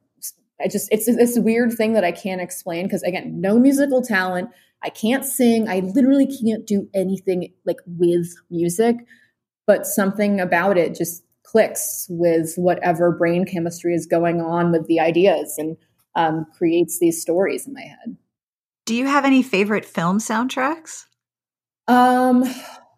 I 0.60 0.68
just 0.68 0.88
it's 0.92 1.06
this 1.06 1.38
weird 1.38 1.74
thing 1.74 1.94
that 1.94 2.04
I 2.04 2.12
can't 2.12 2.42
explain 2.42 2.86
because 2.86 3.04
again, 3.04 3.40
no 3.40 3.60
musical 3.60 4.02
talent. 4.02 4.50
I 4.82 4.90
can't 4.90 5.24
sing. 5.26 5.68
I 5.68 5.82
literally 5.82 6.26
can't 6.26 6.66
do 6.66 6.90
anything 6.96 7.54
like 7.66 7.80
with 7.86 8.34
music, 8.50 8.96
but 9.68 9.86
something 9.86 10.40
about 10.40 10.78
it 10.78 10.96
just 10.96 11.24
clicks 11.52 12.06
with 12.10 12.54
whatever 12.56 13.12
brain 13.12 13.46
chemistry 13.46 13.94
is 13.94 14.06
going 14.06 14.42
on 14.42 14.72
with 14.72 14.88
the 14.88 15.00
ideas 15.00 15.56
and 15.58 15.78
um, 16.16 16.46
creates 16.58 17.00
these 17.00 17.22
stories 17.22 17.66
in 17.68 17.74
my 17.74 17.82
head. 17.82 18.18
Do 18.86 18.96
you 18.96 19.06
have 19.06 19.26
any 19.26 19.42
favorite 19.44 19.86
film 19.86 20.20
soundtracks? 20.20 21.06
Um, 21.88 22.44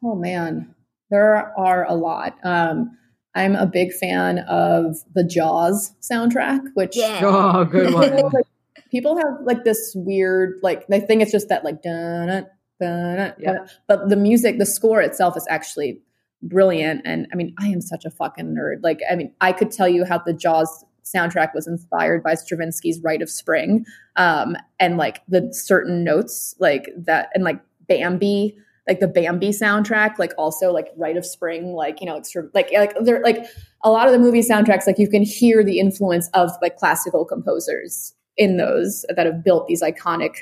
oh 0.03 0.15
man, 0.15 0.73
there 1.09 1.53
are 1.57 1.85
a 1.87 1.93
lot. 1.95 2.37
Um, 2.43 2.97
I'm 3.35 3.55
a 3.55 3.65
big 3.65 3.93
fan 3.93 4.39
of 4.39 4.97
the 5.15 5.23
Jaws 5.23 5.93
soundtrack, 6.01 6.61
which 6.73 6.95
Yeah. 6.97 7.21
Oh, 7.23 7.63
good 7.65 7.93
one. 7.93 8.31
like, 8.33 8.45
people 8.89 9.17
have 9.17 9.37
like 9.45 9.63
this 9.63 9.93
weird 9.95 10.59
like 10.63 10.87
they 10.87 10.99
think 10.99 11.21
it's 11.21 11.31
just 11.31 11.47
that 11.49 11.63
like 11.63 11.81
dun 11.81 12.27
dun 12.27 12.45
dun 12.81 13.33
Yeah. 13.39 13.65
but 13.87 14.09
the 14.09 14.17
music, 14.17 14.57
the 14.59 14.65
score 14.65 15.01
itself 15.01 15.37
is 15.37 15.45
actually 15.49 16.01
brilliant. 16.43 17.01
And 17.05 17.27
I 17.31 17.35
mean, 17.35 17.53
I 17.59 17.67
am 17.67 17.81
such 17.81 18.05
a 18.05 18.09
fucking 18.09 18.55
nerd. 18.55 18.83
Like, 18.83 18.99
I 19.09 19.15
mean, 19.15 19.33
I 19.41 19.51
could 19.51 19.71
tell 19.71 19.87
you 19.87 20.05
how 20.05 20.19
the 20.19 20.33
Jaws 20.33 20.85
soundtrack 21.03 21.53
was 21.53 21.67
inspired 21.67 22.23
by 22.23 22.33
Stravinsky's 22.33 23.01
Rite 23.03 23.21
of 23.21 23.29
Spring, 23.29 23.85
um, 24.15 24.55
and 24.79 24.97
like 24.97 25.21
the 25.27 25.49
certain 25.51 26.03
notes 26.03 26.55
like 26.59 26.89
that, 26.97 27.29
and 27.33 27.43
like 27.43 27.59
Bambi 27.87 28.55
like 28.87 28.99
the 28.99 29.07
Bambi 29.07 29.49
soundtrack, 29.49 30.17
like 30.17 30.33
also 30.37 30.71
like 30.71 30.87
Rite 30.97 31.17
of 31.17 31.25
Spring, 31.25 31.73
like 31.73 32.01
you 32.01 32.07
know, 32.07 32.21
like 32.53 32.71
like 32.73 32.93
they're 33.01 33.21
like 33.21 33.45
a 33.83 33.91
lot 33.91 34.07
of 34.07 34.13
the 34.13 34.19
movie 34.19 34.41
soundtracks, 34.41 34.87
like 34.87 34.97
you 34.97 35.09
can 35.09 35.23
hear 35.23 35.63
the 35.63 35.79
influence 35.79 36.29
of 36.33 36.51
like 36.61 36.77
classical 36.77 37.25
composers 37.25 38.13
in 38.37 38.57
those 38.57 39.05
that 39.15 39.25
have 39.25 39.43
built 39.43 39.67
these 39.67 39.81
iconic, 39.81 40.35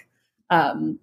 um, 0.50 1.00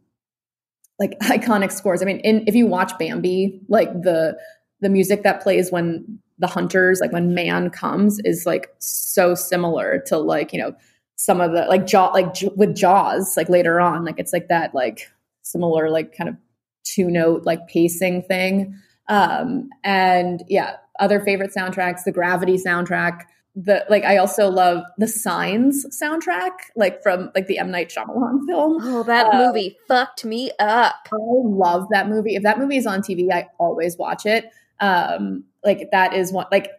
like 0.99 1.19
iconic 1.23 1.73
scores. 1.73 2.01
I 2.03 2.07
mean, 2.07 2.21
in, 2.21 2.45
if 2.47 2.55
you 2.55 2.67
watch 2.67 2.93
Bambi, 2.99 3.61
like 3.69 3.93
the 3.93 4.37
the 4.81 4.89
music 4.89 5.23
that 5.23 5.43
plays 5.43 5.71
when 5.73 6.19
the 6.39 6.47
hunters, 6.47 7.01
like 7.01 7.13
when 7.13 7.35
man 7.35 7.71
comes, 7.71 8.19
is 8.25 8.45
like 8.47 8.69
so 8.79 9.35
similar 9.35 10.03
to 10.07 10.19
like 10.19 10.53
you 10.53 10.59
know 10.61 10.75
some 11.17 11.41
of 11.41 11.53
the 11.53 11.63
like 11.67 11.87
jaw 11.87 12.09
like 12.09 12.35
J- 12.35 12.51
with 12.57 12.75
Jaws, 12.77 13.37
like 13.37 13.49
later 13.49 13.81
on, 13.81 14.05
like 14.05 14.19
it's 14.19 14.33
like 14.33 14.49
that 14.49 14.75
like 14.75 15.11
similar 15.43 15.89
like 15.91 16.15
kind 16.17 16.29
of 16.29 16.37
two 16.85 17.11
note 17.11 17.45
like 17.45 17.67
pacing 17.69 18.23
thing. 18.23 18.75
Um, 19.09 19.69
and 19.85 20.43
yeah, 20.49 20.77
other 21.01 21.21
favorite 21.21 21.53
soundtracks, 21.57 22.05
the 22.05 22.13
Gravity 22.13 22.57
soundtrack. 22.59 23.23
The 23.59 23.87
like 23.89 24.05
I 24.05 24.19
also 24.19 24.51
love 24.51 24.83
the 24.99 25.09
Signs 25.09 25.87
soundtrack, 26.03 26.51
like 26.77 27.03
from 27.03 27.31
like 27.35 27.47
the 27.47 27.59
M 27.59 27.71
Night 27.71 27.89
Shyamalan 27.89 28.45
film. 28.47 28.77
Oh, 28.83 29.03
that 29.05 29.33
Uh, 29.33 29.47
movie 29.47 29.79
fucked 29.89 30.27
me 30.27 30.51
up. 30.59 30.97
I 31.11 31.17
love 31.17 31.87
that 31.93 32.09
movie. 32.11 32.35
If 32.35 32.43
that 32.43 32.59
movie 32.59 32.77
is 32.77 32.87
on 32.87 33.01
TV, 33.01 33.33
I 33.33 33.49
always 33.59 33.97
watch 33.97 34.27
it. 34.27 34.51
Um, 34.81 35.45
like 35.65 35.89
that 35.93 36.15
is 36.15 36.33
one 36.33 36.47
like 36.51 36.71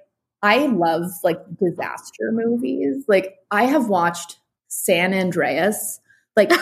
I 0.42 0.68
love 0.68 1.12
like 1.24 1.40
disaster 1.58 2.32
movies. 2.32 3.04
Like 3.08 3.36
I 3.52 3.66
have 3.66 3.90
watched 3.90 4.38
San 4.68 5.14
Andreas 5.14 6.00
like 6.36 6.52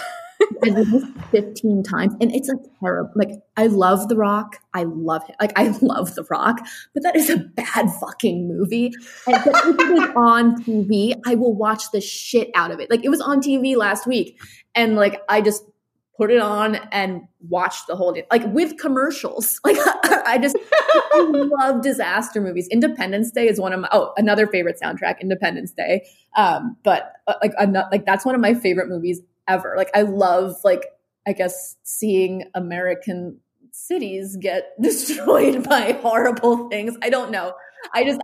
15 1.31 1.83
times 1.83 2.13
and 2.21 2.33
it's 2.33 2.49
a 2.49 2.55
terrible 2.79 3.11
like 3.15 3.31
I 3.57 3.67
love 3.67 4.07
The 4.07 4.15
Rock. 4.15 4.57
I 4.73 4.83
love 4.83 5.23
it. 5.29 5.35
Like 5.39 5.51
I 5.55 5.67
love 5.81 6.15
The 6.15 6.23
Rock, 6.29 6.59
but 6.93 7.03
that 7.03 7.15
is 7.15 7.29
a 7.29 7.37
bad 7.37 7.91
fucking 7.99 8.47
movie. 8.47 8.93
And 9.27 9.35
if 9.35 9.45
it 9.47 9.91
is 9.91 10.09
on 10.15 10.61
TV, 10.63 11.19
I 11.25 11.35
will 11.35 11.53
watch 11.53 11.91
the 11.91 12.01
shit 12.01 12.49
out 12.55 12.71
of 12.71 12.79
it. 12.79 12.89
Like 12.89 13.03
it 13.03 13.09
was 13.09 13.21
on 13.21 13.41
TV 13.41 13.75
last 13.75 14.07
week 14.07 14.39
and 14.73 14.95
like 14.95 15.21
I 15.29 15.41
just 15.41 15.63
put 16.17 16.31
it 16.31 16.39
on 16.39 16.75
and 16.91 17.21
watch 17.49 17.85
the 17.87 17.95
whole 17.95 18.13
day, 18.13 18.25
like 18.31 18.45
with 18.53 18.77
commercials. 18.77 19.59
Like 19.65 19.77
I 20.27 20.37
just 20.37 20.55
love 21.15 21.81
disaster 21.81 22.39
movies. 22.39 22.67
Independence 22.69 23.31
Day 23.31 23.47
is 23.47 23.59
one 23.59 23.73
of 23.73 23.79
my 23.79 23.89
oh 23.91 24.13
another 24.17 24.47
favorite 24.47 24.79
soundtrack, 24.81 25.19
Independence 25.21 25.71
Day. 25.71 26.07
Um, 26.35 26.77
but 26.83 27.13
uh, 27.27 27.33
like 27.41 27.53
I'm 27.57 27.71
not 27.71 27.91
like 27.91 28.05
that's 28.05 28.25
one 28.25 28.35
of 28.35 28.41
my 28.41 28.53
favorite 28.53 28.89
movies 28.89 29.21
ever. 29.47 29.73
Like 29.75 29.89
I 29.95 30.03
love 30.03 30.55
like 30.63 30.85
I 31.27 31.33
guess 31.33 31.75
seeing 31.83 32.43
American 32.53 33.39
cities 33.75 34.37
get 34.39 34.71
destroyed 34.81 35.63
by 35.63 35.93
horrible 36.01 36.69
things. 36.69 36.95
I 37.01 37.09
don't 37.09 37.31
know. 37.31 37.53
I 37.93 38.03
just 38.03 38.19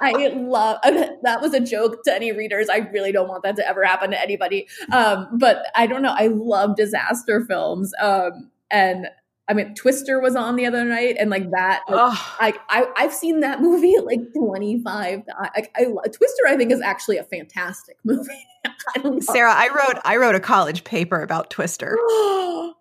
I, 0.00 0.12
I 0.12 0.28
love 0.28 0.78
that 1.22 1.42
was 1.42 1.52
a 1.52 1.60
joke 1.60 2.02
to 2.04 2.14
any 2.14 2.32
readers. 2.32 2.68
I 2.70 2.78
really 2.78 3.12
don't 3.12 3.28
want 3.28 3.42
that 3.42 3.56
to 3.56 3.68
ever 3.68 3.84
happen 3.84 4.10
to 4.12 4.20
anybody. 4.20 4.68
Um, 4.90 5.28
but 5.32 5.66
I 5.74 5.86
don't 5.86 6.00
know. 6.00 6.14
I 6.16 6.28
love 6.28 6.76
disaster 6.76 7.44
films. 7.44 7.92
Um, 8.00 8.50
and 8.70 9.08
I 9.48 9.52
mean, 9.52 9.74
Twister 9.74 10.18
was 10.18 10.34
on 10.34 10.56
the 10.56 10.64
other 10.64 10.84
night, 10.84 11.16
and 11.20 11.28
like 11.28 11.50
that, 11.50 11.82
like, 11.88 12.14
I, 12.40 12.54
I 12.80 12.86
I've 12.96 13.12
seen 13.12 13.40
that 13.40 13.60
movie 13.60 13.96
like 14.02 14.20
twenty 14.34 14.82
five. 14.82 15.22
Like 15.54 15.70
I, 15.76 15.84
Twister, 15.84 16.46
I 16.48 16.56
think 16.56 16.72
is 16.72 16.80
actually 16.80 17.18
a 17.18 17.24
fantastic 17.24 17.98
movie. 18.04 18.46
I. 18.64 19.18
Sarah, 19.20 19.52
I 19.54 19.68
wrote 19.68 20.00
I 20.06 20.16
wrote 20.16 20.36
a 20.36 20.40
college 20.40 20.84
paper 20.84 21.20
about 21.20 21.50
Twister. 21.50 21.98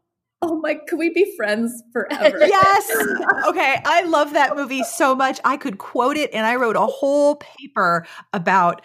oh 0.45 0.59
my, 0.61 0.76
could 0.88 0.99
we 0.99 1.09
be 1.09 1.35
friends 1.35 1.84
forever? 1.91 2.38
Yes. 2.45 2.91
Okay. 3.47 3.81
I 3.85 4.03
love 4.03 4.34
that 4.34 4.55
movie 4.55 4.84
so 4.84 5.15
much. 5.15 5.39
I 5.43 5.57
could 5.57 5.77
quote 5.77 6.17
it, 6.17 6.34
and 6.34 6.45
I 6.45 6.55
wrote 6.55 6.76
a 6.76 6.85
whole 6.85 7.35
paper 7.35 8.05
about 8.34 8.81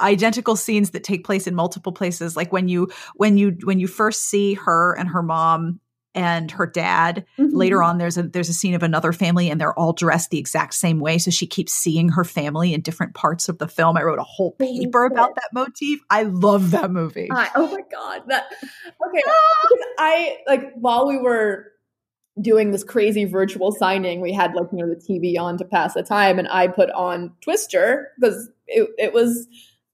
identical 0.00 0.56
scenes 0.56 0.90
that 0.90 1.04
take 1.04 1.24
place 1.24 1.46
in 1.46 1.54
multiple 1.54 1.92
places. 1.92 2.36
Like 2.36 2.52
when 2.52 2.68
you 2.68 2.88
when 3.14 3.36
you 3.36 3.56
when 3.64 3.78
you 3.78 3.86
first 3.86 4.24
see 4.24 4.54
her 4.54 4.94
and 4.94 5.08
her 5.08 5.22
mom 5.22 5.80
and 6.16 6.50
her 6.50 6.66
dad 6.66 7.24
Mhm. 7.38 7.50
later 7.52 7.82
on 7.82 7.98
there's 7.98 8.16
a 8.18 8.24
there's 8.24 8.48
a 8.48 8.52
scene 8.54 8.74
of 8.74 8.82
another 8.82 9.12
family 9.12 9.48
and 9.50 9.60
they're 9.60 9.78
all 9.78 9.92
dressed 9.92 10.30
the 10.30 10.38
exact 10.38 10.74
same 10.74 10.98
way 10.98 11.18
so 11.18 11.30
she 11.30 11.46
keeps 11.46 11.72
seeing 11.72 12.08
her 12.08 12.24
family 12.24 12.74
in 12.74 12.80
different 12.80 13.14
parts 13.14 13.48
of 13.48 13.58
the 13.58 13.68
film 13.68 13.96
i 13.96 14.02
wrote 14.02 14.18
a 14.18 14.24
whole 14.24 14.52
paper 14.52 15.04
about 15.04 15.34
that 15.36 15.50
motif 15.52 16.00
i 16.10 16.24
love 16.24 16.72
that 16.72 16.90
movie 16.90 17.28
I, 17.30 17.50
oh 17.54 17.68
my 17.70 17.82
god, 17.92 18.22
that 18.28 18.46
okay. 19.06 19.22
I 19.98 20.38
like 20.48 20.72
while 20.74 21.06
we 21.06 21.18
were 21.18 21.72
doing 22.40 22.70
this 22.70 22.84
crazy 22.84 23.24
virtual 23.24 23.72
signing, 23.72 24.20
we 24.20 24.32
had 24.32 24.54
like 24.54 24.66
you 24.72 24.78
know 24.78 24.88
the 24.88 24.96
TV 24.96 25.38
on 25.38 25.56
to 25.58 25.64
pass 25.64 25.94
the 25.94 26.02
time, 26.02 26.38
and 26.38 26.48
I 26.48 26.68
put 26.68 26.90
on 26.90 27.32
Twister 27.42 28.08
because 28.18 28.50
it, 28.66 28.88
it 28.98 29.12
was 29.12 29.46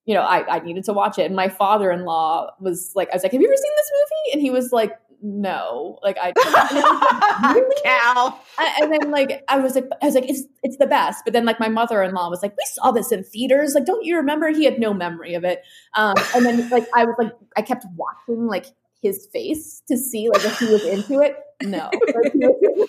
you 0.05 0.15
know 0.15 0.23
I, 0.23 0.57
I 0.57 0.59
needed 0.61 0.85
to 0.85 0.93
watch 0.93 1.19
it, 1.19 1.27
and 1.27 1.37
my 1.37 1.49
father 1.49 1.91
in 1.91 2.05
law 2.05 2.51
was 2.61 2.93
like, 2.95 3.09
I 3.11 3.17
was 3.17 3.23
like, 3.23 3.33
Have 3.33 3.41
you 3.41 3.47
ever 3.49 3.57
seen 3.57 3.73
this 3.77 3.91
movie? 3.95 4.33
And 4.35 4.43
he 4.43 4.51
was 4.51 4.73
like, 4.73 4.93
No, 5.25 5.99
like 6.03 6.19
I. 6.21 6.29
and 6.37 6.37
I 6.37 6.75
was 6.75 7.45
like, 7.45 7.55
"Really?" 7.55 7.77
Cal. 7.85 8.41
And 8.81 8.93
then 8.93 9.11
like 9.13 9.45
I 9.49 9.59
was 9.59 9.77
like 9.77 9.85
I 10.03 10.07
was 10.07 10.15
like 10.17 10.29
it's 10.29 10.43
it's 10.65 10.77
the 10.79 10.87
best. 10.87 11.23
But 11.25 11.33
then 11.33 11.45
like 11.45 11.61
my 11.61 11.69
mother 11.69 12.03
in 12.03 12.13
law 12.13 12.29
was 12.29 12.43
like, 12.43 12.53
we 12.53 12.65
saw 12.67 12.91
this 12.91 13.13
in 13.13 13.23
theaters. 13.23 13.75
Like, 13.75 13.85
don't 13.85 14.05
you 14.05 14.17
remember? 14.17 14.49
He 14.49 14.65
had 14.65 14.81
no 14.81 14.93
memory 14.93 15.35
of 15.35 15.45
it. 15.45 15.63
Um, 15.95 16.15
and 16.35 16.45
then 16.45 16.69
like 16.71 16.87
I 16.95 17.05
was 17.05 17.15
like 17.19 17.33
I 17.57 17.63
kept 17.63 17.87
watching 17.95 18.47
like 18.49 18.67
his 19.01 19.29
face 19.33 19.83
to 19.89 19.97
see 19.97 20.29
like 20.29 20.45
if 20.45 20.59
he 20.59 20.67
was 20.67 20.85
into 20.85 21.21
it. 21.21 21.37
No. 21.63 21.89
Like, 22.15 22.33
he 22.33 22.39
was- 22.47 22.89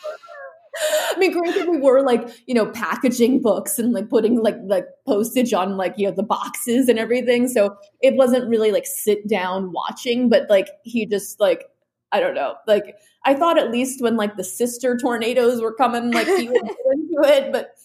I 1.15 1.19
mean, 1.19 1.31
granted, 1.33 1.69
we 1.69 1.77
were 1.77 2.01
like, 2.01 2.27
you 2.47 2.55
know, 2.55 2.65
packaging 2.65 3.41
books 3.41 3.77
and 3.77 3.93
like 3.93 4.09
putting 4.09 4.41
like 4.41 4.57
like 4.63 4.87
postage 5.05 5.53
on 5.53 5.77
like 5.77 5.93
you 5.97 6.07
know 6.07 6.15
the 6.15 6.23
boxes 6.23 6.89
and 6.89 6.97
everything. 6.97 7.47
So 7.47 7.77
it 8.01 8.15
wasn't 8.15 8.49
really 8.49 8.71
like 8.71 8.87
sit 8.87 9.27
down 9.27 9.71
watching, 9.71 10.29
but 10.29 10.49
like 10.49 10.69
he 10.83 11.05
just 11.05 11.39
like 11.39 11.65
I 12.13 12.19
don't 12.21 12.35
know, 12.35 12.55
like 12.67 12.95
I 13.25 13.33
thought 13.33 13.57
at 13.57 13.71
least 13.71 14.01
when 14.01 14.15
like 14.15 14.37
the 14.37 14.43
sister 14.45 14.95
tornadoes 14.97 15.59
were 15.61 15.73
coming, 15.73 16.11
like 16.11 16.27
he 16.27 16.47
would 16.47 16.61
get 16.61 16.75
into 16.93 17.15
it, 17.23 17.51
but 17.51 17.75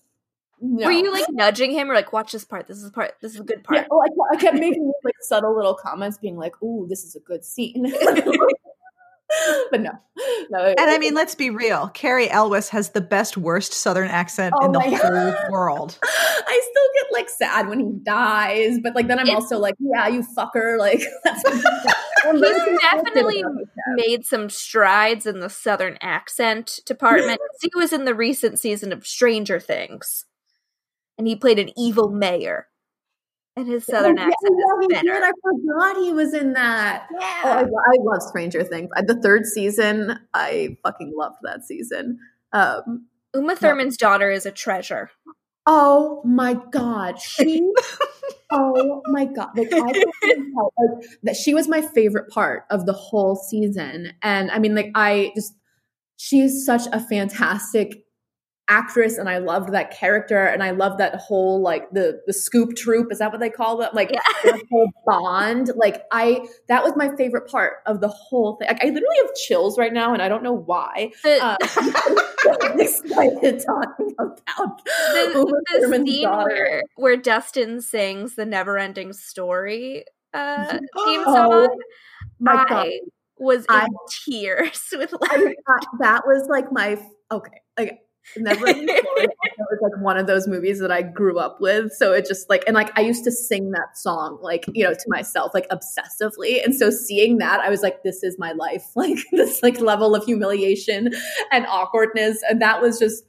no. 0.61 0.87
Were 0.87 0.93
you 0.93 1.11
like 1.13 1.25
nudging 1.31 1.71
him 1.71 1.91
or 1.91 1.95
like 1.95 2.13
watch 2.13 2.33
this 2.33 2.45
part? 2.45 2.67
This 2.67 2.83
is 2.83 2.91
part. 2.91 3.13
This 3.21 3.35
is 3.35 3.41
a 3.41 3.45
good 3.45 3.63
part. 3.65 3.79
Yeah, 3.79 3.87
well, 3.91 4.03
I, 4.03 4.09
kept- 4.09 4.19
I 4.33 4.37
kept 4.51 4.57
making 4.61 4.93
like 5.05 5.15
subtle 5.23 5.55
little 5.57 5.75
comments, 5.75 6.19
being 6.19 6.37
like, 6.37 6.61
"Ooh, 6.63 6.87
this 6.89 7.05
is 7.05 7.15
a 7.15 7.21
good 7.21 7.45
scene," 7.45 7.93
but 9.71 9.81
no, 9.81 9.91
no. 10.51 10.65
it- 10.65 10.81
And 10.81 10.91
I 10.91 10.99
mean, 10.99 11.15
let's 11.15 11.35
be 11.35 11.51
real. 11.51 11.89
Cary 11.89 12.29
Elwes 12.31 12.69
has 12.71 12.91
the 12.91 13.01
best 13.01 13.37
worst 13.37 13.73
Southern 13.73 14.09
accent 14.09 14.55
Oh 14.59 14.67
in 14.67 14.73
the 14.73 14.81
whole 14.81 14.99
God. 14.99 15.37
world. 15.51 15.99
I 16.03 16.61
still 16.71 16.89
get 16.95 17.13
like 17.13 17.29
sad 17.29 17.69
when 17.69 17.79
he 17.79 17.93
dies, 18.03 18.79
but 18.83 18.95
like 18.95 19.07
then 19.07 19.19
I'm 19.21 19.27
It's- 19.27 19.43
also 19.43 19.59
like, 19.59 19.75
yeah, 19.79 20.09
you 20.09 20.23
fucker. 20.37 20.77
Like 20.79 21.03
that's 21.25 21.43
I'm 21.47 21.61
He's 22.35 22.81
definitely 22.81 23.41
about 23.41 23.59
his 23.59 23.69
death. 23.69 24.07
made 24.07 24.25
some 24.27 24.51
strides 24.51 25.27
in 25.27 25.41
the 25.41 25.51
Southern 25.51 25.97
accent 26.01 26.81
department. 26.87 27.41
he 27.61 27.71
was 27.75 27.93
in 27.93 28.05
the 28.05 28.15
recent 28.15 28.59
season 28.59 28.93
of 28.93 29.07
Stranger 29.07 29.59
Things, 29.61 30.25
and 31.17 31.27
he 31.27 31.37
played 31.37 31.59
an 31.59 31.71
evil 31.79 32.11
mayor, 32.11 32.69
and 33.57 33.67
his 33.69 33.85
Southern 33.87 34.19
Oh, 34.19 34.23
yeah, 34.23 34.29
accent 34.29 34.55
yeah, 34.59 34.81
is 34.81 34.87
did. 34.89 35.07
better. 35.07 35.25
I 35.25 35.33
forgot 35.43 36.03
he 36.05 36.13
was 36.13 36.35
in 36.35 36.53
that. 36.55 37.07
Oh, 37.13 37.17
I, 37.19 37.61
Yeah. 37.61 37.67
I 37.67 37.97
love 38.01 38.23
Stranger 38.23 38.63
Things. 38.65 38.91
The 39.07 39.21
third 39.23 39.47
season, 39.47 40.19
I 40.35 40.77
fucking 40.85 41.13
loved 41.17 41.37
that 41.43 41.65
season. 41.65 42.19
Um, 42.53 43.07
Uma 43.35 43.57
Thurman's 43.57 43.97
daughter 43.97 44.31
is 44.31 44.47
a 44.47 44.51
treasure. 44.51 45.11
Oh 45.69 46.23
my 46.25 46.55
god, 46.73 47.21
she 47.21 47.71
oh 48.51 49.03
my 49.09 49.27
god! 49.27 49.51
Like 49.57 49.73
I 49.73 49.93
tell, 49.93 50.73
like, 50.79 51.07
that 51.23 51.37
she 51.37 51.55
was 51.55 51.69
my 51.69 51.83
favorite 51.83 52.31
part 52.31 52.65
of 52.71 52.87
the 52.87 52.95
whole 52.95 53.37
season, 53.37 54.13
and 54.23 54.51
I 54.51 54.59
mean, 54.59 54.75
like 54.75 54.91
I 54.97 55.31
just 55.37 55.55
she's 56.17 56.65
such 56.65 56.87
a 56.93 56.99
fantastic 56.99 58.03
actress 58.69 59.19
and 59.19 59.29
I 59.29 59.39
loved 59.39 59.73
that 59.73 59.91
character 59.91 60.45
and 60.47 60.63
I 60.63 60.71
love 60.71 60.99
that 60.99 61.17
whole 61.17 61.61
like 61.61 61.91
the 61.91 62.21
the 62.27 62.33
scoop 62.33 62.77
troop 62.77 63.11
is 63.11 63.19
that 63.19 63.33
what 63.33 63.41
they 63.41 63.51
call 63.51 63.81
it 63.83 63.95
like 63.95 64.11
yeah. 64.13 64.53
whole 64.71 64.91
bond. 65.07 65.71
Like 65.75 66.05
I 66.13 66.47
that 66.69 66.85
was 66.85 66.93
my 66.97 67.15
favorite 67.17 67.51
part 67.51 67.79
of 67.87 68.01
the 68.01 68.09
whole 68.09 68.57
thing. 68.57 68.69
Like, 68.69 68.85
I 68.85 68.87
literally 68.87 69.17
have 69.23 69.35
chills 69.35 69.79
right 69.79 69.93
now 69.93 70.13
and 70.13 70.23
I 70.23 70.29
don't 70.29 70.43
know 70.43 70.53
why. 70.53 71.13
Uh, 71.25 71.57
I'm 72.63 72.81
excited 72.81 73.63
talking 73.65 74.15
about 74.19 74.85
the, 74.85 75.63
the 75.81 76.05
scene 76.07 76.31
where, 76.31 76.83
where 76.97 77.17
Dustin 77.17 77.81
sings 77.81 78.37
the 78.37 78.47
never 78.47 78.79
ending 78.79 79.13
story 79.13 80.05
uh 80.35 80.73
theme 80.73 81.25
oh, 81.27 81.35
song 81.35 81.79
my 82.39 82.53
I 82.53 82.69
God. 82.69 82.89
was 83.39 83.61
in 83.61 83.67
I, 83.71 83.87
tears 84.25 84.89
with 84.93 85.13
like 85.13 85.57
I, 85.67 85.81
that 86.01 86.27
was 86.27 86.47
like 86.49 86.71
my 86.73 87.01
okay 87.31 87.61
okay 87.79 88.01
Never 88.37 88.67
it 88.67 89.05
was 89.59 89.79
like 89.81 90.03
one 90.03 90.17
of 90.17 90.27
those 90.27 90.47
movies 90.47 90.79
that 90.81 90.91
I 90.91 91.03
grew 91.03 91.39
up 91.39 91.61
with. 91.61 91.93
So 91.93 92.13
it 92.13 92.27
just 92.27 92.49
like, 92.49 92.65
and 92.67 92.75
like 92.75 92.97
I 92.99 93.03
used 93.03 93.25
to 93.25 93.33
sing 93.33 93.71
that 93.73 93.97
song, 93.97 94.39
like, 94.43 94.65
you 94.73 94.85
know, 94.85 94.93
to 94.93 95.05
myself, 95.09 95.53
like 95.55 95.69
obsessively. 95.69 96.65
And 96.65 96.75
so 96.75 96.91
seeing 96.91 97.39
that, 97.39 97.61
I 97.61 97.69
was 97.69 97.83
like, 97.83 98.03
this 98.03 98.23
is 98.23 98.39
my 98.39 98.53
life. 98.53 98.85
Like 98.99 99.19
this 99.31 99.63
like 99.63 99.81
level 99.81 100.17
of 100.17 100.25
humiliation 100.25 101.13
and 101.53 101.67
awkwardness. 101.67 102.43
And 102.51 102.61
that 102.61 102.83
was 102.83 102.99
just 102.99 103.23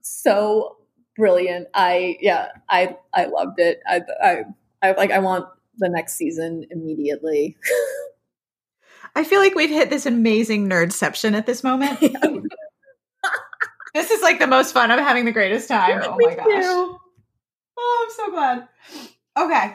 so 0.00 0.76
brilliant. 1.16 1.66
I, 1.74 2.16
yeah, 2.20 2.50
I, 2.70 2.96
I 3.12 3.24
loved 3.24 3.58
it. 3.58 3.80
I, 3.84 4.02
I, 4.22 4.44
I 4.80 4.92
like, 4.92 5.10
I 5.10 5.18
want 5.18 5.46
the 5.78 5.88
next 5.88 6.14
season 6.14 6.66
immediately. 6.70 7.56
I 9.16 9.24
feel 9.24 9.40
like 9.40 9.56
we've 9.56 9.70
hit 9.70 9.90
this 9.90 10.06
amazing 10.06 10.68
nerdception 10.68 11.32
at 11.32 11.46
this 11.46 11.64
moment. 11.64 11.98
This 13.94 14.10
is 14.10 14.22
like 14.22 14.38
the 14.38 14.46
most 14.46 14.72
fun. 14.72 14.90
I'm 14.90 14.98
having 14.98 15.24
the 15.24 15.32
greatest 15.32 15.68
time. 15.68 16.00
Oh 16.04 16.16
my 16.18 16.34
gosh. 16.34 16.44
Too. 16.46 16.98
Oh, 17.78 18.06
I'm 18.06 18.14
so 18.14 18.30
glad. 18.32 18.68
Okay. 19.38 19.74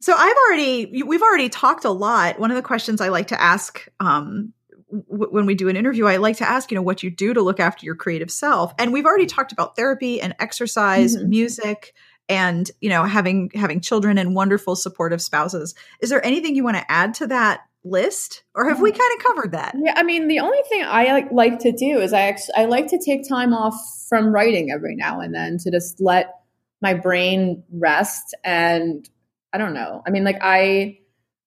So 0.00 0.14
I've 0.16 0.36
already 0.48 1.02
we've 1.02 1.22
already 1.22 1.48
talked 1.48 1.84
a 1.84 1.90
lot. 1.90 2.38
One 2.38 2.50
of 2.50 2.56
the 2.56 2.62
questions 2.62 3.00
I 3.00 3.08
like 3.08 3.28
to 3.28 3.40
ask 3.40 3.88
um, 4.00 4.52
w- 4.90 5.30
when 5.30 5.46
we 5.46 5.54
do 5.54 5.68
an 5.68 5.76
interview, 5.76 6.06
I 6.06 6.16
like 6.16 6.36
to 6.38 6.48
ask, 6.48 6.70
you 6.70 6.76
know, 6.76 6.82
what 6.82 7.02
you 7.02 7.10
do 7.10 7.34
to 7.34 7.42
look 7.42 7.60
after 7.60 7.84
your 7.84 7.94
creative 7.94 8.30
self. 8.30 8.72
And 8.78 8.92
we've 8.92 9.06
already 9.06 9.26
talked 9.26 9.52
about 9.52 9.76
therapy 9.76 10.20
and 10.20 10.34
exercise, 10.38 11.16
mm-hmm. 11.16 11.28
music, 11.28 11.94
and 12.28 12.70
you 12.80 12.90
know, 12.90 13.04
having 13.04 13.50
having 13.54 13.80
children 13.80 14.18
and 14.18 14.34
wonderful 14.34 14.76
supportive 14.76 15.22
spouses. 15.22 15.74
Is 16.00 16.10
there 16.10 16.24
anything 16.24 16.54
you 16.54 16.64
want 16.64 16.76
to 16.76 16.90
add 16.90 17.14
to 17.14 17.26
that 17.28 17.62
list 17.88 18.42
or 18.54 18.68
have 18.68 18.80
we 18.80 18.90
kind 18.90 19.10
of 19.16 19.24
covered 19.24 19.52
that? 19.52 19.74
Yeah 19.76 19.94
i 19.96 20.02
mean 20.02 20.28
the 20.28 20.40
only 20.40 20.60
thing 20.68 20.82
i 20.84 21.12
like, 21.12 21.32
like 21.32 21.58
to 21.60 21.72
do 21.72 21.98
is 21.98 22.12
i 22.12 22.22
actually 22.22 22.54
i 22.56 22.64
like 22.64 22.88
to 22.88 22.98
take 23.04 23.28
time 23.28 23.52
off 23.52 23.74
from 24.08 24.32
writing 24.32 24.70
every 24.70 24.96
now 24.96 25.20
and 25.20 25.34
then 25.34 25.58
to 25.58 25.70
just 25.70 26.00
let 26.00 26.34
my 26.80 26.94
brain 26.94 27.62
rest 27.72 28.34
and 28.44 29.08
i 29.52 29.58
don't 29.58 29.74
know. 29.74 30.02
I 30.06 30.10
mean 30.10 30.24
like 30.24 30.38
i 30.40 30.98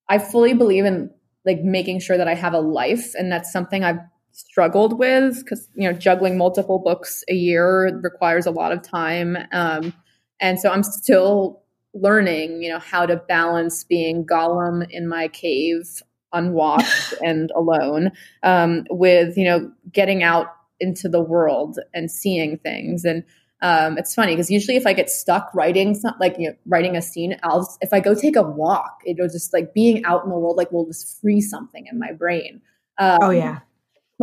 i 0.09 0.19
fully 0.19 0.53
believe 0.53 0.85
in 0.85 1.11
like 1.45 1.61
making 1.61 1.99
sure 1.99 2.17
that 2.17 2.27
i 2.27 2.35
have 2.35 2.53
a 2.53 2.59
life 2.59 3.13
and 3.15 3.31
that's 3.31 3.51
something 3.51 3.83
i've 3.83 3.99
struggled 4.31 4.97
with 4.97 5.43
because 5.43 5.67
you 5.75 5.89
know 5.89 5.97
juggling 5.97 6.37
multiple 6.37 6.79
books 6.79 7.23
a 7.29 7.33
year 7.33 7.99
requires 8.01 8.45
a 8.45 8.51
lot 8.51 8.71
of 8.71 8.81
time 8.81 9.37
um, 9.51 9.93
and 10.39 10.59
so 10.59 10.71
i'm 10.71 10.83
still 10.83 11.61
learning 11.93 12.61
you 12.61 12.69
know 12.69 12.79
how 12.79 13.05
to 13.05 13.17
balance 13.17 13.83
being 13.83 14.25
Gollum 14.25 14.87
in 14.89 15.07
my 15.07 15.27
cave 15.27 16.01
unwashed 16.33 17.13
and 17.23 17.51
alone 17.55 18.11
um, 18.43 18.85
with 18.89 19.37
you 19.37 19.45
know 19.45 19.71
getting 19.91 20.23
out 20.23 20.47
into 20.79 21.07
the 21.07 21.21
world 21.21 21.77
and 21.93 22.09
seeing 22.09 22.57
things 22.57 23.05
and 23.05 23.23
um, 23.63 23.97
it's 23.99 24.15
funny 24.15 24.33
because 24.33 24.49
usually 24.49 24.75
if 24.75 24.87
I 24.87 24.93
get 24.93 25.09
stuck 25.09 25.53
writing 25.53 25.93
some, 25.93 26.15
like 26.19 26.35
you 26.39 26.49
know, 26.49 26.55
writing 26.65 26.97
a 26.97 27.01
scene, 27.01 27.37
I'll 27.43 27.59
just, 27.59 27.77
if 27.81 27.93
I 27.93 27.99
go 27.99 28.15
take 28.15 28.35
a 28.35 28.41
walk, 28.41 29.01
it'll 29.05 29.27
just 29.27 29.53
like 29.53 29.73
being 29.73 30.03
out 30.03 30.23
in 30.23 30.31
the 30.31 30.35
world 30.35 30.57
like 30.57 30.71
will 30.71 30.87
just 30.87 31.21
free 31.21 31.41
something 31.41 31.85
in 31.91 31.99
my 31.99 32.11
brain. 32.11 32.61
Um, 32.97 33.19
oh 33.21 33.29
yeah. 33.29 33.59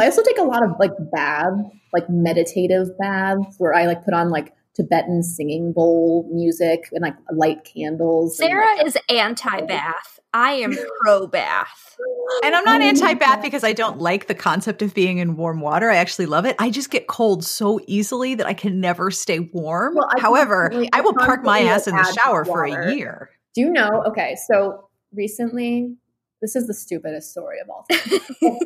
I 0.01 0.05
also 0.05 0.23
take 0.23 0.39
a 0.39 0.45
lot 0.45 0.63
of 0.63 0.73
like 0.79 0.93
baths, 1.13 1.63
like 1.93 2.09
meditative 2.09 2.97
baths, 2.99 3.57
where 3.59 3.75
I 3.75 3.87
like 3.87 4.05
put 4.05 4.15
on 4.15 4.31
like 4.31 4.53
Tibetan 4.79 5.23
singing 5.23 5.73
bowl 5.73 6.29
music 6.33 6.89
and 6.93 7.03
like 7.03 7.17
light 7.33 7.65
candles. 7.65 8.37
Sarah 8.37 8.77
like, 8.77 8.87
is 8.87 8.97
anti 9.09 9.61
bath. 9.63 10.21
I 10.33 10.53
am 10.53 10.77
pro 11.01 11.27
bath. 11.27 11.97
And 12.45 12.55
I'm 12.55 12.65
not 12.65 12.81
anti 12.81 13.15
bath 13.15 13.43
because 13.43 13.65
I 13.65 13.73
don't 13.73 13.99
like 13.99 14.27
the 14.27 14.35
concept 14.35 14.83
of 14.83 14.95
being 14.95 15.19
in 15.19 15.37
warm 15.37 15.61
water. 15.61 15.91
I 15.91 15.97
actually 15.97 16.27
love 16.27 16.45
it. 16.45 16.55
I 16.59 16.71
just 16.71 16.91
get 16.91 17.07
cold 17.07 17.45
so 17.45 17.81
easily 17.87 18.35
that 18.37 18.47
I 18.47 18.55
can 18.55 18.81
never 18.81 19.11
stay 19.11 19.41
warm. 19.41 19.95
Well, 19.95 20.09
I 20.17 20.21
However, 20.21 20.71
I 20.93 21.01
will 21.01 21.15
park 21.15 21.43
my 21.43 21.61
ass 21.61 21.87
in 21.87 21.97
the 21.97 22.13
shower 22.13 22.45
for 22.45 22.65
a 22.65 22.95
year. 22.95 23.31
Do 23.55 23.63
you 23.63 23.71
know? 23.71 24.05
Okay, 24.07 24.37
so 24.47 24.89
recently, 25.13 25.97
this 26.41 26.55
is 26.55 26.67
the 26.67 26.75
stupidest 26.75 27.31
story 27.31 27.59
of 27.61 27.69
all 27.69 27.85
time. 27.91 28.21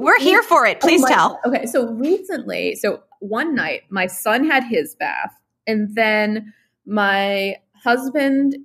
We're 0.00 0.20
here 0.20 0.42
for 0.42 0.66
it. 0.66 0.78
Oh 0.84 0.86
Please 0.86 1.02
oh 1.02 1.08
tell. 1.08 1.40
God. 1.44 1.54
Okay, 1.54 1.66
so 1.66 1.88
recently, 1.92 2.74
so 2.74 3.02
one 3.28 3.54
night 3.54 3.82
my 3.90 4.06
son 4.06 4.44
had 4.44 4.64
his 4.64 4.94
bath, 4.94 5.34
and 5.66 5.94
then 5.94 6.52
my 6.86 7.56
husband, 7.82 8.56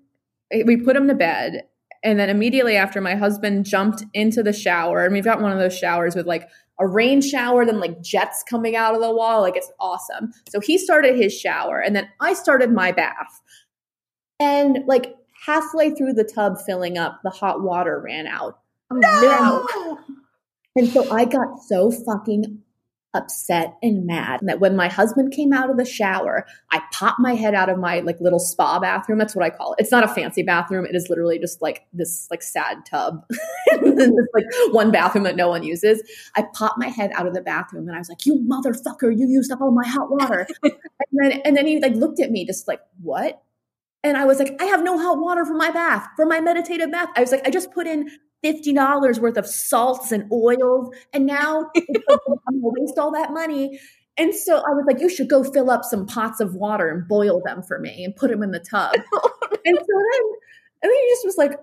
we 0.65 0.77
put 0.77 0.95
him 0.95 1.07
to 1.07 1.15
bed, 1.15 1.64
and 2.03 2.19
then 2.19 2.30
immediately 2.30 2.76
after, 2.76 3.02
my 3.02 3.15
husband 3.15 3.65
jumped 3.65 4.03
into 4.14 4.44
the 4.44 4.53
shower, 4.53 5.03
and 5.03 5.14
we've 5.14 5.23
got 5.23 5.41
one 5.41 5.52
of 5.52 5.60
those 5.60 5.77
showers 5.77 6.15
with 6.15 6.26
like 6.26 6.48
a 6.80 6.88
rain 6.88 7.22
shower, 7.22 7.65
then 7.65 7.80
like 7.80 8.02
jets 8.02 8.44
coming 8.49 8.76
out 8.76 8.95
of 8.95 9.02
the 9.02 9.14
wall. 9.14 9.41
Like 9.41 9.57
it's 9.57 9.72
awesome. 9.80 10.31
So 10.49 10.60
he 10.60 10.77
started 10.77 11.15
his 11.15 11.38
shower, 11.38 11.80
and 11.80 11.95
then 11.95 12.07
I 12.19 12.34
started 12.34 12.72
my 12.72 12.91
bath. 12.91 13.41
And 14.40 14.80
like 14.88 15.15
halfway 15.45 15.91
through 15.91 16.14
the 16.14 16.23
tub 16.23 16.57
filling 16.65 16.98
up, 16.98 17.19
the 17.23 17.30
hot 17.30 17.61
water 17.61 18.02
ran 18.02 18.27
out. 18.27 18.60
Oh, 18.91 18.95
no. 18.95 19.99
And 20.76 20.88
so 20.90 21.11
I 21.11 21.26
got 21.26 21.61
so 21.68 21.91
fucking 21.91 22.61
upset 23.14 23.76
and 23.81 24.06
mad 24.06 24.40
that 24.44 24.60
when 24.60 24.76
my 24.76 24.88
husband 24.88 25.31
came 25.31 25.52
out 25.52 25.69
of 25.69 25.77
the 25.77 25.86
shower, 25.86 26.45
I 26.72 26.81
popped 26.94 27.19
my 27.19 27.34
head 27.34 27.56
out 27.56 27.69
of 27.69 27.80
my 27.80 28.02
like 28.02 28.19
little 28.19 28.40
spa 28.40 28.80
bathroom. 28.80 29.18
That's 29.18 29.36
what 29.36 29.44
I 29.44 29.49
call 29.49 29.73
it. 29.73 29.81
It's 29.81 29.91
not 29.91 30.03
a 30.03 30.07
fancy 30.07 30.44
bathroom. 30.44 30.86
It 30.86 30.95
is 30.95 31.07
literally 31.10 31.40
just 31.40 31.61
like 31.61 31.86
this 31.91 32.27
like 32.30 32.44
sad 32.44 32.86
tub. 32.86 33.26
this 33.81 34.11
like 34.34 34.45
one 34.72 34.91
bathroom 34.91 35.23
that 35.23 35.36
no 35.36 35.49
one 35.49 35.64
uses. 35.64 36.03
I 36.36 36.45
popped 36.53 36.77
my 36.77 36.88
head 36.88 37.11
out 37.15 37.26
of 37.26 37.34
the 37.34 37.41
bathroom 37.41 37.88
and 37.88 37.95
I 37.95 37.99
was 37.99 38.10
like, 38.10 38.26
"You 38.26 38.36
motherfucker, 38.48 39.15
you 39.15 39.27
used 39.27 39.52
up 39.52 39.61
all 39.61 39.72
my 39.72 39.88
hot 39.88 40.11
water." 40.11 40.48
and 40.64 40.73
then 41.14 41.41
and 41.44 41.57
then 41.57 41.65
he 41.65 41.80
like 41.80 41.95
looked 41.95 42.19
at 42.19 42.31
me 42.31 42.45
just 42.45 42.68
like, 42.68 42.81
"What?" 43.02 43.41
And 44.03 44.15
I 44.15 44.26
was 44.26 44.40
like, 44.40 44.56
I 44.61 44.65
have 44.65 44.81
no 44.81 44.98
hot 44.98 45.19
water 45.19 45.44
for 45.45 45.56
my 45.56 45.72
bath, 45.72 46.07
for 46.15 46.26
my 46.26 46.40
meditative 46.40 46.90
bath. 46.90 47.10
I 47.18 47.22
was 47.22 47.31
like, 47.31 47.45
I 47.45 47.49
just 47.49 47.72
put 47.73 47.86
in 47.86 48.10
$50 48.44 49.20
worth 49.20 49.38
of 49.38 49.48
salts 49.48 50.11
and 50.11 50.32
oils. 50.32 50.94
And 51.14 51.26
now 51.26 51.70
I'm 51.76 52.61
going 52.61 52.61
to 52.61 52.74
waste 52.80 52.98
all 52.98 53.11
that 53.11 53.34
money. 53.34 53.80
And 54.18 54.36
so 54.36 54.57
I 54.57 54.72
was 54.72 54.84
like, 54.86 54.99
you 54.99 55.10
should 55.10 55.30
go 55.30 55.44
fill 55.44 55.72
up 55.72 55.84
some 55.84 56.06
pots 56.06 56.41
of 56.41 56.53
water 56.53 56.90
and 56.90 57.07
boil 57.07 57.41
them 57.44 57.64
for 57.64 57.80
me 57.80 58.03
and 58.03 58.16
put 58.16 58.30
them 58.30 58.44
in 58.44 58.52
the 58.52 58.60
tub. 58.60 58.95
Oh, 59.14 59.32
and 59.66 59.78
so 59.78 59.86
then, 59.86 60.22
and 60.84 60.90
then 60.90 60.91
he 60.91 61.10
just 61.10 61.26
was 61.26 61.36
like, 61.38 61.60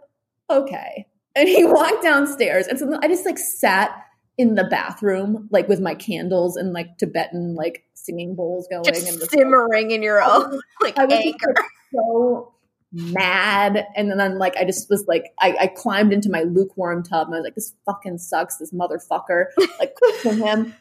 okay. 0.50 1.06
And 1.34 1.48
he 1.48 1.64
walked 1.66 2.02
downstairs. 2.02 2.66
And 2.66 2.78
so 2.78 2.98
I 3.02 3.08
just 3.08 3.24
like 3.24 3.38
sat 3.38 3.90
in 4.38 4.54
the 4.54 4.64
bathroom, 4.64 5.48
like 5.50 5.68
with 5.68 5.80
my 5.80 5.94
candles 5.94 6.56
and 6.56 6.72
like 6.72 6.98
Tibetan 6.98 7.54
like 7.54 7.84
singing 7.94 8.34
bowls 8.34 8.66
going 8.70 8.84
just 8.84 9.08
and 9.08 9.22
simmering 9.30 9.92
in 9.92 10.02
your 10.02 10.22
own 10.22 10.60
like 10.82 10.98
anger. 10.98 11.54
Like, 11.56 11.66
so 11.94 12.52
mad. 12.92 13.86
And 13.96 14.18
then 14.18 14.38
like 14.38 14.56
I 14.56 14.64
just 14.64 14.88
was 14.88 15.04
like 15.06 15.32
I, 15.40 15.56
I, 15.60 15.66
climbed 15.66 16.12
into 16.12 16.30
my 16.30 16.42
lukewarm 16.42 17.02
tub 17.02 17.26
and 17.26 17.34
I 17.34 17.38
was 17.38 17.44
like, 17.44 17.54
this 17.54 17.74
fucking 17.84 18.18
sucks, 18.18 18.56
this 18.56 18.72
motherfucker. 18.72 19.46
Like 19.78 19.96
to 20.22 20.30
him. 20.32 20.74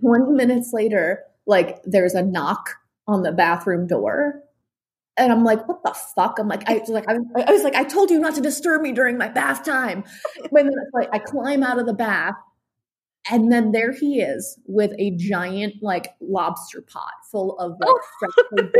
20 0.00 0.32
minutes 0.32 0.72
later, 0.72 1.24
like 1.46 1.82
there's 1.84 2.14
a 2.14 2.22
knock 2.22 2.76
on 3.06 3.22
the 3.22 3.32
bathroom 3.32 3.86
door. 3.86 4.42
And 5.16 5.32
I'm 5.32 5.42
like, 5.42 5.66
what 5.66 5.82
the 5.82 5.94
fuck? 6.14 6.38
I'm 6.38 6.46
like, 6.46 6.68
I 6.68 6.78
was 6.78 6.88
like, 6.90 7.08
I, 7.08 7.16
I 7.44 7.50
was 7.50 7.64
like, 7.64 7.74
I 7.74 7.82
told 7.82 8.10
you 8.10 8.20
not 8.20 8.36
to 8.36 8.40
disturb 8.40 8.82
me 8.82 8.92
during 8.92 9.18
my 9.18 9.28
bath 9.28 9.64
time. 9.64 10.04
When 10.50 10.68
it's 10.68 10.76
like 10.94 11.08
I 11.12 11.18
climb 11.18 11.62
out 11.62 11.78
of 11.78 11.86
the 11.86 11.94
bath, 11.94 12.36
and 13.30 13.52
then 13.52 13.72
there 13.72 13.92
he 13.92 14.20
is 14.20 14.58
with 14.66 14.92
a 14.98 15.10
giant 15.16 15.82
like 15.82 16.14
lobster 16.20 16.80
pot 16.80 17.12
full 17.30 17.58
of 17.58 17.72
like 17.72 17.88
oh. 17.88 18.00
water. 18.52 18.72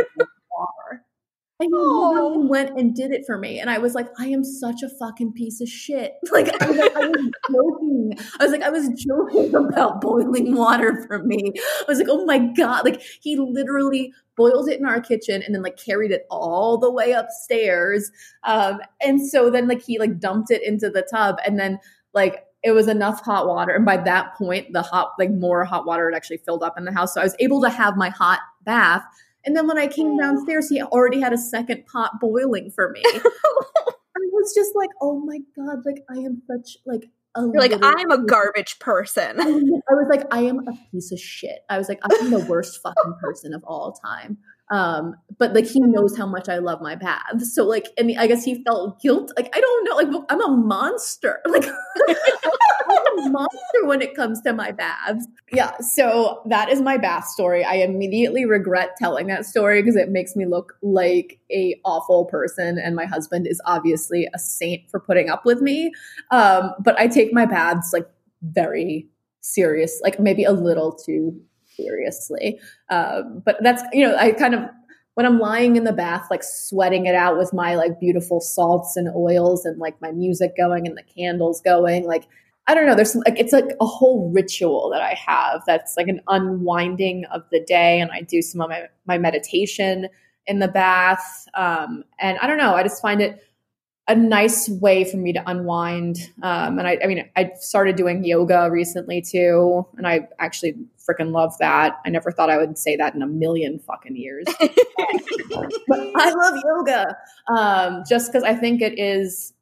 And 1.61 1.69
he 1.69 1.75
oh. 1.75 2.47
went 2.47 2.79
and 2.79 2.95
did 2.95 3.11
it 3.11 3.27
for 3.27 3.37
me. 3.37 3.59
And 3.59 3.69
I 3.69 3.79
was 3.79 3.95
like, 3.95 4.09
I 4.19 4.29
am 4.29 4.45
such 4.45 4.83
a 4.83 4.89
fucking 4.89 5.33
piece 5.33 5.61
of 5.61 5.69
shit. 5.69 6.15
Like, 6.31 6.51
I 6.63 6.71
was, 6.71 6.79
I 6.79 7.09
was 7.09 7.31
joking. 7.51 8.19
I 8.39 8.45
was 8.45 8.53
like, 8.53 8.63
I 8.63 8.71
was 8.71 8.89
joking 8.91 9.55
about 9.55 10.01
boiling 10.01 10.55
water 10.55 11.05
for 11.07 11.25
me. 11.25 11.53
I 11.57 11.85
was 11.89 11.99
like, 11.99 12.07
oh 12.09 12.25
my 12.27 12.39
God. 12.39 12.85
Like, 12.85 13.03
he 13.21 13.37
literally 13.37 14.13
boiled 14.37 14.69
it 14.69 14.79
in 14.79 14.87
our 14.87 15.01
kitchen 15.01 15.43
and 15.43 15.55
then 15.55 15.63
like 15.63 15.77
carried 15.77 16.13
it 16.13 16.27
all 16.31 16.79
the 16.79 16.91
way 16.91 17.11
upstairs. 17.11 18.13
Um, 18.45 18.81
and 19.03 19.27
so 19.27 19.51
then 19.51 19.67
like 19.67 19.83
he 19.83 19.99
like 19.99 20.21
dumped 20.21 20.53
it 20.53 20.63
into 20.63 20.89
the 20.89 21.03
tub 21.03 21.39
and 21.45 21.59
then 21.59 21.81
like 22.15 22.45
it 22.63 22.71
was 22.73 22.89
enough 22.89 23.21
hot 23.23 23.47
water. 23.47 23.73
And 23.75 23.85
by 23.85 23.97
that 23.99 24.35
point, 24.37 24.73
the 24.73 24.83
hot, 24.83 25.13
like 25.19 25.31
more 25.31 25.65
hot 25.65 25.87
water 25.87 26.11
had 26.11 26.17
actually 26.17 26.39
filled 26.39 26.63
up 26.63 26.79
in 26.79 26.85
the 26.85 26.93
house. 26.93 27.15
So 27.15 27.21
I 27.21 27.25
was 27.25 27.37
able 27.41 27.61
to 27.63 27.71
have 27.71 27.97
my 27.97 28.11
hot 28.11 28.41
bath. 28.65 29.05
And 29.49 29.57
then 29.57 29.67
when 29.67 29.79
I 29.79 29.87
came 29.87 30.19
downstairs, 30.19 30.69
he 30.69 30.83
already 30.83 31.23
had 31.23 31.33
a 31.33 31.39
second 31.39 31.87
pot 31.87 32.21
boiling 32.21 32.71
for 32.71 32.91
me. 32.91 33.01
I 33.07 34.21
was 34.35 34.53
just 34.55 34.77
like, 34.77 34.91
oh 35.01 35.25
my 35.25 35.39
God, 35.57 35.79
like 35.87 36.05
I 36.11 36.19
am 36.19 36.43
such 36.47 36.77
like 36.85 37.05
a 37.35 37.41
You're 37.41 37.59
like, 37.59 37.73
I'm 37.81 38.11
a 38.11 38.27
garbage 38.27 38.79
person. 38.79 39.41
I 39.41 39.45
was 39.47 40.07
like, 40.11 40.27
I 40.31 40.41
am 40.41 40.69
a 40.69 40.73
piece 40.93 41.13
of 41.13 41.19
shit. 41.19 41.61
I 41.71 41.79
was 41.79 41.89
like, 41.89 41.99
I'm 42.03 42.31
the 42.31 42.41
worst 42.41 42.79
fucking 42.83 43.15
person 43.23 43.55
of 43.55 43.65
all 43.65 43.93
time. 43.93 44.37
Um, 44.71 45.15
but 45.39 45.55
like 45.55 45.67
he 45.67 45.81
knows 45.81 46.17
how 46.17 46.27
much 46.27 46.49
I 46.49 46.59
love 46.59 46.83
my 46.83 46.95
baths. 46.95 47.55
So 47.55 47.65
like, 47.65 47.87
and 47.97 48.13
I 48.19 48.27
guess 48.27 48.45
he 48.45 48.63
felt 48.65 49.01
guilt. 49.01 49.33
Like, 49.37 49.55
I 49.57 49.61
don't 49.61 49.85
know. 49.85 49.97
Like, 49.97 50.25
I'm 50.29 50.41
a 50.41 50.57
monster. 50.57 51.41
Like, 51.49 51.67
monster 53.31 53.85
when 53.85 54.01
it 54.01 54.15
comes 54.15 54.41
to 54.43 54.53
my 54.53 54.71
baths. 54.71 55.27
Yeah. 55.53 55.77
So 55.81 56.43
that 56.47 56.69
is 56.69 56.81
my 56.81 56.97
bath 56.97 57.27
story. 57.27 57.65
I 57.65 57.77
immediately 57.77 58.45
regret 58.45 58.97
telling 58.99 59.27
that 59.27 59.45
story 59.45 59.83
because 59.83 59.97
it 59.97 60.11
makes 60.11 60.37
me 60.37 60.47
look 60.47 60.75
like 60.83 61.41
a 61.51 61.81
awful 61.85 62.27
person. 62.27 62.79
And 62.79 62.95
my 62.95 63.07
husband 63.07 63.47
is 63.47 63.61
obviously 63.67 64.29
a 64.35 64.39
saint 64.39 64.89
for 64.91 65.01
putting 65.01 65.29
up 65.29 65.45
with 65.45 65.61
me. 65.61 65.93
Um, 66.31 66.73
but 66.81 66.99
I 66.99 67.09
take 67.09 67.33
my 67.33 67.47
baths 67.47 67.93
like 67.93 68.09
very 68.43 69.09
serious, 69.41 70.01
like 70.03 70.21
maybe 70.21 70.45
a 70.45 70.53
little 70.53 70.93
too 70.93 71.41
seriously. 71.79 72.59
Um, 72.91 73.43
but 73.45 73.57
that's, 73.61 73.83
you 73.93 74.07
know, 74.07 74.17
I 74.17 74.33
kind 74.33 74.55
of, 74.55 74.63
when 75.15 75.27
I'm 75.27 75.39
lying 75.39 75.77
in 75.77 75.85
the 75.85 75.93
bath, 75.93 76.27
like 76.31 76.43
sweating 76.43 77.07
it 77.07 77.15
out 77.15 77.39
with 77.39 77.53
my 77.53 77.75
like 77.75 77.99
beautiful 77.99 78.41
salts 78.41 78.97
and 78.97 79.09
oils 79.15 79.65
and 79.65 79.79
like 79.79 80.01
my 80.01 80.13
music 80.13 80.57
going 80.57 80.87
and 80.87 80.97
the 80.97 81.03
candles 81.03 81.61
going, 81.61 82.07
like, 82.07 82.25
I 82.67 82.75
don't 82.75 82.87
know, 82.87 82.95
there's 82.95 83.17
like, 83.17 83.39
it's 83.39 83.53
like 83.53 83.75
a 83.81 83.87
whole 83.87 84.31
ritual 84.33 84.91
that 84.93 85.03
I 85.03 85.15
have 85.27 85.63
that's 85.67 85.97
like 85.97 86.09
an 86.09 86.21
unwinding 86.29 87.25
of 87.33 87.43
the 87.51 87.61
day. 87.61 88.01
And 88.01 88.11
I 88.13 88.21
do 88.21 88.43
some 88.43 88.61
of 88.61 88.69
my, 88.69 88.85
my 89.07 89.19
meditation 89.19 90.09
in 90.47 90.59
the 90.59 90.69
bath. 90.69 91.47
Um, 91.55 92.05
and 92.21 92.39
I 92.39 92.47
don't 92.47 92.59
know, 92.59 92.75
I 92.75 92.83
just 92.83 93.03
find 93.03 93.21
it, 93.21 93.43
a 94.11 94.15
nice 94.17 94.71
way 94.71 95.05
for 95.05 95.19
me 95.19 95.35
to 95.35 95.43
unwind. 95.47 96.17
Um, 96.43 96.79
and 96.79 96.89
I, 96.89 96.97
I 97.05 97.07
mean, 97.07 97.29
I 97.37 97.51
started 97.61 97.97
doing 97.97 98.25
yoga 98.25 98.71
recently 98.71 99.21
too, 99.21 99.87
and 99.99 100.09
I 100.09 100.29
actually 100.39 100.77
freaking 101.09 101.33
love 101.33 101.57
that. 101.59 101.97
I 102.05 102.11
never 102.11 102.31
thought 102.31 102.51
I 102.51 102.59
would 102.59 102.77
say 102.77 102.97
that 102.97 103.15
in 103.15 103.23
a 103.23 103.27
million 103.27 103.79
fucking 103.79 104.17
years, 104.17 104.47
but 104.59 106.01
I 106.17 106.31
love 106.31 106.63
yoga 106.65 107.17
um, 107.49 108.03
just 108.09 108.31
because 108.31 108.43
I 108.45 108.55
think 108.55 108.83
it 108.83 108.99
is, 108.99 109.55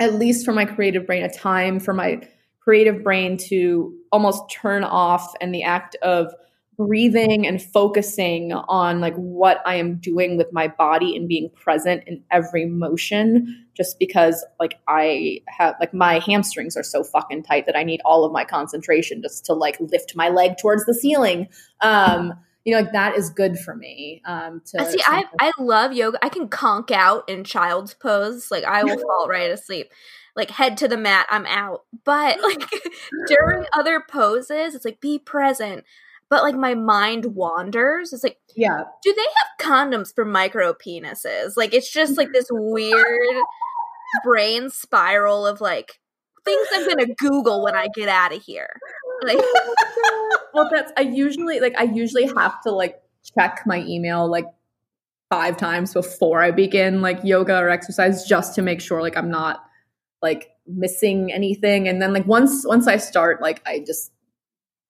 at 0.00 0.14
least 0.14 0.44
for 0.44 0.52
my 0.52 0.64
creative 0.64 1.06
brain, 1.06 1.22
a 1.22 1.32
time 1.32 1.80
for 1.80 1.92
my 1.92 2.22
creative 2.60 3.02
brain 3.02 3.36
to 3.36 3.94
almost 4.12 4.42
turn 4.50 4.84
off 4.84 5.34
and 5.40 5.54
the 5.54 5.64
act 5.64 5.96
of 6.02 6.32
breathing 6.76 7.46
and 7.46 7.62
focusing 7.62 8.52
on 8.52 9.00
like 9.00 9.14
what 9.14 9.60
I 9.66 9.76
am 9.76 9.96
doing 9.96 10.36
with 10.36 10.52
my 10.52 10.68
body 10.68 11.16
and 11.16 11.28
being 11.28 11.50
present 11.50 12.04
in 12.06 12.22
every 12.30 12.64
motion 12.64 13.66
just 13.76 13.98
because 13.98 14.44
like 14.58 14.78
I 14.88 15.40
have 15.48 15.76
like 15.80 15.92
my 15.92 16.18
hamstrings 16.18 16.76
are 16.76 16.82
so 16.82 17.04
fucking 17.04 17.42
tight 17.42 17.66
that 17.66 17.76
I 17.76 17.82
need 17.82 18.00
all 18.04 18.24
of 18.24 18.32
my 18.32 18.44
concentration 18.44 19.22
just 19.22 19.44
to 19.46 19.54
like 19.54 19.78
lift 19.80 20.16
my 20.16 20.30
leg 20.30 20.56
towards 20.60 20.86
the 20.86 20.94
ceiling. 20.94 21.48
Um 21.80 22.34
you 22.64 22.72
know, 22.72 22.82
like 22.82 22.92
that 22.92 23.16
is 23.16 23.30
good 23.30 23.58
for 23.58 23.74
me. 23.74 24.22
Um, 24.24 24.62
to 24.66 24.90
see, 24.90 25.02
I 25.04 25.24
I 25.40 25.50
love 25.58 25.92
yoga. 25.92 26.24
I 26.24 26.28
can 26.28 26.48
conk 26.48 26.92
out 26.92 27.28
in 27.28 27.42
child's 27.42 27.94
pose. 27.94 28.50
Like 28.50 28.64
I 28.64 28.84
will 28.84 28.98
fall 29.02 29.26
right 29.28 29.50
asleep. 29.50 29.90
Like 30.36 30.50
head 30.50 30.76
to 30.78 30.88
the 30.88 30.96
mat, 30.96 31.26
I'm 31.28 31.44
out. 31.46 31.84
But 32.04 32.40
like 32.42 32.62
during 33.26 33.64
other 33.72 34.00
poses, 34.08 34.74
it's 34.74 34.84
like 34.84 35.00
be 35.00 35.18
present 35.18 35.84
but 36.32 36.42
like 36.42 36.54
my 36.54 36.74
mind 36.74 37.26
wanders. 37.34 38.10
It's 38.14 38.24
like, 38.24 38.38
yeah, 38.56 38.84
do 39.02 39.14
they 39.14 39.20
have 39.20 39.68
condoms 39.68 40.14
for 40.14 40.24
micro 40.24 40.72
penises? 40.72 41.58
Like 41.58 41.74
it's 41.74 41.92
just 41.92 42.16
like 42.16 42.32
this 42.32 42.46
weird 42.50 43.36
brain 44.24 44.70
spiral 44.70 45.46
of 45.46 45.60
like 45.60 46.00
things 46.46 46.66
I'm 46.72 46.88
gonna 46.88 47.14
Google 47.18 47.62
when 47.62 47.76
I 47.76 47.88
get 47.94 48.08
out 48.08 48.34
of 48.34 48.42
here. 48.42 48.70
Like, 49.22 49.36
oh 49.42 50.38
well, 50.54 50.70
that's 50.72 50.90
I 50.96 51.02
usually 51.02 51.60
like 51.60 51.78
I 51.78 51.82
usually 51.82 52.24
have 52.24 52.62
to 52.62 52.70
like 52.70 53.02
check 53.36 53.64
my 53.66 53.80
email 53.80 54.26
like 54.26 54.46
five 55.28 55.58
times 55.58 55.92
before 55.92 56.40
I 56.40 56.50
begin 56.50 57.02
like 57.02 57.20
yoga 57.22 57.58
or 57.58 57.68
exercise 57.68 58.24
just 58.24 58.54
to 58.54 58.62
make 58.62 58.80
sure 58.80 59.02
like 59.02 59.18
I'm 59.18 59.30
not 59.30 59.62
like 60.22 60.48
missing 60.66 61.30
anything. 61.30 61.88
And 61.88 62.00
then 62.00 62.14
like 62.14 62.26
once 62.26 62.66
once 62.66 62.86
I 62.86 62.96
start, 62.96 63.42
like 63.42 63.60
I 63.66 63.80
just 63.86 64.11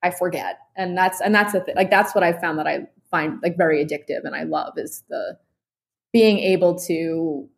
I 0.03 0.11
forget. 0.11 0.59
And 0.77 0.97
that's 0.97 1.21
and 1.21 1.35
that's 1.35 1.53
the 1.53 1.61
thing. 1.61 1.77
Like 1.77 1.91
that's 1.91 2.15
what 2.15 2.25
I 2.25 2.33
found 2.33 2.59
that 2.59 2.67
I 2.67 2.87
find 3.11 3.39
like 3.43 3.57
very 3.57 3.85
addictive 3.85 4.25
and 4.25 4.35
I 4.35 4.43
love 4.45 4.75
is 4.77 5.05
the 5.09 5.39
being 6.13 6.39
able 6.39 6.79
to 6.79 7.49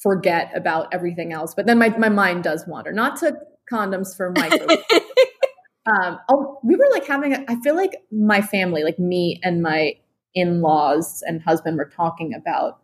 forget 0.00 0.50
about 0.54 0.88
everything 0.92 1.32
else. 1.32 1.54
But 1.54 1.66
then 1.66 1.78
my, 1.78 1.90
my 1.98 2.08
mind 2.08 2.44
does 2.44 2.64
wander. 2.66 2.92
Not 2.92 3.16
to 3.20 3.36
condoms 3.70 4.16
for 4.16 4.30
micro. 4.30 4.66
um, 5.86 6.18
oh, 6.30 6.58
we 6.62 6.76
were 6.76 6.88
like 6.92 7.06
having. 7.06 7.34
A, 7.34 7.44
I 7.48 7.56
feel 7.60 7.76
like 7.76 7.96
my 8.10 8.40
family, 8.40 8.84
like 8.84 8.98
me 8.98 9.40
and 9.42 9.62
my 9.62 9.94
in 10.34 10.60
laws 10.60 11.22
and 11.26 11.42
husband, 11.42 11.76
were 11.76 11.90
talking 11.94 12.32
about 12.34 12.78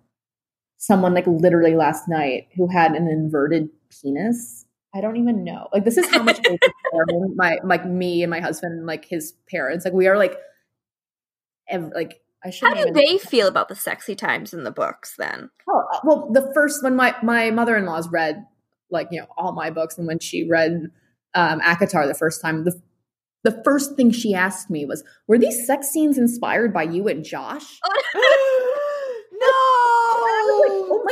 someone 0.78 1.14
like 1.14 1.26
literally 1.26 1.74
last 1.74 2.08
night 2.08 2.48
who 2.56 2.68
had 2.68 2.92
an 2.92 3.08
inverted 3.08 3.68
penis 3.90 4.64
I 4.94 5.00
don't 5.00 5.16
even 5.16 5.44
know. 5.44 5.68
Like 5.72 5.84
this 5.84 5.98
is 5.98 6.08
how 6.10 6.22
much 6.22 6.40
my 7.36 7.58
like 7.62 7.86
me 7.86 8.22
and 8.22 8.30
my 8.30 8.40
husband, 8.40 8.86
like 8.86 9.04
his 9.04 9.34
parents, 9.50 9.84
like 9.84 9.94
we 9.94 10.06
are 10.06 10.16
like, 10.16 10.36
ev- 11.68 11.92
like 11.94 12.20
I 12.44 12.50
should. 12.50 12.68
How 12.68 12.74
do 12.74 12.92
they 12.92 13.12
know. 13.12 13.18
feel 13.18 13.48
about 13.48 13.68
the 13.68 13.74
sexy 13.74 14.14
times 14.14 14.54
in 14.54 14.64
the 14.64 14.70
books 14.70 15.14
then? 15.18 15.50
Oh 15.68 15.84
uh, 15.92 16.00
well, 16.04 16.30
the 16.32 16.50
first 16.54 16.82
when 16.82 16.96
my 16.96 17.14
my 17.22 17.50
mother 17.50 17.76
in 17.76 17.84
law's 17.84 18.08
read 18.08 18.46
like 18.90 19.08
you 19.10 19.20
know 19.20 19.26
all 19.36 19.52
my 19.52 19.70
books, 19.70 19.98
and 19.98 20.06
when 20.06 20.20
she 20.20 20.48
read 20.48 20.90
um, 21.34 21.60
ACOTAR 21.60 22.06
the 22.06 22.14
first 22.14 22.40
time, 22.40 22.64
the 22.64 22.80
the 23.44 23.60
first 23.64 23.94
thing 23.94 24.10
she 24.10 24.34
asked 24.34 24.70
me 24.70 24.86
was, 24.86 25.04
"Were 25.26 25.38
these 25.38 25.66
sex 25.66 25.88
scenes 25.88 26.16
inspired 26.16 26.72
by 26.72 26.84
you 26.84 27.08
and 27.08 27.24
Josh?" 27.24 27.80
no. 28.14 29.52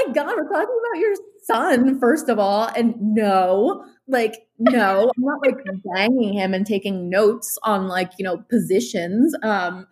My 0.07 0.13
god, 0.13 0.35
we're 0.37 0.49
talking 0.49 0.81
about 0.91 1.01
your 1.01 1.15
son, 1.43 2.01
first 2.01 2.29
of 2.29 2.39
all. 2.39 2.71
And 2.77 2.95
no, 3.01 3.85
like, 4.09 4.47
no, 4.59 5.11
I'm 5.17 5.25
not 5.25 5.41
like 5.45 5.57
banging 5.95 6.35
him 6.35 6.55
and 6.55 6.67
taking 6.67 7.09
notes 7.09 7.59
on 7.63 7.89
like, 7.89 8.13
you 8.19 8.25
know, 8.25 8.39
positions. 8.49 9.35
Um, 9.43 9.87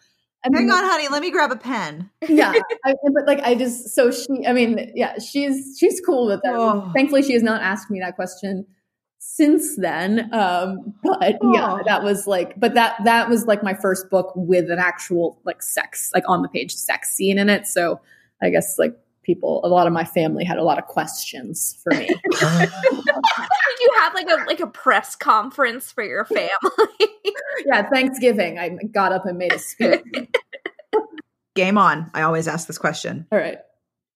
I 0.44 0.50
mean, 0.50 0.68
Hang 0.68 0.70
on, 0.70 0.84
honey. 0.84 1.08
Let 1.08 1.22
me 1.22 1.30
grab 1.30 1.50
a 1.52 1.56
pen. 1.56 2.10
yeah, 2.28 2.52
I, 2.84 2.94
but 3.14 3.26
like 3.26 3.40
I 3.40 3.54
just 3.54 3.94
so 3.94 4.10
she. 4.10 4.46
I 4.46 4.52
mean, 4.52 4.92
yeah, 4.94 5.18
she's 5.18 5.76
she's 5.78 6.02
cool 6.04 6.26
with 6.26 6.40
that. 6.42 6.54
Oh. 6.54 6.90
Thankfully, 6.94 7.22
she 7.22 7.32
has 7.32 7.42
not 7.42 7.62
asked 7.62 7.90
me 7.90 8.00
that 8.00 8.14
question 8.14 8.66
since 9.18 9.76
then. 9.76 10.28
Um, 10.34 10.94
but 11.02 11.38
oh. 11.40 11.54
yeah, 11.54 11.78
that 11.86 12.02
was 12.02 12.26
like, 12.26 12.60
but 12.60 12.74
that 12.74 13.02
that 13.04 13.30
was 13.30 13.46
like 13.46 13.62
my 13.62 13.72
first 13.72 14.10
book 14.10 14.32
with 14.36 14.70
an 14.70 14.78
actual 14.78 15.40
like 15.44 15.62
sex, 15.62 16.10
like 16.12 16.24
on 16.28 16.42
the 16.42 16.48
page 16.48 16.74
sex 16.74 17.10
scene 17.14 17.38
in 17.38 17.48
it. 17.48 17.66
So 17.66 18.02
I 18.42 18.50
guess 18.50 18.78
like 18.78 18.94
people 19.24 19.60
a 19.64 19.68
lot 19.68 19.86
of 19.86 19.92
my 19.92 20.04
family 20.04 20.44
had 20.44 20.58
a 20.58 20.62
lot 20.62 20.78
of 20.78 20.86
questions 20.86 21.80
for 21.82 21.92
me. 21.94 22.06
Did 22.30 22.70
you 23.80 23.92
have 23.98 24.14
like 24.14 24.28
a 24.28 24.44
like 24.46 24.60
a 24.60 24.66
press 24.66 25.16
conference 25.16 25.90
for 25.90 26.04
your 26.04 26.24
family? 26.24 26.48
Yeah 27.66 27.88
thanksgiving 27.88 28.58
i 28.58 28.68
got 28.92 29.12
up 29.12 29.24
and 29.26 29.38
made 29.38 29.52
a 29.52 29.58
speech. 29.58 30.02
Game 31.54 31.78
on. 31.78 32.10
I 32.12 32.22
always 32.22 32.48
ask 32.48 32.66
this 32.66 32.78
question. 32.78 33.26
All 33.30 33.38
right. 33.38 33.58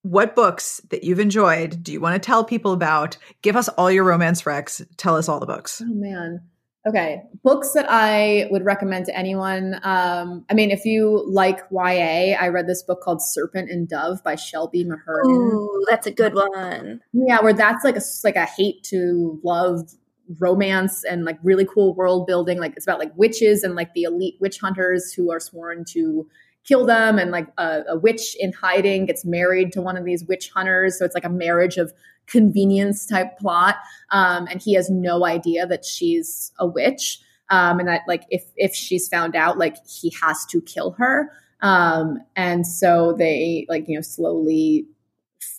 What 0.02 0.34
books 0.34 0.80
that 0.90 1.04
you've 1.04 1.20
enjoyed 1.20 1.82
do 1.82 1.92
you 1.92 2.00
want 2.00 2.20
to 2.20 2.26
tell 2.26 2.44
people 2.44 2.72
about? 2.72 3.16
Give 3.42 3.54
us 3.54 3.68
all 3.70 3.90
your 3.90 4.04
romance 4.04 4.42
recs. 4.42 4.84
Tell 4.96 5.16
us 5.16 5.28
all 5.28 5.38
the 5.38 5.46
books. 5.46 5.80
Oh 5.84 5.94
man 5.94 6.42
Okay, 6.88 7.22
books 7.44 7.72
that 7.72 7.84
I 7.86 8.48
would 8.50 8.64
recommend 8.64 9.04
to 9.06 9.16
anyone. 9.16 9.78
Um, 9.82 10.46
I 10.48 10.54
mean, 10.54 10.70
if 10.70 10.86
you 10.86 11.22
like 11.28 11.60
YA, 11.70 12.34
I 12.40 12.48
read 12.48 12.66
this 12.66 12.82
book 12.82 13.02
called 13.02 13.20
Serpent 13.20 13.70
and 13.70 13.86
Dove 13.86 14.24
by 14.24 14.36
Shelby 14.36 14.84
Mahurin. 14.84 15.26
Ooh, 15.26 15.84
that's 15.90 16.06
a 16.06 16.10
good 16.10 16.34
one. 16.34 17.02
Yeah, 17.12 17.42
where 17.42 17.52
that's 17.52 17.84
like 17.84 17.96
a 17.96 18.02
like 18.24 18.36
a 18.36 18.46
hate 18.46 18.82
to 18.84 19.38
love 19.44 19.90
romance 20.38 21.04
and 21.04 21.24
like 21.24 21.38
really 21.42 21.66
cool 21.66 21.94
world 21.94 22.26
building. 22.26 22.58
Like 22.58 22.74
it's 22.74 22.86
about 22.86 22.98
like 22.98 23.12
witches 23.16 23.62
and 23.62 23.74
like 23.74 23.92
the 23.92 24.04
elite 24.04 24.36
witch 24.40 24.58
hunters 24.58 25.12
who 25.12 25.30
are 25.30 25.40
sworn 25.40 25.84
to 25.90 26.26
kill 26.64 26.86
them, 26.86 27.18
and 27.18 27.30
like 27.30 27.48
a, 27.58 27.82
a 27.88 27.98
witch 27.98 28.34
in 28.40 28.54
hiding 28.54 29.04
gets 29.04 29.26
married 29.26 29.72
to 29.72 29.82
one 29.82 29.98
of 29.98 30.06
these 30.06 30.24
witch 30.24 30.50
hunters. 30.54 30.98
So 30.98 31.04
it's 31.04 31.14
like 31.14 31.24
a 31.24 31.30
marriage 31.30 31.76
of 31.76 31.92
convenience 32.28 33.06
type 33.06 33.38
plot. 33.38 33.76
Um, 34.10 34.46
and 34.50 34.62
he 34.62 34.74
has 34.74 34.90
no 34.90 35.24
idea 35.24 35.66
that 35.66 35.84
she's 35.84 36.52
a 36.58 36.66
witch. 36.66 37.18
Um, 37.50 37.80
and 37.80 37.88
that 37.88 38.02
like 38.06 38.24
if 38.30 38.44
if 38.56 38.74
she's 38.74 39.08
found 39.08 39.34
out, 39.34 39.58
like 39.58 39.76
he 39.86 40.12
has 40.20 40.44
to 40.46 40.60
kill 40.60 40.92
her. 40.92 41.32
Um, 41.62 42.18
and 42.36 42.66
so 42.66 43.14
they 43.18 43.66
like, 43.68 43.88
you 43.88 43.96
know, 43.96 44.02
slowly 44.02 44.86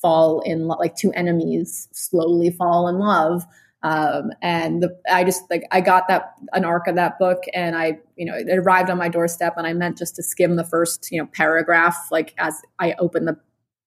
fall 0.02 0.42
in 0.42 0.68
love, 0.68 0.80
like 0.80 0.96
two 0.96 1.12
enemies 1.14 1.90
slowly 1.92 2.52
fall 2.52 2.88
in 2.88 3.00
love. 3.00 3.44
Um, 3.82 4.32
and 4.42 4.84
the, 4.84 4.98
I 5.10 5.24
just 5.24 5.44
like, 5.50 5.64
I 5.72 5.82
got 5.82 6.08
that, 6.10 6.34
an 6.54 6.66
arc 6.66 6.88
of 6.88 6.96
that 6.96 7.18
book 7.18 7.44
and 7.54 7.78
I, 7.78 7.98
you 8.18 8.26
know, 8.26 8.36
it 8.36 8.58
arrived 8.58 8.90
on 8.90 8.98
my 8.98 9.08
doorstep 9.08 9.54
and 9.58 9.66
I 9.66 9.74
meant 9.74 9.98
just 9.98 10.16
to 10.18 10.24
skim 10.24 10.58
the 10.58 10.66
first, 10.66 11.10
you 11.12 11.22
know, 11.22 11.30
paragraph, 11.34 11.96
like 12.12 12.34
as 12.38 12.62
I 12.80 12.94
opened 13.00 13.28
the 13.28 13.38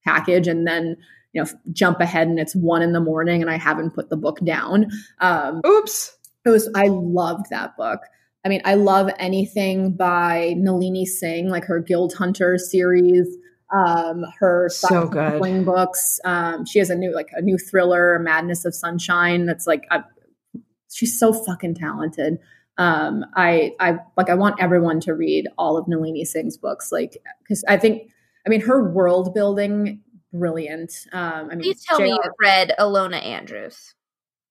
package 0.04 0.48
and 0.48 0.66
then, 0.66 0.96
you 1.32 1.42
know, 1.42 1.48
jump 1.72 2.00
ahead 2.00 2.28
and 2.28 2.38
it's 2.38 2.54
one 2.54 2.82
in 2.82 2.92
the 2.92 3.00
morning 3.00 3.40
and 3.40 3.50
I 3.50 3.56
haven't 3.56 3.94
put 3.94 4.10
the 4.10 4.16
book 4.16 4.38
down. 4.44 4.90
Um, 5.18 5.62
Oops. 5.66 6.16
It 6.44 6.50
was, 6.50 6.68
I 6.74 6.88
loved 6.88 7.46
that 7.50 7.76
book. 7.76 8.00
I 8.44 8.48
mean, 8.48 8.60
I 8.64 8.74
love 8.74 9.08
anything 9.18 9.92
by 9.96 10.54
Nalini 10.56 11.06
Singh, 11.06 11.48
like 11.48 11.64
her 11.64 11.78
Guild 11.78 12.12
Hunter 12.14 12.58
series, 12.58 13.28
um, 13.72 14.24
her 14.40 14.68
so 14.68 15.06
good 15.06 15.64
books. 15.64 16.18
Um, 16.24 16.66
she 16.66 16.80
has 16.80 16.90
a 16.90 16.96
new, 16.96 17.14
like 17.14 17.30
a 17.34 17.40
new 17.40 17.56
thriller, 17.56 18.18
Madness 18.18 18.64
of 18.64 18.74
Sunshine. 18.74 19.46
That's 19.46 19.66
like, 19.66 19.84
she's 20.92 21.18
so 21.18 21.32
fucking 21.32 21.76
talented. 21.76 22.38
Um, 22.78 23.24
I, 23.36 23.72
I 23.78 23.98
like, 24.16 24.28
I 24.28 24.34
want 24.34 24.56
everyone 24.60 24.98
to 25.00 25.14
read 25.14 25.46
all 25.56 25.76
of 25.76 25.86
Nalini 25.86 26.24
Singh's 26.24 26.56
books, 26.56 26.90
like, 26.90 27.16
because 27.42 27.64
I 27.68 27.76
think, 27.76 28.10
I 28.44 28.50
mean, 28.50 28.62
her 28.62 28.90
world 28.90 29.32
building, 29.34 30.00
brilliant. 30.32 30.92
Um, 31.12 31.48
I 31.50 31.54
mean, 31.54 31.60
please 31.60 31.84
tell 31.84 31.98
JR- 31.98 32.04
me 32.04 32.10
you've 32.10 32.34
read 32.40 32.74
Ilona 32.78 33.22
Andrews. 33.24 33.94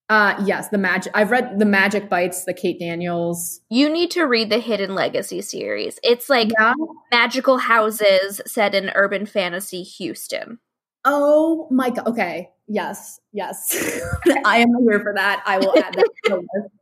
Uh 0.08 0.34
yes, 0.44 0.68
the 0.68 0.78
magic. 0.78 1.10
I've 1.14 1.30
read 1.30 1.58
the 1.58 1.64
Magic 1.64 2.10
Bites, 2.10 2.44
the 2.44 2.52
Kate 2.52 2.78
Daniels. 2.78 3.60
You 3.70 3.88
need 3.88 4.10
to 4.10 4.24
read 4.24 4.50
the 4.50 4.58
Hidden 4.58 4.94
Legacy 4.94 5.40
series. 5.40 5.98
It's 6.02 6.28
like 6.28 6.50
yeah. 6.58 6.74
magical 7.10 7.56
houses 7.56 8.40
set 8.44 8.74
in 8.74 8.90
urban 8.94 9.24
fantasy 9.24 9.82
Houston. 9.82 10.58
Oh 11.04 11.66
my 11.70 11.90
god. 11.90 12.08
Okay. 12.08 12.50
Yes. 12.68 13.20
Yes. 13.32 14.00
I 14.44 14.58
am 14.58 14.68
here 14.82 15.00
for 15.00 15.14
that. 15.14 15.42
I 15.46 15.58
will 15.58 15.76
add 15.78 15.94
that 15.94 16.08
to 16.24 16.30
the 16.30 16.36
list. 16.36 16.74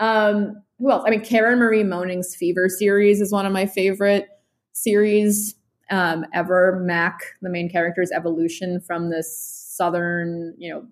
Um, 0.00 0.62
who 0.78 0.90
else? 0.90 1.04
I 1.06 1.10
mean, 1.10 1.24
Karen 1.24 1.60
Marie 1.60 1.84
Moning's 1.84 2.34
Fever 2.34 2.68
series 2.68 3.20
is 3.20 3.30
one 3.30 3.46
of 3.46 3.52
my 3.52 3.66
favorite 3.66 4.26
series 4.72 5.54
um, 5.94 6.26
ever. 6.34 6.80
Mac, 6.82 7.20
the 7.40 7.48
main 7.48 7.70
character's 7.70 8.10
evolution 8.10 8.80
from 8.80 9.10
this 9.10 9.38
southern, 9.76 10.54
you 10.58 10.72
know, 10.72 10.84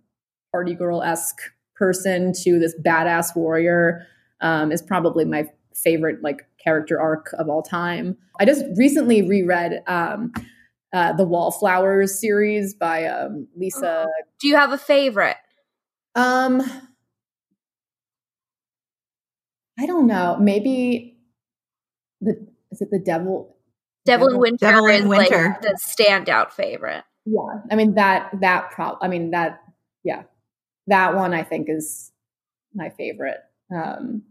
party 0.52 0.74
girl 0.74 1.02
esque 1.02 1.40
person 1.74 2.32
to 2.44 2.58
this 2.60 2.74
badass 2.84 3.34
warrior 3.34 4.06
um, 4.40 4.70
is 4.70 4.80
probably 4.80 5.24
my 5.24 5.44
favorite 5.74 6.22
like 6.22 6.46
character 6.62 7.00
arc 7.00 7.34
of 7.36 7.48
all 7.48 7.62
time. 7.62 8.16
I 8.38 8.44
just 8.44 8.64
recently 8.76 9.28
reread 9.28 9.82
um, 9.88 10.32
uh, 10.92 11.12
the 11.14 11.24
Wallflowers 11.24 12.20
series 12.20 12.72
by 12.72 13.06
um, 13.06 13.48
Lisa. 13.56 14.06
Do 14.38 14.46
you 14.46 14.54
have 14.54 14.72
a 14.72 14.78
favorite? 14.78 15.36
Um, 16.14 16.62
I 19.80 19.86
don't 19.86 20.06
know. 20.06 20.36
Maybe 20.38 21.18
the 22.20 22.46
is 22.70 22.80
it 22.80 22.90
the 22.92 23.00
Devil? 23.00 23.56
Devil, 24.04 24.28
Devil 24.28 24.34
in 24.34 24.40
Winter 24.40 24.66
Devil 24.66 24.86
in 24.86 25.08
Winter. 25.08 25.48
like 25.48 25.62
the 25.62 25.78
standout 25.80 26.52
favorite. 26.52 27.04
Yeah, 27.24 27.60
I 27.70 27.76
mean 27.76 27.94
that 27.94 28.30
that 28.40 28.70
prop. 28.70 28.98
I 29.02 29.08
mean 29.08 29.30
that 29.30 29.60
yeah 30.04 30.22
that 30.88 31.14
one 31.14 31.34
I 31.34 31.42
think 31.42 31.68
is 31.68 32.12
my 32.74 32.90
favorite. 32.90 33.38
Um, 33.74 34.22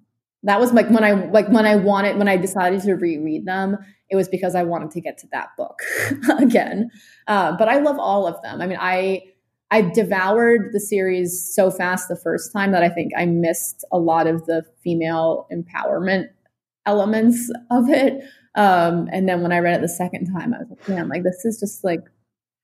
that 0.44 0.60
was 0.60 0.74
like 0.74 0.90
when 0.90 1.04
I 1.04 1.12
like 1.12 1.48
when 1.50 1.66
I 1.66 1.76
wanted 1.76 2.18
when 2.18 2.28
I 2.28 2.38
decided 2.38 2.82
to 2.82 2.94
reread 2.94 3.46
them, 3.46 3.78
it 4.10 4.16
was 4.16 4.28
because 4.28 4.56
I 4.56 4.64
wanted 4.64 4.92
to 4.92 5.02
get 5.02 5.18
to 5.20 5.28
that 5.32 5.50
book 5.58 5.80
again. 6.40 6.90
Uh, 7.28 7.56
but 7.58 7.70
I 7.70 7.80
love 7.80 8.00
all 8.00 8.28
of 8.28 8.42
them. 8.42 8.62
I 8.62 8.68
mean, 8.68 8.80
I 8.80 9.24
I 9.70 9.82
devoured 9.82 10.74
the 10.74 10.80
series 10.80 11.54
so 11.56 11.72
fast 11.72 12.10
the 12.10 12.18
first 12.18 12.52
time 12.52 12.72
that 12.72 12.84
I 12.84 12.90
think 12.90 13.14
I 13.16 13.26
missed 13.26 13.86
a 13.92 13.98
lot 14.00 14.28
of 14.28 14.46
the 14.46 14.64
female 14.84 15.48
empowerment 15.52 16.26
elements 16.86 17.50
of 17.70 17.90
it. 17.90 18.22
Um, 18.56 19.08
and 19.12 19.28
then 19.30 19.42
when 19.42 19.52
I 19.52 19.60
read 19.60 19.76
it 19.76 19.82
the 19.82 19.90
second 19.90 20.32
time, 20.34 20.54
I 20.54 20.60
was 20.60 20.70
like, 20.70 20.90
man, 20.90 21.08
like 21.10 21.24
this 21.24 21.46
is 21.46 21.60
just 21.60 21.84
like 21.84 22.02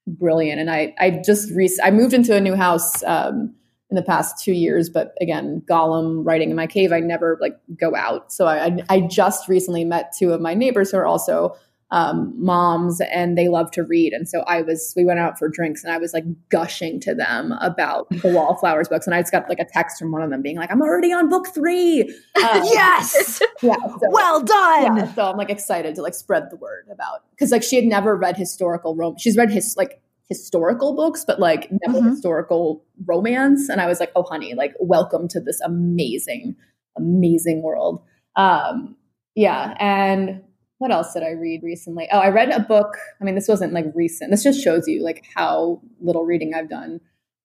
brilliant. 0.06 0.60
And 0.60 0.70
I 0.70 0.94
I 1.00 1.22
just 1.26 1.52
re- 1.52 1.80
I 1.84 1.92
moved 1.92 2.14
into 2.14 2.36
a 2.36 2.42
new 2.42 2.56
house. 2.56 3.04
Um, 3.04 3.56
in 3.90 3.96
the 3.96 4.04
past 4.04 4.44
two 4.44 4.52
years. 4.52 4.90
But 4.90 5.14
again, 5.22 5.62
Gollum 5.70 6.26
writing 6.26 6.50
in 6.50 6.56
my 6.56 6.68
cave, 6.68 6.92
I 6.92 7.00
never 7.00 7.38
like 7.40 7.58
go 7.80 7.96
out. 7.96 8.32
So 8.34 8.46
I, 8.46 8.80
I 8.90 9.02
just 9.02 9.48
recently 9.48 9.86
met 9.86 10.14
two 10.18 10.34
of 10.34 10.42
my 10.42 10.54
neighbors 10.54 10.92
who 10.92 10.98
are 10.98 11.06
also 11.06 11.56
um, 11.92 12.34
moms 12.38 13.00
and 13.00 13.38
they 13.38 13.48
love 13.48 13.72
to 13.72 13.84
read. 13.84 14.12
And 14.12 14.28
so 14.28 14.42
I 14.42 14.62
was, 14.62 14.94
we 14.98 15.06
went 15.06 15.20
out 15.20 15.40
for 15.40 15.48
drinks 15.48 15.84
and 15.84 15.94
I 15.94 15.98
was 15.98 16.14
like 16.14 16.26
gushing 16.50 17.00
to 17.02 17.16
them 17.16 17.54
about 17.62 18.10
the 18.10 18.30
Wallflowers 18.34 18.90
books. 18.90 19.08
And 19.08 19.16
I 19.16 19.22
just 19.22 19.32
got 19.32 19.48
like 19.48 19.60
a 19.60 19.66
text 19.66 19.98
from 19.98 20.12
one 20.12 20.22
of 20.22 20.30
them 20.30 20.42
being 20.42 20.58
like, 20.58 20.70
I'm 20.70 20.82
already 20.82 21.14
on 21.14 21.30
book 21.30 21.48
three. 21.54 22.14
Um, 22.38 22.62
yes. 22.66 23.42
Yeah. 23.64 23.76
So, 23.76 24.12
well 24.12 24.44
done. 24.44 24.98
Yeah, 24.98 25.14
so 25.16 25.32
I'm 25.32 25.38
like 25.38 25.50
excited 25.50 25.96
to 25.96 26.04
like 26.04 26.14
spread 26.14 26.52
the 26.52 26.56
word 26.56 26.86
about, 26.92 27.24
cause 27.40 27.52
like 27.52 27.64
she 27.64 27.76
had 27.76 27.84
never 27.86 28.16
read 28.16 28.38
historical 28.38 28.96
romance. 28.96 29.24
She's 29.24 29.36
read 29.36 29.50
his 29.50 29.76
like 29.76 30.02
historical 30.30 30.96
books, 30.96 31.24
but 31.26 31.40
like 31.40 31.70
never 31.72 32.00
mm-hmm. 32.00 32.10
historical 32.10 32.86
romance. 33.06 33.70
And 33.70 33.82
I 33.82 33.88
was 33.88 34.00
like, 34.00 34.12
oh, 34.16 34.24
honey, 34.24 34.54
like, 34.54 34.74
welcome 34.80 35.28
to 35.30 35.40
this 35.40 35.60
amazing, 35.62 36.56
amazing 36.96 37.64
world. 37.64 38.04
Um, 38.36 38.96
yeah. 39.36 39.76
And 39.80 40.44
what 40.78 40.92
else 40.92 41.14
did 41.14 41.24
I 41.24 41.32
read 41.32 41.64
recently? 41.64 42.08
Oh, 42.12 42.20
I 42.20 42.30
read 42.30 42.50
a 42.50 42.60
book. 42.60 42.98
I 43.20 43.24
mean, 43.24 43.36
this 43.36 43.48
wasn't 43.48 43.74
like 43.74 43.86
recent. 43.96 44.32
This 44.32 44.44
just 44.44 44.64
shows 44.64 44.88
you 44.88 45.04
like 45.04 45.26
how 45.36 45.82
little 46.00 46.26
reading 46.26 46.54
I've 46.54 46.70
done 46.70 47.02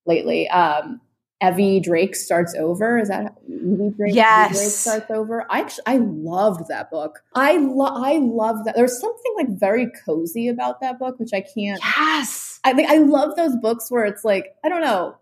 lately. 0.06 0.48
Um, 0.48 1.00
Evie 1.42 1.80
Drake 1.80 2.14
starts 2.14 2.54
over. 2.54 2.98
Is 2.98 3.08
that 3.08 3.34
Evie 3.48 3.90
Drake? 3.96 4.14
Yes, 4.14 4.56
Drake 4.56 4.70
starts 4.70 5.10
over. 5.10 5.44
I 5.50 5.60
actually 5.60 5.82
I 5.86 5.96
loved 5.96 6.68
that 6.68 6.90
book. 6.90 7.20
I 7.34 7.56
lo- 7.56 7.86
I 7.86 8.18
love 8.18 8.64
that. 8.64 8.76
There's 8.76 9.00
something 9.00 9.32
like 9.36 9.48
very 9.58 9.90
cozy 10.04 10.48
about 10.48 10.80
that 10.80 10.98
book, 10.98 11.18
which 11.18 11.32
I 11.32 11.40
can't. 11.40 11.80
Yes, 11.82 12.60
I 12.64 12.72
like. 12.72 12.86
I 12.86 12.98
love 12.98 13.34
those 13.36 13.56
books 13.56 13.90
where 13.90 14.04
it's 14.04 14.24
like 14.24 14.54
I 14.64 14.68
don't 14.68 14.82
know. 14.82 15.16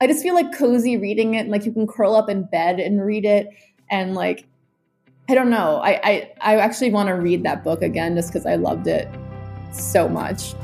I 0.00 0.06
just 0.06 0.22
feel 0.22 0.34
like 0.34 0.56
cozy 0.58 0.96
reading 0.98 1.34
it, 1.34 1.40
and 1.40 1.50
like 1.50 1.64
you 1.64 1.72
can 1.72 1.86
curl 1.86 2.14
up 2.14 2.28
in 2.28 2.44
bed 2.44 2.78
and 2.78 3.02
read 3.02 3.24
it, 3.24 3.48
and 3.90 4.14
like 4.14 4.46
I 5.28 5.34
don't 5.34 5.50
know. 5.50 5.80
I 5.82 6.00
I, 6.04 6.32
I 6.40 6.56
actually 6.56 6.90
want 6.90 7.08
to 7.08 7.14
read 7.14 7.42
that 7.44 7.64
book 7.64 7.82
again 7.82 8.14
just 8.14 8.32
because 8.32 8.46
I 8.46 8.56
loved 8.56 8.86
it 8.86 9.08
so 9.72 10.08
much. 10.08 10.54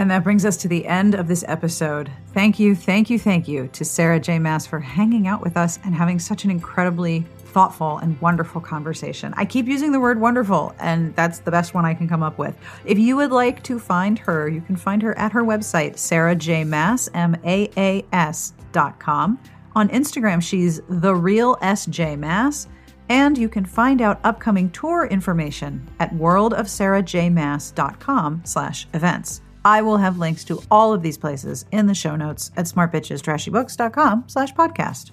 And 0.00 0.10
that 0.10 0.24
brings 0.24 0.46
us 0.46 0.56
to 0.58 0.68
the 0.68 0.86
end 0.86 1.14
of 1.14 1.28
this 1.28 1.44
episode. 1.46 2.10
Thank 2.32 2.58
you, 2.58 2.74
thank 2.74 3.10
you, 3.10 3.18
thank 3.18 3.46
you 3.46 3.68
to 3.72 3.84
Sarah 3.84 4.18
J. 4.18 4.38
Maas 4.38 4.66
for 4.66 4.80
hanging 4.80 5.26
out 5.26 5.42
with 5.42 5.58
us 5.58 5.78
and 5.84 5.94
having 5.94 6.18
such 6.18 6.44
an 6.44 6.50
incredibly 6.50 7.26
thoughtful 7.50 7.98
and 7.98 8.20
wonderful 8.20 8.60
conversation. 8.60 9.32
I 9.36 9.44
keep 9.44 9.66
using 9.66 9.92
the 9.92 10.00
word 10.00 10.20
wonderful, 10.20 10.74
and 10.78 11.14
that's 11.16 11.40
the 11.40 11.50
best 11.50 11.74
one 11.74 11.84
I 11.84 11.94
can 11.94 12.08
come 12.08 12.22
up 12.22 12.38
with. 12.38 12.56
If 12.84 12.98
you 12.98 13.16
would 13.16 13.32
like 13.32 13.62
to 13.64 13.78
find 13.78 14.18
her, 14.20 14.48
you 14.48 14.60
can 14.60 14.76
find 14.76 15.02
her 15.02 15.16
at 15.18 15.32
her 15.32 15.42
website, 15.42 15.98
Sarah 15.98 16.34
J. 16.34 16.64
Maas, 16.64 17.08
M 17.14 17.36
A 17.44 17.70
A 17.76 18.04
S 18.12 18.54
dot 18.72 18.98
com. 18.98 19.38
On 19.76 19.88
Instagram, 19.90 20.42
she's 20.42 20.80
the 20.88 21.14
real 21.14 21.56
SJ 21.56 22.18
Maas, 22.18 22.66
And 23.08 23.36
you 23.36 23.48
can 23.48 23.64
find 23.64 24.00
out 24.00 24.20
upcoming 24.24 24.70
tour 24.70 25.06
information 25.06 25.88
at 25.98 26.14
worldofsarahjmaas.com 26.14 28.42
slash 28.44 28.86
events. 28.94 29.40
I 29.64 29.82
will 29.82 29.96
have 29.98 30.18
links 30.18 30.44
to 30.44 30.62
all 30.70 30.92
of 30.92 31.02
these 31.02 31.18
places 31.18 31.64
in 31.72 31.86
the 31.86 31.94
show 31.94 32.16
notes 32.16 32.50
at 32.56 32.66
smartbitchestrashybooks.com 32.66 34.24
slash 34.28 34.54
podcast. 34.54 35.10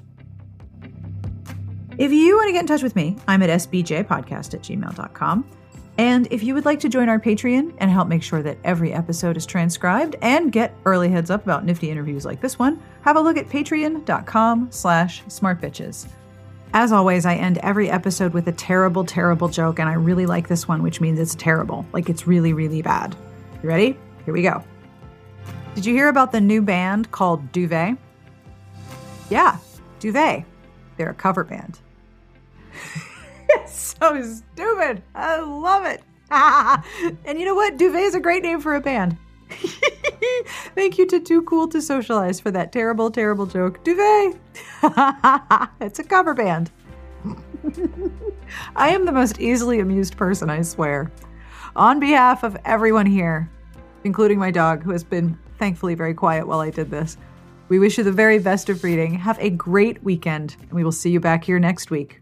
If 1.97 2.11
you 2.11 2.35
want 2.35 2.47
to 2.49 2.53
get 2.53 2.61
in 2.61 2.67
touch 2.67 2.83
with 2.83 2.95
me, 2.95 3.17
I'm 3.27 3.41
at 3.41 3.49
sbjpodcast 3.49 4.53
at 4.53 4.61
gmail.com. 4.61 5.49
And 5.97 6.27
if 6.29 6.43
you 6.43 6.53
would 6.53 6.65
like 6.65 6.79
to 6.81 6.89
join 6.89 7.09
our 7.09 7.19
Patreon 7.19 7.73
and 7.79 7.89
help 7.89 8.07
make 8.07 8.21
sure 8.21 8.43
that 8.43 8.59
every 8.63 8.93
episode 8.93 9.35
is 9.35 9.47
transcribed 9.47 10.15
and 10.21 10.51
get 10.51 10.75
early 10.85 11.09
heads 11.09 11.31
up 11.31 11.43
about 11.43 11.65
nifty 11.65 11.89
interviews 11.89 12.23
like 12.23 12.39
this 12.39 12.59
one, 12.59 12.79
have 13.01 13.15
a 13.15 13.19
look 13.19 13.35
at 13.35 13.49
patreon.com 13.49 14.67
slash 14.71 15.23
smartbitches. 15.23 16.07
As 16.73 16.91
always, 16.91 17.25
I 17.25 17.33
end 17.33 17.57
every 17.59 17.89
episode 17.89 18.33
with 18.33 18.47
a 18.47 18.51
terrible, 18.51 19.03
terrible 19.03 19.47
joke, 19.47 19.79
and 19.79 19.89
I 19.89 19.93
really 19.93 20.27
like 20.27 20.47
this 20.47 20.67
one, 20.67 20.83
which 20.83 21.01
means 21.01 21.19
it's 21.19 21.33
terrible. 21.33 21.83
Like 21.93 22.09
it's 22.09 22.27
really, 22.27 22.53
really 22.53 22.83
bad. 22.83 23.15
You 23.63 23.69
ready? 23.69 23.97
Here 24.25 24.33
we 24.35 24.43
go. 24.43 24.63
Did 25.73 25.85
you 25.85 25.95
hear 25.95 26.09
about 26.09 26.31
the 26.31 26.41
new 26.41 26.61
band 26.61 27.09
called 27.09 27.51
Duvet? 27.51 27.97
Yeah, 29.31 29.57
Duvet. 29.99 30.45
They're 30.97 31.09
a 31.09 31.15
cover 31.15 31.43
band. 31.43 31.79
It's 33.49 33.95
so 33.99 34.21
stupid. 34.23 35.01
I 35.15 35.39
love 35.39 35.85
it. 35.85 36.01
and 37.25 37.39
you 37.39 37.45
know 37.45 37.55
what? 37.55 37.77
Duvet 37.77 38.03
is 38.03 38.15
a 38.15 38.19
great 38.19 38.43
name 38.43 38.59
for 38.59 38.75
a 38.75 38.81
band. 38.81 39.17
Thank 40.75 40.97
you 40.97 41.07
to 41.07 41.19
Too 41.19 41.41
Cool 41.43 41.67
to 41.69 41.81
Socialize 41.81 42.39
for 42.39 42.51
that 42.51 42.71
terrible, 42.71 43.09
terrible 43.09 43.45
joke. 43.45 43.83
Duvet! 43.83 44.37
it's 45.79 45.99
a 45.99 46.03
cover 46.03 46.33
band. 46.33 46.71
I 48.75 48.89
am 48.89 49.05
the 49.05 49.11
most 49.11 49.39
easily 49.39 49.79
amused 49.79 50.17
person, 50.17 50.49
I 50.49 50.61
swear. 50.61 51.11
On 51.75 51.99
behalf 51.99 52.43
of 52.43 52.57
everyone 52.65 53.05
here, 53.05 53.49
including 54.03 54.39
my 54.39 54.51
dog, 54.51 54.83
who 54.83 54.91
has 54.91 55.03
been 55.03 55.37
thankfully 55.59 55.95
very 55.95 56.13
quiet 56.13 56.47
while 56.47 56.59
I 56.59 56.69
did 56.69 56.89
this, 56.89 57.17
we 57.69 57.79
wish 57.79 57.97
you 57.97 58.03
the 58.03 58.11
very 58.11 58.39
best 58.39 58.69
of 58.69 58.83
reading. 58.83 59.13
Have 59.15 59.39
a 59.39 59.49
great 59.49 60.01
weekend, 60.03 60.55
and 60.61 60.71
we 60.71 60.83
will 60.83 60.91
see 60.91 61.09
you 61.09 61.19
back 61.19 61.43
here 61.43 61.59
next 61.59 61.91
week. 61.91 62.21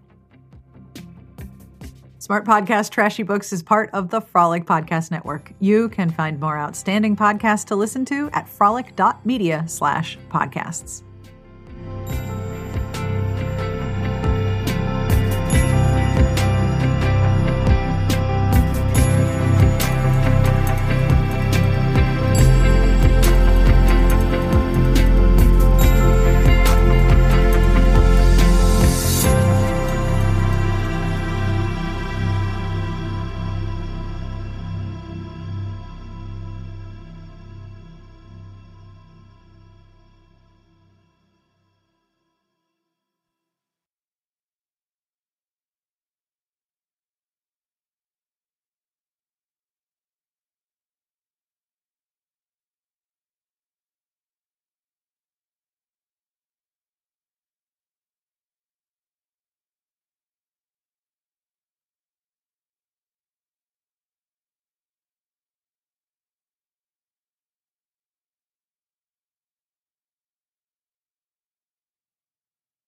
Smart 2.26 2.44
Podcast 2.44 2.90
Trashy 2.90 3.22
Books 3.22 3.54
is 3.54 3.62
part 3.62 3.92
of 3.94 4.10
the 4.10 4.20
Frolic 4.20 4.66
Podcast 4.66 5.12
Network. 5.12 5.54
You 5.60 5.90
can 5.90 6.10
find 6.10 6.40
more 6.40 6.58
outstanding 6.58 7.16
podcasts 7.16 7.66
to 7.66 7.76
listen 7.76 8.04
to 8.06 8.32
at 8.34 8.50
frolic.media 8.50 9.66
slash 9.68 10.18
podcasts. 10.32 11.04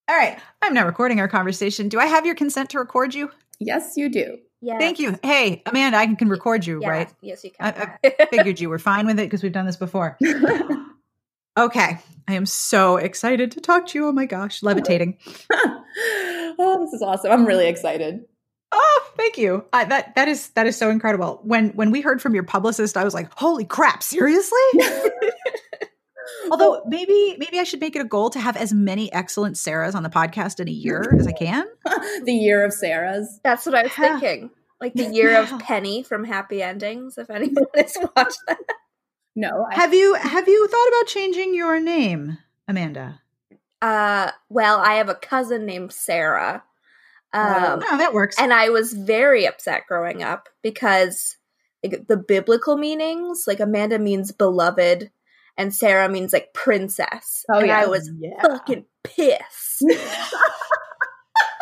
All 0.09 0.15
right. 0.15 0.39
I'm 0.61 0.73
now 0.73 0.85
recording 0.85 1.19
our 1.19 1.27
conversation. 1.27 1.89
Do 1.89 1.99
I 1.99 2.05
have 2.05 2.25
your 2.25 2.35
consent 2.35 2.69
to 2.71 2.79
record 2.79 3.13
you? 3.13 3.29
Yes, 3.59 3.93
you 3.97 4.09
do. 4.09 4.37
Yeah. 4.61 4.77
Thank 4.79 4.99
you. 4.99 5.17
Hey, 5.21 5.61
Amanda, 5.65 5.97
I 5.97 6.07
can 6.15 6.29
record 6.29 6.65
you, 6.65 6.79
Yeah. 6.81 6.89
right? 6.89 7.13
Yes, 7.21 7.43
you 7.43 7.51
can. 7.51 7.73
I, 8.03 8.09
I 8.19 8.25
figured 8.31 8.59
you 8.59 8.69
were 8.69 8.79
fine 8.79 9.05
with 9.05 9.19
it 9.19 9.23
because 9.23 9.43
we've 9.43 9.51
done 9.51 9.65
this 9.65 9.77
before. 9.77 10.17
Okay. 11.57 11.97
I 12.27 12.33
am 12.33 12.45
so 12.45 12.97
excited 12.97 13.49
to 13.53 13.59
talk 13.61 13.87
to 13.87 13.97
you. 13.97 14.05
Oh 14.07 14.11
my 14.11 14.27
gosh, 14.27 14.61
levitating. 14.61 15.17
oh, 15.51 16.77
this 16.85 16.93
is 16.93 17.01
awesome. 17.01 17.31
I'm 17.31 17.45
really 17.47 17.67
excited. 17.67 18.25
Oh, 18.71 19.07
thank 19.17 19.39
you. 19.39 19.65
I, 19.73 19.85
that 19.85 20.13
that 20.13 20.27
is 20.27 20.49
that 20.49 20.67
is 20.67 20.77
so 20.77 20.91
incredible. 20.91 21.39
When 21.43 21.69
when 21.69 21.89
we 21.89 22.01
heard 22.01 22.21
from 22.21 22.35
your 22.35 22.43
publicist, 22.43 22.95
I 22.95 23.03
was 23.03 23.15
like, 23.15 23.31
"Holy 23.35 23.65
crap, 23.65 24.03
seriously?" 24.03 24.59
Although 26.51 26.81
maybe 26.87 27.35
maybe 27.37 27.59
I 27.59 27.63
should 27.63 27.79
make 27.81 27.95
it 27.95 27.99
a 28.01 28.05
goal 28.05 28.29
to 28.31 28.39
have 28.39 28.57
as 28.57 28.73
many 28.73 29.11
excellent 29.13 29.55
Sarahs 29.55 29.95
on 29.95 30.03
the 30.03 30.09
podcast 30.09 30.59
in 30.59 30.67
a 30.67 30.71
year 30.71 31.15
as 31.19 31.27
I 31.27 31.31
can. 31.31 31.65
the 32.25 32.33
year 32.33 32.63
of 32.65 32.73
Sarah's. 32.73 33.39
That's 33.43 33.65
what 33.65 33.75
I 33.75 33.83
was 33.83 33.91
Yeah. 33.97 34.19
thinking. 34.19 34.49
Like 34.79 34.93
the 34.93 35.05
year 35.05 35.31
Yeah. 35.31 35.51
of 35.53 35.59
Penny 35.59 36.03
from 36.03 36.23
Happy 36.23 36.61
Endings, 36.61 37.17
if 37.17 37.29
anyone 37.29 37.65
has 37.75 37.97
watched 38.15 38.39
that. 38.47 38.59
No, 39.35 39.65
I, 39.71 39.75
Have 39.75 39.93
you 39.93 40.13
have 40.15 40.47
you 40.47 40.67
thought 40.67 40.87
about 40.89 41.07
changing 41.07 41.53
your 41.55 41.79
name, 41.79 42.37
Amanda? 42.67 43.21
Uh, 43.81 44.31
well, 44.49 44.79
I 44.79 44.95
have 44.95 45.09
a 45.09 45.15
cousin 45.15 45.65
named 45.65 45.91
Sarah. 45.91 46.63
Um, 47.33 47.83
Oh, 47.87 47.97
that 47.97 48.13
works. 48.13 48.39
and 48.39 48.51
I 48.53 48.69
was 48.69 48.93
very 48.93 49.45
upset 49.45 49.83
growing 49.87 50.23
up 50.23 50.49
because 50.63 51.37
like, 51.83 52.07
the 52.07 52.17
biblical 52.17 52.77
meanings, 52.77 53.43
like 53.45 53.59
Amanda 53.59 53.99
means 53.99 54.31
beloved, 54.31 55.11
and 55.57 55.73
Sarah 55.73 56.09
means 56.09 56.33
like 56.33 56.53
princess. 56.53 57.45
Oh, 57.51 57.59
and 57.59 57.67
yeah. 57.67 57.81
I 57.81 57.85
was 57.87 58.09
yeah. 58.19 58.41
fucking 58.41 58.85
pissed. 59.03 59.83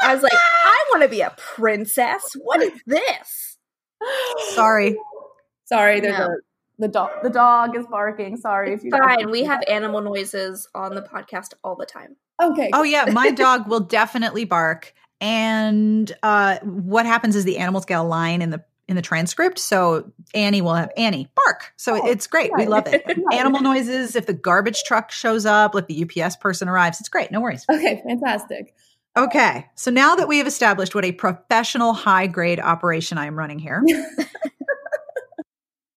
I 0.02 0.14
was 0.14 0.22
like, 0.22 0.34
I 0.34 0.86
want 0.92 1.04
to 1.04 1.10
be 1.10 1.22
a 1.22 1.34
princess. 1.38 2.36
What 2.38 2.62
is 2.62 2.74
this? 2.86 3.58
Sorry. 4.50 4.98
Sorry, 5.66 6.00
there's 6.00 6.20
No. 6.20 6.26
a 6.26 6.36
the 6.78 6.88
dog. 6.90 7.10
The 7.24 7.30
dog 7.30 7.78
is 7.78 7.86
barking. 7.88 8.38
Sorry 8.38 8.74
if 8.74 8.84
you 8.84 8.92
Fine, 8.92 9.32
we 9.32 9.44
have 9.44 9.64
animal 9.68 10.02
noises 10.02 10.68
on 10.76 10.94
the 10.94 11.02
podcast 11.02 11.54
all 11.64 11.76
the 11.76 11.86
time. 11.86 12.16
Okay. 12.42 12.70
Oh 12.74 12.84
yeah, 12.84 13.06
my 13.12 13.32
dog 13.36 13.68
will 13.68 13.80
definitely 13.80 14.46
bark. 14.46 14.94
And 15.22 16.12
uh, 16.22 16.60
what 16.60 17.06
happens 17.06 17.36
is 17.36 17.46
the 17.46 17.58
animals 17.58 17.86
get 17.86 18.00
a 18.00 18.04
line 18.04 18.42
in 18.42 18.50
the 18.50 18.64
in 18.88 18.96
the 18.96 19.02
transcript, 19.02 19.58
so 19.58 20.12
Annie 20.34 20.62
will 20.62 20.76
have 20.76 20.92
Annie 20.96 21.30
bark. 21.36 21.74
So 21.76 21.96
Oh, 22.02 22.08
it's 22.08 22.28
great. 22.28 22.52
We 22.56 22.68
love 22.68 22.86
it. 22.88 23.04
Animal 23.34 23.62
noises. 23.62 24.16
If 24.16 24.28
the 24.28 24.34
garbage 24.34 24.84
truck 24.86 25.12
shows 25.12 25.46
up, 25.46 25.74
like 25.74 25.88
the 25.88 26.04
UPS 26.24 26.36
person 26.36 26.70
arrives, 26.70 27.00
it's 27.00 27.10
great. 27.10 27.32
No 27.32 27.42
worries. 27.42 27.66
Okay. 27.70 28.02
Fantastic. 28.08 28.76
Okay, 29.18 29.66
so 29.76 29.92
now 29.92 30.16
that 30.18 30.28
we 30.28 30.40
have 30.40 30.48
established 30.48 30.94
what 30.94 31.06
a 31.06 31.14
professional 31.14 31.94
high 31.94 32.28
grade 32.28 32.60
operation 32.60 33.18
I 33.18 33.28
am 33.28 33.38
running 33.40 33.60
here, 33.60 33.82